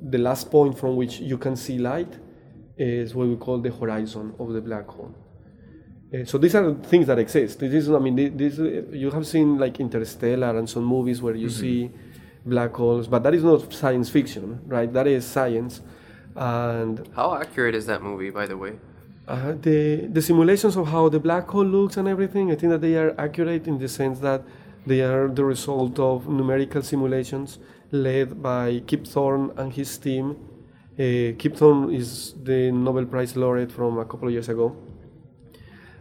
the 0.00 0.18
last 0.18 0.50
point 0.50 0.78
from 0.78 0.96
which 0.96 1.20
you 1.20 1.38
can 1.38 1.56
see 1.56 1.78
light 1.78 2.12
is 2.76 3.14
what 3.14 3.28
we 3.28 3.36
call 3.36 3.58
the 3.58 3.70
horizon 3.70 4.34
of 4.38 4.52
the 4.52 4.60
black 4.60 4.86
hole. 4.86 5.14
Uh, 6.14 6.24
so 6.24 6.38
these 6.38 6.54
are 6.54 6.74
things 6.74 7.06
that 7.06 7.18
exist. 7.18 7.58
This 7.58 7.72
is, 7.72 7.90
I 7.90 7.98
mean, 7.98 8.36
this, 8.36 8.58
uh, 8.58 8.82
you 8.92 9.10
have 9.10 9.26
seen 9.26 9.58
like 9.58 9.80
Interstellar 9.80 10.56
and 10.58 10.68
some 10.68 10.84
movies 10.84 11.20
where 11.20 11.34
you 11.34 11.48
mm-hmm. 11.48 11.60
see 11.60 11.90
black 12.44 12.72
holes, 12.74 13.08
but 13.08 13.22
that 13.24 13.34
is 13.34 13.42
not 13.42 13.72
science 13.72 14.08
fiction, 14.08 14.60
right? 14.66 14.92
That 14.92 15.06
is 15.06 15.24
science. 15.24 15.80
And 16.36 17.08
how 17.16 17.34
accurate 17.34 17.74
is 17.74 17.86
that 17.86 18.02
movie, 18.02 18.30
by 18.30 18.46
the 18.46 18.56
way? 18.56 18.78
Uh, 19.26 19.54
the 19.60 20.06
the 20.06 20.22
simulations 20.22 20.76
of 20.76 20.86
how 20.88 21.08
the 21.08 21.18
black 21.18 21.48
hole 21.48 21.64
looks 21.64 21.96
and 21.96 22.06
everything, 22.06 22.52
I 22.52 22.54
think 22.54 22.70
that 22.70 22.80
they 22.80 22.96
are 22.96 23.14
accurate 23.18 23.66
in 23.66 23.78
the 23.78 23.88
sense 23.88 24.20
that 24.20 24.42
they 24.86 25.00
are 25.00 25.28
the 25.28 25.44
result 25.44 25.98
of 25.98 26.28
numerical 26.28 26.82
simulations 26.82 27.58
led 27.90 28.40
by 28.40 28.82
Kip 28.86 29.06
Thorne 29.06 29.50
and 29.56 29.72
his 29.72 29.98
team. 29.98 30.36
Uh, 30.94 31.34
Kip 31.38 31.56
Thorne 31.56 31.92
is 31.92 32.34
the 32.42 32.70
Nobel 32.70 33.04
Prize 33.06 33.36
laureate 33.36 33.72
from 33.72 33.98
a 33.98 34.04
couple 34.04 34.28
of 34.28 34.32
years 34.32 34.48
ago, 34.48 34.76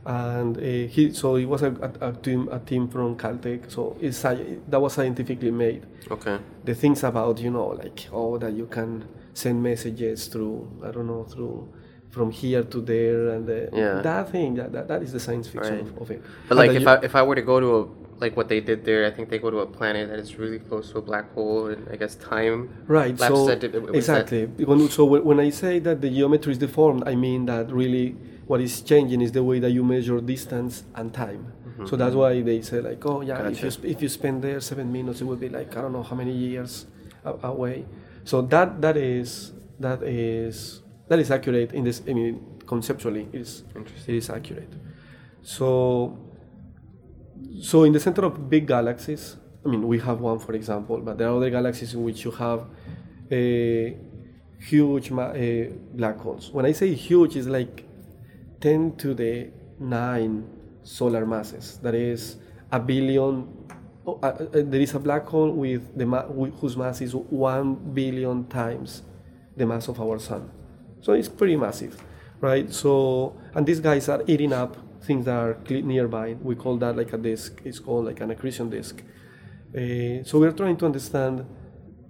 and 0.06 0.58
uh, 0.58 0.62
he 0.62 1.12
so 1.12 1.36
it 1.36 1.46
was 1.46 1.64
a, 1.64 1.72
a, 2.02 2.10
a, 2.10 2.14
team 2.14 2.48
a 2.52 2.60
team 2.60 2.88
from 2.88 3.16
Caltech. 3.16 3.72
So 3.72 3.98
it's 4.00 4.22
that 4.22 4.80
was 4.80 4.94
scientifically 4.94 5.52
made. 5.52 5.86
Okay. 6.12 6.38
The 6.64 6.76
things 6.76 7.04
about 7.04 7.40
you 7.40 7.50
know 7.50 7.68
like 7.70 8.08
oh 8.12 8.38
that 8.38 8.54
you 8.54 8.68
can 8.68 9.08
send 9.36 9.62
messages 9.62 10.28
through 10.28 10.68
I 10.84 10.92
don't 10.92 11.08
know 11.08 11.24
through 11.24 11.72
from 12.10 12.32
here 12.32 12.64
to 12.64 12.80
there 12.80 13.30
and 13.30 13.46
the, 13.46 13.70
yeah. 13.74 14.00
that 14.02 14.32
thing 14.32 14.56
that, 14.56 14.72
that, 14.72 14.88
that 14.88 15.02
is 15.04 15.12
the 15.12 15.20
science 15.20 15.50
fiction 15.50 15.80
right. 15.80 15.82
of, 15.82 16.02
of, 16.02 16.12
it. 16.12 16.24
But 16.48 16.58
like 16.58 16.72
if 16.72 16.84
you, 16.84 16.88
I 16.88 16.96
if 17.04 17.14
I 17.14 17.22
were 17.24 17.36
to 17.36 17.42
go 17.42 17.60
to 17.60 17.70
a 17.80 18.06
like 18.20 18.38
what 18.38 18.48
they 18.48 18.62
did 18.62 18.86
there. 18.86 19.06
I 19.06 19.12
think 19.12 19.30
they 19.30 19.40
go 19.40 19.50
to 19.52 19.60
a 19.60 19.66
planet 19.66 20.10
that 20.10 20.20
is 20.20 20.38
really 20.38 20.60
close 20.60 20.92
to 20.92 21.00
a 21.00 21.02
black 21.02 21.34
hole, 21.34 21.68
and 21.68 21.88
I 21.90 21.96
guess 21.96 22.16
time. 22.16 22.70
Right. 22.88 23.18
So 23.20 23.50
exactly. 23.50 24.46
That? 24.46 24.90
So 24.92 25.06
when 25.06 25.40
I 25.40 25.50
say 25.50 25.80
that 25.80 26.02
the 26.02 26.10
geometry 26.10 26.54
is 26.54 26.58
deformed, 26.58 27.04
I 27.06 27.16
mean 27.16 27.46
that 27.48 27.72
really 27.72 28.16
what 28.48 28.62
is 28.62 28.82
changing 28.82 29.22
is 29.22 29.32
the 29.32 29.44
way 29.44 29.60
that 29.60 29.72
you 29.72 29.84
measure 29.84 30.22
distance 30.22 30.84
and 30.94 31.14
time. 31.14 31.52
Mm-hmm. 31.68 31.88
So 31.88 31.96
that's 31.96 32.16
why 32.16 32.42
they 32.42 32.62
say 32.62 32.80
like, 32.80 33.06
oh 33.06 33.22
yeah, 33.22 33.38
gotcha. 33.42 33.68
if 33.68 33.84
you 33.84 33.90
if 33.90 34.02
you 34.02 34.10
spend 34.10 34.44
there 34.44 34.60
seven 34.62 34.92
minutes, 34.92 35.22
it 35.22 35.26
would 35.26 35.40
be 35.40 35.50
like 35.50 35.76
I 35.76 35.82
don't 35.82 35.94
know 35.94 36.04
how 36.04 36.16
many 36.16 36.32
years 36.32 36.86
away. 37.24 37.86
So 38.26 38.42
that 38.42 38.82
that 38.82 38.98
is 38.98 39.54
that 39.80 40.04
is 40.04 40.82
that 41.08 41.20
is 41.20 41.32
accurate 41.32 41.72
in 41.74 41.84
this. 41.84 42.02
I 42.08 42.14
mean, 42.14 42.60
conceptually, 42.66 43.28
it 43.32 43.42
is 43.42 43.64
it 44.08 44.16
is 44.16 44.30
accurate. 44.30 44.74
So 45.44 46.18
so 47.62 47.84
in 47.84 47.94
the 47.94 48.00
center 48.00 48.26
of 48.26 48.50
big 48.50 48.68
galaxies, 48.68 49.38
I 49.66 49.70
mean, 49.70 49.88
we 49.88 50.00
have 50.00 50.20
one, 50.20 50.40
for 50.40 50.54
example, 50.54 51.00
but 51.00 51.18
there 51.18 51.30
are 51.30 51.38
other 51.38 51.50
galaxies 51.50 51.94
in 51.94 52.04
which 52.04 52.24
you 52.26 52.32
have 52.32 52.66
a 53.32 53.98
huge 54.60 55.12
ma- 55.12 55.34
uh, 55.34 55.66
black 55.94 56.18
holes. 56.18 56.52
When 56.52 56.66
I 56.66 56.72
say 56.72 56.94
huge, 56.94 57.36
it's 57.36 57.48
like 57.48 57.86
10 58.62 58.96
to 58.98 59.14
the 59.14 59.52
9 59.80 60.48
solar 60.84 61.26
masses. 61.26 61.80
That 61.82 61.96
is 61.96 62.38
a 62.72 62.80
billion 62.80 63.48
oh, 64.06 64.20
uh, 64.22 64.28
uh, 64.28 64.48
there 64.54 64.82
is 64.82 64.94
a 64.94 65.00
black 65.00 65.26
hole 65.26 65.52
with 65.52 65.98
the 65.98 66.06
ma- 66.06 66.28
whose 66.28 66.78
mass 66.78 67.02
is 67.02 67.16
one 67.16 67.76
billion 67.94 68.46
times 68.48 69.04
the 69.56 69.66
mass 69.66 69.88
of 69.88 70.00
our 70.00 70.20
sun. 70.20 70.52
So 71.02 71.14
it's 71.14 71.30
pretty 71.30 71.56
massive, 71.56 72.02
right? 72.42 72.72
So 72.74 73.36
and 73.54 73.66
these 73.66 73.80
guys 73.80 74.10
are 74.10 74.24
eating 74.28 74.54
up 74.54 74.78
things 75.04 75.26
that 75.26 75.36
are 75.36 75.58
nearby. 75.70 76.36
We 76.42 76.56
call 76.56 76.78
that 76.78 76.98
like 76.98 77.14
a 77.14 77.18
disk. 77.18 77.62
It's 77.64 77.80
called 77.80 78.06
like 78.06 78.22
an 78.22 78.32
accretion 78.32 78.70
disk. 78.70 79.04
Uh, 79.76 80.24
so 80.24 80.40
we're 80.40 80.52
trying 80.52 80.78
to 80.78 80.86
understand 80.86 81.46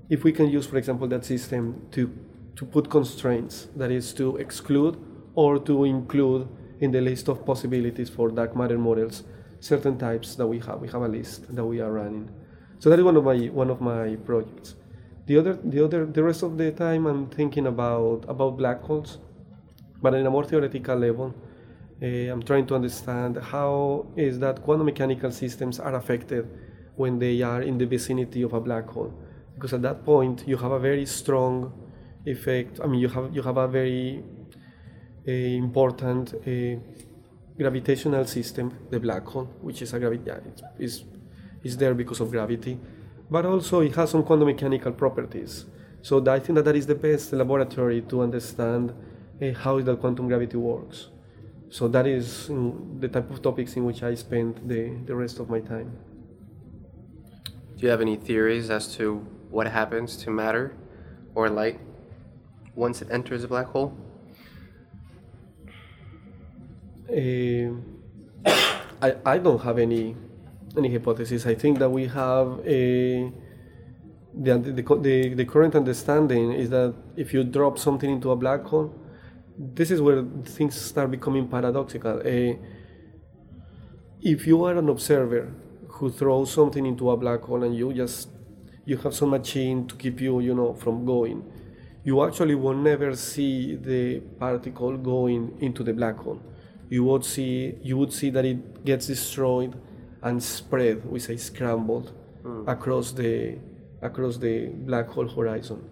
if 0.09 0.23
we 0.23 0.31
can 0.31 0.49
use, 0.49 0.67
for 0.67 0.77
example, 0.77 1.07
that 1.07 1.25
system 1.25 1.87
to 1.91 2.11
to 2.55 2.65
put 2.65 2.89
constraints, 2.89 3.67
that 3.75 3.91
is 3.91 4.13
to 4.13 4.37
exclude 4.37 4.97
or 5.35 5.59
to 5.59 5.83
include 5.83 6.47
in 6.79 6.91
the 6.91 7.01
list 7.01 7.27
of 7.27 7.45
possibilities 7.45 8.09
for 8.09 8.29
dark 8.29 8.55
matter 8.55 8.77
models 8.77 9.23
certain 9.71 9.97
types 9.97 10.35
that 10.35 10.47
we 10.53 10.59
have. 10.59 10.77
We 10.85 10.89
have 10.95 11.03
a 11.09 11.11
list 11.17 11.39
that 11.55 11.65
we 11.65 11.77
are 11.85 11.91
running. 11.91 12.29
So 12.79 12.89
that 12.89 12.99
is 12.99 13.05
one 13.05 13.17
of 13.17 13.23
my 13.23 13.37
one 13.61 13.69
of 13.75 13.79
my 13.81 14.15
projects. 14.29 14.75
The 15.27 15.35
other 15.39 15.53
the 15.73 15.79
other 15.85 16.01
the 16.17 16.23
rest 16.29 16.43
of 16.43 16.51
the 16.61 16.71
time 16.71 17.01
I'm 17.11 17.25
thinking 17.39 17.65
about 17.67 18.19
about 18.33 18.57
black 18.57 18.79
holes, 18.81 19.17
but 20.01 20.13
in 20.13 20.25
a 20.25 20.29
more 20.29 20.45
theoretical 20.45 20.97
level. 21.07 21.33
Uh, 22.01 22.27
I'm 22.31 22.43
trying 22.43 22.67
to 22.67 22.75
understand 22.75 23.37
how 23.37 24.05
is 24.17 24.37
that 24.39 24.61
quantum 24.65 24.85
mechanical 24.85 25.31
systems 25.31 25.79
are 25.79 25.95
affected 25.95 26.45
when 26.97 27.19
they 27.19 27.41
are 27.41 27.61
in 27.61 27.77
the 27.77 27.85
vicinity 27.85 28.41
of 28.43 28.51
a 28.53 28.59
black 28.59 28.85
hole, 28.89 29.13
because 29.55 29.73
at 29.73 29.81
that 29.81 30.03
point 30.03 30.43
you 30.45 30.57
have 30.57 30.73
a 30.73 30.79
very 30.79 31.05
strong 31.05 31.71
effect. 32.25 32.81
I 32.83 32.87
mean, 32.87 32.99
you 32.99 33.07
have 33.15 33.33
you 33.35 33.41
have 33.41 33.57
a 33.57 33.67
very 33.67 34.23
uh, 35.27 35.31
important 35.65 36.33
uh, 36.33 36.75
gravitational 37.57 38.25
system, 38.25 38.77
the 38.89 38.99
black 38.99 39.25
hole, 39.25 39.45
which 39.61 39.81
is 39.81 39.93
a 39.93 39.99
gravity, 39.99 40.23
yeah, 40.27 40.39
is 40.77 41.03
is 41.63 41.77
there 41.77 41.95
because 41.95 42.19
of 42.19 42.29
gravity, 42.29 42.79
but 43.29 43.45
also 43.45 43.79
it 43.81 43.95
has 43.95 44.11
some 44.11 44.23
quantum 44.23 44.47
mechanical 44.47 44.91
properties. 44.91 45.65
So 46.01 46.23
I 46.29 46.39
think 46.39 46.55
that 46.57 46.65
that 46.65 46.75
is 46.75 46.85
the 46.85 46.93
best 46.93 47.33
laboratory 47.33 48.01
to 48.03 48.21
understand 48.21 48.93
uh, 49.41 49.51
how 49.53 49.81
the 49.81 49.95
quantum 49.95 50.27
gravity 50.27 50.57
works. 50.57 51.07
So 51.69 51.87
that 51.87 52.05
is 52.05 52.47
the 52.99 53.07
type 53.07 53.31
of 53.31 53.41
topics 53.41 53.75
in 53.75 53.85
which 53.85 54.03
I 54.03 54.13
spend 54.13 54.61
the, 54.69 54.95
the 55.05 55.15
rest 55.15 55.39
of 55.39 55.49
my 55.49 55.59
time. 55.59 55.97
Do 57.75 57.81
you 57.81 57.89
have 57.89 58.01
any 58.01 58.15
theories 58.15 58.69
as 58.69 58.95
to 58.97 59.15
what 59.49 59.67
happens 59.67 60.15
to 60.17 60.29
matter 60.29 60.77
or 61.33 61.49
light 61.49 61.79
once 62.75 63.01
it 63.01 63.07
enters 63.09 63.43
a 63.43 63.47
black 63.47 63.67
hole? 63.67 63.97
Uh, 67.09 67.71
I, 69.01 69.15
I 69.25 69.37
don't 69.37 69.61
have 69.61 69.77
any 69.77 70.15
any 70.77 70.91
hypothesis. 70.91 71.45
I 71.45 71.55
think 71.55 71.79
that 71.79 71.89
we 71.89 72.07
have 72.07 72.59
a 72.65 73.31
the, 74.37 74.57
the, 74.57 74.81
the, 75.01 75.33
the 75.33 75.45
current 75.45 75.75
understanding 75.75 76.51
is 76.51 76.69
that 76.69 76.93
if 77.15 77.33
you 77.33 77.43
drop 77.43 77.79
something 77.79 78.09
into 78.09 78.31
a 78.31 78.35
black 78.35 78.63
hole, 78.63 78.93
this 79.57 79.91
is 79.91 80.01
where 80.01 80.23
things 80.43 80.79
start 80.79 81.09
becoming 81.11 81.47
paradoxical. 81.47 82.19
Uh, 82.19 82.55
if 84.21 84.45
you 84.45 84.63
are 84.65 84.75
an 84.77 84.89
observer 84.89 85.53
who 85.87 86.09
throws 86.09 86.51
something 86.51 86.85
into 86.85 87.11
a 87.11 87.15
black 87.15 87.41
hole 87.41 87.63
and 87.63 87.75
you 87.75 87.93
just 87.93 88.29
you 88.85 88.97
have 88.97 89.13
some 89.13 89.29
machine 89.29 89.87
to 89.87 89.95
keep 89.95 90.19
you 90.19 90.39
you 90.41 90.53
know 90.53 90.73
from 90.73 91.05
going 91.05 91.43
you 92.03 92.23
actually 92.23 92.53
will 92.53 92.75
never 92.75 93.15
see 93.15 93.75
the 93.75 94.19
particle 94.39 94.95
going 94.95 95.57
into 95.59 95.83
the 95.83 95.91
black 95.91 96.17
hole. 96.17 96.39
You 96.89 97.03
would 97.05 97.25
see 97.25 97.75
you 97.81 97.97
would 97.97 98.13
see 98.13 98.29
that 98.29 98.45
it 98.45 98.85
gets 98.85 99.07
destroyed 99.07 99.75
and 100.21 100.41
spread, 100.41 101.05
we 101.05 101.19
say 101.19 101.37
scrambled, 101.37 102.11
mm. 102.43 102.67
across 102.67 103.11
the 103.11 103.57
across 104.01 104.37
the 104.37 104.67
black 104.67 105.07
hole 105.07 105.27
horizon. 105.27 105.89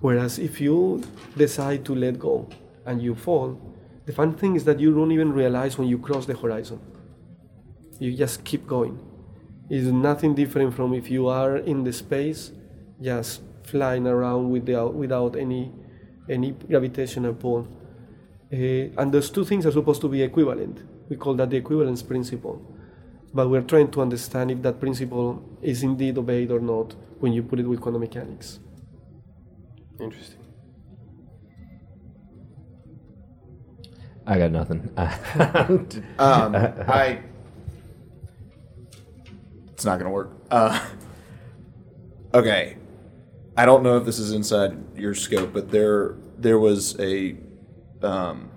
Whereas 0.00 0.38
if 0.38 0.60
you 0.60 1.02
decide 1.36 1.84
to 1.84 1.94
let 1.94 2.18
go 2.18 2.48
and 2.86 3.00
you 3.00 3.14
fall, 3.14 3.60
the 4.04 4.12
fun 4.12 4.34
thing 4.34 4.56
is 4.56 4.64
that 4.64 4.80
you 4.80 4.92
don't 4.92 5.12
even 5.12 5.32
realize 5.32 5.78
when 5.78 5.86
you 5.86 5.98
cross 5.98 6.26
the 6.26 6.34
horizon. 6.34 6.80
You 8.00 8.16
just 8.16 8.44
keep 8.44 8.66
going. 8.66 8.98
It's 9.70 9.86
nothing 9.86 10.34
different 10.34 10.74
from 10.74 10.92
if 10.92 11.08
you 11.08 11.28
are 11.28 11.56
in 11.58 11.84
the 11.84 11.92
space, 11.92 12.50
just 13.00 13.42
flying 13.62 14.08
around 14.08 14.50
without, 14.50 14.94
without 14.94 15.36
any, 15.36 15.72
any 16.28 16.50
gravitational 16.50 17.34
pull. 17.34 17.68
Uh, 18.52 18.92
and 19.00 19.12
those 19.12 19.30
two 19.30 19.44
things 19.44 19.64
are 19.64 19.72
supposed 19.72 20.00
to 20.02 20.08
be 20.08 20.22
equivalent. 20.22 20.82
We 21.08 21.16
call 21.16 21.34
that 21.34 21.50
the 21.50 21.56
equivalence 21.56 22.02
principle. 22.02 22.60
But 23.32 23.48
we're 23.48 23.62
trying 23.62 23.90
to 23.92 24.02
understand 24.02 24.50
if 24.50 24.60
that 24.62 24.78
principle 24.78 25.42
is 25.62 25.82
indeed 25.82 26.18
obeyed 26.18 26.50
or 26.50 26.60
not 26.60 26.94
when 27.18 27.32
you 27.32 27.42
put 27.42 27.60
it 27.60 27.66
with 27.66 27.80
quantum 27.80 28.02
mechanics. 28.02 28.58
Interesting. 29.98 30.40
I 34.26 34.38
got 34.38 34.52
nothing. 34.52 34.92
um, 36.18 36.54
I. 36.54 37.20
It's 39.72 39.84
not 39.84 39.98
going 39.98 40.04
to 40.04 40.10
work. 40.10 40.30
Uh, 40.50 40.78
okay, 42.34 42.76
I 43.56 43.64
don't 43.64 43.82
know 43.82 43.96
if 43.96 44.04
this 44.04 44.18
is 44.18 44.32
inside 44.32 44.76
your 44.96 45.14
scope, 45.14 45.52
but 45.52 45.70
there 45.70 46.16
there 46.38 46.58
was 46.58 46.98
a 47.00 47.36
um, 48.04 48.50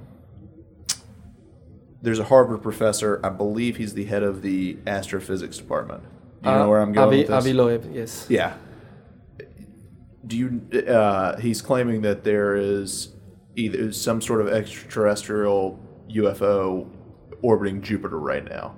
there's 2.02 2.20
a 2.20 2.26
Harvard 2.26 2.62
professor. 2.62 3.20
I 3.24 3.30
believe 3.30 3.78
he's 3.78 3.94
the 3.94 4.06
head 4.06 4.24
of 4.24 4.42
the 4.42 4.78
astrophysics 4.86 5.58
department. 5.58 6.04
Do 6.44 6.50
you 6.50 6.56
uh, 6.56 6.60
know 6.60 6.70
where 6.70 6.82
I'm 6.82 6.94
going 6.94 7.08
Avi, 7.08 7.18
with 7.20 7.28
this? 7.28 7.36
Avi 7.36 7.54
Loeb, 7.54 7.90
yes. 7.94 8.28
Yeah. 8.30 8.54
Do 10.26 10.38
you? 10.38 10.82
Uh, 10.88 11.38
he's 11.38 11.62
claiming 11.62 12.02
that 12.02 12.24
there 12.24 12.56
is 12.56 13.14
either 13.56 13.92
some 13.92 14.22
sort 14.22 14.42
of 14.42 14.48
extraterrestrial 14.50 15.80
UFO 16.10 16.90
orbiting 17.42 17.82
Jupiter 17.82 18.20
right 18.20 18.44
now. 18.44 18.76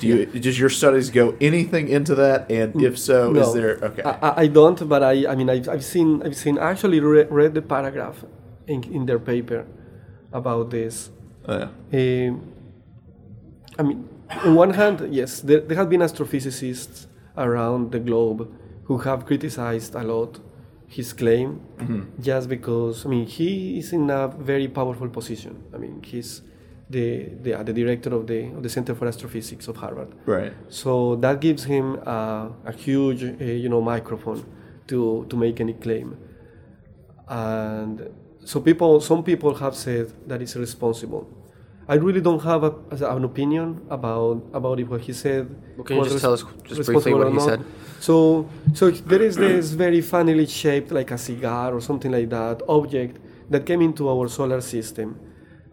Do 0.00 0.08
you 0.08 0.26
does 0.40 0.58
your 0.58 0.70
studies 0.70 1.10
go 1.10 1.36
anything 1.40 1.88
into 1.88 2.14
that? 2.16 2.50
And 2.50 2.82
if 2.82 2.98
so, 2.98 3.32
no, 3.32 3.40
is 3.40 3.54
there 3.54 3.78
okay? 3.82 4.02
I, 4.02 4.42
I 4.42 4.46
don't, 4.48 4.88
but 4.88 5.02
I 5.02 5.26
I 5.28 5.34
mean 5.34 5.48
I've, 5.48 5.68
I've 5.68 5.84
seen 5.84 6.22
I've 6.22 6.36
seen 6.36 6.58
actually 6.58 7.00
re- 7.00 7.26
read 7.30 7.54
the 7.54 7.62
paragraph 7.62 8.24
in, 8.66 8.84
in 8.84 9.06
their 9.06 9.18
paper 9.18 9.66
about 10.32 10.70
this. 10.70 11.10
Oh, 11.46 11.68
yeah. 11.92 12.28
Um, 12.28 12.52
I 13.78 13.82
mean, 13.82 14.08
on 14.44 14.54
one 14.54 14.74
hand, 14.74 15.12
yes, 15.14 15.40
there, 15.40 15.60
there 15.60 15.76
have 15.76 15.90
been 15.90 16.00
astrophysicists 16.00 17.06
around 17.36 17.92
the 17.92 17.98
globe 17.98 18.48
who 18.84 18.98
have 18.98 19.26
criticized 19.26 19.94
a 19.94 20.02
lot 20.02 20.38
his 20.86 21.12
claim 21.14 21.58
mm-hmm. 21.78 22.02
just 22.20 22.48
because 22.50 23.06
I 23.06 23.08
mean 23.08 23.26
he 23.26 23.78
is 23.78 23.92
in 23.94 24.10
a 24.10 24.28
very 24.28 24.68
powerful 24.68 25.08
position. 25.08 25.64
I 25.74 25.78
mean 25.78 26.02
he's 26.02 26.42
the 26.90 27.30
the, 27.44 27.54
uh, 27.54 27.62
the 27.62 27.72
director 27.72 28.14
of 28.14 28.26
the 28.26 28.40
of 28.56 28.62
the 28.62 28.68
Center 28.68 28.94
for 28.94 29.06
Astrophysics 29.06 29.68
of 29.68 29.76
Harvard. 29.76 30.14
Right. 30.26 30.52
So 30.68 31.16
that 31.16 31.40
gives 31.40 31.64
him 31.64 31.98
uh, 32.04 32.48
a 32.66 32.72
huge 32.72 33.24
uh, 33.24 33.44
you 33.44 33.70
know 33.70 33.80
microphone 33.80 34.44
to 34.88 35.24
to 35.30 35.36
make 35.36 35.60
any 35.60 35.72
claim, 35.72 36.18
and 37.28 38.10
so 38.44 38.60
people 38.60 39.00
some 39.00 39.22
people 39.22 39.54
have 39.54 39.74
said 39.74 40.12
that 40.28 40.42
it's 40.42 40.56
responsible. 40.56 41.28
I 41.88 41.96
really 41.96 42.20
don't 42.20 42.42
have 42.42 42.62
a, 42.62 42.72
an 43.16 43.24
opinion 43.24 43.84
about 43.90 44.42
about 44.52 44.80
if 44.80 44.88
what 44.88 45.00
he 45.00 45.12
said. 45.12 45.48
Well, 45.76 45.84
can 45.84 45.96
you 45.96 46.04
just 46.04 46.20
tell 46.20 46.32
us 46.32 46.44
just 46.64 46.86
briefly 46.86 47.14
what 47.14 47.28
he 47.28 47.34
not. 47.34 47.48
said? 47.48 47.64
So 48.00 48.48
so 48.74 48.90
there 48.90 49.22
is 49.22 49.36
this 49.36 49.70
very 49.72 50.00
funnily 50.00 50.46
shaped 50.46 50.90
like 50.92 51.10
a 51.10 51.18
cigar 51.18 51.74
or 51.74 51.80
something 51.80 52.10
like 52.10 52.30
that 52.30 52.62
object 52.68 53.18
that 53.50 53.66
came 53.66 53.82
into 53.82 54.08
our 54.08 54.28
solar 54.28 54.60
system 54.60 55.18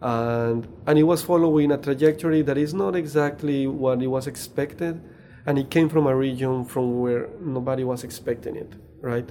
and 0.00 0.66
and 0.86 0.98
it 0.98 1.02
was 1.02 1.22
following 1.22 1.72
a 1.72 1.78
trajectory 1.78 2.42
that 2.42 2.56
is 2.56 2.72
not 2.72 2.96
exactly 2.96 3.66
what 3.66 4.02
it 4.02 4.06
was 4.06 4.26
expected 4.26 5.00
and 5.46 5.58
it 5.58 5.70
came 5.70 5.88
from 5.88 6.06
a 6.06 6.14
region 6.14 6.64
from 6.64 7.00
where 7.00 7.28
nobody 7.40 7.84
was 7.84 8.02
expecting 8.02 8.56
it 8.56 8.72
right 9.02 9.30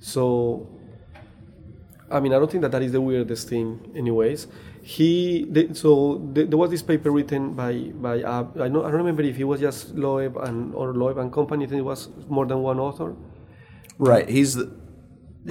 so 0.00 0.68
i 2.10 2.20
mean 2.20 2.32
i 2.32 2.38
don't 2.38 2.50
think 2.50 2.62
that 2.62 2.72
that 2.72 2.82
is 2.82 2.92
the 2.92 3.00
weirdest 3.00 3.48
thing 3.48 3.92
anyways. 3.96 4.46
He 4.82 5.46
the, 5.50 5.74
so 5.74 6.22
the, 6.32 6.44
there 6.44 6.56
was 6.56 6.70
this 6.70 6.82
paper 6.82 7.10
written 7.10 7.52
by 7.52 7.92
by 7.94 8.22
uh, 8.22 8.46
I, 8.58 8.68
know, 8.68 8.82
I 8.84 8.90
don't 8.90 9.02
remember 9.04 9.22
if 9.22 9.38
it 9.38 9.44
was 9.44 9.60
just 9.60 9.94
Loeb 9.94 10.38
and 10.38 10.74
or 10.74 10.94
Loeb 10.94 11.18
and 11.18 11.30
company 11.30 11.66
I 11.66 11.68
think 11.68 11.80
it 11.80 11.84
was 11.84 12.08
more 12.28 12.46
than 12.46 12.62
one 12.62 12.80
author. 12.80 13.14
Right 13.98 14.26
he's 14.26 14.54
the, 14.54 14.72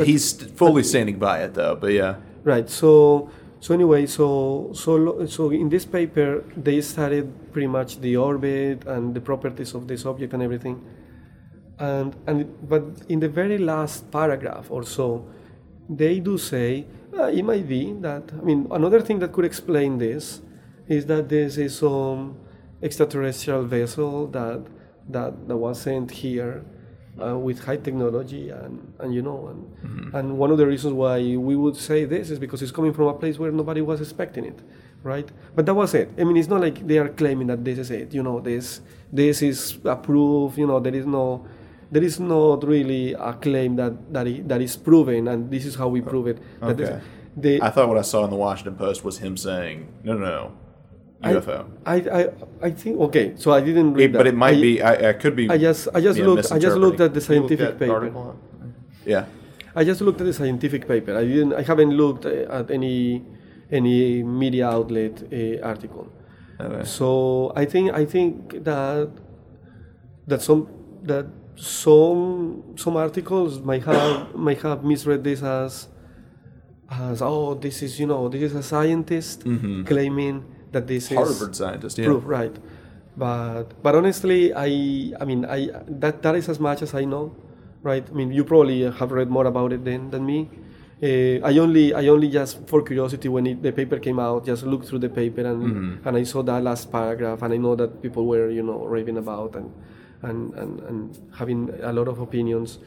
he's 0.03 0.33
fully 0.33 0.81
but, 0.81 0.87
standing 0.87 1.19
by 1.19 1.43
it 1.43 1.53
though 1.53 1.75
but 1.75 1.93
yeah. 1.93 2.15
Right 2.43 2.67
so 2.67 3.29
so 3.61 3.73
anyway, 3.73 4.05
so 4.05 4.71
so 4.73 5.25
so 5.25 5.51
in 5.51 5.67
this 5.67 5.85
paper 5.85 6.43
they 6.55 6.79
studied 6.79 7.51
pretty 7.51 7.67
much 7.67 7.99
the 7.99 8.15
orbit 8.15 8.87
and 8.87 9.13
the 9.13 9.19
properties 9.19 9.73
of 9.73 9.87
this 9.87 10.05
object 10.05 10.33
and 10.33 10.41
everything, 10.41 10.81
and 11.77 12.15
and 12.25 12.47
but 12.69 12.83
in 13.09 13.19
the 13.19 13.27
very 13.27 13.57
last 13.57 14.11
paragraph 14.11 14.71
or 14.71 14.83
so, 14.83 15.27
they 15.89 16.19
do 16.19 16.37
say 16.37 16.85
uh, 17.17 17.23
it 17.25 17.43
might 17.43 17.67
be 17.67 17.93
that 17.93 18.23
I 18.37 18.41
mean 18.43 18.67
another 18.71 19.01
thing 19.01 19.19
that 19.19 19.31
could 19.31 19.45
explain 19.45 19.97
this 19.97 20.41
is 20.87 21.05
that 21.07 21.29
this 21.29 21.57
is 21.57 21.77
some 21.77 22.37
extraterrestrial 22.81 23.63
vessel 23.63 24.27
that 24.27 24.65
that, 25.09 25.47
that 25.47 25.57
was 25.57 25.81
sent 25.81 26.11
here 26.11 26.63
uh, 27.19 27.35
with 27.35 27.65
high 27.65 27.77
technology 27.77 28.51
and, 28.51 28.93
and 28.99 29.13
you 29.13 29.23
know 29.23 29.47
and, 29.47 30.13
and 30.13 30.37
one 30.37 30.51
of 30.51 30.57
the 30.57 30.67
reasons 30.67 30.93
why 30.93 31.17
we 31.19 31.55
would 31.55 31.75
say 31.75 32.05
this 32.05 32.29
is 32.29 32.37
because 32.37 32.61
it's 32.61 32.71
coming 32.71 32.93
from 32.93 33.07
a 33.07 33.13
place 33.13 33.39
where 33.39 33.51
nobody 33.51 33.81
was 33.81 33.99
expecting 33.99 34.45
it 34.45 34.59
right? 35.01 35.29
But 35.55 35.65
that 35.65 35.73
was 35.73 35.93
it. 35.93 36.11
I 36.17 36.23
mean 36.23 36.37
it's 36.37 36.49
not 36.49 36.61
like 36.61 36.85
they 36.85 36.97
are 36.97 37.09
claiming 37.09 37.47
that 37.47 37.63
this 37.63 37.79
is 37.79 37.91
it 37.91 38.13
you 38.13 38.21
know 38.21 38.39
this 38.39 38.81
this 39.11 39.41
is 39.41 39.77
approved 39.85 40.57
you 40.57 40.67
know 40.67 40.79
there 40.79 40.93
is 40.93 41.05
no 41.05 41.45
there 41.91 42.03
is 42.03 42.19
not 42.19 42.63
really 42.63 43.13
a 43.13 43.33
claim 43.33 43.75
that 43.75 43.93
that, 44.13 44.27
i- 44.27 44.43
that 44.47 44.61
is 44.61 44.75
proven 44.77 45.27
and 45.27 45.49
this 45.51 45.65
is 45.65 45.75
how 45.75 45.87
we 45.87 46.01
prove 46.01 46.27
it 46.27 46.37
that 46.61 46.79
Okay. 46.79 46.99
the, 47.37 47.61
I 47.61 47.69
thought 47.69 47.87
what 47.89 47.97
I 47.97 48.01
saw 48.13 48.23
in 48.25 48.29
the 48.29 48.35
Washington 48.47 48.75
Post 48.75 49.03
was 49.03 49.17
him 49.19 49.35
saying, 49.37 49.87
"No, 50.03 50.13
no, 50.13 50.25
no, 50.25 50.51
I- 51.23 51.33
UFO." 51.33 51.57
I, 51.85 51.95
I 52.19 52.21
I 52.67 52.69
think 52.81 52.99
okay 53.07 53.25
so 53.35 53.51
i 53.51 53.61
didn't 53.61 53.93
read 53.93 54.09
It- 54.11 54.17
but 54.19 54.27
it 54.27 54.35
might 54.45 54.57
I- 54.57 54.61
be. 54.67 54.73
I, 54.81 54.93
I 55.09 55.13
could 55.21 55.35
be. 55.35 55.45
I 55.49 55.57
just 55.57 55.81
I 55.97 55.99
just 56.07 56.17
you 56.19 56.25
looked 56.29 56.51
I 56.51 56.59
just 56.67 56.77
looked 56.83 56.99
at 57.07 57.13
the 57.13 57.21
misinterpreting. 57.21 57.57
You 57.59 57.65
looked 57.65 57.69
scientific 57.69 57.69
at 57.73 57.79
paper. 57.79 57.93
article? 57.93 58.35
Yeah. 59.05 59.25
I 59.79 59.83
just 59.91 60.01
looked 60.01 60.19
at 60.23 60.27
the 60.31 60.33
scientific 60.41 60.87
paper. 60.87 61.13
I 61.21 61.23
didn't. 61.25 61.53
I 61.61 61.63
haven't 61.71 61.91
looked 62.01 62.25
uh, 62.25 62.59
at 62.59 62.71
any 62.71 63.23
any 63.79 64.23
media 64.23 64.65
outlet 64.77 65.13
uh, 65.31 65.61
article. 65.71 66.05
Okay. 66.59 66.83
So 66.83 67.07
I 67.55 67.65
think 67.65 67.85
I 68.01 68.03
think 68.05 68.33
that 68.69 69.09
that 70.27 70.41
some 70.41 70.67
that 71.03 71.25
some 71.55 72.63
some 72.75 72.95
articles 72.95 73.59
might 73.59 73.83
have 73.83 74.33
might 74.35 74.61
have 74.61 74.83
misread 74.83 75.23
this 75.23 75.43
as 75.43 75.87
as 76.89 77.21
oh 77.21 77.53
this 77.53 77.81
is 77.81 77.99
you 77.99 78.07
know 78.07 78.29
this 78.29 78.41
is 78.41 78.55
a 78.55 78.63
scientist 78.63 79.43
claiming 79.85 80.43
that 80.71 80.87
this 80.87 81.11
is 81.11 81.17
Harvard 81.17 81.55
scientist. 81.55 81.97
Yeah. 81.97 82.05
proof, 82.05 82.23
right? 82.25 82.55
But 83.17 83.81
but 83.83 83.95
honestly, 83.95 84.53
I 84.53 85.13
I 85.19 85.25
mean 85.25 85.45
I 85.45 85.69
that 85.87 86.21
that 86.21 86.35
is 86.35 86.47
as 86.47 86.59
much 86.59 86.81
as 86.81 86.93
I 86.93 87.05
know, 87.05 87.35
right? 87.83 88.05
I 88.07 88.13
mean 88.13 88.31
you 88.31 88.43
probably 88.43 88.83
have 88.83 89.11
read 89.11 89.29
more 89.29 89.45
about 89.45 89.73
it 89.73 89.83
than 89.83 90.09
than 90.11 90.25
me. 90.25 90.49
Uh, 91.01 91.39
I 91.47 91.57
only 91.57 91.93
I 91.93 92.07
only 92.07 92.29
just 92.29 92.67
for 92.67 92.81
curiosity 92.81 93.29
when 93.29 93.47
it, 93.47 93.63
the 93.63 93.71
paper 93.71 93.99
came 93.99 94.19
out 94.19 94.45
just 94.45 94.63
looked 94.63 94.85
through 94.87 94.99
the 94.99 95.09
paper 95.09 95.41
and 95.41 96.05
and 96.05 96.17
I 96.17 96.23
saw 96.23 96.43
that 96.43 96.61
last 96.61 96.91
paragraph 96.91 97.41
and 97.41 97.53
I 97.53 97.57
know 97.57 97.75
that 97.75 98.01
people 98.01 98.25
were 98.27 98.49
you 98.49 98.63
know 98.63 98.83
raving 98.85 99.17
about 99.17 99.55
and 99.55 99.71
and 100.21 100.53
and, 100.53 100.79
and 100.81 101.31
having 101.35 101.69
a 101.81 101.93
lot 101.93 102.07
of 102.07 102.19
opinions. 102.19 102.79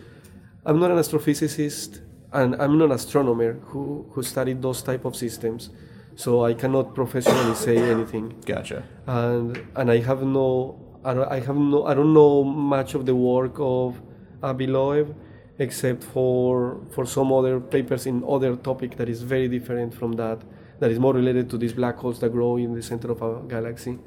I'm 0.65 0.79
not 0.79 0.91
an 0.91 0.99
astrophysicist 0.99 2.01
and 2.33 2.55
I'm 2.57 2.79
not 2.79 2.87
an 2.87 2.93
astronomer 2.93 3.55
who 3.71 4.07
who 4.13 4.23
studied 4.23 4.63
those 4.63 4.83
type 4.83 5.05
of 5.05 5.17
systems, 5.17 5.71
so 6.15 6.45
I 6.45 6.55
cannot 6.55 6.95
professionally 6.95 7.55
say 7.55 7.77
anything 7.77 8.35
Gotcha. 8.47 8.85
and 9.07 9.61
and 9.77 9.91
I 9.91 9.99
have 9.99 10.23
no 10.23 10.79
I 11.05 11.41
have 11.41 11.57
no 11.57 11.85
I 11.87 11.95
don't 11.95 12.15
know 12.15 12.45
much 12.45 12.95
of 12.95 13.07
the 13.07 13.15
work 13.15 13.55
of 13.59 14.01
Avi 14.43 14.67
Loeb 14.67 15.15
except 15.59 16.05
for 16.05 16.81
for 16.91 17.05
some 17.07 17.33
other 17.33 17.61
papers 17.61 18.07
in 18.07 18.25
other 18.27 18.57
topic 18.57 18.97
that 18.97 19.09
is 19.09 19.23
very 19.23 19.49
different 19.49 19.93
from 19.95 20.13
that 20.13 20.43
that 20.79 20.91
is 20.91 20.99
more 20.99 21.13
related 21.13 21.51
to 21.51 21.59
these 21.59 21.73
black 21.73 21.97
holes 21.97 22.19
that 22.21 22.31
grow 22.31 22.57
in 22.57 22.75
the 22.75 22.83
center 22.83 23.11
of 23.13 23.23
a 23.23 23.43
galaxy. 23.49 23.99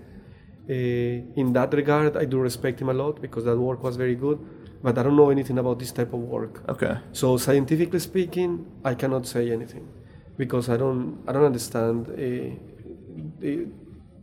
Uh, 0.67 1.39
in 1.41 1.53
that 1.53 1.73
regard, 1.73 2.17
I 2.17 2.25
do 2.25 2.39
respect 2.39 2.81
him 2.81 2.89
a 2.89 2.93
lot 2.93 3.21
because 3.21 3.43
that 3.45 3.57
work 3.57 3.83
was 3.83 3.97
very 3.97 4.15
good, 4.15 4.39
but 4.81 4.97
I 4.97 5.03
don't 5.03 5.15
know 5.15 5.29
anything 5.29 5.57
about 5.59 5.77
this 5.77 5.91
type 5.91 6.11
of 6.13 6.21
work. 6.21 6.67
Okay. 6.67 6.97
So 7.11 7.37
scientifically 7.37 7.99
speaking, 7.99 8.65
I 8.83 8.95
cannot 8.95 9.27
say 9.27 9.51
anything 9.51 9.87
because 10.37 10.69
I 10.69 10.77
don't 10.77 11.23
I 11.27 11.33
don't 11.33 11.45
understand 11.45 12.07
uh, 12.09 12.13
the, 13.39 13.67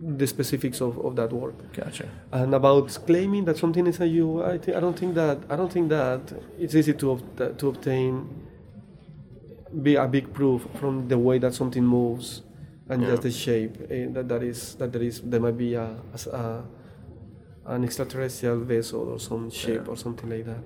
the 0.01 0.27
specifics 0.27 0.81
of, 0.81 0.99
of 0.99 1.15
that 1.15 1.33
work. 1.33 1.73
Gotcha. 1.73 2.09
And 2.33 2.55
about 2.55 2.89
claiming 3.07 3.45
that 3.45 3.57
something 3.57 3.87
is 3.87 4.01
a 4.01 4.09
U, 4.09 4.43
I 4.43 4.59
think 4.59 4.77
I 4.77 4.81
don't 4.81 4.99
think 4.99 5.15
that 5.15 5.39
I 5.49 5.55
don't 5.55 5.73
think 5.73 5.89
that 5.91 6.33
it's 6.59 6.75
easy 6.75 6.95
to 6.95 7.13
ob- 7.13 7.59
to 7.59 7.69
obtain 7.69 8.29
be 9.81 9.95
a 9.95 10.07
big 10.07 10.33
proof 10.33 10.67
from 10.75 11.09
the 11.09 11.19
way 11.19 11.39
that 11.39 11.55
something 11.55 11.85
moves 11.85 12.43
and 12.89 13.03
just 13.05 13.23
the 13.23 13.31
shape 13.31 13.77
eh, 13.91 14.07
that 14.11 14.29
that 14.29 14.43
is 14.43 14.75
that 14.77 14.93
there 14.93 15.03
is 15.03 15.21
there 15.23 15.41
might 15.41 15.57
be 15.57 15.75
a, 15.75 15.85
a 15.85 16.15
s- 16.15 16.27
a- 16.27 16.65
an 17.67 17.85
extraterrestrial 17.85 18.59
vessel 18.61 19.09
or 19.09 19.21
some 19.21 19.49
shape 19.49 19.89
or 19.89 19.97
something 19.97 20.29
like 20.29 20.45
that. 20.47 20.59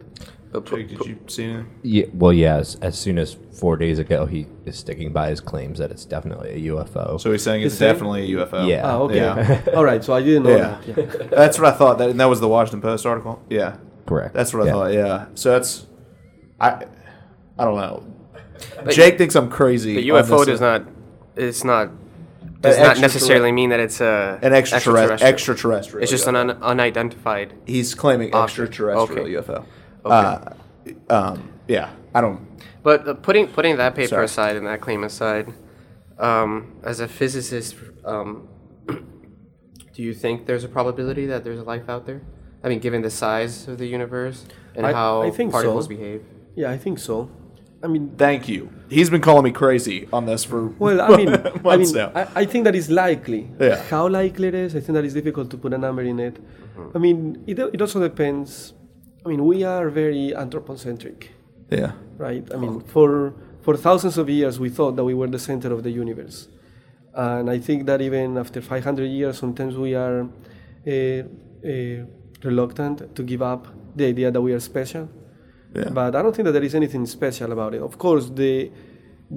But 0.51 0.65
Jake, 0.65 0.89
did 0.89 1.05
you 1.05 1.19
see 1.27 1.45
anything? 1.45 1.67
Yeah, 1.83 2.07
well, 2.15 2.33
yeah. 2.33 2.57
As, 2.57 2.77
as 2.77 2.99
soon 2.99 3.19
as 3.19 3.37
four 3.61 3.77
days 3.77 3.99
ago, 3.99 4.25
he 4.25 4.47
is 4.65 4.79
sticking 4.79 5.13
by 5.13 5.29
his 5.29 5.41
claims 5.41 5.79
that 5.79 5.91
it's 5.91 6.07
definitely 6.07 6.51
a 6.51 6.71
UFO. 6.73 7.21
So 7.21 7.33
he's 7.33 7.43
saying 7.43 7.63
it's 7.63 7.75
He's 7.75 7.79
saying- 7.81 7.93
definitely 7.95 8.33
a 8.33 8.37
UFO. 8.39 8.67
Yeah. 8.67 8.81
Ah, 8.87 8.97
okay. 9.01 9.17
Yeah. 9.17 9.61
All 9.77 9.85
right. 9.85 10.03
So 10.03 10.15
I 10.15 10.23
didn't 10.23 10.45
know 10.45 10.57
Yeah. 10.57 10.81
that. 10.87 11.21
Yeah. 11.21 11.27
That's 11.31 11.59
what 11.59 11.75
I 11.75 11.77
thought. 11.77 11.99
That 11.99 12.09
and 12.11 12.19
that 12.21 12.27
was 12.31 12.41
the 12.41 12.49
Washington 12.49 12.81
Post 12.81 13.05
article. 13.05 13.43
Yeah. 13.51 13.77
Correct. 14.07 14.33
That's 14.33 14.55
what 14.55 14.63
I 14.63 14.67
Yeah. 14.67 14.73
thought. 14.73 14.93
Yeah. 14.95 15.27
So 15.35 15.51
that's 15.51 15.87
I 16.59 16.87
I 17.59 17.65
don't 17.65 17.77
know. 17.77 18.07
But 18.85 18.95
Jake 18.95 19.19
thinks 19.19 19.35
I'm 19.35 19.51
crazy. 19.51 19.97
the 19.97 20.09
UFO 20.09 20.39
this. 20.39 20.47
does 20.47 20.61
not. 20.63 20.87
It's 21.35 21.63
not. 21.65 21.91
Does 22.61 22.79
not 22.79 22.99
necessarily 23.01 23.53
mean 23.53 23.71
that 23.71 23.81
it's 23.81 24.01
a 24.01 24.39
an 24.43 24.53
extraterrestrial. 24.53 25.13
extraterrestrial. 25.13 25.33
extraterrestrial. 25.33 26.03
It's 26.03 26.11
just 26.11 26.27
an 26.27 26.37
un- 26.37 26.51
unidentified. 26.63 27.53
He's 27.67 27.95
claiming 27.95 28.35
Object. 28.35 28.45
extraterrestrial 28.71 29.23
Okay. 29.27 29.35
UFO. 29.35 29.65
Uh, 30.05 30.53
um, 31.11 31.51
yeah. 31.69 31.91
I 32.15 32.21
don't. 32.21 32.47
But 32.83 33.07
uh, 33.07 33.15
putting 33.15 33.49
putting 33.49 33.77
that 33.77 33.95
paper 33.95 34.09
Sorry. 34.09 34.25
aside 34.25 34.57
and 34.57 34.67
that 34.67 34.81
claim 34.81 35.05
aside, 35.05 35.53
um, 36.19 36.77
as 36.83 37.01
a 37.01 37.09
physicist, 37.09 37.75
um, 38.05 38.49
do 38.87 40.03
you 40.03 40.15
think 40.15 40.47
there's 40.47 40.65
a 40.65 40.69
probability 40.69 41.27
that 41.27 41.45
there's 41.45 41.61
life 41.61 41.89
out 41.89 42.07
there? 42.07 42.23
I 42.65 42.69
mean, 42.69 42.79
given 42.79 43.03
the 43.03 43.11
size 43.11 43.69
of 43.69 43.79
the 43.79 43.87
universe 43.87 44.45
and 44.75 44.87
I- 44.87 44.93
how 44.93 45.23
I 45.23 45.31
think 45.31 45.53
particles 45.53 45.85
so. 45.85 45.89
behave. 45.91 46.23
Yeah, 46.55 46.71
I 46.71 46.79
think 46.79 46.99
so. 46.99 47.29
I 47.87 47.89
mean, 47.89 48.17
Thank 48.17 48.49
you. 48.49 48.69
He's 48.91 49.11
been 49.11 49.21
calling 49.21 49.45
me 49.45 49.53
crazy 49.53 50.09
on 50.13 50.27
this 50.27 50.43
for 50.43 50.67
Well, 50.85 51.01
I 51.01 51.17
mean, 51.17 51.29
I 51.65 51.77
mean, 51.77 51.93
now. 51.93 52.11
I, 52.17 52.43
I 52.43 52.45
think 52.45 52.65
that 52.65 52.75
is 52.75 52.91
likely. 52.91 53.49
Yeah. 53.61 53.81
How 53.85 54.09
likely 54.09 54.49
it 54.49 54.55
is, 54.55 54.75
I 54.75 54.81
think 54.81 54.95
that 54.95 55.05
is 55.05 55.15
difficult 55.15 55.51
to 55.51 55.57
put 55.57 55.73
a 55.73 55.79
number 55.79 56.03
in 56.03 56.19
it. 56.19 56.37
I 56.97 56.99
mean, 56.99 57.45
it, 57.47 57.61
it 57.61 57.81
also 57.81 58.01
depends. 58.01 58.75
I 59.25 59.29
mean, 59.29 59.45
we 59.45 59.63
are 59.63 59.89
very 59.89 60.35
anthropocentric, 60.35 61.31
yeah. 61.71 61.93
right? 62.19 62.45
I 62.53 62.57
mean, 62.57 62.81
for 62.81 63.35
for 63.63 63.77
thousands 63.77 64.19
of 64.19 64.29
years, 64.29 64.59
we 64.59 64.69
thought 64.69 64.97
that 64.97 65.05
we 65.05 65.15
were 65.15 65.29
the 65.29 65.39
center 65.39 65.73
of 65.73 65.83
the 65.83 65.91
universe, 65.91 66.49
and 67.15 67.49
I 67.51 67.59
think 67.59 67.87
that 67.87 68.01
even 68.01 68.37
after 68.37 68.61
500 68.61 69.05
years, 69.05 69.39
sometimes 69.39 69.77
we 69.77 69.95
are 69.95 70.21
uh, 70.23 70.93
uh, 70.93 72.05
reluctant 72.43 73.15
to 73.17 73.23
give 73.23 73.43
up 73.43 73.67
the 73.97 74.07
idea 74.07 74.31
that 74.31 74.41
we 74.41 74.53
are 74.53 74.61
special. 74.61 75.09
Yeah. 75.77 75.91
But 75.91 76.15
I 76.17 76.23
don't 76.23 76.35
think 76.35 76.47
that 76.47 76.53
there 76.53 76.63
is 76.71 76.75
anything 76.75 77.05
special 77.07 77.51
about 77.53 77.75
it. 77.75 77.83
Of 77.83 77.95
course, 77.99 78.25
the 78.43 78.71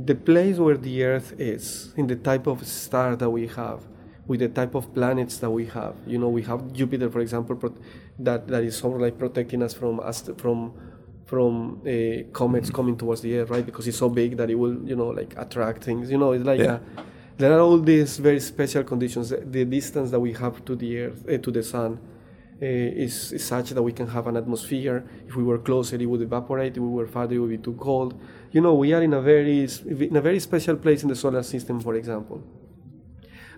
the 0.09 0.15
place 0.29 0.57
where 0.65 0.77
the 0.77 0.95
Earth 1.03 1.29
is, 1.39 1.93
in 1.97 2.05
the 2.07 2.15
type 2.15 2.45
of 2.53 2.57
star 2.67 3.15
that 3.15 3.29
we 3.37 3.47
have, 3.59 3.79
with 4.27 4.39
the 4.45 4.47
type 4.59 4.73
of 4.75 4.83
planets 4.93 5.35
that 5.39 5.49
we 5.59 5.65
have. 5.77 5.95
You 6.05 6.19
know, 6.21 6.29
we 6.29 6.43
have 6.43 6.59
Jupiter, 6.79 7.09
for 7.09 7.21
example, 7.21 7.55
pro- 7.55 7.73
that 8.19 8.47
that 8.47 8.63
is 8.63 8.77
sort 8.77 8.95
of 8.95 9.01
like 9.01 9.17
protecting 9.17 9.61
us 9.63 9.73
from 9.73 9.99
ast- 10.11 10.31
from 10.37 10.73
from 11.25 11.81
uh, 11.85 12.23
comets 12.33 12.69
coming 12.71 12.95
towards 12.97 13.21
the 13.21 13.31
Earth, 13.37 13.49
right? 13.51 13.65
Because 13.65 13.87
it's 13.87 13.97
so 13.97 14.09
big 14.09 14.35
that 14.37 14.49
it 14.49 14.55
will, 14.55 14.77
you 14.91 14.95
know, 14.95 15.09
like 15.09 15.33
attract 15.37 15.83
things. 15.83 16.09
You 16.11 16.17
know, 16.17 16.31
it's 16.31 16.45
like 16.45 16.59
Yeah. 16.59 16.79
a, 16.97 17.01
there 17.37 17.51
are 17.55 17.59
all 17.59 17.77
these 17.93 18.17
very 18.19 18.39
special 18.39 18.83
conditions. 18.83 19.29
The- 19.29 19.43
The 19.57 19.63
distance 19.65 20.09
that 20.11 20.19
we 20.19 20.33
have 20.33 20.55
to 20.65 20.75
the 20.75 20.89
Earth, 21.03 21.19
uh, 21.29 21.37
to 21.45 21.51
the 21.51 21.63
Sun, 21.63 21.99
Eh, 22.61 23.05
is, 23.05 23.31
is 23.31 23.45
such 23.45 23.69
that 23.69 23.81
we 23.81 23.93
can 23.93 24.07
have 24.07 24.27
an 24.27 24.35
atmosphere. 24.35 25.05
If 25.25 25.37
we 25.37 25.43
were 25.43 25.59
closer, 25.59 25.95
it 25.95 26.05
would 26.05 26.21
evaporate. 26.21 26.75
If 26.75 26.83
we 26.83 26.89
were 26.89 27.07
farther, 27.07 27.35
it 27.35 27.39
would 27.39 27.51
be 27.51 27.57
too 27.57 27.75
cold. 27.75 28.19
You 28.51 28.59
know, 28.59 28.73
we 28.73 28.91
are 28.91 29.01
in 29.01 29.13
a 29.13 29.21
very 29.21 29.65
in 29.87 30.17
a 30.17 30.19
very 30.19 30.41
special 30.41 30.75
place 30.75 31.01
in 31.01 31.07
the 31.07 31.15
solar 31.15 31.41
system, 31.41 31.79
for 31.79 31.95
example. 31.95 32.43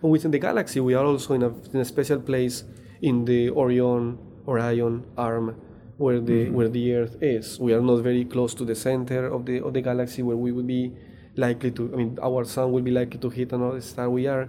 And 0.04 0.12
within 0.12 0.30
the 0.30 0.38
galaxy, 0.38 0.80
we 0.82 0.94
are 0.94 1.04
also 1.04 1.34
in 1.34 1.42
a, 1.42 1.48
in 1.74 1.80
a 1.80 1.86
special 1.86 2.20
place 2.20 2.64
in 3.02 3.26
the 3.26 3.50
Orion 3.50 4.20
Orion 4.48 5.04
arm, 5.18 5.60
where 5.98 6.20
the 6.20 6.46
mm-hmm. 6.46 6.54
where 6.54 6.70
the 6.70 6.94
Earth 6.94 7.18
is. 7.24 7.60
We 7.60 7.74
are 7.74 7.82
not 7.82 8.04
very 8.04 8.24
close 8.26 8.54
to 8.54 8.66
the 8.66 8.76
center 8.76 9.26
of 9.26 9.48
the 9.48 9.64
of 9.64 9.74
the 9.74 9.82
galaxy, 9.82 10.22
where 10.22 10.38
we 10.38 10.52
would 10.52 10.68
be 10.68 10.94
likely 11.38 11.72
to. 11.72 11.92
I 11.92 11.96
mean, 11.96 12.20
our 12.22 12.46
sun 12.46 12.72
will 12.72 12.84
be 12.84 12.92
likely 12.92 13.20
to 13.20 13.30
hit 13.32 13.52
another 13.52 13.82
star. 13.82 14.12
We 14.12 14.28
are 14.28 14.48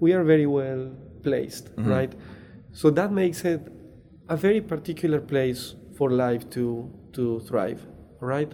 we 0.00 0.12
are 0.12 0.24
very 0.24 0.46
well 0.46 0.90
placed, 1.22 1.66
mm-hmm. 1.76 1.88
right? 1.88 2.12
So 2.72 2.90
that 2.90 3.12
makes 3.12 3.44
it 3.44 3.60
a 4.28 4.36
very 4.36 4.60
particular 4.60 5.20
place 5.20 5.74
for 5.96 6.10
life 6.10 6.48
to 6.50 6.90
to 7.12 7.40
thrive, 7.40 7.86
right? 8.20 8.52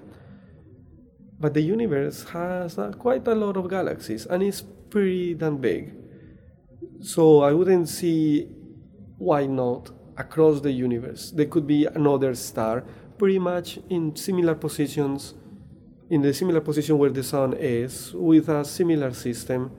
But 1.40 1.54
the 1.54 1.62
universe 1.62 2.24
has 2.30 2.78
uh, 2.78 2.92
quite 2.92 3.28
a 3.28 3.34
lot 3.34 3.56
of 3.56 3.70
galaxies 3.70 4.26
and 4.26 4.42
it's 4.42 4.60
pretty 4.60 5.34
damn 5.34 5.58
big. 5.58 5.94
So 7.00 7.42
I 7.42 7.52
wouldn't 7.52 7.88
see 7.88 8.48
why 9.18 9.46
not 9.46 9.90
across 10.16 10.60
the 10.60 10.72
universe. 10.72 11.30
There 11.30 11.46
could 11.46 11.66
be 11.66 11.86
another 11.86 12.34
star 12.34 12.84
pretty 13.18 13.38
much 13.38 13.78
in 13.88 14.14
similar 14.16 14.54
positions, 14.54 15.34
in 16.10 16.22
the 16.22 16.32
similar 16.32 16.60
position 16.60 16.98
where 16.98 17.10
the 17.10 17.22
sun 17.22 17.52
is, 17.54 18.12
with 18.14 18.48
a 18.48 18.64
similar 18.64 19.12
system, 19.12 19.70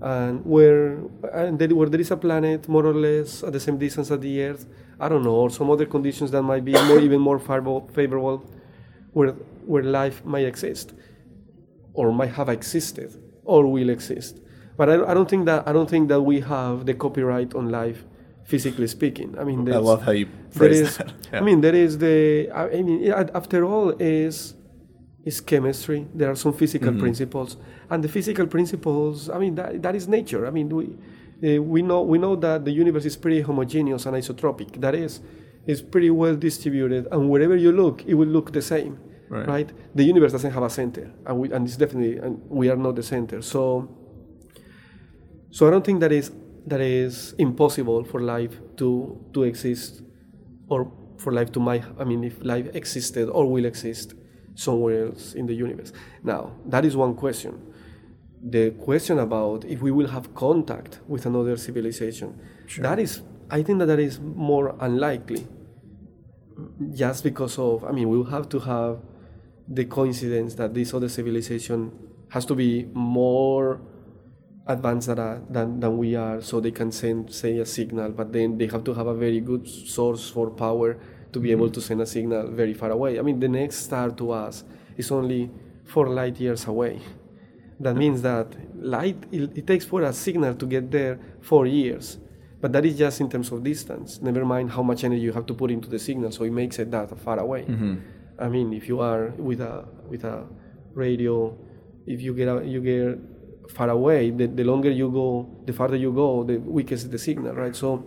and 0.00 0.44
where 0.44 0.98
and 1.32 1.60
where 1.72 1.88
there 1.88 2.00
is 2.00 2.10
a 2.10 2.16
planet 2.16 2.68
more 2.68 2.84
or 2.84 2.94
less 2.94 3.42
at 3.42 3.52
the 3.52 3.60
same 3.60 3.78
distance 3.78 4.10
as 4.10 4.20
the 4.20 4.42
Earth, 4.42 4.66
I 5.00 5.08
don't 5.08 5.22
know, 5.22 5.34
or 5.34 5.50
some 5.50 5.70
other 5.70 5.86
conditions 5.86 6.30
that 6.30 6.42
might 6.42 6.64
be 6.64 6.72
more 6.72 6.98
even 7.00 7.20
more 7.20 7.38
favorable, 7.38 8.44
where 9.12 9.32
where 9.70 9.82
life 9.82 10.24
might 10.24 10.46
exist, 10.46 10.94
or 11.94 12.12
might 12.12 12.32
have 12.32 12.48
existed, 12.48 13.10
or 13.44 13.66
will 13.66 13.90
exist. 13.90 14.40
But 14.76 14.88
I, 14.90 14.94
I 15.10 15.14
don't 15.14 15.28
think 15.28 15.46
that 15.46 15.66
I 15.68 15.72
don't 15.72 15.88
think 15.88 16.08
that 16.08 16.20
we 16.22 16.40
have 16.40 16.86
the 16.86 16.94
copyright 16.94 17.54
on 17.54 17.70
life, 17.70 18.04
physically 18.44 18.86
speaking. 18.86 19.36
I 19.38 19.44
mean, 19.44 19.70
I 19.72 19.76
love 19.78 20.02
how 20.02 20.12
you 20.12 20.28
phrase 20.50 20.80
is, 20.80 20.96
that. 20.98 21.12
I 21.32 21.40
mean, 21.40 21.60
there 21.60 21.74
is 21.74 21.98
the. 21.98 22.50
I 22.50 22.68
I 22.78 22.82
mean, 22.82 23.10
after 23.34 23.64
all, 23.64 23.90
is 23.98 24.54
is 25.24 25.40
chemistry. 25.40 26.06
There 26.14 26.30
are 26.30 26.36
some 26.36 26.52
physical 26.52 26.90
Mm-hmm. 26.90 27.00
principles, 27.00 27.56
and 27.90 28.02
the 28.04 28.08
physical 28.08 28.46
principles. 28.46 29.28
I 29.28 29.38
mean, 29.38 29.54
that, 29.56 29.82
that 29.82 29.94
is 29.96 30.06
nature. 30.08 30.46
I 30.46 30.50
mean, 30.50 30.68
we 30.68 30.96
uh, 31.44 31.62
we 31.62 31.82
know 31.82 32.02
we 32.02 32.18
know 32.18 32.36
that 32.36 32.64
the 32.64 32.70
universe 32.70 33.04
is 33.04 33.16
pretty 33.16 33.42
homogeneous 33.42 34.06
and 34.06 34.16
isotropic. 34.16 34.80
That 34.80 34.94
it's 34.94 35.20
is 35.66 35.82
pretty 35.82 36.10
well 36.10 36.36
distributed, 36.36 37.08
and 37.10 37.28
wherever 37.28 37.56
you 37.56 37.72
look, 37.72 38.04
it 38.06 38.14
will 38.14 38.28
look 38.28 38.52
the 38.52 38.62
same. 38.62 38.98
Right. 39.28 39.72
The 39.94 40.04
universe 40.04 40.30
doesn't 40.32 40.52
have 40.52 40.62
a 40.62 40.70
center, 40.70 41.10
and 41.26 41.38
we 41.38 41.52
and 41.52 41.66
it's 41.66 41.76
definitely 41.76 42.18
and 42.18 42.40
we 42.48 42.70
are 42.70 42.76
not 42.76 42.96
the 42.96 43.02
center. 43.02 43.42
So. 43.42 43.88
So 45.50 45.66
I 45.66 45.70
don't 45.70 45.86
think 45.86 46.00
that 46.00 46.12
is 46.12 46.32
that 46.66 46.80
is 46.80 47.34
impossible 47.38 48.04
for 48.04 48.20
life 48.20 48.60
to 48.76 49.18
to 49.32 49.44
exist, 49.44 50.02
or 50.68 50.92
for 51.16 51.32
life 51.32 51.50
to 51.52 51.60
my 51.60 51.82
I 51.98 52.04
mean 52.04 52.24
if 52.24 52.44
life 52.44 52.68
existed 52.74 53.28
or 53.30 53.50
will 53.50 53.64
exist 53.64 54.14
somewhere 54.54 55.06
else 55.06 55.34
in 55.34 55.46
the 55.46 55.54
universe. 55.54 55.92
Now 56.22 56.52
that 56.66 56.84
is 56.84 56.94
one 56.94 57.14
question. 57.14 57.65
The 58.48 58.70
question 58.70 59.18
about 59.18 59.64
if 59.64 59.82
we 59.82 59.90
will 59.90 60.06
have 60.08 60.32
contact 60.34 61.00
with 61.08 61.26
another 61.26 61.56
civilization, 61.56 62.38
that 62.78 63.00
is 63.00 63.22
I 63.50 63.62
think 63.62 63.80
that 63.80 63.86
that 63.86 63.98
is 63.98 64.20
more 64.20 64.76
unlikely. 64.78 65.48
Just 66.94 67.24
because 67.24 67.58
of 67.58 67.84
I 67.84 67.90
mean 67.90 68.08
we 68.08 68.16
will 68.16 68.30
have 68.30 68.48
to 68.50 68.60
have 68.60 69.00
the 69.68 69.84
coincidence 69.84 70.54
that 70.54 70.74
this 70.74 70.94
other 70.94 71.08
civilization 71.08 71.90
has 72.30 72.44
to 72.46 72.54
be 72.54 72.88
more 72.94 73.80
advanced 74.68 75.08
than, 75.08 75.46
than, 75.50 75.80
than 75.80 75.98
we 75.98 76.14
are 76.14 76.40
so 76.40 76.60
they 76.60 76.70
can 76.70 76.92
send 76.92 77.32
say 77.32 77.58
a 77.58 77.66
signal. 77.66 78.10
But 78.12 78.32
then 78.32 78.58
they 78.58 78.66
have 78.68 78.84
to 78.84 78.94
have 78.94 79.08
a 79.08 79.14
very 79.14 79.40
good 79.40 79.66
source 79.68 80.30
for 80.30 80.50
power 80.50 80.98
to 81.32 81.40
be 81.40 81.48
mm-hmm. 81.48 81.58
able 81.58 81.70
to 81.70 81.80
send 81.80 82.00
a 82.00 82.06
signal 82.06 82.52
very 82.52 82.74
far 82.74 82.92
away. 82.92 83.18
I 83.18 83.22
mean 83.22 83.40
the 83.40 83.48
next 83.48 83.78
star 83.86 84.10
to 84.10 84.30
us 84.30 84.62
is 84.96 85.10
only 85.10 85.50
four 85.84 86.08
light 86.08 86.38
years 86.38 86.66
away 86.66 87.00
that 87.80 87.94
means 87.96 88.22
that 88.22 88.48
light 88.82 89.16
it, 89.32 89.56
it 89.58 89.66
takes 89.66 89.84
for 89.84 90.02
a 90.02 90.12
signal 90.12 90.54
to 90.54 90.66
get 90.66 90.90
there 90.90 91.18
four 91.40 91.66
years. 91.66 92.18
But 92.60 92.72
that 92.72 92.84
is 92.86 92.96
just 92.96 93.20
in 93.20 93.28
terms 93.28 93.52
of 93.52 93.62
distance. 93.62 94.20
Never 94.22 94.44
mind 94.44 94.70
how 94.70 94.82
much 94.82 95.04
energy 95.04 95.20
you 95.22 95.32
have 95.32 95.46
to 95.46 95.54
put 95.54 95.70
into 95.70 95.88
the 95.90 95.98
signal 95.98 96.30
so 96.32 96.44
it 96.44 96.52
makes 96.52 96.78
it 96.78 96.90
that 96.90 97.16
far 97.20 97.38
away. 97.38 97.62
Mm-hmm. 97.64 97.94
I 98.38 98.48
mean 98.48 98.72
if 98.72 98.88
you 98.88 99.00
are 99.00 99.28
with 99.36 99.60
a 99.60 99.84
with 100.08 100.24
a 100.24 100.46
radio 100.94 101.56
if 102.06 102.20
you 102.22 102.32
get 102.34 102.48
a, 102.48 102.64
you 102.64 102.80
get 102.80 103.18
far 103.70 103.90
away 103.90 104.30
the, 104.30 104.46
the 104.46 104.64
longer 104.64 104.90
you 104.90 105.10
go 105.10 105.28
the 105.66 105.72
farther 105.72 105.96
you 105.96 106.12
go 106.12 106.44
the 106.44 106.56
weaker 106.58 106.94
is 106.94 107.08
the 107.08 107.18
signal 107.18 107.54
right? 107.54 107.76
So 107.76 108.06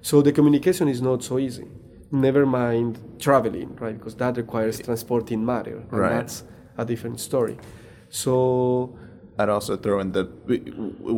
so 0.00 0.22
the 0.22 0.32
communication 0.32 0.86
is 0.88 1.00
not 1.02 1.24
so 1.24 1.38
easy. 1.38 1.66
Never 2.12 2.46
mind 2.46 2.98
traveling 3.18 3.74
right? 3.76 3.96
Because 3.98 4.14
that 4.16 4.36
requires 4.36 4.78
transporting 4.80 5.44
matter 5.44 5.78
and 5.90 5.92
Right. 5.92 6.10
that's 6.10 6.44
a 6.76 6.84
different 6.84 7.18
story. 7.20 7.56
So 8.10 8.96
I'd 9.38 9.48
also 9.48 9.76
throw 9.76 10.00
in 10.00 10.12
that 10.12 10.46
we, 10.46 10.58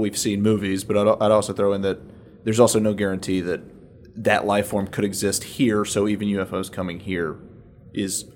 we've 0.03 0.19
seen 0.19 0.43
movies, 0.43 0.85
but 0.85 0.97
I'd, 0.97 1.09
I'd 1.23 1.31
also 1.33 1.53
throw 1.53 1.73
in 1.73 1.83
that 1.83 1.99
there's 2.45 2.61
also 2.61 2.79
no 2.79 2.95
guarantee 2.95 3.41
that 3.43 3.61
that 4.17 4.47
life 4.47 4.69
form 4.69 4.87
could 4.87 5.05
exist 5.05 5.45
here. 5.45 5.85
So 5.85 6.07
even 6.09 6.29
UFOs 6.29 6.71
coming 6.71 7.01
here 7.01 7.37
is, 7.95 8.27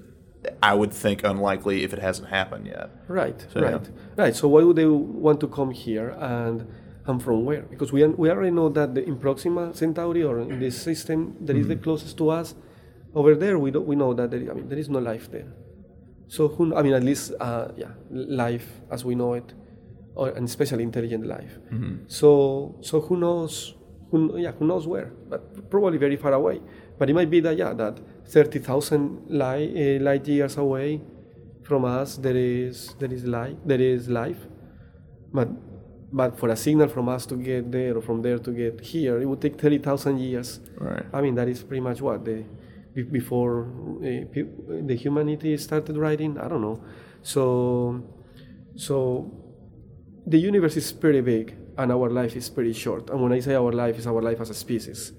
I 0.63 0.75
would 0.75 0.93
think, 0.93 1.23
unlikely 1.25 1.85
if 1.85 1.93
it 1.93 1.99
hasn't 1.99 2.29
happened 2.29 2.67
yet. 2.67 2.91
Right, 3.09 3.39
So, 3.53 3.61
yeah. 3.61 3.71
right, 3.71 3.89
right. 4.17 4.37
So 4.37 4.49
why 4.49 4.63
would 4.63 4.77
they 4.77 4.87
want 4.87 5.41
to 5.41 5.49
come 5.49 5.71
here 5.71 6.11
and 6.19 6.67
and 7.07 7.23
from 7.23 7.45
where? 7.45 7.63
Because 7.63 7.93
we 7.93 8.07
we 8.07 8.31
already 8.31 8.51
know 8.51 8.69
that 8.71 8.95
the, 8.95 9.05
in 9.05 9.19
Proxima 9.19 9.75
Centauri 9.75 10.23
or 10.23 10.41
in 10.41 10.59
this 10.59 10.81
system 10.81 11.37
that 11.47 11.57
is 11.57 11.69
the 11.69 11.77
closest 11.77 12.17
to 12.19 12.31
us, 12.31 12.55
over 13.15 13.35
there 13.35 13.59
we 13.59 13.71
don't, 13.71 13.87
we 13.87 13.97
know 13.97 14.15
that 14.15 14.31
there, 14.31 14.41
I 14.51 14.55
mean 14.55 14.69
there 14.71 14.79
is 14.79 14.89
no 14.89 15.01
life 15.01 15.31
there. 15.31 15.53
So 16.29 16.49
who 16.49 16.75
I 16.75 16.81
mean 16.83 16.95
at 16.95 17.03
least 17.03 17.33
uh, 17.41 17.69
yeah 17.77 17.93
life 18.11 18.69
as 18.91 19.05
we 19.05 19.15
know 19.15 19.35
it, 19.35 19.53
or 20.15 20.29
and 20.37 20.45
especially 20.47 20.83
intelligent 20.83 21.27
life. 21.27 21.59
So 22.07 22.77
so 22.81 23.01
who 23.01 23.17
knows 23.17 23.75
who 24.11 24.39
yeah 24.39 24.53
who 24.59 24.65
knows 24.67 24.87
where? 24.87 25.11
But 25.31 25.71
probably 25.71 25.99
very 25.99 26.17
far 26.17 26.33
away. 26.33 26.61
But 26.99 27.11
it 27.11 27.15
might 27.15 27.31
be 27.31 27.41
that 27.41 27.57
yeah 27.57 27.73
that 27.75 27.99
thirty 28.27 28.59
thousand 28.59 29.27
light 29.29 29.71
uh, 29.77 30.03
light 30.09 30.27
years 30.29 30.57
away 30.57 31.01
from 31.63 31.85
us 31.85 32.17
there 32.19 32.37
is 32.37 32.95
there 33.01 33.13
is 33.13 33.25
life 33.25 33.57
there 33.65 33.81
is 33.81 34.09
life 34.09 34.41
but 35.33 35.49
but 36.13 36.39
for 36.39 36.49
a 36.51 36.57
signal 36.57 36.89
from 36.89 37.09
us 37.09 37.25
to 37.27 37.37
get 37.37 37.73
there 37.73 37.97
or 37.97 38.03
from 38.03 38.21
there 38.23 38.39
to 38.39 38.51
get 38.53 38.81
here 38.83 39.19
it 39.21 39.25
would 39.25 39.41
take 39.41 39.59
30,000 39.59 40.19
years 40.21 40.61
Right. 40.79 41.05
i 41.13 41.21
mean 41.23 41.35
that 41.37 41.49
is 41.49 41.63
pretty 41.63 41.81
much 41.81 42.03
what 42.03 42.23
the 42.25 42.45
before 43.11 43.65
uh, 43.65 44.85
the 44.91 44.95
humanity 44.95 45.57
started 45.57 45.97
writing 45.97 46.37
i 46.39 46.47
don't 46.49 46.61
know 46.61 46.79
so 47.23 48.05
so 48.77 48.95
the 50.27 50.39
universe 50.39 50.77
is 50.77 50.93
pretty 50.93 51.21
big 51.21 51.55
and 51.77 51.93
our 51.93 52.09
life 52.11 52.37
is 52.37 52.49
pretty 52.49 52.73
short. 52.73 53.11
And 53.11 53.21
when 53.21 53.33
i 53.33 53.41
say 53.41 53.55
our 53.55 53.73
life 53.73 53.99
is 53.99 54.07
our 54.07 54.23
life 54.23 54.41
as 54.41 54.51
a 54.51 54.55
species. 54.55 55.13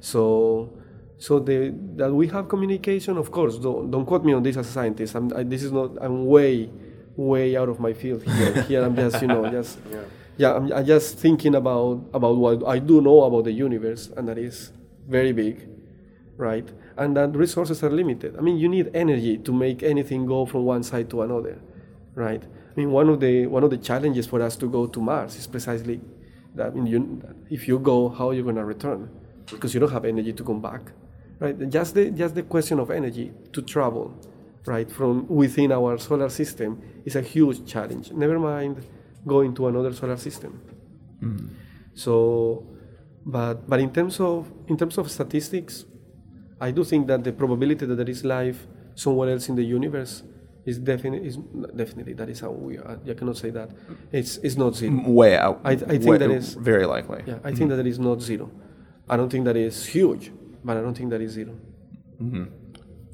So 0.00 0.72
so 1.18 1.38
the, 1.38 1.74
that 1.96 2.12
we 2.12 2.26
have 2.28 2.48
communication 2.48 3.16
of 3.16 3.30
course 3.30 3.56
don't, 3.58 3.90
don't 3.90 4.04
quote 4.04 4.24
me 4.24 4.32
on 4.32 4.42
this 4.42 4.56
as 4.56 4.68
a 4.68 4.72
scientist. 4.72 5.14
I'm, 5.14 5.32
I, 5.34 5.42
this 5.42 5.62
is 5.62 5.72
not 5.72 5.92
i'm 6.00 6.26
way 6.26 6.70
way 7.16 7.56
out 7.56 7.68
of 7.68 7.78
my 7.78 7.92
field 7.92 8.22
here 8.22 8.62
here. 8.62 8.84
I'm 8.84 8.96
just 8.96 9.22
you 9.22 9.28
know 9.28 9.48
just 9.58 9.78
yeah, 10.36 10.54
I'm, 10.54 10.72
I'm 10.72 10.84
just 10.84 11.18
thinking 11.18 11.54
about 11.54 12.04
about 12.12 12.36
what 12.36 12.66
i 12.66 12.78
do 12.78 13.00
know 13.00 13.22
about 13.22 13.44
the 13.44 13.52
universe 13.52 14.10
and 14.16 14.28
that 14.28 14.38
is 14.38 14.72
very 15.08 15.32
big 15.32 15.68
right? 16.36 16.68
And 16.96 17.16
that 17.16 17.36
resources 17.36 17.82
are 17.84 17.90
limited. 17.90 18.36
I 18.36 18.40
mean 18.40 18.56
you 18.58 18.68
need 18.68 18.90
energy 18.94 19.38
to 19.38 19.52
make 19.52 19.82
anything 19.82 20.26
go 20.26 20.46
from 20.46 20.64
one 20.64 20.82
side 20.82 21.08
to 21.10 21.22
another 21.22 21.60
right 22.14 22.42
i 22.76 22.80
mean 22.80 22.90
one 22.90 23.08
of 23.08 23.20
the 23.20 23.46
one 23.46 23.62
of 23.62 23.70
the 23.70 23.78
challenges 23.78 24.26
for 24.26 24.42
us 24.42 24.56
to 24.56 24.68
go 24.68 24.86
to 24.86 25.00
mars 25.00 25.36
is 25.36 25.46
precisely 25.46 26.00
that 26.54 26.68
I 26.68 26.70
mean, 26.70 26.86
you, 26.86 27.22
if 27.50 27.66
you 27.66 27.78
go 27.78 28.08
how 28.08 28.28
are 28.30 28.34
you 28.34 28.42
going 28.44 28.56
to 28.56 28.64
return? 28.64 29.10
Because 29.50 29.74
you 29.74 29.80
don't 29.80 29.90
have 29.90 30.04
energy 30.04 30.32
to 30.32 30.44
come 30.44 30.60
back 30.60 30.92
right? 31.40 31.68
Just 31.68 31.94
the 31.94 32.10
just 32.10 32.34
the 32.34 32.42
question 32.42 32.78
of 32.78 32.90
energy 32.90 33.32
to 33.52 33.62
travel 33.62 34.14
right 34.66 34.90
from 34.90 35.26
within 35.28 35.72
our 35.72 35.98
solar 35.98 36.28
system 36.28 36.80
is 37.04 37.16
a 37.16 37.20
huge 37.20 37.66
challenge. 37.66 38.12
Never 38.12 38.38
mind 38.38 38.86
going 39.26 39.54
to 39.54 39.66
another 39.68 39.92
solar 39.92 40.16
system. 40.16 40.60
Hmm. 41.20 41.48
So 41.94 42.66
but 43.26 43.68
but 43.68 43.80
in 43.80 43.92
terms 43.92 44.20
of 44.20 44.50
in 44.68 44.76
terms 44.76 44.98
of 44.98 45.10
statistics 45.10 45.84
I 46.60 46.70
do 46.70 46.84
think 46.84 47.08
that 47.08 47.24
the 47.24 47.32
probability 47.32 47.84
that 47.86 47.96
there 47.96 48.08
is 48.08 48.24
life 48.24 48.66
somewhere 48.94 49.30
else 49.30 49.48
in 49.48 49.56
the 49.56 49.64
universe 49.64 50.22
is 50.66 50.78
definitely 50.78 51.26
is 51.28 51.36
definitely 51.76 52.14
that 52.14 52.28
is 52.28 52.40
how 52.40 52.50
we 52.50 52.78
are. 52.78 52.98
You 53.04 53.14
cannot 53.14 53.36
say 53.36 53.50
that 53.50 53.70
it's 54.12 54.38
it's 54.38 54.56
not 54.56 54.74
zero. 54.74 54.92
Mm, 54.92 55.06
way 55.08 55.36
out. 55.36 55.60
I- 55.64 55.72
I 55.72 55.76
think 55.76 56.04
way- 56.04 56.18
that 56.18 56.30
is- 56.30 56.54
very 56.54 56.86
likely. 56.86 57.22
Yeah, 57.26 57.34
I 57.44 57.48
think 57.48 57.58
mm-hmm. 57.58 57.68
that 57.70 57.78
it 57.80 57.86
is 57.86 57.98
not 57.98 58.20
zero. 58.22 58.50
I 59.08 59.16
don't 59.16 59.30
think 59.30 59.44
that 59.44 59.56
is 59.56 59.86
huge, 59.86 60.32
but 60.64 60.76
I 60.76 60.80
don't 60.80 60.96
think 60.96 61.10
that 61.10 61.20
is 61.20 61.32
zero. 61.32 61.54
Mm-hmm. 62.22 62.44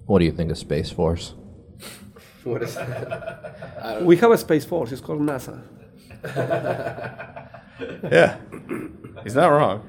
What 0.07 0.19
do 0.21 0.25
you 0.25 0.33
think 0.33 0.51
of 0.51 0.59
Space 0.59 0.91
Force? 0.91 1.35
What 2.45 2.63
is 2.63 2.75
that? 2.75 4.03
We 4.09 4.17
have 4.19 4.31
a 4.31 4.39
space 4.39 4.65
force. 4.65 4.93
It's 4.93 5.01
called 5.01 5.21
NASA. 5.21 5.63
Yeah, 8.13 8.37
he's 9.23 9.35
not 9.35 9.49
wrong. 9.49 9.83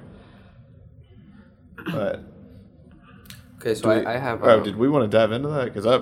But 1.92 2.24
Okay, 3.62 3.76
so 3.76 3.92
I, 3.92 4.16
I 4.16 4.18
have. 4.18 4.44
oh, 4.44 4.58
um, 4.58 4.64
did 4.64 4.76
we 4.76 4.90
want 4.90 5.10
to 5.10 5.18
dive 5.18 5.32
into 5.32 5.50
that? 5.50 5.66
Because 5.66 5.86
I, 5.86 6.02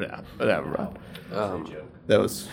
yeah, 0.00 0.20
never 0.38 0.68
mind. 0.68 0.98
um, 1.32 1.76
That 2.06 2.20
was. 2.20 2.48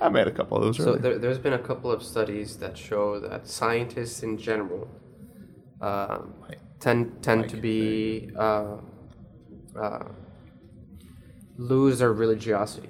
I 0.00 0.08
made 0.08 0.26
a 0.26 0.30
couple 0.30 0.56
of 0.56 0.62
those. 0.64 0.76
So 0.78 0.82
earlier. 0.82 0.98
there, 0.98 1.18
there's 1.18 1.38
been 1.38 1.52
a 1.52 1.58
couple 1.58 1.90
of 1.90 2.02
studies 2.02 2.56
that 2.58 2.76
show 2.78 3.20
that 3.20 3.46
scientists 3.46 4.22
in 4.22 4.38
general 4.38 4.88
um, 5.80 6.34
tend 6.78 7.22
tend 7.22 7.48
to 7.50 7.56
be 7.56 8.30
uh, 8.36 8.76
uh, 9.78 10.04
lose 11.56 11.98
their 11.98 12.12
religiosity, 12.12 12.88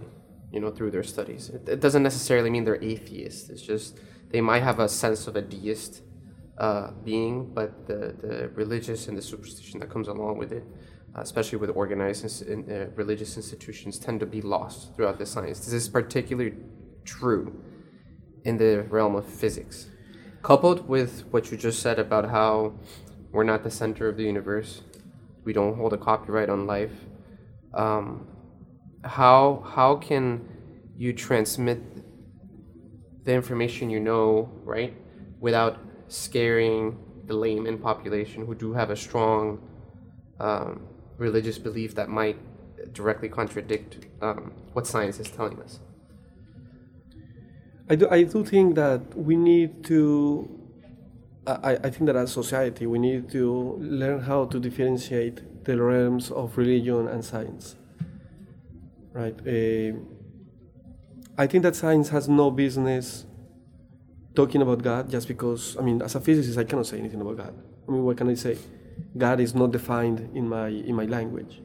you 0.52 0.60
know, 0.60 0.70
through 0.70 0.92
their 0.92 1.02
studies. 1.02 1.48
It, 1.48 1.68
it 1.68 1.80
doesn't 1.80 2.02
necessarily 2.02 2.50
mean 2.50 2.64
they're 2.64 2.82
atheists. 2.82 3.50
It's 3.50 3.62
just 3.62 3.98
they 4.30 4.40
might 4.40 4.62
have 4.62 4.78
a 4.78 4.88
sense 4.88 5.26
of 5.26 5.34
a 5.34 5.42
deist 5.42 6.02
uh, 6.58 6.92
being, 7.04 7.52
but 7.52 7.86
the, 7.86 8.14
the 8.20 8.48
religious 8.54 9.08
and 9.08 9.18
the 9.18 9.22
superstition 9.22 9.80
that 9.80 9.90
comes 9.90 10.08
along 10.08 10.38
with 10.38 10.52
it, 10.52 10.64
especially 11.16 11.58
with 11.58 11.70
organized 11.70 12.42
in, 12.46 12.70
uh, 12.70 12.86
religious 12.94 13.36
institutions, 13.36 13.98
tend 13.98 14.20
to 14.20 14.26
be 14.26 14.40
lost 14.40 14.94
throughout 14.94 15.18
the 15.18 15.26
science. 15.26 15.60
This 15.60 15.74
is 15.74 15.88
particularly 15.88 16.54
true 17.04 17.62
in 18.44 18.56
the 18.58 18.86
realm 18.90 19.14
of 19.16 19.26
physics. 19.26 19.86
coupled 20.42 20.88
with 20.88 21.24
what 21.30 21.50
you 21.50 21.56
just 21.56 21.80
said 21.80 21.98
about 21.98 22.30
how 22.30 22.72
we're 23.32 23.44
not 23.44 23.62
the 23.62 23.70
center 23.70 24.08
of 24.08 24.16
the 24.16 24.24
universe, 24.24 24.82
we 25.44 25.52
don't 25.52 25.76
hold 25.76 25.92
a 25.92 25.98
copyright 25.98 26.48
on 26.48 26.66
life. 26.66 26.92
Um, 27.74 28.26
how 29.04 29.64
how 29.74 29.96
can 29.96 30.48
you 30.96 31.12
transmit 31.12 31.80
the 33.24 33.32
information 33.32 33.90
you 33.90 34.00
know, 34.00 34.50
right, 34.64 34.94
without 35.40 35.78
scaring 36.08 36.98
the 37.26 37.34
layman 37.34 37.78
population 37.78 38.44
who 38.44 38.54
do 38.54 38.72
have 38.72 38.90
a 38.90 38.96
strong 38.96 39.60
um, 40.40 40.88
religious 41.20 41.58
belief 41.58 41.94
that 41.94 42.08
might 42.08 42.38
directly 42.94 43.28
contradict 43.28 44.06
um, 44.22 44.52
what 44.72 44.86
science 44.86 45.20
is 45.20 45.30
telling 45.30 45.60
us? 45.62 45.78
I 47.88 47.94
do, 47.96 48.08
I 48.10 48.22
do 48.22 48.44
think 48.44 48.74
that 48.76 49.16
we 49.16 49.36
need 49.36 49.84
to, 49.84 50.48
I, 51.46 51.72
I 51.72 51.90
think 51.90 52.06
that 52.06 52.16
as 52.16 52.32
society, 52.32 52.86
we 52.86 52.98
need 52.98 53.30
to 53.32 53.76
learn 53.80 54.20
how 54.20 54.46
to 54.46 54.58
differentiate 54.58 55.64
the 55.64 55.80
realms 55.80 56.30
of 56.30 56.56
religion 56.56 57.06
and 57.08 57.24
science. 57.24 57.76
Right? 59.12 59.36
Uh, 59.46 59.98
I 61.36 61.46
think 61.46 61.64
that 61.64 61.76
science 61.76 62.08
has 62.10 62.28
no 62.28 62.50
business 62.50 63.26
talking 64.34 64.62
about 64.62 64.82
God 64.82 65.10
just 65.10 65.26
because, 65.26 65.76
I 65.76 65.82
mean, 65.82 66.00
as 66.00 66.14
a 66.14 66.20
physicist, 66.20 66.58
I 66.58 66.64
cannot 66.64 66.86
say 66.86 66.98
anything 66.98 67.20
about 67.20 67.36
God. 67.36 67.54
I 67.88 67.90
mean, 67.90 68.04
what 68.04 68.16
can 68.16 68.28
I 68.30 68.34
say? 68.34 68.56
God 69.16 69.40
is 69.40 69.54
not 69.54 69.70
defined 69.72 70.30
in 70.34 70.48
my, 70.48 70.68
in 70.68 70.94
my 70.94 71.04
language. 71.04 71.60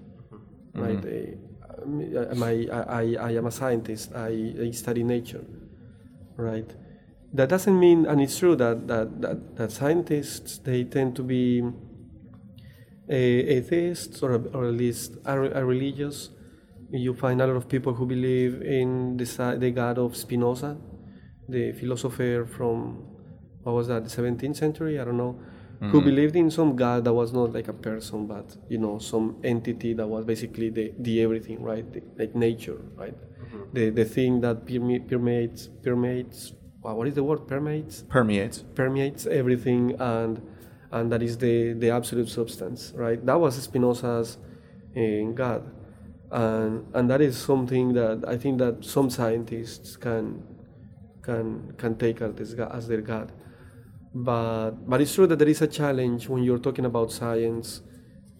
Mm-hmm. 0.76 0.82
Right? 0.82 1.06
Uh, 1.06 2.36
my, 2.36 2.68
I, 2.72 3.02
I, 3.02 3.16
I 3.30 3.32
am 3.32 3.46
a 3.46 3.52
scientist, 3.52 4.12
I, 4.16 4.54
I 4.62 4.72
study 4.72 5.04
nature 5.04 5.46
right? 6.38 6.70
That 7.34 7.50
doesn't 7.50 7.78
mean, 7.78 8.06
and 8.06 8.22
it's 8.22 8.38
true 8.40 8.56
that 8.56 8.88
that, 8.88 9.22
that, 9.22 9.58
that 9.58 9.72
scientists 9.72 10.60
they 10.60 10.84
tend 10.84 11.16
to 11.18 11.24
be 11.24 11.64
eh, 13.10 13.58
atheists 13.58 14.22
or, 14.24 14.34
or 14.54 14.66
at 14.66 14.74
least 14.74 15.18
are, 15.26 15.54
are, 15.54 15.66
religious. 15.66 16.30
You 16.92 17.14
find 17.14 17.42
a 17.42 17.48
lot 17.48 17.56
of 17.56 17.68
people 17.68 17.94
who 17.94 18.06
believe 18.06 18.62
in 18.62 19.18
the, 19.18 19.58
the 19.60 19.72
God 19.72 19.98
of 19.98 20.16
Spinoza, 20.16 20.78
the 21.50 21.74
philosopher 21.74 22.46
from 22.46 23.06
what 23.64 23.74
was 23.74 23.88
that, 23.88 24.04
the 24.04 24.10
17th 24.10 24.56
century? 24.56 25.00
I 25.00 25.04
don't 25.04 25.18
know. 25.18 25.40
Mm-hmm. 25.76 25.90
Who 25.90 26.02
believed 26.02 26.36
in 26.38 26.50
some 26.50 26.76
God 26.76 27.04
that 27.04 27.14
was 27.14 27.34
not 27.34 27.52
like 27.52 27.68
a 27.68 27.74
person, 27.74 28.28
but 28.28 28.56
you 28.70 28.78
know, 28.78 28.98
some 28.98 29.38
entity 29.44 29.94
that 29.94 30.08
was 30.08 30.24
basically 30.24 30.70
the, 30.70 30.94
the 30.98 31.22
everything, 31.22 31.62
right? 31.62 31.86
The, 31.92 32.02
like 32.18 32.34
nature, 32.34 32.80
right? 32.96 33.14
Mm-hmm. 33.14 33.64
The 33.74 33.90
the 33.90 34.06
thing 34.06 34.42
that 34.42 34.66
permeates 35.10 35.70
permeates. 35.84 36.54
what 36.82 37.08
is 37.08 37.16
the 37.16 37.24
word? 37.24 37.48
Permeates. 37.48 38.04
Permeates. 38.04 38.64
Permeates 38.74 39.26
everything, 39.26 39.96
and 40.00 40.42
and 40.92 41.12
that 41.12 41.22
is 41.22 41.38
the 41.38 41.74
the 41.74 41.90
absolute 41.90 42.30
substance, 42.30 42.94
right? 42.96 43.24
That 43.26 43.40
was 43.40 43.56
Spinoza's 43.62 44.38
uh, 44.96 45.32
God, 45.34 45.70
and 46.32 46.86
and 46.94 47.10
that 47.10 47.20
is 47.20 47.38
something 47.38 47.94
that 47.94 48.24
I 48.26 48.38
think 48.38 48.60
that 48.60 48.86
some 48.86 49.10
scientists 49.10 49.98
can 49.98 50.42
can 51.22 51.74
can 51.78 51.98
take 51.98 52.22
as, 52.22 52.54
as 52.54 52.88
their 52.88 53.02
God 53.02 53.34
but 54.16 54.72
but 54.90 55.02
it's 55.02 55.14
true 55.14 55.28
that 55.28 55.38
there 55.38 55.50
is 55.50 55.62
a 55.62 55.68
challenge 55.68 56.30
when 56.30 56.42
you're 56.44 56.60
talking 56.60 56.86
about 56.86 57.12
science 57.12 57.82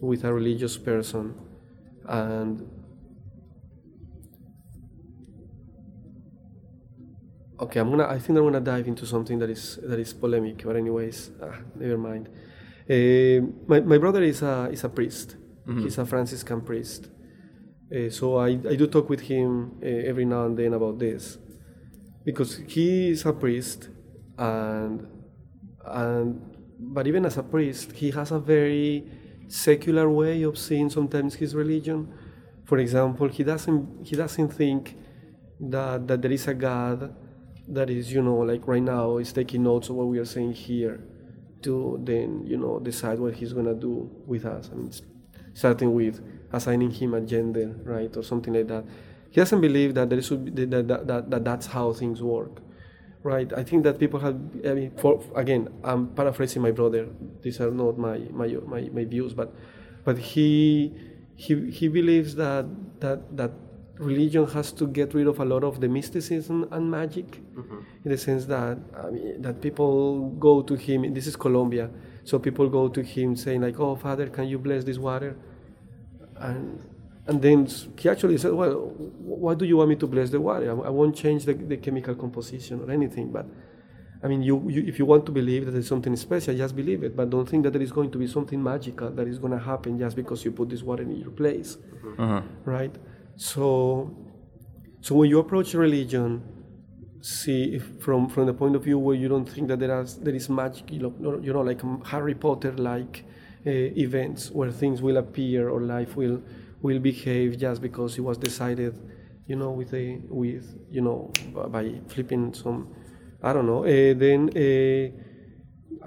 with 0.00 0.24
a 0.24 0.32
religious 0.32 0.76
person. 0.78 1.34
And 2.08 2.68
okay 7.58 7.80
i'm 7.80 7.90
gonna 7.90 8.06
i 8.06 8.18
think 8.18 8.38
i'm 8.38 8.44
gonna 8.44 8.60
dive 8.60 8.86
into 8.86 9.06
something 9.06 9.38
that 9.38 9.48
is 9.48 9.78
that 9.82 9.98
is 9.98 10.12
polemic 10.12 10.62
but 10.62 10.76
anyways 10.76 11.30
ah, 11.42 11.58
never 11.74 11.96
mind. 11.96 12.28
Uh, 12.88 13.40
my, 13.66 13.80
my 13.80 13.98
brother 13.98 14.22
is 14.22 14.42
a 14.42 14.68
is 14.70 14.84
a 14.84 14.88
priest. 14.88 15.36
Mm-hmm. 15.66 15.82
he's 15.82 15.98
a 15.98 16.06
franciscan 16.06 16.60
priest. 16.60 17.08
Uh, 17.90 18.08
so 18.10 18.36
I, 18.36 18.48
I 18.48 18.76
do 18.76 18.86
talk 18.86 19.08
with 19.08 19.20
him 19.20 19.78
uh, 19.82 19.86
every 19.86 20.24
now 20.24 20.46
and 20.46 20.56
then 20.56 20.74
about 20.74 21.00
this. 21.00 21.38
Because 22.24 22.58
he 22.68 23.10
is 23.10 23.26
a 23.26 23.32
priest 23.32 23.88
and 24.38 25.08
and 25.86 26.40
but 26.78 27.06
even 27.06 27.24
as 27.24 27.36
a 27.36 27.42
priest, 27.42 27.92
he 27.92 28.10
has 28.10 28.30
a 28.30 28.38
very 28.38 29.04
secular 29.48 30.10
way 30.10 30.42
of 30.42 30.58
seeing 30.58 30.90
sometimes 30.90 31.34
his 31.34 31.54
religion. 31.54 32.12
For 32.64 32.78
example, 32.78 33.28
he 33.28 33.44
doesn't 33.44 34.06
he 34.06 34.16
doesn't 34.16 34.48
think 34.48 34.96
that 35.60 36.06
that 36.08 36.22
there 36.22 36.32
is 36.32 36.46
a 36.48 36.54
God 36.54 37.14
that 37.68 37.90
is 37.90 38.12
you 38.12 38.22
know 38.22 38.36
like 38.36 38.66
right 38.66 38.82
now 38.82 39.18
is 39.18 39.32
taking 39.32 39.62
notes 39.62 39.88
of 39.88 39.96
what 39.96 40.06
we 40.08 40.18
are 40.18 40.24
saying 40.24 40.52
here 40.52 41.00
to 41.62 41.98
then 42.02 42.44
you 42.46 42.56
know 42.56 42.78
decide 42.78 43.18
what 43.18 43.34
he's 43.34 43.52
gonna 43.52 43.74
do 43.74 44.10
with 44.26 44.44
us. 44.44 44.70
I 44.72 44.76
mean, 44.76 44.92
starting 45.54 45.94
with 45.94 46.20
assigning 46.52 46.90
him 46.90 47.14
a 47.14 47.20
gender, 47.20 47.74
right, 47.84 48.14
or 48.16 48.22
something 48.22 48.52
like 48.52 48.68
that. 48.68 48.84
He 49.30 49.40
doesn't 49.40 49.60
believe 49.60 49.94
that 49.94 50.08
there 50.08 50.20
be, 50.20 50.64
that, 50.66 50.88
that, 50.88 51.06
that, 51.06 51.30
that 51.30 51.44
that's 51.44 51.66
how 51.66 51.92
things 51.92 52.22
work 52.22 52.62
right? 53.26 53.52
I 53.52 53.64
think 53.64 53.82
that 53.84 53.98
people 53.98 54.20
have, 54.20 54.36
I 54.64 54.72
mean, 54.78 54.90
for, 54.96 55.22
again, 55.34 55.68
I'm 55.82 56.08
paraphrasing 56.08 56.62
my 56.62 56.70
brother. 56.70 57.08
These 57.42 57.60
are 57.60 57.70
not 57.70 57.98
my, 57.98 58.18
my, 58.30 58.48
my, 58.72 58.82
my 58.92 59.04
views, 59.04 59.34
but, 59.34 59.52
but 60.04 60.16
he, 60.16 60.94
he, 61.34 61.70
he 61.70 61.88
believes 61.88 62.36
that, 62.36 62.66
that, 63.00 63.36
that 63.36 63.50
religion 63.98 64.46
has 64.46 64.72
to 64.72 64.86
get 64.86 65.12
rid 65.14 65.26
of 65.26 65.40
a 65.40 65.44
lot 65.44 65.64
of 65.64 65.80
the 65.80 65.88
mysticism 65.88 66.68
and 66.70 66.90
magic, 66.90 67.28
mm-hmm. 67.54 67.80
in 68.04 68.10
the 68.10 68.18
sense 68.18 68.44
that, 68.46 68.78
I 69.04 69.10
mean, 69.10 69.42
that 69.42 69.60
people 69.60 70.30
go 70.38 70.62
to 70.62 70.74
him, 70.74 71.12
this 71.12 71.26
is 71.26 71.34
Colombia, 71.34 71.90
so 72.24 72.38
people 72.38 72.68
go 72.68 72.88
to 72.88 73.02
him 73.02 73.34
saying 73.36 73.60
like, 73.60 73.80
oh, 73.80 73.96
Father, 73.96 74.28
can 74.28 74.46
you 74.46 74.58
bless 74.58 74.84
this 74.84 74.98
water? 74.98 75.36
And 76.36 76.80
and 77.28 77.42
then 77.42 77.66
he 77.98 78.08
actually 78.08 78.38
said, 78.38 78.52
Well, 78.52 78.92
why 79.18 79.54
do 79.54 79.64
you 79.64 79.76
want 79.78 79.90
me 79.90 79.96
to 79.96 80.06
bless 80.06 80.30
the 80.30 80.40
water? 80.40 80.70
I, 80.70 80.90
won't 80.90 81.16
change 81.16 81.44
the, 81.44 81.54
the, 81.54 81.76
chemical 81.76 82.14
composition 82.14 82.80
or 82.80 82.90
anything. 82.90 83.32
But 83.32 83.46
I 84.22 84.28
mean, 84.28 84.42
you, 84.42 84.62
you, 84.68 84.84
if 84.86 84.98
you 85.00 85.06
want 85.06 85.26
to 85.26 85.32
believe 85.32 85.66
that 85.66 85.72
there's 85.72 85.88
something 85.88 86.14
special, 86.14 86.56
just 86.56 86.76
believe 86.76 87.02
it. 87.02 87.16
But 87.16 87.30
don't 87.30 87.48
think 87.48 87.64
that 87.64 87.72
there 87.72 87.82
is 87.82 87.90
going 87.90 88.12
to 88.12 88.18
be 88.18 88.28
something 88.28 88.62
magical 88.62 89.10
that 89.10 89.26
is 89.26 89.38
going 89.38 89.52
to 89.52 89.58
happen 89.58 89.98
just 89.98 90.14
because 90.14 90.44
you 90.44 90.52
put 90.52 90.68
this 90.68 90.82
water 90.84 91.02
in 91.02 91.16
your 91.16 91.30
place. 91.30 91.76
Mm-hmm. 91.76 92.22
Uh-huh. 92.22 92.42
Right? 92.64 92.94
So, 93.34 94.16
so 95.00 95.16
when 95.16 95.28
you 95.28 95.40
approach 95.40 95.74
religion, 95.74 96.42
see 97.22 97.78
from, 97.78 98.28
from 98.28 98.46
the 98.46 98.54
point 98.54 98.76
of 98.76 98.84
view 98.84 99.00
where 99.00 99.16
you 99.16 99.26
don't 99.26 99.46
think 99.46 99.66
that 99.66 99.80
there, 99.80 100.00
is, 100.00 100.16
there 100.18 100.34
is 100.34 100.48
magic, 100.48 100.92
you 100.92 101.00
know, 101.00 101.40
you 101.42 101.52
know 101.52 101.62
like 101.62 101.80
Harry 102.06 102.36
Potter 102.36 102.70
like 102.72 103.24
uh, 103.66 103.70
events 103.70 104.52
where 104.52 104.70
things 104.70 105.02
will 105.02 105.16
appear 105.16 105.68
or 105.68 105.80
life 105.80 106.14
will 106.14 106.40
will 106.86 107.00
behave 107.00 107.58
just 107.58 107.78
because 107.82 108.16
it 108.18 108.22
was 108.22 108.38
decided, 108.38 108.94
you 109.46 109.56
know, 109.56 109.70
with 109.70 109.92
a 109.94 110.04
with 110.28 110.66
you 110.90 111.02
know 111.02 111.18
by 111.76 111.84
flipping 112.08 112.54
some, 112.54 112.78
I 113.42 113.52
don't 113.52 113.66
know. 113.66 113.82
Uh, 113.84 114.14
then 114.24 114.40
uh, 114.64 115.06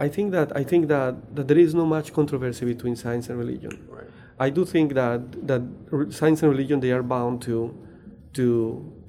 I 0.06 0.08
think 0.16 0.32
that 0.32 0.56
I 0.56 0.64
think 0.64 0.88
that, 0.88 1.36
that 1.36 1.48
there 1.50 1.58
is 1.58 1.74
no 1.76 1.86
much 1.86 2.14
controversy 2.14 2.66
between 2.66 2.96
science 2.96 3.30
and 3.30 3.38
religion. 3.38 3.74
Right. 3.90 4.08
I 4.40 4.50
do 4.50 4.66
think 4.66 4.94
that 4.94 5.22
that 5.48 5.62
science 6.12 6.42
and 6.44 6.52
religion 6.52 6.80
they 6.80 6.92
are 6.92 7.04
bound 7.04 7.42
to 7.44 7.58
to 8.34 8.48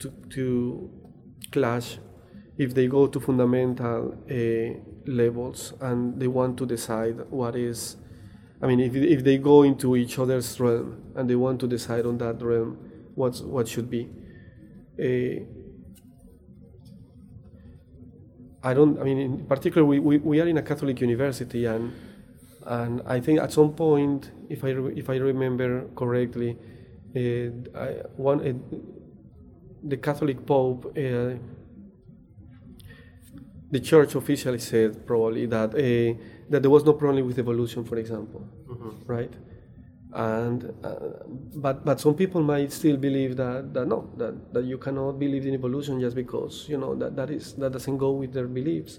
to, 0.01 0.07
to 0.31 0.91
clash 1.53 1.99
if 2.59 2.75
they 2.75 2.87
go 2.87 3.07
to 3.07 3.19
fundamental 3.21 4.15
uh, 4.31 4.71
levels 5.07 5.73
and 5.81 6.21
they 6.21 6.27
want 6.27 6.59
to 6.59 6.67
decide 6.67 7.17
what 7.31 7.57
is 7.57 7.97
I 8.63 8.67
mean, 8.67 8.81
if, 8.81 8.95
if 8.95 9.25
they 9.25 9.39
go 9.39 9.63
into 9.63 9.97
each 9.97 10.19
other's 10.19 10.61
realm 10.61 11.13
and 11.17 11.29
they 11.29 11.37
want 11.37 11.61
to 11.61 11.67
decide 11.67 12.05
on 12.05 12.19
that 12.19 12.43
realm 12.43 12.79
what's, 13.15 13.41
what 13.41 13.69
should 13.69 13.89
be. 13.91 14.09
Uh, 14.99 15.45
I 18.63 18.75
don't, 18.75 19.01
I 19.01 19.05
mean, 19.05 19.19
in 19.19 19.47
particular, 19.47 19.87
we, 19.87 19.99
we, 19.99 20.19
we 20.19 20.41
are 20.41 20.47
in 20.47 20.59
a 20.59 20.63
Catholic 20.63 21.01
university, 21.01 21.65
and, 21.65 21.95
and 22.67 23.01
I 23.07 23.19
think 23.21 23.41
at 23.41 23.53
some 23.53 23.73
point, 23.73 24.31
if 24.51 24.63
I, 24.63 24.69
if 24.69 25.09
I 25.09 25.17
remember 25.17 25.87
correctly, 25.97 26.59
uh, 27.17 27.79
I, 27.79 27.87
one, 28.17 28.47
uh, 28.47 28.53
the 29.83 29.97
Catholic 29.97 30.45
Pope, 30.45 30.95
the 30.95 31.39
church 33.81 34.15
officially 34.15 34.59
said 34.59 35.07
probably 35.07 35.47
that 35.47 35.75
that 36.51 36.63
there 36.63 36.71
was 36.71 36.85
no 36.85 36.93
problem 36.93 37.27
with 37.27 37.39
evolution, 37.39 37.85
for 37.85 37.97
example, 37.97 38.47
mm-hmm. 38.69 38.91
right? 39.07 39.33
And 40.13 40.75
uh, 40.85 41.25
but 41.55 41.85
but 41.85 42.01
some 42.01 42.15
people 42.17 42.43
might 42.43 42.73
still 42.73 42.97
believe 42.97 43.37
that, 43.37 43.73
that 43.73 43.87
no 43.87 44.11
that, 44.17 44.53
that 44.53 44.65
you 44.65 44.77
cannot 44.77 45.21
believe 45.21 45.47
in 45.47 45.55
evolution 45.55 46.01
just 46.01 46.17
because 46.17 46.67
you 46.69 46.77
know 46.77 46.97
that 46.97 47.15
that 47.15 47.31
is 47.31 47.55
that 47.55 47.73
doesn't 47.73 47.97
go 47.97 48.11
with 48.11 48.33
their 48.33 48.49
beliefs. 48.49 48.99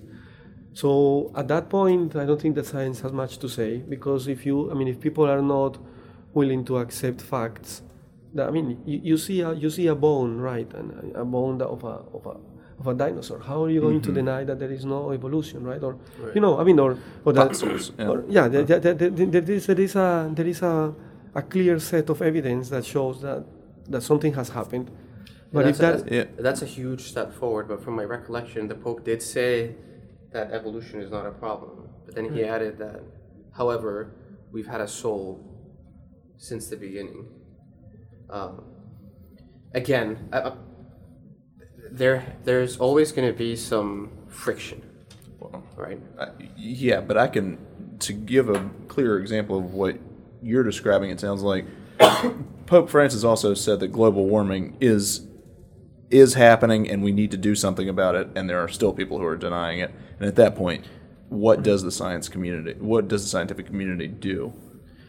So 0.74 1.34
at 1.36 1.50
that 1.50 1.70
point, 1.70 2.16
I 2.16 2.26
don't 2.26 2.42
think 2.42 2.56
that 2.56 2.66
science 2.66 3.02
has 3.02 3.12
much 3.12 3.40
to 3.40 3.50
say 3.50 3.80
because 3.80 4.30
if 4.30 4.46
you 4.46 4.72
I 4.72 4.74
mean 4.74 4.88
if 4.88 5.02
people 5.02 5.30
are 5.30 5.42
not 5.42 5.78
willing 6.34 6.64
to 6.66 6.78
accept 6.78 7.20
facts, 7.20 7.82
that, 8.34 8.48
I 8.48 8.52
mean 8.52 8.82
you, 8.86 9.02
you 9.04 9.18
see 9.18 9.42
a 9.42 9.52
you 9.52 9.70
see 9.70 9.88
a 9.88 9.96
bone 9.96 10.40
right 10.40 10.74
and 10.74 11.14
a 11.14 11.26
bone 11.26 11.62
of 11.62 11.84
a 11.84 11.98
of 12.14 12.26
a 12.26 12.51
of 12.82 12.88
a 12.88 12.94
dinosaur. 13.04 13.40
How 13.50 13.64
are 13.64 13.70
you 13.70 13.82
going 13.88 14.02
to 14.08 14.12
deny 14.12 14.44
that 14.50 14.58
there 14.60 14.72
is 14.78 14.84
no 14.86 15.12
evolution, 15.12 15.64
right? 15.72 15.82
Or 15.88 15.94
you 16.36 16.42
know, 16.46 16.54
I 16.62 16.64
mean, 16.64 16.80
or 16.80 16.92
or 17.26 17.32
that, 17.34 17.50
Fossils, 17.50 17.92
yeah. 17.98 18.08
or- 18.12 18.24
yeah, 18.38 18.48
there, 18.54 18.64
there, 18.64 18.80
there, 18.80 19.10
there- 19.10 19.42
there 19.42 19.56
is 19.58 19.66
there 19.68 19.82
is 19.88 19.96
a 19.96 20.08
there 20.38 20.48
is 20.54 20.62
a, 20.62 20.94
a 21.36 21.42
clear 21.54 21.80
set 21.80 22.10
of 22.14 22.22
evidence 22.22 22.70
that 22.74 22.84
shows 22.94 23.22
that 23.22 23.44
that 23.94 24.02
something 24.12 24.34
has 24.42 24.50
happened. 24.60 24.88
But 25.54 25.68
if 25.68 25.78
that's, 25.78 26.04
that 26.04 26.12
a, 26.12 26.16
Yeah. 26.16 26.26
that's 26.48 26.62
a 26.62 26.70
huge 26.78 27.02
step 27.14 27.30
forward. 27.42 27.66
But 27.72 27.80
from 27.84 27.94
my 28.02 28.06
recollection, 28.18 28.62
the 28.74 28.80
Pope 28.86 29.02
did 29.12 29.22
say 29.22 29.76
that 30.36 30.46
evolution 30.60 31.02
is 31.06 31.10
not 31.18 31.26
a 31.34 31.36
problem. 31.46 31.74
But 32.06 32.16
then 32.16 32.26
he 32.34 32.40
added 32.56 32.74
that, 32.86 33.00
however, 33.60 33.94
we've 34.54 34.70
had 34.76 34.82
a 34.82 34.88
soul 34.88 35.26
since 36.38 36.64
the 36.74 36.78
beginning. 36.88 37.22
Um, 38.30 38.54
again, 39.82 40.10
I, 40.32 40.38
I, 40.48 40.52
there 41.92 42.36
there's 42.46 42.78
always 42.78 43.12
going 43.12 43.28
to 43.32 43.38
be 43.38 43.56
some 43.56 44.12
friction, 44.28 44.82
right? 45.76 46.00
I- 46.20 46.30
yeah, 46.56 47.02
but 47.02 47.18
I 47.18 47.28
can 47.28 47.58
to 48.00 48.14
give 48.14 48.50
a 48.50 48.70
clear 48.88 49.20
example 49.20 49.58
of 49.60 49.74
what 49.74 49.98
you're 50.42 50.64
describing. 50.64 51.10
It 51.10 51.20
sounds 51.20 51.44
like 51.44 51.66
Pope 52.66 52.90
Francis 52.90 53.24
also 53.24 53.54
said 53.54 53.80
that 53.82 53.90
global 53.90 54.28
warming 54.28 54.78
is 54.80 55.28
is 56.10 56.34
happening, 56.34 56.90
and 56.90 57.04
we 57.04 57.12
need 57.12 57.32
to 57.32 57.38
do 57.38 57.56
something 57.56 57.88
about 57.88 58.16
it. 58.16 58.28
And 58.36 58.50
there 58.50 58.60
are 58.60 58.68
still 58.68 58.92
people 58.94 59.18
who 59.18 59.26
are 59.26 59.38
denying 59.38 59.80
it. 59.80 59.92
And 60.20 60.28
at 60.28 60.36
that 60.36 60.56
point, 60.56 60.86
what 61.30 61.64
does 61.64 61.84
the 61.84 61.92
science 61.92 62.28
community? 62.28 62.74
What 62.80 63.08
does 63.08 63.24
the 63.24 63.30
scientific 63.30 63.66
community 63.68 64.08
do? 64.08 64.54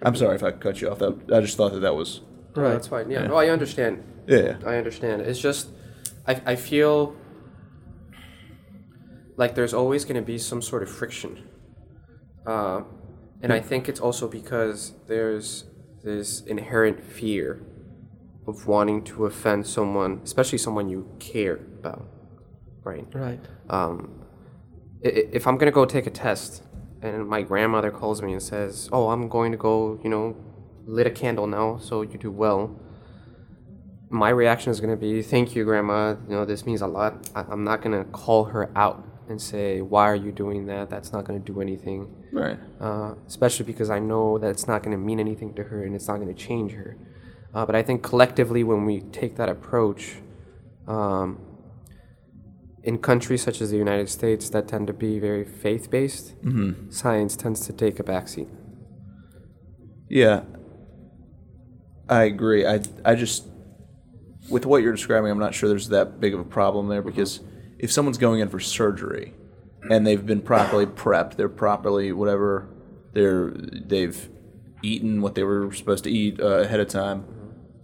I'm 0.03 0.15
sorry 0.17 0.37
if 0.37 0.43
I 0.45 0.53
cut 0.53 0.81
you 0.81 0.91
off. 0.91 0.99
That 1.01 1.19
I 1.33 1.41
just 1.41 1.57
thought 1.57 1.73
that 1.73 1.81
that 1.81 1.95
was 1.97 2.21
No, 2.57 2.71
that's 2.71 2.87
fine. 2.89 3.11
Yeah. 3.11 3.27
No, 3.27 3.35
I 3.37 3.49
understand. 3.49 4.05
yeah. 4.29 4.59
I 4.65 4.77
understand. 4.77 5.23
It's 5.23 5.41
just, 5.41 5.69
I, 6.27 6.41
I 6.47 6.57
feel 6.57 7.17
like 9.37 9.55
there's 9.55 9.75
always 9.75 10.05
going 10.05 10.17
to 10.17 10.23
be 10.23 10.39
some 10.39 10.63
sort 10.63 10.83
of 10.83 10.91
friction. 10.91 11.49
Uh, 12.47 12.83
and 13.41 13.53
I 13.53 13.61
think 13.61 13.89
it's 13.89 14.01
also 14.01 14.29
because 14.29 14.93
there's 15.09 15.65
this 16.05 16.41
inherent 16.43 17.03
fear 17.03 17.65
of 18.47 18.67
wanting 18.67 19.03
to 19.05 19.27
offend 19.27 19.67
someone, 19.67 20.21
especially 20.25 20.59
someone 20.59 20.89
you 20.89 21.09
care 21.19 21.57
about, 21.79 22.09
right? 22.85 23.07
right, 23.13 23.41
um, 23.71 24.25
if 25.01 25.47
I'm 25.47 25.59
gonna 25.59 25.73
go 25.73 25.85
take 25.85 26.07
a 26.07 26.11
test 26.11 26.63
and 27.03 27.29
my 27.29 27.43
grandmother 27.43 27.91
calls 27.91 28.23
me 28.23 28.33
and 28.33 28.43
says, 28.43 28.89
"Oh, 28.93 29.11
I'm 29.11 29.29
going 29.29 29.51
to 29.53 29.59
go," 29.59 29.99
you 30.05 30.11
know, 30.11 30.37
lit 30.87 31.07
a 31.07 31.11
candle 31.11 31.47
now, 31.47 31.79
so 31.79 32.03
you 32.03 32.19
do 32.19 32.31
well. 32.31 32.77
My 34.13 34.29
reaction 34.29 34.71
is 34.71 34.81
gonna 34.81 34.97
be, 34.97 35.23
"Thank 35.23 35.57
you, 35.57 35.65
grandma. 35.65 36.17
You 36.29 36.37
know, 36.37 36.45
this 36.45 36.65
means 36.67 36.83
a 36.83 36.87
lot." 36.87 37.31
I- 37.35 37.47
I'm 37.51 37.65
not 37.65 37.81
gonna 37.83 38.05
call 38.05 38.45
her 38.45 38.69
out 38.77 39.03
and 39.29 39.41
say, 39.41 39.81
"Why 39.81 40.05
are 40.09 40.15
you 40.27 40.33
doing 40.33 40.67
that? 40.67 40.91
That's 40.91 41.13
not 41.13 41.25
gonna 41.25 41.39
do 41.53 41.61
anything." 41.61 42.09
Right. 42.33 42.59
uh, 42.81 43.15
especially 43.27 43.67
because 43.67 43.91
I 43.91 43.99
know 43.99 44.39
that 44.39 44.49
it's 44.51 44.67
not 44.67 44.83
going 44.83 44.97
to 44.97 45.03
mean 45.09 45.21
anything 45.21 45.53
to 45.55 45.63
her 45.65 45.85
and 45.85 45.95
it's 45.95 46.09
not 46.09 46.17
going 46.17 46.35
to 46.35 46.41
change 46.49 46.73
her. 46.73 46.97
Uh, 47.55 47.65
but 47.67 47.75
I 47.77 47.83
think 47.83 48.03
collectively, 48.03 48.65
when 48.65 48.87
we 48.87 49.01
take 49.21 49.37
that 49.37 49.49
approach, 49.51 50.17
um, 50.89 51.39
in 52.83 52.97
countries 52.99 53.43
such 53.43 53.61
as 53.61 53.71
the 53.71 53.77
United 53.77 54.09
States 54.09 54.49
that 54.51 54.67
tend 54.67 54.87
to 54.89 54.93
be 54.95 55.19
very 55.21 55.45
faith 55.45 55.91
based, 55.91 56.35
science 56.89 57.37
tends 57.37 57.61
to 57.67 57.73
take 57.73 58.01
a 58.01 58.03
backseat. 58.03 58.49
Yeah, 60.09 60.43
I 62.09 62.25
agree. 62.25 62.67
I 62.67 62.81
I 63.05 63.15
just 63.15 63.47
with 64.49 64.67
what 64.67 64.83
you're 64.83 64.93
describing, 64.93 65.31
I'm 65.31 65.39
not 65.39 65.55
sure 65.55 65.69
there's 65.69 65.89
that 65.89 66.21
big 66.21 66.35
of 66.35 66.41
a 66.41 66.45
problem 66.45 66.89
there 66.89 67.03
because 67.03 67.41
if 67.79 67.91
someone's 67.93 68.19
going 68.19 68.41
in 68.41 68.49
for 68.49 68.61
surgery 68.61 69.35
and 69.91 70.07
they've 70.07 70.25
been 70.25 70.41
properly 70.41 70.87
prepped, 70.87 71.37
they're 71.37 71.49
properly 71.49 72.13
whatever 72.13 72.69
they're 73.13 73.51
they've 73.51 74.31
eaten 74.83 75.23
what 75.23 75.35
they 75.35 75.43
were 75.43 75.73
supposed 75.73 76.05
to 76.05 76.11
eat 76.11 76.41
uh, 76.41 76.61
ahead 76.61 76.81
of 76.81 76.89
time. 76.89 77.25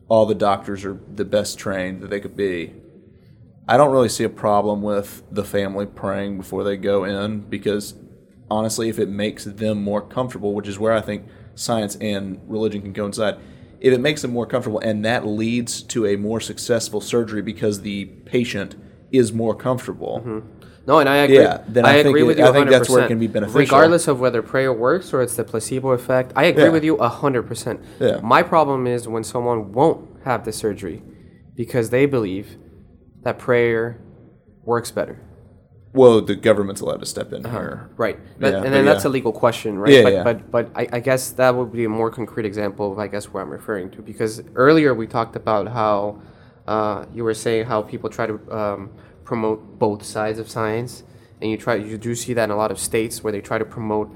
All 0.08 0.26
the 0.26 0.34
doctors 0.34 0.84
are 0.84 0.98
the 1.14 1.24
best 1.24 1.58
trained 1.58 2.00
that 2.02 2.10
they 2.10 2.20
could 2.20 2.36
be. 2.36 2.74
I 3.68 3.76
don't 3.76 3.92
really 3.92 4.08
see 4.08 4.24
a 4.24 4.30
problem 4.30 4.80
with 4.82 5.22
the 5.30 5.44
family 5.44 5.84
praying 5.84 6.38
before 6.38 6.64
they 6.64 6.76
go 6.76 7.04
in 7.04 7.40
because 7.40 7.94
honestly, 8.50 8.88
if 8.88 8.98
it 8.98 9.08
makes 9.08 9.44
them 9.44 9.82
more 9.82 10.00
comfortable, 10.00 10.54
which 10.54 10.66
is 10.66 10.78
where 10.78 10.92
I 10.92 11.02
think 11.02 11.26
science 11.54 11.96
and 11.96 12.40
religion 12.46 12.80
can 12.80 12.94
coincide, 12.94 13.38
if 13.80 13.92
it 13.94 13.98
makes 14.00 14.22
them 14.22 14.32
more 14.32 14.46
comfortable 14.46 14.80
and 14.80 15.04
that 15.04 15.26
leads 15.26 15.82
to 15.82 16.06
a 16.06 16.16
more 16.16 16.40
successful 16.40 17.00
surgery 17.00 17.42
because 17.42 17.82
the 17.82 18.06
patient 18.24 18.74
is 19.12 19.32
more 19.32 19.54
comfortable, 19.54 20.20
mm-hmm. 20.24 20.48
No, 20.86 21.00
and 21.00 21.08
I 21.08 21.16
agree. 21.16 21.36
Yeah, 21.40 21.62
then 21.68 21.84
I 21.84 21.92
think 21.96 22.06
agree 22.08 22.22
it- 22.22 22.24
with 22.24 22.38
you. 22.38 22.46
I 22.46 22.52
think 22.52 22.70
that's 22.70 22.88
where 22.88 23.00
it 23.00 23.04
100%. 23.04 23.08
can 23.08 23.18
be 23.18 23.26
beneficial. 23.26 23.60
regardless 23.60 24.08
of 24.08 24.20
whether 24.20 24.40
prayer 24.40 24.72
works 24.72 25.12
or 25.12 25.20
it's 25.20 25.36
the 25.36 25.44
placebo 25.44 25.90
effect. 25.90 26.32
I 26.34 26.44
agree 26.44 26.64
Yeah. 26.64 26.70
with 26.70 26.82
you 26.82 26.96
hundred 26.96 27.42
percent. 27.42 27.80
Yeah. 28.00 28.20
My 28.22 28.42
problem 28.42 28.86
is 28.86 29.06
when 29.06 29.22
someone 29.22 29.72
won't 29.72 30.08
have 30.24 30.46
the 30.46 30.52
surgery 30.52 31.02
because 31.54 31.90
they 31.90 32.06
believe 32.06 32.56
that 33.22 33.38
prayer 33.38 34.00
works 34.64 34.90
better. 34.90 35.20
Well, 35.92 36.20
the 36.20 36.36
government's 36.36 36.80
allowed 36.80 37.00
to 37.00 37.06
step 37.06 37.32
in 37.32 37.44
here. 37.44 37.88
Right. 37.96 38.18
But, 38.38 38.52
Yeah, 38.52 38.62
and 38.64 38.74
then 38.74 38.84
that's 38.84 39.04
yeah. 39.04 39.10
a 39.10 39.12
legal 39.12 39.32
question, 39.32 39.78
right? 39.78 39.92
Yeah, 39.92 40.02
but, 40.02 40.12
yeah. 40.12 40.22
but 40.22 40.50
but 40.50 40.70
I, 40.74 40.88
I 40.92 41.00
guess 41.00 41.30
that 41.32 41.54
would 41.54 41.72
be 41.72 41.84
a 41.84 41.88
more 41.88 42.10
concrete 42.10 42.46
example 42.46 42.92
of 42.92 42.98
I 42.98 43.06
guess 43.08 43.26
where 43.26 43.42
I'm 43.42 43.50
referring 43.50 43.90
to 43.92 44.02
because 44.02 44.42
earlier 44.54 44.94
we 44.94 45.06
talked 45.06 45.34
about 45.36 45.68
how 45.68 46.20
uh, 46.66 47.06
you 47.14 47.24
were 47.24 47.34
saying 47.34 47.66
how 47.66 47.82
people 47.82 48.10
try 48.10 48.26
to 48.26 48.38
um, 48.56 48.90
promote 49.24 49.78
both 49.78 50.04
sides 50.04 50.38
of 50.38 50.48
science, 50.50 51.02
and 51.40 51.50
you 51.50 51.56
try 51.56 51.76
you 51.76 51.96
do 51.96 52.14
see 52.14 52.34
that 52.34 52.44
in 52.44 52.50
a 52.50 52.56
lot 52.56 52.70
of 52.70 52.78
states 52.78 53.24
where 53.24 53.32
they 53.32 53.40
try 53.40 53.56
to 53.58 53.64
promote 53.64 54.14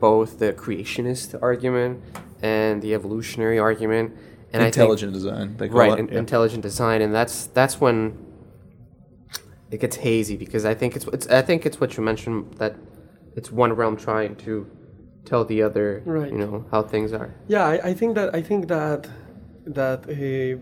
both 0.00 0.38
the 0.38 0.52
creationist 0.52 1.40
argument 1.42 2.02
and 2.42 2.82
the 2.82 2.92
evolutionary 2.94 3.58
argument. 3.58 4.12
And 4.52 4.62
I 4.62 4.66
think- 4.66 4.76
Intelligent 4.76 5.12
design, 5.14 5.56
they 5.56 5.68
call 5.68 5.78
right 5.78 5.92
it. 5.98 6.10
in- 6.10 6.16
intelligent 6.16 6.62
design 6.62 7.00
and 7.02 7.14
that's 7.14 7.46
that's 7.48 7.80
when 7.80 8.16
it 9.70 9.80
gets 9.80 9.96
hazy 9.96 10.36
because 10.36 10.64
i 10.64 10.74
think 10.74 10.94
it's, 10.96 11.06
it's 11.06 11.26
i 11.28 11.42
think 11.42 11.64
it's 11.66 11.80
what 11.80 11.96
you 11.96 12.02
mentioned 12.02 12.54
that 12.58 12.74
it's 13.36 13.50
one 13.50 13.72
realm 13.72 13.96
trying 13.96 14.36
to 14.36 14.66
tell 15.24 15.44
the 15.44 15.62
other 15.62 16.02
Right. 16.04 16.30
you 16.32 16.38
know 16.38 16.64
how 16.70 16.82
things 16.82 17.12
are 17.12 17.34
Yeah, 17.48 17.66
I, 17.66 17.90
I 17.90 17.94
think 17.94 18.14
that 18.14 18.34
I 18.34 18.42
think 18.42 18.68
that 18.68 19.08
that 19.66 20.00
uh, 20.08 20.58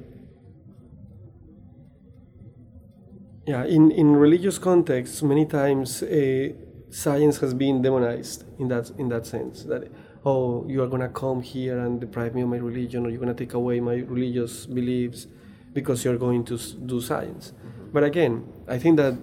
yeah, 3.46 3.64
in, 3.64 3.90
in 3.90 4.14
religious 4.16 4.58
contexts, 4.58 5.22
many 5.22 5.46
times 5.46 6.02
uh, 6.02 6.48
science 6.90 7.38
has 7.38 7.54
been 7.54 7.82
demonized 7.82 8.44
in 8.58 8.68
that 8.68 8.90
in 8.98 9.08
that 9.08 9.26
sense. 9.26 9.64
That 9.64 9.90
oh, 10.24 10.64
you 10.68 10.82
are 10.82 10.86
gonna 10.86 11.08
come 11.08 11.42
here 11.42 11.78
and 11.78 12.00
deprive 12.00 12.34
me 12.34 12.42
of 12.42 12.48
my 12.48 12.58
religion, 12.58 13.04
or 13.04 13.10
you're 13.10 13.18
gonna 13.18 13.34
take 13.34 13.54
away 13.54 13.80
my 13.80 13.96
religious 13.96 14.66
beliefs 14.66 15.26
because 15.72 16.04
you're 16.04 16.18
going 16.18 16.44
to 16.44 16.56
do 16.86 17.00
science. 17.00 17.52
But 17.92 18.04
again, 18.04 18.44
I 18.68 18.78
think 18.78 18.96
that 18.96 19.14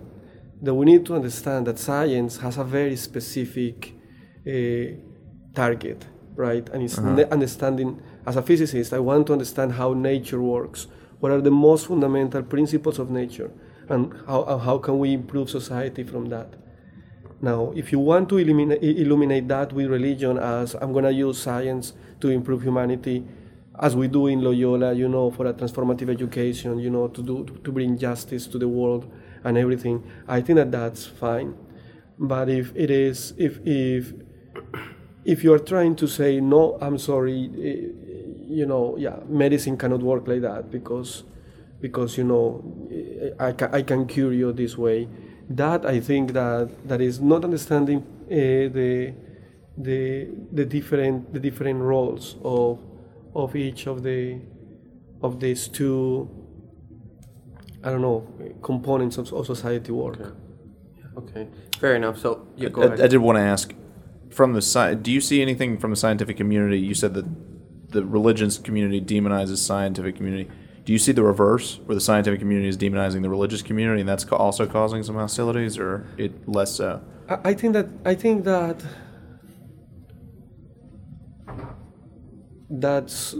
that 0.62 0.74
we 0.74 0.86
need 0.86 1.06
to 1.06 1.16
understand 1.16 1.68
that 1.68 1.80
science 1.80 2.38
has 2.38 2.58
a 2.58 2.64
very 2.64 2.96
specific 2.98 3.94
uh, 4.46 4.52
target, 5.56 6.06
right? 6.36 6.68
And 6.70 6.84
it's 6.84 6.98
ne- 7.00 7.30
understanding, 7.30 8.02
as 8.26 8.36
a 8.36 8.42
physicist, 8.42 8.94
I 8.94 9.00
want 9.00 9.28
to 9.28 9.34
understand 9.34 9.74
how 9.74 9.94
nature 9.94 10.42
works. 10.42 10.88
What 11.20 11.32
are 11.32 11.42
the 11.42 11.52
most 11.52 11.88
fundamental 11.88 12.44
principles 12.44 13.00
of 13.00 13.10
nature? 13.10 13.52
And 13.88 14.14
how, 14.28 14.44
and 14.44 14.62
how 14.62 14.78
can 14.80 15.00
we 15.00 15.14
improve 15.14 15.50
society 15.50 16.04
from 16.04 16.26
that? 16.30 16.56
Now, 17.42 17.72
if 17.74 17.92
you 17.94 18.00
want 18.00 18.28
to 18.30 18.38
illuminate, 18.38 18.84
illuminate 18.84 19.48
that 19.48 19.72
with 19.72 19.88
religion 19.88 20.38
as 20.38 20.76
I'm 20.76 20.92
going 20.92 21.06
to 21.06 21.14
use 21.14 21.42
science 21.42 21.94
to 22.20 22.30
improve 22.30 22.64
humanity, 22.64 23.26
as 23.80 23.96
we 23.96 24.08
do 24.08 24.28
in 24.28 24.42
Loyola, 24.42 24.94
you 24.94 25.08
know, 25.08 25.32
for 25.32 25.46
a 25.48 25.54
transformative 25.54 26.10
education, 26.10 26.80
you 26.80 26.90
know, 26.90 27.08
to 27.08 27.22
do 27.22 27.46
to 27.64 27.72
bring 27.72 27.98
justice 27.98 28.46
to 28.48 28.58
the 28.58 28.68
world 28.68 29.10
and 29.44 29.58
everything, 29.58 30.04
I 30.28 30.42
think 30.42 30.58
that 30.58 30.72
that's 30.72 31.06
fine. 31.06 31.56
But 32.18 32.50
if 32.50 32.74
it 32.76 32.92
is, 32.92 33.34
if 33.38 33.60
if 33.66 34.14
if 35.24 35.44
you 35.44 35.54
are 35.54 35.60
trying 35.60 35.96
to 35.98 36.08
say 36.08 36.40
no, 36.42 36.78
I'm 36.82 36.98
sorry, 36.98 37.50
eh, 37.58 37.88
you 38.48 38.66
know, 38.66 38.98
yeah, 38.98 39.18
medicine 39.28 39.78
cannot 39.78 40.02
work 40.02 40.28
like 40.28 40.42
that 40.42 40.70
because 40.72 41.24
because 41.80 42.18
you 42.18 42.26
know 42.26 42.64
eh, 42.92 43.30
I 43.40 43.54
can, 43.54 43.74
I 43.74 43.82
can 43.84 44.06
cure 44.08 44.34
you 44.34 44.52
this 44.52 44.78
way. 44.78 45.08
That 45.50 45.86
I 45.86 46.00
think 46.00 46.34
that 46.34 46.88
that 46.88 47.02
is 47.02 47.22
not 47.22 47.44
understanding 47.46 48.00
uh, 48.26 48.70
the 48.76 49.14
the 49.78 50.28
the 50.52 50.66
different 50.66 51.34
the 51.34 51.40
different 51.40 51.82
roles 51.82 52.36
of 52.44 52.80
of 53.36 53.56
each 53.56 53.88
of 53.88 54.04
the 54.04 54.40
of 55.22 55.40
these 55.40 55.68
two 55.68 56.30
I 57.84 57.90
don't 57.92 58.02
know 58.02 58.28
components 58.62 59.18
of, 59.18 59.32
of 59.34 59.46
society 59.46 59.92
work. 59.92 60.20
okay 61.18 61.48
fair 61.80 61.96
enough 61.96 62.18
so 62.18 62.48
yeah 62.56 62.70
go 62.70 62.82
I, 62.82 62.86
ahead 62.86 63.02
I 63.02 63.08
did 63.08 63.18
want 63.20 63.38
to 63.38 63.42
ask 63.42 63.74
from 64.30 64.54
the 64.54 64.62
side. 64.62 65.04
do 65.04 65.12
you 65.12 65.22
see 65.22 65.42
anything 65.42 65.78
from 65.78 65.92
the 65.92 65.98
scientific 65.98 66.38
community 66.38 66.80
you 66.80 66.94
said 66.94 67.14
that 67.14 67.26
the 67.92 68.06
religious 68.06 68.58
community 68.58 69.02
demonizes 69.02 69.58
scientific 69.58 70.16
community 70.16 70.46
do 70.46 70.86
Do 70.90 70.94
you 70.94 71.00
see 71.00 71.12
the 71.12 71.24
reverse, 71.24 71.80
where 71.86 71.94
the 71.94 72.02
scientific 72.02 72.40
community 72.40 72.68
is 72.68 72.76
demonizing 72.76 73.22
the 73.22 73.30
religious 73.30 73.62
community, 73.62 74.00
and 74.02 74.10
that's 74.10 74.26
also 74.26 74.66
causing 74.66 75.04
some 75.04 75.16
hostilities, 75.16 75.78
or 75.78 76.08
it 76.18 76.32
less 76.48 76.72
so? 76.74 77.02
I, 77.30 77.50
I 77.50 77.54
think 77.54 77.74
that 77.74 77.88
I 78.06 78.16
think 78.16 78.44
that 78.46 78.78
that's 82.70 83.36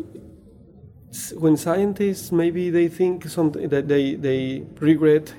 s- 1.10 1.34
when 1.34 1.58
scientists 1.58 2.32
maybe 2.32 2.70
they 2.70 2.88
think 2.88 3.28
something 3.28 3.70
that 3.70 3.88
they 3.88 4.16
they 4.16 4.64
regret 4.80 5.34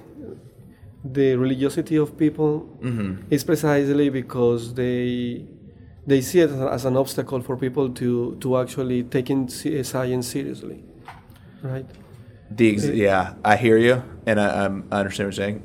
the 1.05 1.35
religiosity 1.37 1.97
of 1.97 2.17
people 2.19 2.69
mm-hmm. 2.83 3.23
is 3.31 3.43
precisely 3.45 4.11
because 4.11 4.75
they 4.75 5.47
they 6.07 6.21
see 6.21 6.41
it 6.41 6.51
as 6.51 6.85
an 6.85 6.97
obstacle 6.97 7.41
for 7.41 7.57
people 7.57 7.89
to 7.91 8.37
to 8.41 8.59
actually 8.59 9.03
taking 9.03 9.49
eh, 9.65 9.83
science 9.83 10.29
seriously, 10.29 10.83
right? 11.63 11.87
The 12.51 12.73
ex- 12.73 12.87
yeah, 12.87 13.35
I 13.45 13.57
hear 13.57 13.79
you, 13.79 14.03
and 14.27 14.41
I, 14.41 14.65
I'm, 14.65 14.89
I 14.91 15.01
understand 15.01 15.29
what 15.29 15.37
you're 15.37 15.45
saying. 15.47 15.63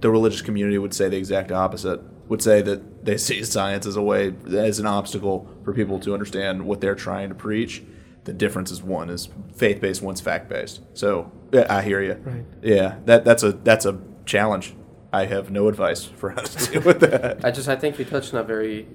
The 0.00 0.10
religious 0.10 0.42
community 0.42 0.78
would 0.78 0.94
say 0.94 1.08
the 1.08 1.16
exact 1.16 1.52
opposite. 1.52 2.00
Would 2.28 2.42
say 2.42 2.60
that 2.62 2.80
they 3.04 3.16
see 3.18 3.42
science 3.44 3.86
as 3.86 3.96
a 3.96 4.02
way, 4.02 4.34
as 4.52 4.78
an 4.78 4.86
obstacle 4.86 5.46
for 5.64 5.72
people 5.72 5.98
to 6.00 6.12
understand 6.14 6.64
what 6.66 6.80
they're 6.80 6.94
trying 6.94 7.28
to 7.28 7.34
preach. 7.34 7.82
The 8.24 8.32
difference 8.32 8.70
is 8.70 8.82
one 8.82 9.10
is 9.10 9.28
faith 9.54 9.80
based, 9.80 10.00
one's 10.02 10.20
fact 10.22 10.48
based. 10.48 10.80
So 10.94 11.30
yeah, 11.52 11.66
I 11.68 11.82
hear 11.82 12.00
you. 12.02 12.14
Right. 12.14 12.44
Yeah, 12.62 12.96
that 13.04 13.24
that's 13.24 13.42
a 13.42 13.52
that's 13.52 13.84
a 13.84 13.98
challenge. 14.24 14.74
I 15.12 15.26
have 15.26 15.50
no 15.50 15.68
advice 15.68 16.04
for 16.04 16.30
how 16.30 16.40
to 16.42 16.70
deal 16.72 16.82
with 16.82 17.00
that. 17.00 17.44
I 17.44 17.50
just 17.50 17.68
I 17.68 17.76
think 17.76 17.98
you 17.98 18.04
touched 18.04 18.32
on 18.34 18.40
a 18.40 18.44
very. 18.44 18.88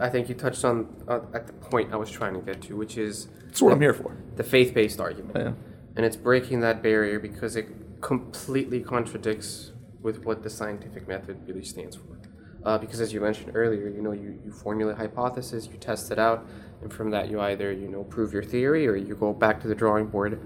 I 0.00 0.08
think 0.08 0.30
you 0.30 0.34
touched 0.34 0.64
on 0.64 0.88
uh, 1.06 1.20
at 1.34 1.46
the 1.46 1.52
point 1.52 1.92
I 1.92 1.96
was 1.96 2.10
trying 2.10 2.32
to 2.32 2.40
get 2.40 2.62
to, 2.62 2.74
which 2.76 2.96
is 2.96 3.28
That's 3.44 3.60
what 3.60 3.74
I'm 3.74 3.80
here 3.82 3.92
for. 3.92 4.16
the 4.36 4.42
faith-based 4.42 4.98
argument, 4.98 5.36
Yeah. 5.36 5.52
and 5.94 6.06
it's 6.06 6.16
breaking 6.16 6.60
that 6.60 6.82
barrier 6.82 7.18
because 7.18 7.54
it 7.54 7.66
completely 8.00 8.80
contradicts 8.80 9.72
with 10.00 10.24
what 10.24 10.42
the 10.42 10.48
scientific 10.48 11.06
method 11.06 11.46
really 11.46 11.64
stands 11.64 11.96
for. 11.96 12.17
Uh, 12.64 12.76
because 12.76 13.00
as 13.00 13.12
you 13.12 13.20
mentioned 13.20 13.52
earlier, 13.54 13.88
you 13.88 14.02
know, 14.02 14.12
you, 14.12 14.38
you 14.44 14.50
formulate 14.50 14.94
a 14.94 14.98
hypothesis, 14.98 15.68
you 15.70 15.78
test 15.78 16.10
it 16.10 16.18
out, 16.18 16.46
and 16.82 16.92
from 16.92 17.10
that 17.10 17.30
you 17.30 17.40
either 17.40 17.72
you 17.72 17.88
know 17.88 18.04
prove 18.04 18.32
your 18.32 18.42
theory 18.42 18.86
or 18.86 18.96
you 18.96 19.14
go 19.14 19.32
back 19.32 19.60
to 19.60 19.68
the 19.68 19.74
drawing 19.74 20.06
board. 20.06 20.40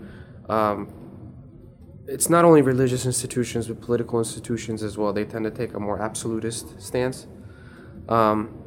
Um, 0.48 0.92
it's 2.06 2.28
not 2.28 2.44
only 2.44 2.62
religious 2.62 3.06
institutions, 3.06 3.68
but 3.68 3.80
political 3.80 4.18
institutions 4.18 4.82
as 4.82 4.98
well. 4.98 5.12
They 5.12 5.24
tend 5.24 5.44
to 5.44 5.50
take 5.50 5.74
a 5.74 5.80
more 5.80 6.00
absolutist 6.00 6.80
stance. 6.80 7.26
Um, 8.08 8.58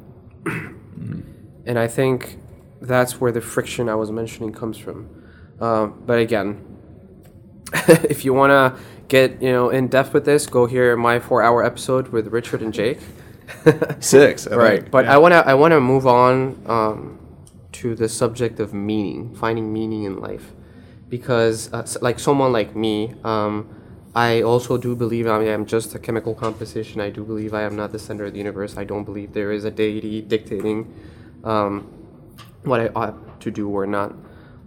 and 1.66 1.78
I 1.78 1.86
think 1.86 2.38
that's 2.80 3.20
where 3.20 3.32
the 3.32 3.40
friction 3.40 3.88
I 3.88 3.94
was 3.94 4.10
mentioning 4.10 4.52
comes 4.52 4.78
from. 4.78 5.24
Um, 5.60 6.02
but 6.06 6.18
again, 6.18 6.64
if 7.88 8.24
you 8.24 8.32
want 8.32 8.50
to 8.50 8.82
get 9.08 9.40
you 9.42 9.52
know 9.52 9.70
in 9.70 9.88
depth 9.88 10.14
with 10.14 10.24
this, 10.24 10.46
go 10.46 10.66
hear 10.66 10.96
my 10.96 11.18
four-hour 11.18 11.64
episode 11.64 12.08
with 12.08 12.28
Richard 12.28 12.62
and 12.62 12.72
Jake. 12.72 12.98
Six. 14.00 14.46
I 14.46 14.56
right, 14.56 14.80
think. 14.80 14.90
but 14.90 15.06
I 15.06 15.18
wanna 15.18 15.42
I 15.46 15.54
wanna 15.54 15.80
move 15.80 16.06
on 16.06 16.60
um, 16.66 17.18
to 17.72 17.94
the 17.94 18.08
subject 18.08 18.60
of 18.60 18.74
meaning, 18.74 19.34
finding 19.34 19.72
meaning 19.72 20.04
in 20.04 20.20
life, 20.20 20.52
because 21.08 21.72
uh, 21.72 21.86
like 22.00 22.18
someone 22.18 22.52
like 22.52 22.74
me, 22.74 23.14
um, 23.24 23.68
I 24.14 24.42
also 24.42 24.78
do 24.78 24.96
believe 24.96 25.26
I 25.26 25.44
am 25.44 25.66
just 25.66 25.94
a 25.94 25.98
chemical 25.98 26.34
composition. 26.34 27.00
I 27.00 27.10
do 27.10 27.22
believe 27.22 27.54
I 27.54 27.62
am 27.62 27.76
not 27.76 27.92
the 27.92 27.98
center 27.98 28.24
of 28.24 28.32
the 28.32 28.38
universe. 28.38 28.76
I 28.76 28.84
don't 28.84 29.04
believe 29.04 29.32
there 29.32 29.52
is 29.52 29.64
a 29.64 29.70
deity 29.70 30.22
dictating 30.22 30.92
um, 31.44 31.82
what 32.64 32.80
I 32.80 32.88
ought 32.96 33.40
to 33.42 33.50
do 33.50 33.68
or 33.68 33.86
not. 33.86 34.14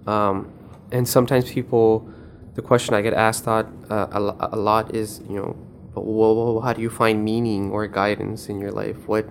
Um, 0.07 0.51
and 0.91 1.07
sometimes 1.07 1.51
people, 1.51 2.07
the 2.53 2.61
question 2.61 2.93
I 2.93 3.01
get 3.01 3.13
asked 3.13 3.47
out, 3.47 3.67
uh, 3.89 4.07
a, 4.11 4.55
a 4.55 4.57
lot 4.57 4.95
is, 4.95 5.21
you 5.27 5.35
know, 5.35 5.57
well, 6.03 6.61
how 6.61 6.73
do 6.73 6.81
you 6.81 6.89
find 6.89 7.23
meaning 7.23 7.71
or 7.71 7.87
guidance 7.87 8.49
in 8.49 8.59
your 8.59 8.71
life? 8.71 9.07
What 9.07 9.29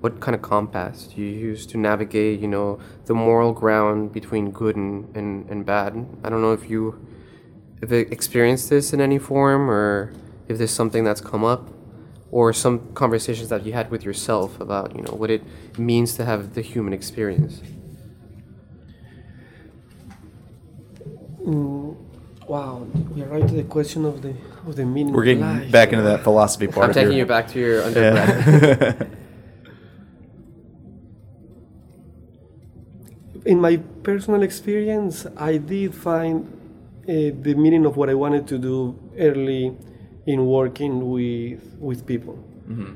what 0.00 0.20
kind 0.20 0.34
of 0.34 0.42
compass 0.42 1.06
do 1.06 1.22
you 1.22 1.26
use 1.26 1.66
to 1.66 1.78
navigate, 1.78 2.38
you 2.38 2.46
know, 2.46 2.78
the 3.06 3.14
moral 3.14 3.52
ground 3.52 4.12
between 4.12 4.50
good 4.50 4.76
and, 4.76 5.14
and, 5.16 5.48
and 5.50 5.64
bad? 5.64 6.06
I 6.22 6.28
don't 6.28 6.42
know 6.42 6.52
if 6.52 6.68
you 6.68 7.04
have 7.80 7.92
experienced 7.92 8.70
this 8.70 8.92
in 8.92 9.00
any 9.00 9.18
form 9.18 9.70
or 9.70 10.12
if 10.48 10.58
there's 10.58 10.70
something 10.70 11.02
that's 11.02 11.20
come 11.20 11.44
up 11.44 11.70
or 12.30 12.52
some 12.52 12.92
conversations 12.94 13.48
that 13.48 13.64
you 13.64 13.72
had 13.72 13.90
with 13.90 14.04
yourself 14.04 14.60
about, 14.60 14.94
you 14.94 15.02
know, 15.02 15.12
what 15.12 15.30
it 15.30 15.42
means 15.78 16.14
to 16.16 16.24
have 16.24 16.54
the 16.54 16.60
human 16.60 16.92
experience. 16.92 17.62
Mm, 21.46 21.85
Wow, 22.48 22.86
we 23.14 23.22
are 23.22 23.26
right 23.26 23.46
to 23.46 23.54
the 23.54 23.64
question 23.64 24.04
of 24.04 24.22
the 24.22 24.34
of 24.66 24.76
the 24.76 24.84
meaning 24.84 25.12
We're 25.12 25.22
of 25.22 25.26
getting 25.26 25.40
life. 25.40 25.72
back 25.72 25.92
into 25.92 26.04
that 26.04 26.22
philosophy 26.22 26.68
part 26.68 26.88
I'm 26.88 26.94
taking 26.94 27.12
your- 27.12 27.20
you 27.20 27.26
back 27.26 27.48
to 27.48 27.58
your 27.58 27.82
undergrad. 27.82 29.10
in 33.44 33.60
my 33.60 33.76
personal 34.02 34.42
experience, 34.42 35.26
I 35.36 35.56
did 35.58 35.94
find 35.94 36.44
uh, 37.08 37.12
the 37.42 37.54
meaning 37.56 37.84
of 37.86 37.96
what 37.96 38.10
I 38.10 38.14
wanted 38.14 38.46
to 38.48 38.58
do 38.58 38.98
early 39.18 39.76
in 40.26 40.46
working 40.46 41.10
with 41.10 41.76
with 41.78 42.06
people. 42.06 42.38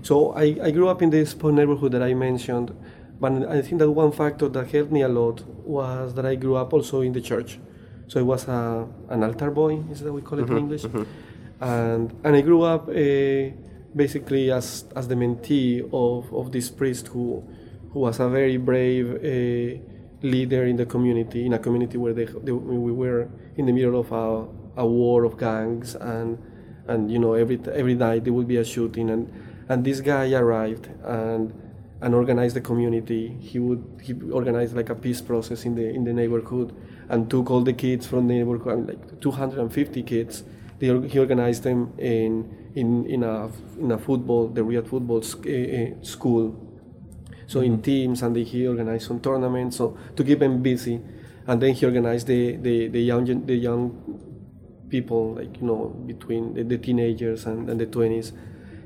So 0.03 0.33
I, 0.33 0.57
I 0.65 0.71
grew 0.73 0.89
up 0.89 1.01
in 1.01 1.11
this 1.11 1.33
poor 1.33 1.53
neighborhood 1.53 1.93
that 1.93 2.03
I 2.03 2.13
mentioned, 2.13 2.75
but 3.21 3.31
I 3.49 3.63
think 3.63 3.79
that 3.79 3.89
one 3.89 4.11
factor 4.11 4.49
that 4.49 4.69
helped 4.73 4.91
me 4.91 5.03
a 5.03 5.09
lot 5.09 5.45
was 5.65 6.13
that 6.15 6.27
I 6.27 6.35
grew 6.35 6.57
up 6.57 6.73
also 6.73 7.03
in 7.03 7.13
the 7.13 7.21
church. 7.21 7.61
So 8.11 8.19
I 8.19 8.25
was 8.25 8.49
a, 8.49 8.89
an 9.09 9.23
altar 9.23 9.53
boy, 9.53 9.85
is 9.93 10.01
that 10.01 10.13
we 10.13 10.21
call 10.21 10.41
it 10.41 10.49
in 10.51 10.59
English, 10.59 10.85
and 11.61 12.07
and 12.25 12.33
I 12.35 12.41
grew 12.41 12.63
up 12.63 12.89
uh, 12.89 13.55
basically 13.95 14.51
as 14.51 14.85
as 14.97 15.07
the 15.07 15.15
mentee 15.15 15.79
of, 15.93 16.35
of 16.35 16.51
this 16.51 16.71
priest 16.71 17.07
who 17.13 17.45
who 17.93 18.01
was 18.01 18.19
a 18.19 18.29
very 18.29 18.57
brave 18.57 19.07
uh, 19.15 19.79
leader 20.27 20.63
in 20.67 20.77
the 20.77 20.87
community, 20.87 21.47
in 21.47 21.53
a 21.53 21.59
community 21.59 21.99
where 21.99 22.13
they, 22.13 22.25
they, 22.25 22.51
we 22.51 22.93
were 22.93 23.29
in 23.57 23.67
the 23.67 23.73
middle 23.73 23.99
of 24.01 24.11
a, 24.11 24.27
a 24.83 24.87
war 24.87 25.23
of 25.23 25.39
gangs, 25.39 25.95
and 25.95 26.37
and 26.89 27.13
you 27.13 27.19
know 27.21 27.35
every 27.35 27.61
every 27.73 27.95
night 27.95 28.25
there 28.25 28.33
would 28.33 28.49
be 28.49 28.57
a 28.57 28.65
shooting, 28.65 29.09
and 29.11 29.31
and 29.69 29.85
this 29.85 30.01
guy 30.01 30.33
arrived 30.33 30.89
and 31.05 31.55
and 32.03 32.15
organized 32.15 32.57
the 32.57 32.61
community. 32.61 33.37
He 33.41 33.61
would 33.61 33.85
he 34.03 34.15
organized 34.33 34.75
like 34.75 34.91
a 34.91 34.97
peace 34.97 35.21
process 35.21 35.65
in 35.65 35.77
the 35.77 35.87
in 35.89 36.03
the 36.03 36.13
neighborhood, 36.13 36.75
and 37.11 37.29
took 37.29 37.51
all 37.51 37.63
the 37.63 37.73
kids 37.75 38.07
from 38.07 38.29
the 38.29 38.35
neighborhood, 38.35 38.73
I 38.73 38.77
mean, 38.77 38.87
like 38.87 39.21
250 39.21 40.03
kids. 40.05 40.45
They, 40.79 40.87
he 41.09 41.19
organized 41.19 41.65
them 41.65 41.93
in 41.99 42.71
in 42.75 43.05
in 43.07 43.23
a 43.23 43.51
in 43.79 43.93
a 43.93 43.99
football, 43.99 44.49
the 44.49 44.63
Riyadh 44.63 44.89
football 44.89 45.21
sc- 45.21 45.47
uh, 45.47 45.51
uh, 45.51 46.03
school 46.03 46.71
so 47.51 47.61
in 47.61 47.83
teams 47.83 48.23
and 48.23 48.37
then 48.37 48.45
he 48.45 48.65
organized 48.69 49.09
some 49.09 49.19
tournaments 49.19 49.77
so 49.79 49.99
to 50.15 50.23
keep 50.23 50.39
them 50.39 50.63
busy 50.63 51.01
and 51.49 51.61
then 51.61 51.75
he 51.75 51.85
organized 51.85 52.29
the, 52.29 52.55
the, 52.57 52.87
the 52.87 53.01
young 53.01 53.25
the 53.45 53.57
young 53.57 53.83
people 54.89 55.35
like 55.35 55.61
you 55.61 55.67
know 55.67 55.89
between 56.07 56.55
the, 56.55 56.63
the 56.63 56.79
teenagers 56.79 57.47
and, 57.47 57.69
and 57.69 57.81
the 57.81 57.87
20s 57.87 58.33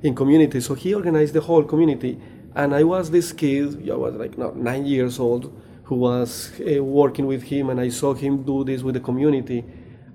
in 0.03 0.15
community. 0.15 0.61
so 0.63 0.73
he 0.73 0.95
organized 0.95 1.35
the 1.35 1.43
whole 1.43 1.63
community 1.63 2.19
and 2.55 2.75
i 2.75 2.83
was 2.83 3.11
this 3.11 3.35
kid 3.35 3.91
i 3.91 3.95
was 3.95 4.15
like 4.15 4.39
not 4.39 4.57
nine 4.57 4.87
years 4.87 5.19
old 5.19 5.53
who 5.85 5.97
was 5.97 6.53
uh, 6.61 6.83
working 6.83 7.27
with 7.27 7.43
him 7.43 7.71
and 7.71 7.81
i 7.81 7.89
saw 7.89 8.15
him 8.15 8.43
do 8.43 8.65
this 8.65 8.83
with 8.83 8.95
the 8.95 9.01
community 9.01 9.65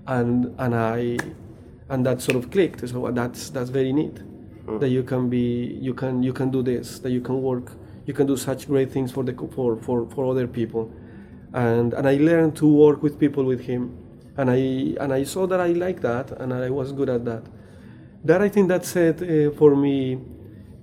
and 0.08 0.54
and 0.58 0.76
i 0.76 1.18
and 1.90 2.06
that 2.06 2.22
sort 2.22 2.38
of 2.38 2.50
clicked. 2.52 2.88
So 2.88 3.12
that's 3.12 3.50
that's 3.50 3.70
very 3.70 3.92
neat 3.92 4.22
that 4.80 4.90
you 4.90 5.04
can 5.04 5.30
be 5.30 5.78
you 5.82 5.94
can 5.94 6.22
you 6.22 6.32
can 6.32 6.52
do 6.52 6.62
this 6.62 7.00
that 7.00 7.10
you 7.10 7.22
can 7.22 7.42
work 7.42 7.72
you 8.06 8.14
can 8.14 8.28
do 8.28 8.38
such 8.38 8.68
great 8.68 8.92
things 8.92 9.12
for 9.12 9.24
the 9.24 9.34
for 9.56 9.78
for, 9.78 10.08
for 10.10 10.32
other 10.32 10.48
people. 10.48 10.92
And 11.54 11.94
and 11.94 12.08
i 12.08 12.16
learned 12.16 12.56
to 12.58 12.68
work 12.68 13.02
with 13.02 13.20
people 13.20 13.44
with 13.44 13.62
him 13.62 13.98
and 14.38 14.52
i 14.52 14.62
and 15.04 15.12
i 15.12 15.24
saw 15.24 15.48
that 15.48 15.60
i 15.60 15.70
liked 15.70 16.04
that 16.04 16.32
and 16.40 16.54
i 16.54 16.70
was 16.70 16.92
good 16.92 17.10
at 17.10 17.26
that. 17.26 17.44
That 18.24 18.42
i 18.42 18.50
think 18.50 18.68
that 18.68 18.86
said 18.86 19.24
uh, 19.24 19.52
for 19.58 19.76
me 19.76 20.20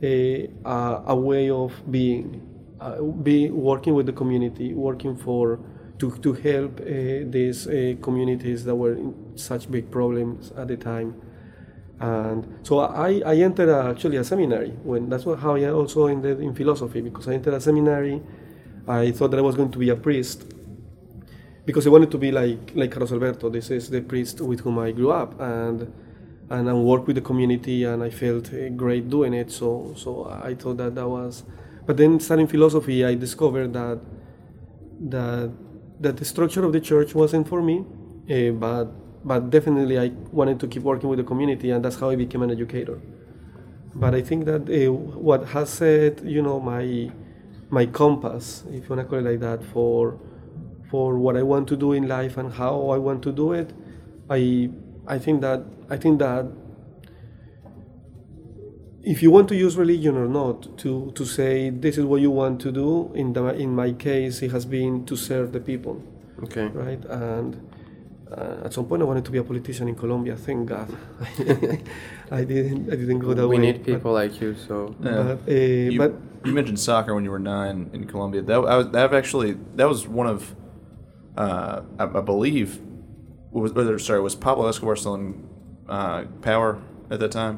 a, 0.03 0.51
a, 0.65 1.03
a 1.07 1.17
way 1.17 1.49
of 1.51 1.73
being 1.91 2.43
uh, 2.81 3.01
be 3.03 3.51
working 3.51 3.95
with 3.95 4.07
the 4.07 4.13
community 4.13 4.75
working 4.75 5.17
for 5.17 5.59
to, 5.99 6.11
to 6.19 6.35
help 6.35 6.81
uh, 6.81 6.85
these 7.31 7.67
uh, 7.67 7.95
communities 8.03 8.65
that 8.65 8.75
were 8.75 8.93
in 8.93 9.15
such 9.37 9.71
big 9.71 9.91
problems 9.91 10.53
at 10.57 10.69
the 10.69 10.77
time 10.77 11.15
and 11.99 12.59
so 12.63 12.81
I, 12.81 13.23
I 13.25 13.37
entered 13.37 13.71
actually 13.71 14.19
a 14.19 14.25
seminary 14.25 14.71
when 14.83 15.09
that's 15.09 15.25
what, 15.25 15.39
how 15.39 15.57
I 15.57 15.71
also 15.71 16.07
ended 16.07 16.41
in 16.41 16.55
philosophy 16.55 17.01
because 17.01 17.27
I 17.29 17.35
entered 17.35 17.55
a 17.55 17.61
seminary. 17.61 18.23
I 18.87 19.13
thought 19.13 19.31
that 19.31 19.39
I 19.39 19.43
was 19.43 19.57
going 19.57 19.71
to 19.73 19.79
be 19.79 19.89
a 19.89 19.97
priest 19.97 20.45
because 21.65 21.87
I 21.87 21.91
wanted 21.91 22.11
to 22.11 22.19
be 22.19 22.31
like 22.31 22.73
like 22.75 22.91
Carlos 22.91 23.13
Alberto. 23.13 23.49
This 23.49 23.71
is 23.71 23.89
the 23.89 24.03
priest 24.03 24.41
with 24.43 24.61
whom 24.61 24.79
I 24.79 24.93
grew 24.93 25.11
up 25.11 25.41
and 25.41 25.93
and 26.51 26.69
I 26.69 26.75
work 26.75 27.07
with 27.07 27.17
the 27.17 27.23
community 27.23 27.85
and 27.85 28.03
I 28.03 28.11
felt 28.11 28.53
uh, 28.53 28.69
great 28.69 29.09
doing 29.09 29.33
it. 29.33 29.51
So 29.51 29.95
so 29.97 30.27
I 30.43 30.55
thought 30.55 30.77
that 30.77 30.95
that 30.97 31.09
was. 31.09 31.45
But 31.87 31.97
then 31.97 32.21
studying 32.21 32.49
philosophy, 32.49 33.05
I 33.05 33.15
discovered 33.15 33.73
that 33.73 34.01
that 35.01 35.51
that 36.01 36.17
the 36.17 36.25
structure 36.25 36.65
of 36.65 36.73
the 36.73 36.81
church 36.81 37.15
wasn't 37.15 37.49
for 37.49 37.63
me, 37.63 37.85
uh, 38.31 38.51
but 38.53 38.87
but 39.25 39.51
definitely 39.51 39.99
I 39.99 40.09
wanted 40.33 40.61
to 40.61 40.67
keep 40.67 40.83
working 40.83 41.09
with 41.09 41.19
the 41.19 41.25
community, 41.25 41.71
and 41.71 41.85
that's 41.85 41.97
how 41.97 42.11
I 42.11 42.17
became 42.17 42.43
an 42.43 42.51
educator. 42.51 43.01
But 43.95 44.15
I 44.15 44.23
think 44.23 44.45
that 44.45 44.69
uh, 44.69 44.93
what 44.93 45.47
has 45.49 45.71
set, 45.71 46.25
you 46.25 46.43
know, 46.43 46.61
my 46.61 47.11
my 47.71 47.87
compass, 47.87 48.65
if 48.69 48.89
you 48.89 48.97
want 48.97 49.01
to 49.01 49.05
call 49.05 49.19
it 49.19 49.31
like 49.31 49.41
that, 49.41 49.65
for 49.65 50.19
for 50.91 51.19
what 51.19 51.37
I 51.37 51.43
want 51.43 51.69
to 51.69 51.77
do 51.77 51.93
in 51.93 52.07
life 52.09 52.37
and 52.37 52.53
how 52.53 52.91
I 52.91 52.99
want 52.99 53.23
to 53.25 53.33
do 53.33 53.53
it, 53.53 53.73
I 54.31 54.71
I 55.07 55.19
think 55.19 55.41
that 55.41 55.63
I 55.91 55.97
think 55.97 56.19
that 56.19 56.47
if 59.07 59.23
you 59.23 59.31
want 59.31 59.47
to 59.49 59.55
use 59.55 59.77
religion 59.77 60.17
or 60.17 60.27
not 60.27 60.77
to, 60.79 61.13
to 61.15 61.25
say 61.25 61.71
this 61.71 61.97
is 61.97 62.05
what 62.05 62.21
you 62.21 62.31
want 62.31 62.61
to 62.61 62.73
do 62.73 63.11
in 63.15 63.33
the 63.33 63.43
in 63.65 63.71
my 63.75 63.93
case 63.93 64.43
it 64.43 64.51
has 64.51 64.65
been 64.67 65.05
to 65.07 65.15
serve 65.17 65.53
the 65.53 65.61
people 65.61 66.03
Okay. 66.43 66.67
right 66.85 67.03
and 67.07 67.53
uh, 68.37 68.65
at 68.67 68.73
some 68.75 68.85
point 68.87 69.01
I 69.03 69.05
wanted 69.07 69.25
to 69.25 69.31
be 69.31 69.39
a 69.39 69.45
politician 69.45 69.87
in 69.89 69.95
Colombia 69.95 70.35
thank 70.37 70.69
God 70.69 70.89
I 72.31 72.43
didn't 72.45 72.93
I 72.93 72.97
didn't 72.97 73.21
go 73.21 73.33
that 73.33 73.47
we 73.49 73.57
way 73.57 73.61
we 73.61 73.67
need 73.73 73.85
people 73.85 74.13
like 74.13 74.41
you, 74.41 74.55
so 74.67 74.95
Yeah. 75.03 75.23
but, 75.29 75.39
uh, 75.49 75.53
You, 75.95 75.99
but 75.99 76.13
you 76.45 76.53
mentioned 76.53 76.81
soccer 76.81 77.15
when 77.15 77.25
you 77.25 77.31
were 77.31 77.45
nine 77.57 77.91
in 77.93 78.07
Colombia. 78.07 78.43
That 78.43 78.59
I 78.73 78.77
was 78.77 78.91
that 78.91 79.15
actually 79.15 79.57
that 79.77 79.89
was 79.89 80.07
one 80.07 80.27
of 80.27 80.55
uh, 81.37 81.83
I, 81.99 82.05
I 82.05 82.21
believe 82.33 82.81
was 83.53 83.73
or, 83.73 83.99
sorry 83.99 84.21
was 84.21 84.35
Pablo 84.35 84.67
Escobar 84.69 84.97
still 84.97 85.15
in 85.15 85.49
uh, 85.89 86.25
power 86.43 86.71
at 87.11 87.21
that 87.21 87.33
time? 87.33 87.57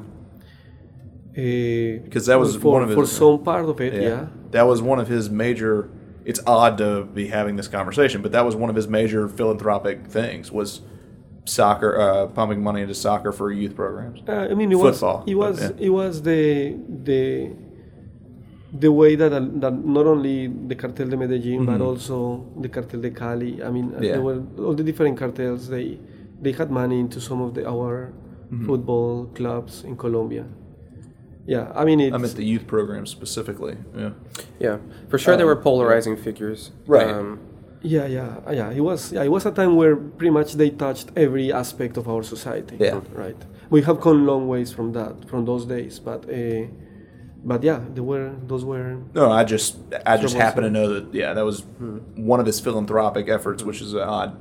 Uh, 1.39 2.03
Because 2.05 2.25
that 2.27 2.39
was 2.39 2.55
for, 2.55 2.73
one 2.73 2.83
of 2.83 2.89
his 2.89 2.97
for 2.97 3.05
some 3.05 3.43
part 3.43 3.65
of 3.65 3.79
it 3.81 3.93
yeah, 3.93 4.27
That 4.51 4.63
was 4.71 4.81
one 4.81 4.99
of 4.99 5.07
his 5.07 5.29
major. 5.29 5.89
It's 6.25 6.41
odd 6.45 6.77
to 6.79 7.05
be 7.05 7.27
having 7.27 7.55
this 7.55 7.67
conversation, 7.67 8.21
but 8.21 8.31
that 8.33 8.45
was 8.45 8.55
one 8.55 8.69
of 8.69 8.75
his 8.75 8.87
major 8.87 9.27
philanthropic 9.27 9.97
things 10.07 10.51
was 10.51 10.81
soccer, 11.45 11.91
uh, 11.99 12.27
pumping 12.27 12.61
money 12.61 12.81
into 12.81 12.93
soccer 12.93 13.31
for 13.31 13.51
youth 13.51 13.75
programs. 13.75 14.19
Uh, 14.27 14.47
I 14.51 14.53
mean, 14.53 14.71
it 14.71 14.77
Football, 14.77 15.23
was 15.25 15.27
it 15.31 15.35
but, 15.35 15.39
was 15.49 15.61
yeah. 15.61 15.85
it 15.87 15.89
was 16.01 16.13
the 16.29 16.77
the 17.09 17.23
the 18.71 18.91
way 18.91 19.15
that 19.15 19.33
uh, 19.33 19.39
that 19.63 19.73
not 19.97 20.05
only 20.05 20.47
the 20.47 20.75
cartel 20.75 21.07
de 21.09 21.17
Medellin 21.17 21.65
but 21.65 21.81
also 21.81 22.45
the 22.59 22.69
cartel 22.69 23.01
de 23.01 23.09
Cali. 23.09 23.63
I 23.63 23.69
mean, 23.71 23.85
uh, 23.85 23.89
Mm-hmm. 23.95 24.03
Yeah. 24.03 24.11
there 24.13 24.21
were 24.21 24.41
all 24.65 24.75
the 24.75 24.83
different 24.83 25.17
cartels. 25.17 25.69
They 25.69 25.99
they 26.43 26.51
had 26.51 26.69
money 26.69 26.99
into 26.99 27.19
some 27.21 27.41
of 27.41 27.53
the 27.55 27.63
our 27.67 28.13
Mm-hmm. 28.51 28.65
football 28.65 29.25
clubs 29.37 29.83
in 29.83 29.95
Colombia. 29.95 30.43
Yeah, 31.49 31.71
I 31.73 31.83
mean, 31.83 31.99
it's, 31.99 32.13
I 32.13 32.17
meant 32.19 32.35
the 32.35 32.45
youth 32.45 32.67
programs 32.67 33.09
specifically. 33.09 33.75
Yeah. 33.97 34.11
yeah, 34.59 34.77
for 35.09 35.17
sure 35.17 35.35
they 35.35 35.43
were 35.43 35.55
polarizing 35.55 36.15
figures. 36.15 36.71
Right. 36.85 37.09
Um, 37.09 37.39
yeah, 37.81 38.05
yeah, 38.05 38.39
yeah. 38.51 38.69
It 38.69 38.81
was 38.81 39.11
yeah, 39.11 39.23
it 39.23 39.31
was 39.31 39.47
a 39.47 39.51
time 39.51 39.75
where 39.75 39.95
pretty 39.95 40.29
much 40.29 40.53
they 40.53 40.69
touched 40.69 41.09
every 41.15 41.51
aspect 41.51 41.97
of 41.97 42.07
our 42.07 42.21
society. 42.21 42.77
Yeah. 42.79 43.01
right. 43.13 43.41
We 43.71 43.81
have 43.81 43.99
come 43.99 44.27
long 44.27 44.47
ways 44.47 44.71
from 44.71 44.93
that, 44.93 45.27
from 45.29 45.45
those 45.45 45.65
days, 45.65 45.99
but. 45.99 46.29
Uh, 46.29 46.67
but 47.41 47.63
yeah, 47.63 47.79
there 47.93 48.03
were 48.03 48.35
those 48.47 48.65
were 48.65 48.97
No, 49.13 49.31
I 49.31 49.45
just 49.45 49.77
I 50.05 50.17
just 50.17 50.35
happen 50.35 50.63
to 50.65 50.69
know 50.69 50.87
that 50.93 51.13
yeah, 51.13 51.33
that 51.33 51.45
was 51.45 51.63
one 52.15 52.41
of 52.41 52.45
his 52.45 52.59
philanthropic 52.59 53.29
efforts, 53.29 53.63
which 53.63 53.79
is 53.81 53.93
an 53.93 54.01
odd 54.01 54.37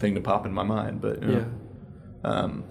thing 0.00 0.16
to 0.16 0.20
pop 0.20 0.44
in 0.44 0.52
my 0.52 0.64
mind. 0.64 1.00
But 1.00 1.22
you 1.22 1.28
know, 1.28 1.46
yeah. 2.24 2.30
um, 2.30 2.64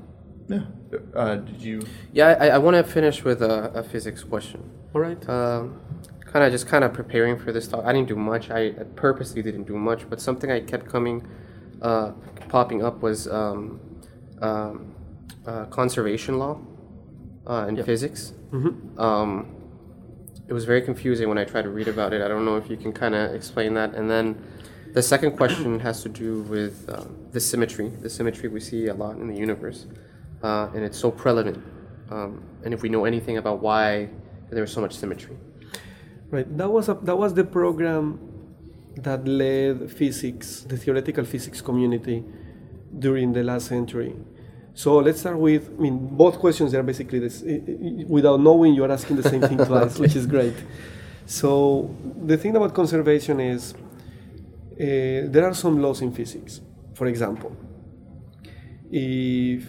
yeah. 0.50 0.66
Uh, 1.14 1.36
did 1.36 1.62
you? 1.62 1.82
yeah, 2.14 2.38
I, 2.40 2.48
I 2.50 2.58
want 2.58 2.76
to 2.76 2.84
finish 2.84 3.24
with 3.24 3.42
a, 3.42 3.72
a 3.74 3.84
physics 3.84 4.24
question. 4.24 4.70
All 4.94 5.02
right. 5.02 5.30
Um, 5.30 5.80
kind 6.26 6.46
of 6.46 6.52
just 6.52 6.68
kind 6.68 6.84
of 6.84 6.94
preparing 6.94 7.38
for 7.38 7.52
this 7.52 7.68
talk. 7.68 7.84
I 7.86 7.94
didn't 7.94 8.08
do 8.08 8.16
much. 8.16 8.50
I 8.50 8.72
purposely 8.96 9.42
didn't 9.42 9.64
do 9.64 9.78
much, 9.78 10.10
but 10.10 10.22
something 10.22 10.52
I 10.52 10.60
kept 10.62 10.88
coming, 10.88 11.28
uh, 11.82 12.12
popping 12.50 12.84
up 12.84 13.02
was 13.02 13.28
um, 13.28 13.80
um, 14.42 14.96
uh, 15.46 15.66
conservation 15.66 16.38
law 16.40 16.60
uh, 17.48 17.66
in 17.68 17.84
physics. 17.84 18.34
Um, 18.98 19.56
it 20.48 20.54
was 20.54 20.66
very 20.66 20.82
confusing 20.82 21.30
when 21.30 21.38
I 21.38 21.44
tried 21.46 21.64
to 21.64 21.70
read 21.70 21.88
about 21.88 22.14
it. 22.14 22.22
I 22.22 22.28
don't 22.28 22.46
know 22.46 22.58
if 22.58 22.70
you 22.70 22.78
can 22.78 22.92
kind 22.92 23.14
of 23.14 23.34
explain 23.36 23.76
that. 23.76 23.94
And 23.94 24.10
then 24.10 24.44
the 24.94 25.02
second 25.04 25.38
question 25.38 25.80
has 25.82 26.02
to 26.04 26.10
do 26.10 26.42
with 26.44 26.90
um, 26.90 27.28
the 27.32 27.40
symmetry, 27.40 27.90
the 27.90 28.10
symmetry 28.10 28.50
we 28.50 28.60
see 28.60 28.88
a 28.88 28.94
lot 28.94 29.18
in 29.18 29.28
the 29.28 29.38
universe, 29.38 29.86
uh, 30.44 30.70
and 30.74 30.84
it's 30.84 30.98
so 30.98 31.12
prevalent. 31.12 31.64
Um, 32.10 32.44
and 32.64 32.74
if 32.74 32.82
we 32.82 32.90
know 32.90 33.06
anything 33.06 33.38
about 33.38 33.62
why 33.62 34.10
there's 34.50 34.72
so 34.72 34.82
much 34.82 34.96
symmetry. 34.96 35.38
Right. 36.32 36.58
That 36.58 36.70
was 36.70 36.90
a, 36.90 36.94
that 37.04 37.18
was 37.18 37.34
the 37.34 37.44
program 37.44 38.20
that 38.98 39.28
led 39.28 39.92
physics, 39.92 40.62
the 40.62 40.78
theoretical 40.78 41.24
physics 41.24 41.62
community, 41.62 42.24
during 42.98 43.34
the 43.34 43.44
last 43.44 43.68
century. 43.68 44.16
So 44.74 44.98
let's 44.98 45.20
start 45.20 45.38
with. 45.38 45.70
I 45.78 45.82
mean, 45.82 46.08
both 46.16 46.40
questions 46.40 46.74
are 46.74 46.84
basically 46.84 47.20
this. 47.20 47.44
Without 48.08 48.40
knowing, 48.40 48.74
you 48.74 48.84
are 48.84 48.92
asking 48.92 49.18
the 49.18 49.30
same 49.30 49.42
thing 49.42 49.58
twice, 49.66 49.98
which 50.00 50.16
is 50.16 50.26
great. 50.26 50.56
So 51.26 51.96
the 52.24 52.38
thing 52.38 52.56
about 52.56 52.74
conservation 52.74 53.40
is 53.40 53.74
uh, 53.74 53.76
there 54.78 55.46
are 55.46 55.54
some 55.54 55.82
laws 55.82 56.02
in 56.02 56.12
physics. 56.12 56.62
For 56.94 57.08
example, 57.08 57.56
if 58.92 59.66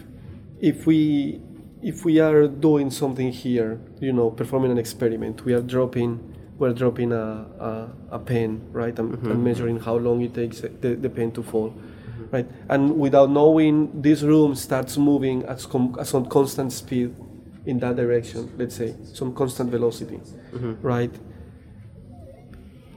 if 0.61 0.87
we 0.87 1.41
if 1.83 2.05
we 2.05 2.21
are 2.21 2.47
doing 2.47 2.91
something 2.91 3.33
here, 3.33 3.81
you 4.01 4.13
know, 4.13 4.31
performing 4.31 4.71
an 4.71 4.79
experiment, 4.79 5.45
we 5.45 5.55
are 5.55 5.63
dropping 5.63 6.31
we're 6.61 6.75
dropping 6.75 7.11
a, 7.11 7.17
a, 7.17 7.91
a 8.11 8.19
pen, 8.19 8.69
right, 8.71 8.97
and, 8.99 9.15
and 9.15 9.23
mm-hmm. 9.23 9.45
measuring 9.45 9.81
how 9.81 9.97
long 9.97 10.21
it 10.21 10.35
takes 10.35 10.63
uh, 10.63 10.69
the, 10.83 10.95
the 10.95 11.09
pen 11.09 11.33
to 11.33 11.43
fall, 11.43 11.71
mm-hmm. 11.71 12.25
right, 12.31 12.47
and 12.69 12.99
without 12.99 13.31
knowing, 13.31 14.03
this 14.03 14.21
room 14.21 14.55
starts 14.55 14.99
moving 14.99 15.43
at 15.45 15.59
some, 15.59 15.97
at 15.99 16.07
some 16.07 16.27
constant 16.27 16.71
speed 16.71 17.17
in 17.65 17.79
that 17.79 17.97
direction. 17.97 18.53
Let's 18.59 18.77
say 18.77 18.95
some 19.15 19.35
constant 19.35 19.71
velocity, 19.71 20.19
mm-hmm. 20.19 20.75
right. 20.83 21.15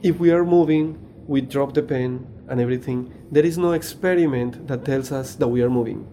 If 0.02 0.20
we 0.20 0.32
are 0.32 0.44
moving, 0.44 1.00
we 1.26 1.40
drop 1.40 1.74
the 1.74 1.84
pen 1.84 2.28
and 2.50 2.60
everything. 2.60 3.14
There 3.32 3.46
is 3.46 3.58
no 3.58 3.72
experiment 3.72 4.68
that 4.68 4.84
tells 4.84 5.14
us 5.14 5.36
that 5.36 5.48
we 5.48 5.62
are 5.62 5.70
moving. 5.70 6.06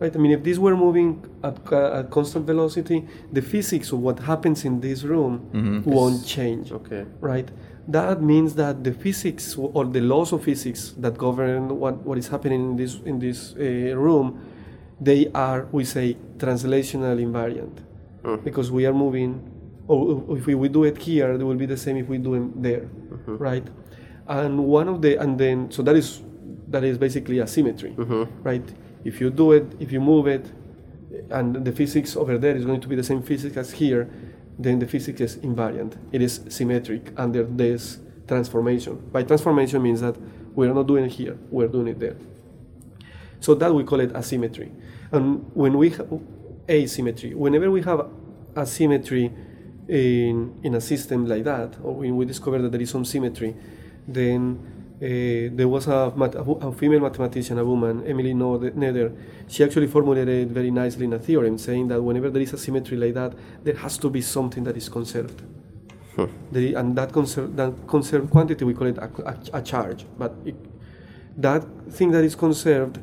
Right? 0.00 0.16
I 0.16 0.18
mean, 0.18 0.32
if 0.32 0.42
this 0.42 0.56
were 0.56 0.74
moving 0.74 1.22
at, 1.44 1.62
ca- 1.66 1.98
at 1.98 2.10
constant 2.10 2.46
velocity, 2.46 3.06
the 3.30 3.42
physics 3.42 3.92
of 3.92 4.00
what 4.00 4.18
happens 4.18 4.64
in 4.64 4.80
this 4.80 5.02
room 5.04 5.50
mm-hmm. 5.52 5.90
won't 5.90 6.26
change. 6.26 6.72
Okay. 6.72 7.04
Right? 7.20 7.50
That 7.86 8.22
means 8.22 8.54
that 8.54 8.82
the 8.82 8.92
physics 8.92 9.56
or 9.58 9.84
the 9.84 10.00
laws 10.00 10.32
of 10.32 10.42
physics 10.42 10.94
that 10.96 11.18
govern 11.18 11.78
what, 11.78 11.98
what 11.98 12.16
is 12.16 12.28
happening 12.28 12.70
in 12.70 12.76
this 12.76 12.98
in 13.04 13.18
this 13.18 13.54
uh, 13.56 13.94
room, 13.96 14.40
they 15.00 15.30
are 15.34 15.66
we 15.70 15.84
say 15.84 16.16
translational 16.38 17.18
invariant, 17.20 17.80
hmm. 18.24 18.36
because 18.36 18.70
we 18.70 18.86
are 18.86 18.94
moving. 18.94 19.52
Or 19.86 20.38
if 20.38 20.46
we, 20.46 20.54
we 20.54 20.68
do 20.68 20.84
it 20.84 20.98
here, 20.98 21.32
it 21.32 21.42
will 21.42 21.56
be 21.56 21.66
the 21.66 21.76
same 21.76 21.96
if 21.96 22.06
we 22.06 22.18
do 22.18 22.34
it 22.34 22.62
there, 22.62 22.82
mm-hmm. 22.82 23.36
right? 23.38 23.66
And 24.28 24.66
one 24.66 24.88
of 24.88 25.02
the 25.02 25.16
and 25.16 25.36
then 25.36 25.70
so 25.72 25.82
that 25.82 25.96
is 25.96 26.22
that 26.68 26.84
is 26.84 26.96
basically 26.96 27.40
a 27.40 27.46
symmetry, 27.46 27.90
mm-hmm. 27.90 28.42
right? 28.42 28.62
If 29.04 29.20
you 29.20 29.30
do 29.30 29.52
it, 29.52 29.64
if 29.80 29.92
you 29.92 30.00
move 30.00 30.26
it, 30.26 30.50
and 31.30 31.64
the 31.64 31.72
physics 31.72 32.16
over 32.16 32.38
there 32.38 32.56
is 32.56 32.64
going 32.64 32.80
to 32.80 32.88
be 32.88 32.96
the 32.96 33.02
same 33.02 33.22
physics 33.22 33.56
as 33.56 33.72
here, 33.72 34.10
then 34.58 34.78
the 34.78 34.86
physics 34.86 35.20
is 35.20 35.36
invariant. 35.38 35.96
It 36.12 36.22
is 36.22 36.40
symmetric 36.48 37.12
under 37.16 37.44
this 37.44 37.98
transformation. 38.28 38.96
By 39.12 39.22
transformation 39.22 39.82
means 39.82 40.00
that 40.00 40.16
we're 40.54 40.72
not 40.72 40.86
doing 40.86 41.04
it 41.04 41.12
here, 41.12 41.36
we're 41.50 41.68
doing 41.68 41.88
it 41.88 41.98
there. 41.98 42.16
So 43.40 43.54
that 43.54 43.74
we 43.74 43.84
call 43.84 44.00
it 44.00 44.14
asymmetry. 44.14 44.70
And 45.12 45.50
when 45.54 45.78
we 45.78 45.90
have 45.90 46.20
asymmetry, 46.68 47.34
whenever 47.34 47.70
we 47.70 47.82
have 47.82 48.06
asymmetry 48.56 49.32
in, 49.88 50.58
in 50.62 50.74
a 50.74 50.80
system 50.80 51.26
like 51.26 51.44
that, 51.44 51.76
or 51.82 51.94
when 51.94 52.16
we 52.16 52.24
discover 52.24 52.60
that 52.60 52.70
there 52.70 52.80
is 52.80 52.90
some 52.90 53.04
symmetry, 53.04 53.56
then 54.06 54.79
there 55.00 55.66
was 55.68 55.86
a, 55.86 56.12
a 56.60 56.72
female 56.72 57.00
mathematician, 57.00 57.58
a 57.58 57.64
woman, 57.64 58.06
Emily 58.06 58.34
Noether. 58.34 59.16
She 59.48 59.64
actually 59.64 59.86
formulated 59.86 60.50
very 60.52 60.70
nicely 60.70 61.06
in 61.06 61.12
a 61.14 61.18
theorem, 61.18 61.56
saying 61.58 61.88
that 61.88 62.02
whenever 62.02 62.28
there 62.28 62.42
is 62.42 62.52
a 62.52 62.58
symmetry 62.58 62.96
like 62.98 63.14
that, 63.14 63.32
there 63.64 63.76
has 63.76 63.96
to 63.98 64.10
be 64.10 64.20
something 64.20 64.64
that 64.64 64.76
is 64.76 64.88
conserved. 64.88 65.42
The- 66.52 66.74
and 66.74 66.96
that, 66.96 67.12
conser- 67.12 67.54
that 67.56 67.72
conserved 67.88 68.30
quantity, 68.30 68.64
we 68.64 68.74
call 68.74 68.88
it 68.88 68.98
a, 68.98 69.10
a, 69.24 69.58
a 69.58 69.62
charge. 69.62 70.04
But 70.18 70.34
it, 70.44 70.54
that 71.36 71.64
thing 71.90 72.10
that 72.10 72.22
is 72.24 72.34
conserved, 72.34 72.98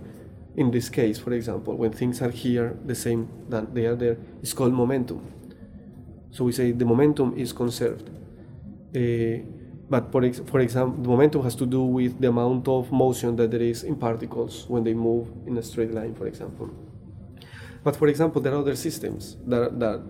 in 0.56 0.70
this 0.70 0.90
case, 0.90 1.18
for 1.18 1.34
example, 1.34 1.76
when 1.76 1.92
things 1.94 2.22
are 2.22 2.30
here 2.30 2.78
the 2.86 2.94
same 2.96 3.28
that 3.50 3.74
they 3.74 3.86
are 3.88 3.96
there, 3.96 4.18
is 4.44 4.54
called 4.54 4.74
momentum. 4.74 5.22
So 6.30 6.44
we 6.44 6.52
say 6.52 6.72
the 6.74 6.86
momentum 6.86 7.34
is 7.36 7.54
conserved. 7.54 8.10
Uh, 8.96 9.42
but 9.90 10.12
for, 10.12 10.24
ex- 10.24 10.42
for 10.46 10.60
example, 10.60 11.02
the 11.02 11.10
momentum 11.10 11.44
has 11.44 11.56
to 11.56 11.66
do 11.66 11.84
with 11.84 12.20
the 12.20 12.28
amount 12.28 12.68
of 12.68 12.92
motion 12.92 13.36
that 13.38 13.52
there 13.52 13.62
is 13.62 13.84
in 13.84 13.96
particles 13.96 14.66
when 14.68 14.84
they 14.84 14.94
move 14.94 15.30
in 15.46 15.58
a 15.58 15.64
straight 15.64 15.92
line, 15.92 16.14
for 16.14 16.28
example. 16.28 16.70
But 17.84 17.96
for 17.96 18.08
example, 18.08 18.42
there 18.42 18.54
are 18.54 18.60
other 18.60 18.76
systems 18.76 19.38
that, 19.46 19.80
that, 19.80 20.04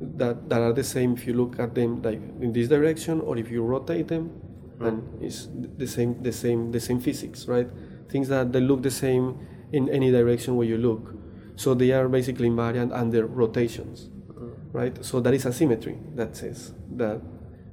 that, 0.00 0.48
that 0.48 0.60
are 0.60 0.72
the 0.72 0.84
same 0.84 1.12
if 1.12 1.26
you 1.26 1.34
look 1.34 1.58
at 1.58 1.74
them 1.74 2.00
like 2.02 2.20
in 2.40 2.52
this 2.52 2.68
direction 2.68 3.20
or 3.20 3.36
if 3.36 3.50
you 3.50 3.62
rotate 3.62 4.08
them, 4.08 4.30
mm. 4.78 4.88
and 4.88 5.22
it's 5.22 5.48
the 5.76 5.86
same, 5.86 6.22
the 6.22 6.32
same, 6.32 6.72
the 6.72 6.80
same 6.80 6.98
physics, 6.98 7.46
right? 7.46 7.68
Things 8.08 8.28
that 8.28 8.52
they 8.52 8.60
look 8.60 8.82
the 8.82 8.90
same 8.90 9.38
in 9.72 9.90
any 9.90 10.10
direction 10.10 10.56
where 10.56 10.66
you 10.66 10.78
look. 10.78 11.14
So 11.56 11.74
they 11.74 11.92
are 11.92 12.08
basically 12.08 12.48
invariant 12.48 12.90
under 12.96 13.26
rotations, 13.26 14.08
mm. 14.32 14.54
right? 14.72 15.04
So 15.04 15.20
that 15.20 15.34
is 15.34 15.44
a 15.44 15.52
symmetry 15.52 15.98
that 16.14 16.36
says 16.36 16.72
that 16.92 17.20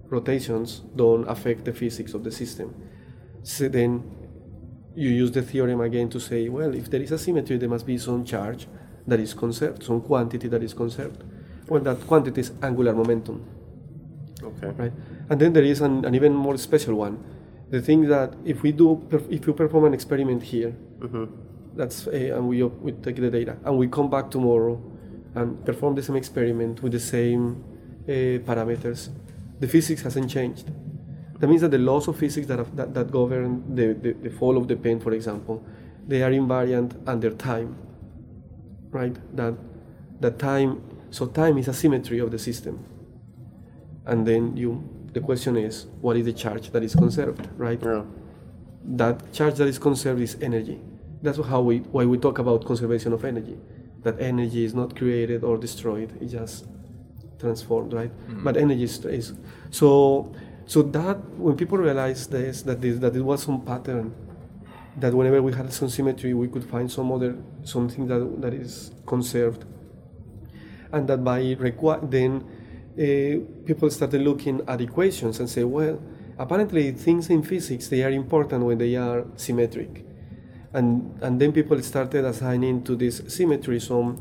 rotations 0.09 0.81
don't 0.95 1.27
affect 1.27 1.65
the 1.65 1.73
physics 1.73 2.13
of 2.13 2.23
the 2.23 2.31
system. 2.31 2.73
So 3.43 3.67
then 3.67 4.03
you 4.95 5.09
use 5.09 5.31
the 5.31 5.41
theorem 5.41 5.81
again 5.81 6.09
to 6.09 6.19
say, 6.19 6.49
well, 6.49 6.73
if 6.73 6.89
there 6.89 7.01
is 7.01 7.11
a 7.11 7.17
symmetry, 7.17 7.57
there 7.57 7.69
must 7.69 7.85
be 7.85 7.97
some 7.97 8.25
charge 8.25 8.67
that 9.05 9.19
is 9.19 9.33
conserved, 9.33 9.83
some 9.83 10.01
quantity 10.01 10.47
that 10.47 10.63
is 10.63 10.73
conserved. 10.73 11.23
Well, 11.69 11.81
that 11.81 12.05
quantity 12.07 12.41
is 12.41 12.51
angular 12.61 12.93
momentum, 12.93 13.43
Okay. 14.41 14.67
right? 14.77 14.93
And 15.29 15.39
then 15.39 15.53
there 15.53 15.63
is 15.63 15.81
an, 15.81 16.05
an 16.05 16.15
even 16.15 16.33
more 16.33 16.57
special 16.57 16.95
one. 16.95 17.17
The 17.69 17.81
thing 17.81 18.07
that 18.07 18.33
if 18.45 18.63
we 18.63 18.71
do, 18.71 19.05
if 19.29 19.45
you 19.45 19.53
perform 19.53 19.85
an 19.85 19.93
experiment 19.93 20.43
here, 20.43 20.73
that's 21.75 22.07
uh, 22.07 22.11
and 22.11 22.47
we 22.47 22.63
we 22.63 22.91
take 22.93 23.17
the 23.17 23.29
data 23.29 23.57
and 23.65 23.77
we 23.77 23.87
come 23.87 24.09
back 24.09 24.31
tomorrow 24.31 24.81
and 25.35 25.63
perform 25.65 25.95
the 25.95 26.01
same 26.01 26.15
experiment 26.15 26.81
with 26.81 26.93
the 26.93 26.99
same 26.99 27.63
uh, 28.07 28.39
parameters, 28.47 29.09
the 29.59 29.67
physics 29.67 30.01
hasn't 30.03 30.29
changed. 30.29 30.71
That 31.39 31.47
means 31.47 31.61
that 31.61 31.71
the 31.71 31.77
laws 31.79 32.07
of 32.07 32.17
physics 32.17 32.47
that, 32.47 32.59
have, 32.59 32.75
that, 32.75 32.93
that 32.93 33.11
govern 33.11 33.75
the, 33.75 33.93
the, 33.93 34.13
the 34.13 34.29
fall 34.29 34.57
of 34.57 34.67
the 34.67 34.75
pen, 34.75 34.99
for 34.99 35.13
example, 35.13 35.65
they 36.07 36.23
are 36.23 36.31
invariant 36.31 36.95
under 37.07 37.31
time, 37.31 37.77
right? 38.91 39.15
That 39.35 39.55
that 40.19 40.39
time, 40.39 40.81
so 41.11 41.27
time 41.27 41.57
is 41.57 41.67
a 41.67 41.73
symmetry 41.73 42.19
of 42.19 42.31
the 42.31 42.39
system. 42.39 42.85
And 44.05 44.25
then 44.27 44.57
you, 44.57 44.83
the 45.13 45.21
question 45.21 45.57
is, 45.57 45.85
what 46.01 46.17
is 46.17 46.25
the 46.25 46.33
charge 46.33 46.71
that 46.71 46.83
is 46.83 46.95
conserved, 46.95 47.49
right? 47.57 47.81
Yeah. 47.83 48.03
that 48.83 49.33
charge 49.33 49.55
that 49.55 49.67
is 49.67 49.79
conserved 49.79 50.21
is 50.21 50.37
energy. 50.41 50.79
That's 51.21 51.39
how 51.39 51.61
we 51.61 51.79
why 51.79 52.05
we 52.05 52.17
talk 52.17 52.39
about 52.39 52.65
conservation 52.65 53.13
of 53.13 53.25
energy. 53.25 53.57
That 54.03 54.19
energy 54.21 54.63
is 54.65 54.73
not 54.73 54.95
created 54.95 55.43
or 55.43 55.57
destroyed; 55.57 56.17
it's 56.21 56.33
just 56.33 56.65
transformed, 57.39 57.93
right? 57.93 58.11
But 58.43 58.57
energy 58.57 58.83
is, 58.83 59.03
is 59.05 59.33
so 59.69 60.31
so 60.65 60.81
that 60.81 61.17
when 61.37 61.55
people 61.55 61.77
realize 61.77 62.27
this 62.27 62.61
that 62.63 62.81
this 62.81 62.99
that 62.99 63.15
it 63.15 63.21
was 63.21 63.43
some 63.43 63.61
pattern 63.61 64.13
that 64.99 65.13
whenever 65.13 65.41
we 65.41 65.53
had 65.53 65.71
some 65.71 65.89
symmetry 65.89 66.33
we 66.33 66.47
could 66.47 66.63
find 66.63 66.91
some 66.91 67.11
other 67.11 67.37
something 67.63 68.07
that 68.07 68.41
that 68.41 68.53
is 68.53 68.91
conserved 69.05 69.63
and 70.91 71.07
that 71.07 71.23
by 71.23 71.41
requi- 71.55 72.09
then 72.09 72.43
uh, 72.97 73.39
people 73.65 73.89
started 73.89 74.21
looking 74.21 74.61
at 74.67 74.81
equations 74.81 75.39
and 75.39 75.49
say, 75.49 75.63
well, 75.63 76.01
apparently 76.39 76.91
things 76.91 77.29
in 77.29 77.43
physics 77.43 77.87
they 77.89 78.03
are 78.03 78.09
important 78.11 78.63
when 78.63 78.77
they 78.77 78.95
are 78.95 79.25
symmetric, 79.35 80.05
and 80.73 81.17
and 81.21 81.39
then 81.39 81.51
people 81.51 81.79
started 81.81 82.25
assigning 82.25 82.83
to 82.83 82.95
this 82.95 83.21
symmetry 83.27 83.79
some 83.79 84.17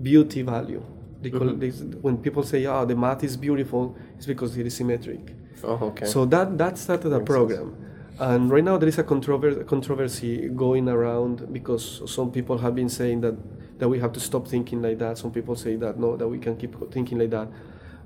beauty 0.00 0.42
value. 0.42 0.82
They 1.26 1.38
mm-hmm. 1.38 1.48
call 1.48 1.56
this, 1.56 1.80
when 2.00 2.18
people 2.18 2.42
say, 2.42 2.66
"Oh, 2.66 2.84
the 2.84 2.94
math 2.94 3.24
is 3.24 3.36
beautiful," 3.36 3.96
it's 4.16 4.26
because 4.26 4.56
it 4.56 4.66
is 4.66 4.76
symmetric. 4.76 5.34
Oh, 5.64 5.88
okay. 5.90 6.06
So 6.06 6.24
that 6.26 6.56
that 6.58 6.78
started 6.78 7.12
a 7.12 7.20
program, 7.20 7.76
and 8.18 8.50
right 8.50 8.64
now 8.64 8.78
there 8.78 8.88
is 8.88 8.98
a 8.98 9.04
controver- 9.04 9.66
controversy 9.66 10.48
going 10.48 10.88
around 10.88 11.52
because 11.52 12.02
some 12.06 12.30
people 12.30 12.58
have 12.58 12.74
been 12.74 12.88
saying 12.88 13.22
that 13.22 13.34
that 13.78 13.88
we 13.88 13.98
have 13.98 14.12
to 14.12 14.20
stop 14.20 14.46
thinking 14.46 14.80
like 14.82 14.98
that. 14.98 15.18
Some 15.18 15.32
people 15.32 15.56
say 15.56 15.76
that 15.76 15.98
no, 15.98 16.16
that 16.16 16.28
we 16.28 16.38
can 16.38 16.56
keep 16.56 16.74
thinking 16.92 17.18
like 17.18 17.30
that, 17.30 17.48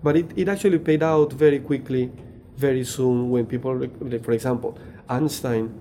but 0.03 0.17
it, 0.17 0.27
it 0.37 0.49
actually 0.49 0.79
paid 0.79 1.03
out 1.03 1.33
very 1.33 1.59
quickly, 1.59 2.11
very 2.57 2.85
soon 2.85 3.31
when 3.31 3.47
people, 3.47 3.77
like, 3.77 4.25
for 4.25 4.33
example, 4.33 4.79
Einstein 5.09 5.75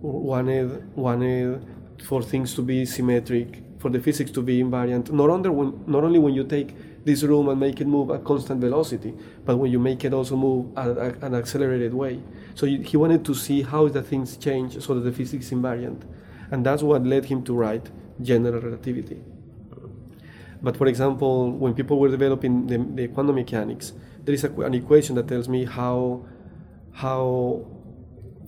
wanted 0.00 0.96
wanted 0.96 1.64
for 2.02 2.22
things 2.22 2.54
to 2.54 2.62
be 2.62 2.84
symmetric, 2.84 3.62
for 3.84 3.90
the 3.90 4.00
physics 4.00 4.30
to 4.30 4.40
be 4.40 4.62
invariant. 4.62 5.10
Not 5.12 5.28
only 5.28 5.50
when 5.50 5.84
not 5.86 6.04
only 6.04 6.18
when 6.18 6.32
you 6.32 6.42
take 6.42 6.70
this 7.04 7.22
room 7.22 7.50
and 7.50 7.60
make 7.60 7.82
it 7.82 7.86
move 7.86 8.08
at 8.10 8.24
constant 8.24 8.62
velocity, 8.62 9.12
but 9.44 9.58
when 9.58 9.70
you 9.70 9.78
make 9.78 10.06
it 10.06 10.14
also 10.14 10.36
move 10.36 10.62
at, 10.78 10.96
at 10.96 11.22
an 11.22 11.34
accelerated 11.34 11.92
way. 11.92 12.22
So 12.54 12.64
you, 12.64 12.78
he 12.80 12.96
wanted 12.96 13.26
to 13.26 13.34
see 13.34 13.60
how 13.60 13.88
the 13.88 14.02
things 14.02 14.38
change 14.38 14.82
so 14.82 14.94
that 14.94 15.02
the 15.02 15.12
physics 15.12 15.44
is 15.48 15.52
invariant, 15.52 16.00
and 16.50 16.64
that's 16.64 16.82
what 16.82 17.04
led 17.04 17.26
him 17.26 17.42
to 17.44 17.52
write 17.54 17.90
general 18.22 18.58
relativity. 18.58 19.20
But 20.62 20.78
for 20.78 20.86
example, 20.86 21.52
when 21.52 21.74
people 21.74 21.98
were 21.98 22.08
developing 22.08 22.66
the, 22.66 22.78
the 22.78 23.08
quantum 23.08 23.34
mechanics, 23.34 23.92
there 24.24 24.34
is 24.34 24.44
a, 24.44 24.50
an 24.62 24.72
equation 24.72 25.14
that 25.16 25.28
tells 25.28 25.46
me 25.46 25.66
how 25.66 26.24
how 26.92 27.66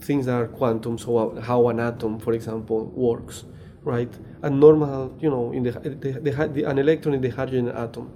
things 0.00 0.28
are 0.28 0.46
quantum, 0.46 0.96
so 0.96 1.38
how 1.42 1.68
an 1.68 1.78
atom, 1.78 2.20
for 2.20 2.32
example, 2.32 2.86
works, 2.86 3.44
right? 3.82 4.14
A 4.46 4.50
normal, 4.50 5.12
you 5.20 5.28
know, 5.28 5.52
in 5.52 5.62
the, 5.64 5.72
the, 5.72 6.12
the, 6.24 6.48
the 6.54 6.62
an 6.70 6.78
electron 6.78 7.14
in 7.14 7.20
the 7.20 7.30
hydrogen 7.30 7.68
atom, 7.68 8.06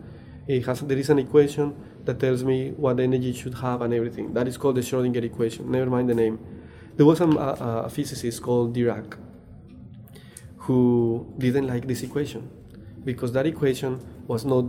it 0.47 0.65
has 0.67 0.81
there 0.81 0.97
is 0.97 1.11
an 1.11 1.19
equation 1.19 1.75
that 2.05 2.21
tells 2.21 2.45
me 2.45 2.71
what 2.71 3.01
energy 3.01 3.31
it 3.31 3.37
should 3.37 3.55
have 3.55 3.83
and 3.83 3.93
everything. 3.93 4.33
That 4.35 4.47
is 4.47 4.57
called 4.57 4.77
the 4.77 4.81
Schrodinger 4.81 5.25
equation. 5.25 5.71
Never 5.71 5.91
mind 5.91 6.09
the 6.09 6.15
name. 6.15 6.39
There 6.97 7.07
was 7.07 7.19
some, 7.19 7.37
a, 7.37 7.85
a 7.87 7.91
physicist 7.91 8.43
called 8.43 8.77
Dirac 8.77 9.17
who 10.65 11.35
didn't 11.39 11.67
like 11.67 11.89
this 11.89 12.03
equation 12.03 12.51
because 13.05 13.33
that 13.33 13.47
equation 13.47 14.01
was 14.27 14.45
not 14.45 14.65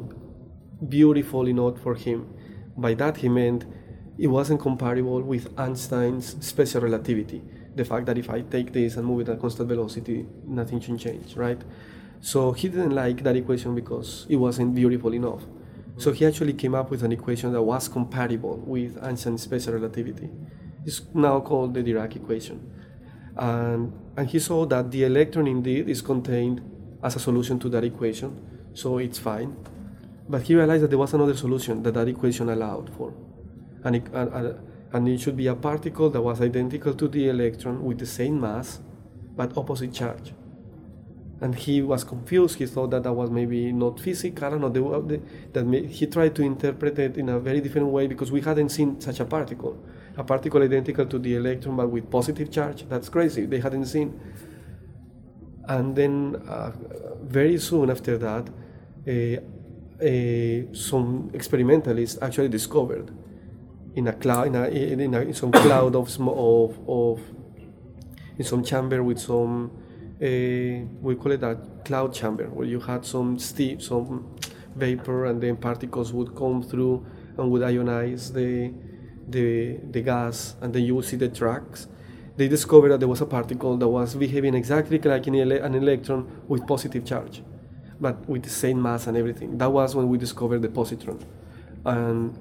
beautiful 0.89 1.47
enough 1.47 1.79
for 1.79 1.95
him. 1.95 2.33
By 2.75 2.93
that 2.95 3.17
he 3.17 3.29
meant 3.29 3.65
it 4.17 4.27
wasn't 4.27 4.61
comparable 4.61 5.21
with 5.21 5.47
Einstein's 5.59 6.35
special 6.45 6.81
relativity. 6.81 7.41
The 7.75 7.85
fact 7.85 8.05
that 8.07 8.17
if 8.17 8.29
I 8.29 8.41
take 8.41 8.73
this 8.73 8.97
and 8.97 9.05
move 9.05 9.21
it 9.21 9.29
at 9.29 9.39
constant 9.39 9.69
velocity, 9.69 10.25
nothing 10.45 10.81
should 10.81 10.99
change, 10.99 11.35
right? 11.35 11.61
So 12.19 12.51
he 12.51 12.67
didn't 12.67 12.91
like 12.91 13.23
that 13.23 13.35
equation 13.35 13.73
because 13.75 14.25
it 14.29 14.35
wasn't 14.35 14.75
beautiful 14.75 15.13
enough. 15.13 15.41
So 15.97 16.11
he 16.11 16.25
actually 16.25 16.53
came 16.53 16.75
up 16.75 16.89
with 16.91 17.03
an 17.03 17.11
equation 17.11 17.51
that 17.53 17.61
was 17.61 17.87
compatible 17.87 18.57
with 18.57 19.01
Einstein's 19.03 19.43
special 19.43 19.73
relativity. 19.73 20.29
It's 20.85 21.01
now 21.13 21.39
called 21.39 21.73
the 21.73 21.83
Dirac 21.83 22.15
equation. 22.15 22.71
And, 23.37 23.93
and 24.17 24.27
he 24.27 24.39
saw 24.39 24.65
that 24.65 24.91
the 24.91 25.03
electron 25.03 25.47
indeed 25.47 25.89
is 25.89 26.01
contained 26.01 26.61
as 27.03 27.15
a 27.15 27.19
solution 27.19 27.59
to 27.59 27.69
that 27.69 27.83
equation, 27.83 28.69
so 28.73 28.97
it's 28.97 29.17
fine. 29.17 29.55
But 30.29 30.43
he 30.43 30.55
realized 30.55 30.83
that 30.83 30.89
there 30.89 30.99
was 30.99 31.13
another 31.13 31.35
solution 31.35 31.83
that 31.83 31.93
that 31.93 32.07
equation 32.07 32.49
allowed 32.49 32.93
for. 32.95 33.13
And 33.83 33.95
it, 33.95 34.03
and, 34.13 34.59
and 34.93 35.07
it 35.07 35.19
should 35.19 35.37
be 35.37 35.47
a 35.47 35.55
particle 35.55 36.09
that 36.09 36.21
was 36.21 36.41
identical 36.41 36.93
to 36.93 37.07
the 37.07 37.29
electron 37.29 37.83
with 37.83 37.99
the 37.99 38.05
same 38.05 38.39
mass 38.39 38.79
but 39.35 39.57
opposite 39.57 39.93
charge. 39.93 40.33
And 41.39 41.55
he 41.55 41.81
was 41.81 42.03
confused. 42.03 42.59
He 42.59 42.67
thought 42.67 42.91
that 42.91 43.03
that 43.03 43.13
was 43.13 43.31
maybe 43.31 43.71
not 43.71 43.99
physical. 43.99 44.45
I 44.45 44.49
don't 44.51 44.61
know. 44.61 44.69
The, 44.69 45.17
the, 45.53 45.63
that 45.63 45.85
he 45.89 46.05
tried 46.05 46.35
to 46.35 46.43
interpret 46.43 46.99
it 46.99 47.17
in 47.17 47.29
a 47.29 47.39
very 47.39 47.61
different 47.61 47.87
way 47.87 48.05
because 48.05 48.31
we 48.31 48.41
hadn't 48.41 48.69
seen 48.69 49.01
such 49.01 49.19
a 49.19 49.25
particle. 49.25 49.83
A 50.17 50.23
particle 50.23 50.61
identical 50.61 51.05
to 51.07 51.17
the 51.17 51.35
electron 51.35 51.75
but 51.77 51.89
with 51.89 52.11
positive 52.11 52.51
charge. 52.51 52.87
That's 52.87 53.09
crazy. 53.09 53.45
They 53.47 53.59
hadn't 53.59 53.85
seen. 53.85 54.19
And 55.67 55.95
then 55.95 56.35
uh, 56.47 56.73
very 57.23 57.57
soon 57.57 57.89
after 57.89 58.17
that, 58.19 58.49
uh, 59.07 59.41
uh, 60.05 60.73
some 60.75 61.31
experimentalists 61.33 62.21
actually 62.21 62.49
discovered 62.49 63.11
in 63.95 64.07
a 64.07 64.13
cloud, 64.13 64.47
in, 64.47 64.55
a, 64.55 64.67
in, 64.67 65.13
a, 65.13 65.21
in 65.21 65.33
some 65.33 65.51
cloud 65.51 65.95
of, 65.95 66.07
of, 66.19 66.79
of, 66.87 67.19
in 68.37 68.45
some 68.45 68.63
chamber 68.63 69.03
with 69.03 69.19
some, 69.19 69.71
uh, 70.21 70.85
we 71.01 71.15
call 71.15 71.31
it 71.31 71.43
a 71.43 71.57
cloud 71.83 72.13
chamber, 72.13 72.47
where 72.49 72.67
you 72.67 72.79
had 72.79 73.05
some 73.05 73.37
steam, 73.37 73.79
some 73.79 74.35
vapor, 74.75 75.25
and 75.25 75.41
then 75.41 75.57
particles 75.57 76.13
would 76.13 76.35
come 76.35 76.63
through 76.63 77.05
and 77.37 77.51
would 77.51 77.61
ionize 77.61 78.33
the, 78.33 78.73
the, 79.27 79.77
the 79.91 80.01
gas, 80.01 80.55
and 80.61 80.73
then 80.73 80.83
you 80.83 80.95
would 80.95 81.05
see 81.05 81.17
the 81.17 81.29
tracks. 81.29 81.87
They 82.37 82.47
discovered 82.47 82.89
that 82.89 82.99
there 82.99 83.09
was 83.09 83.21
a 83.21 83.25
particle 83.25 83.75
that 83.77 83.87
was 83.87 84.15
behaving 84.15 84.53
exactly 84.55 84.99
like 84.99 85.27
an, 85.27 85.35
ele- 85.35 85.63
an 85.63 85.75
electron 85.75 86.43
with 86.47 86.65
positive 86.65 87.03
charge, 87.03 87.43
but 87.99 88.27
with 88.27 88.43
the 88.43 88.49
same 88.49 88.81
mass 88.81 89.07
and 89.07 89.17
everything. 89.17 89.57
That 89.57 89.71
was 89.71 89.95
when 89.95 90.07
we 90.07 90.17
discovered 90.17 90.61
the 90.61 90.69
positron. 90.69 91.21
And 91.83 92.37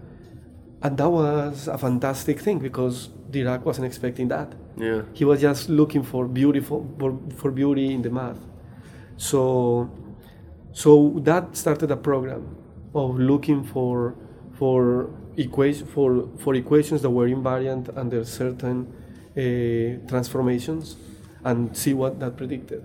and 0.83 0.97
that 0.97 1.09
was 1.11 1.69
a 1.69 1.77
fantastic 1.79 2.41
thing 2.41 2.59
because 2.59 3.09
Dirac 3.31 3.63
wasn't 3.63 3.87
expecting 3.87 4.29
that. 4.29 4.55
yeah. 4.77 5.03
He 5.13 5.25
was 5.25 5.41
just 5.41 5.69
looking 5.69 6.03
for 6.03 6.27
beautiful 6.27 6.87
for, 6.99 7.19
for 7.37 7.51
beauty 7.51 7.93
in 7.95 8.03
the 8.03 8.11
math. 8.11 8.39
So 9.17 9.91
so 10.73 10.91
that 11.25 11.57
started 11.57 11.91
a 11.91 11.97
program 11.97 12.57
of 12.95 13.19
looking 13.19 13.65
for 13.65 14.15
for 14.59 15.11
equation 15.37 15.87
for 15.87 16.29
for 16.39 16.55
equations 16.55 17.03
that 17.03 17.11
were 17.11 17.29
invariant 17.29 17.85
under 17.97 18.25
certain 18.25 18.79
uh, 19.37 20.09
transformations 20.09 20.97
and 21.45 21.77
see 21.77 21.95
what 21.95 22.19
that 22.21 22.37
predicted. 22.37 22.83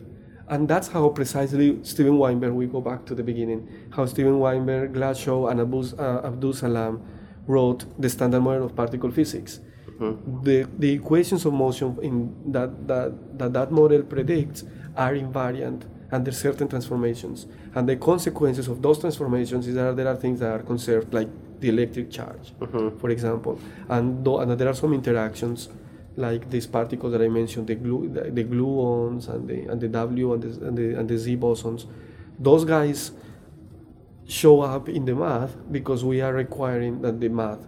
And 0.48 0.68
that's 0.68 0.90
how 0.90 1.10
precisely 1.10 1.80
Steven 1.84 2.18
Weinberg, 2.18 2.54
we 2.54 2.68
go 2.68 2.80
back 2.80 3.06
to 3.08 3.16
the 3.16 3.24
beginning, 3.24 3.68
how 3.96 4.06
Steven 4.06 4.38
Weinberg, 4.40 4.94
Glashow, 4.94 5.50
and 5.50 5.60
Abus, 5.60 5.94
uh, 6.00 6.30
Abdus 6.30 6.58
Salam 6.58 7.02
wrote 7.48 7.86
the 8.02 8.10
standard 8.10 8.42
model 8.42 8.66
of 8.66 8.76
particle 8.76 9.12
physics. 9.12 9.60
Mm-hmm. 10.00 10.44
The, 10.44 10.68
the 10.78 10.92
equations 10.94 11.46
of 11.46 11.54
motion 11.54 11.98
in 12.02 12.52
that, 12.52 12.88
that, 12.88 13.40
that 13.40 13.54
that 13.54 13.72
model 13.72 14.04
predicts 14.04 14.64
are 14.96 15.14
invariant 15.14 15.84
under 16.12 16.32
certain 16.32 16.68
transformations. 16.68 17.48
And 17.74 17.88
the 17.88 17.96
consequences 17.96 18.68
of 18.68 18.82
those 18.82 19.00
transformations 19.00 19.68
is 19.68 19.76
that 19.76 19.96
there 19.96 20.08
are 20.08 20.16
things 20.16 20.40
that 20.40 20.52
are 20.52 20.64
conserved, 20.64 21.14
like 21.14 21.30
the 21.60 21.70
electric 21.70 22.12
charge, 22.12 22.54
mm-hmm. 22.60 22.98
for 22.98 23.10
example. 23.10 23.60
And, 23.90 24.24
tho- 24.26 24.40
and 24.40 24.52
there 24.52 24.68
are 24.68 24.74
some 24.74 24.94
interactions, 24.94 25.70
like 26.16 26.50
these 26.50 26.68
particles 26.68 27.12
that 27.14 27.22
I 27.22 27.28
mentioned, 27.28 27.68
the, 27.68 27.76
glue, 27.76 28.10
the, 28.10 28.32
the 28.32 28.44
gluons 28.44 29.30
and 29.30 29.48
the, 29.48 29.72
and 29.72 29.80
the 29.80 29.88
W 29.88 30.34
and 30.34 30.44
the, 30.44 30.68
and, 30.68 30.78
the, 30.78 31.00
and 31.00 31.10
the 31.10 31.18
Z 31.18 31.38
bosons. 31.38 31.86
Those 32.40 32.66
guys 32.66 33.12
show 34.28 34.62
up 34.62 34.90
in 34.90 35.06
the 35.06 35.16
math 35.16 35.56
because 35.72 36.04
we 36.04 36.22
are 36.22 36.34
requiring 36.34 37.02
that 37.02 37.20
the 37.20 37.30
math 37.30 37.60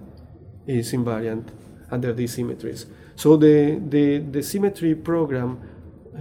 is 0.66 0.92
invariant 0.94 1.50
under 1.92 2.14
these 2.14 2.34
symmetries. 2.34 2.86
So 3.16 3.38
the, 3.38 3.82
the, 3.88 4.20
the 4.20 4.44
symmetry 4.44 4.96
program 4.96 5.60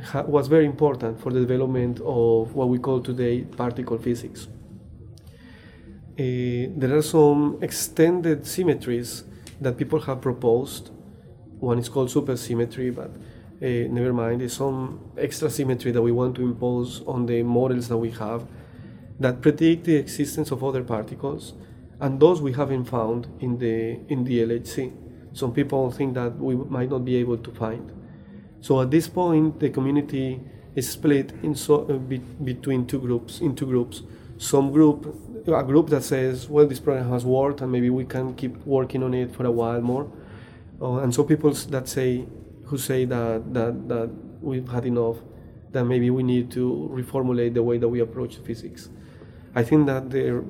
ha- 0.04 0.22
was 0.22 0.48
very 0.48 0.66
important 0.66 1.20
for 1.20 1.32
the 1.32 1.40
development 1.40 2.00
of 2.00 2.54
what 2.54 2.68
we 2.68 2.78
call 2.78 3.00
today 3.00 3.42
particle 3.42 3.98
physics. 3.98 4.48
Uh, 6.18 6.72
there 6.76 6.96
are 6.96 7.02
some 7.02 7.58
extended 7.60 8.46
symmetries 8.46 9.24
that 9.60 9.76
people 9.76 10.00
have 10.00 10.20
proposed. 10.20 10.90
One 11.58 11.78
is 11.78 11.88
called 11.88 12.08
supersymmetry, 12.08 12.94
but 12.94 13.10
uh, 13.10 13.88
never 13.92 14.12
mind. 14.12 14.40
There's 14.40 14.56
some 14.56 15.00
extra 15.18 15.50
symmetry 15.50 15.90
that 15.92 16.00
we 16.00 16.12
want 16.12 16.36
to 16.36 16.42
impose 16.42 17.02
on 17.06 17.26
the 17.26 17.42
models 17.42 17.88
that 17.88 17.96
we 17.98 18.10
have 18.12 18.46
that 19.18 19.40
predict 19.40 19.84
the 19.84 19.96
existence 19.96 20.50
of 20.50 20.62
other 20.62 20.82
particles, 20.82 21.54
and 22.00 22.20
those 22.20 22.42
we 22.42 22.52
haven't 22.52 22.84
found 22.84 23.28
in 23.40 23.58
the 23.58 24.00
in 24.08 24.24
the 24.24 24.40
LHC. 24.40 24.92
Some 25.32 25.52
people 25.52 25.90
think 25.90 26.14
that 26.14 26.36
we 26.38 26.54
might 26.54 26.90
not 26.90 27.04
be 27.04 27.16
able 27.16 27.38
to 27.38 27.50
find. 27.50 27.92
So 28.60 28.80
at 28.80 28.90
this 28.90 29.08
point, 29.08 29.60
the 29.60 29.70
community 29.70 30.40
is 30.74 30.88
split 30.88 31.32
in 31.42 31.54
so, 31.54 31.86
uh, 31.88 31.94
be, 31.94 32.18
between 32.18 32.86
two 32.86 32.98
groups. 33.00 33.40
In 33.40 33.54
two 33.54 33.66
groups, 33.66 34.02
some 34.38 34.72
group, 34.72 35.06
a 35.46 35.62
group 35.62 35.88
that 35.90 36.02
says, 36.02 36.48
"Well, 36.48 36.66
this 36.66 36.80
program 36.80 37.08
has 37.10 37.24
worked, 37.24 37.60
and 37.62 37.72
maybe 37.72 37.90
we 37.90 38.04
can 38.04 38.34
keep 38.34 38.66
working 38.66 39.02
on 39.02 39.14
it 39.14 39.30
for 39.32 39.46
a 39.46 39.50
while 39.50 39.80
more," 39.80 40.06
uh, 40.80 40.96
and 40.96 41.14
so 41.14 41.24
people 41.24 41.52
that 41.52 41.88
say, 41.88 42.26
who 42.64 42.76
say 42.76 43.04
that 43.06 43.54
that 43.54 43.88
that 43.88 44.10
we've 44.42 44.68
had 44.68 44.84
enough, 44.84 45.16
that 45.72 45.84
maybe 45.84 46.10
we 46.10 46.22
need 46.22 46.50
to 46.50 46.90
reformulate 46.92 47.54
the 47.54 47.62
way 47.62 47.78
that 47.78 47.88
we 47.88 48.00
approach 48.00 48.36
physics. 48.36 48.90
I 49.56 49.62
think 49.64 49.86
that 49.86 50.10
there, 50.10 50.44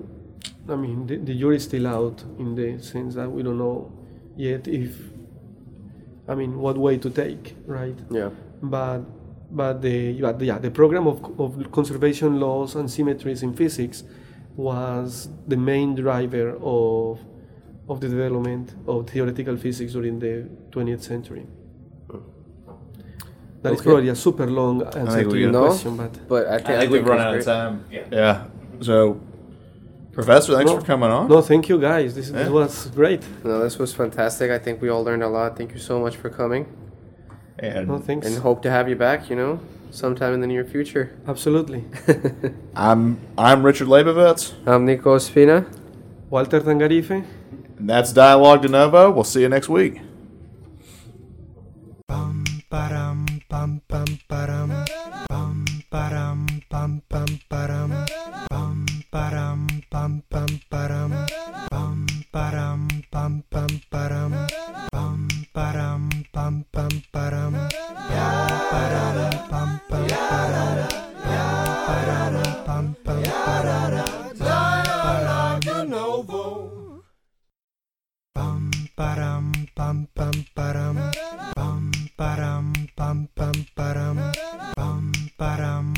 I 0.68 0.76
mean, 0.76 1.06
the, 1.06 1.16
the 1.28 1.34
jury's 1.42 1.64
still 1.64 1.86
out 1.86 2.22
in 2.38 2.54
the 2.60 2.68
sense 2.82 3.14
that 3.14 3.30
we 3.30 3.42
don't 3.42 3.58
know 3.58 3.92
yet 4.36 4.66
if, 4.68 4.92
I 6.28 6.34
mean, 6.34 6.58
what 6.58 6.76
way 6.76 6.98
to 6.98 7.08
take, 7.10 7.56
right? 7.66 7.98
Yeah. 8.10 8.30
But 8.62 9.00
but 9.48 9.74
the 9.80 10.20
but 10.20 10.40
yeah 10.42 10.58
the 10.58 10.72
program 10.72 11.06
of, 11.06 11.18
of 11.40 11.70
conservation 11.70 12.40
laws 12.40 12.74
and 12.74 12.90
symmetries 12.90 13.44
in 13.44 13.54
physics 13.54 14.02
was 14.56 15.28
the 15.46 15.56
main 15.56 15.94
driver 15.94 16.48
of 16.60 17.20
of 17.88 18.00
the 18.00 18.08
development 18.08 18.74
of 18.88 19.08
theoretical 19.08 19.56
physics 19.56 19.92
during 19.92 20.18
the 20.18 20.34
20th 20.72 21.02
century. 21.02 21.46
That 23.62 23.72
is 23.72 23.80
Okay. 23.80 23.90
probably 23.90 24.08
a 24.08 24.14
super 24.14 24.46
long 24.46 24.82
answer 24.96 25.24
to 25.24 25.36
your 25.38 25.50
No, 25.52 25.66
question, 25.66 25.96
but 25.96 26.12
but 26.28 26.46
I 26.46 26.58
think, 26.58 26.68
I 26.70 26.80
think 26.80 26.92
we've 26.92 27.06
run 27.06 27.18
it's 27.36 27.46
out 27.48 27.72
of 27.72 27.88
great. 27.88 28.10
time. 28.10 28.10
Yeah. 28.12 28.44
So, 28.80 29.20
Professor, 30.12 30.54
thanks 30.56 30.70
No. 30.72 30.80
for 30.80 30.86
coming 30.86 31.10
on. 31.10 31.28
no, 31.28 31.42
thank 31.42 31.68
you 31.68 31.78
guys. 31.78 32.14
This, 32.14 32.30
this 32.30 32.48
was 32.48 32.86
great. 32.94 33.22
No, 33.44 33.60
this 33.60 33.78
was 33.78 33.92
fantastic. 33.94 34.50
I 34.50 34.58
think 34.58 34.80
we 34.80 34.88
all 34.88 35.04
learned 35.04 35.22
a 35.22 35.28
lot. 35.28 35.56
Thank 35.58 35.72
you 35.72 35.78
so 35.78 36.00
much 36.00 36.16
for 36.16 36.30
coming, 36.30 36.66
And 37.58 37.88
No, 37.88 37.98
thanks. 37.98 38.26
and 38.26 38.38
hope 38.38 38.62
to 38.62 38.70
have 38.70 38.88
you 38.88 38.96
back. 38.96 39.28
You 39.30 39.36
know, 39.36 39.60
sometime 39.90 40.32
in 40.34 40.40
the 40.40 40.46
near 40.46 40.64
future. 40.64 41.16
Absolutely. 41.28 41.84
I'm 42.76 43.18
I'm 43.36 43.62
Richard 43.64 43.88
Leibovitz, 43.88 44.52
I'm 44.66 44.84
Nico 44.86 45.16
Espina. 45.16 45.66
Walter 46.30 46.60
Tangarife. 46.60 47.10
and 47.78 47.88
that's 47.90 48.12
Dialogue 48.12 48.62
de 48.62 48.68
Novo. 48.68 49.10
We'll 49.10 49.24
see 49.24 49.42
you 49.42 49.48
next 49.48 49.68
week. 49.68 50.00
Bum 52.08 52.44
ba-dum 52.70 53.26
bum 53.50 53.82
bum 53.88 54.04
ba-dum 54.28 54.84
bum 55.28 55.64
ba-dum 55.90 56.46
bum 56.70 57.02
bum 57.10 57.26
bum 57.26 57.26
ba-dum 57.50 58.05
bum 60.36 60.52
ba-dum 60.68 61.12
bum 61.72 62.04
bum 62.28 62.60
ba-dum 63.88 64.32
bum 64.92 65.20
ba-dum 65.56 66.02
bum 66.34 66.54
bum 66.68 66.92
ba-dum 67.08 67.54
Dialogue 74.36 75.88
Novo 75.88 76.44
bum 78.36 78.68
bum 78.92 78.92
ba-dum 78.92 79.44
bum 79.72 79.96
ba-dum 80.52 80.96
bum 81.56 81.80
bum 82.12 82.16
ba-dum 82.16 82.66
bum 82.96 83.24
ba-dum 85.40 85.96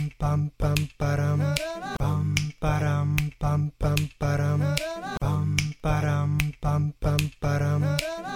bum 1.00 1.57
pam 3.78 3.98
param 4.18 4.60
pam 5.22 5.56
ram 6.02 6.38
pam 6.60 6.92
pam 7.00 7.22
ram 7.62 7.97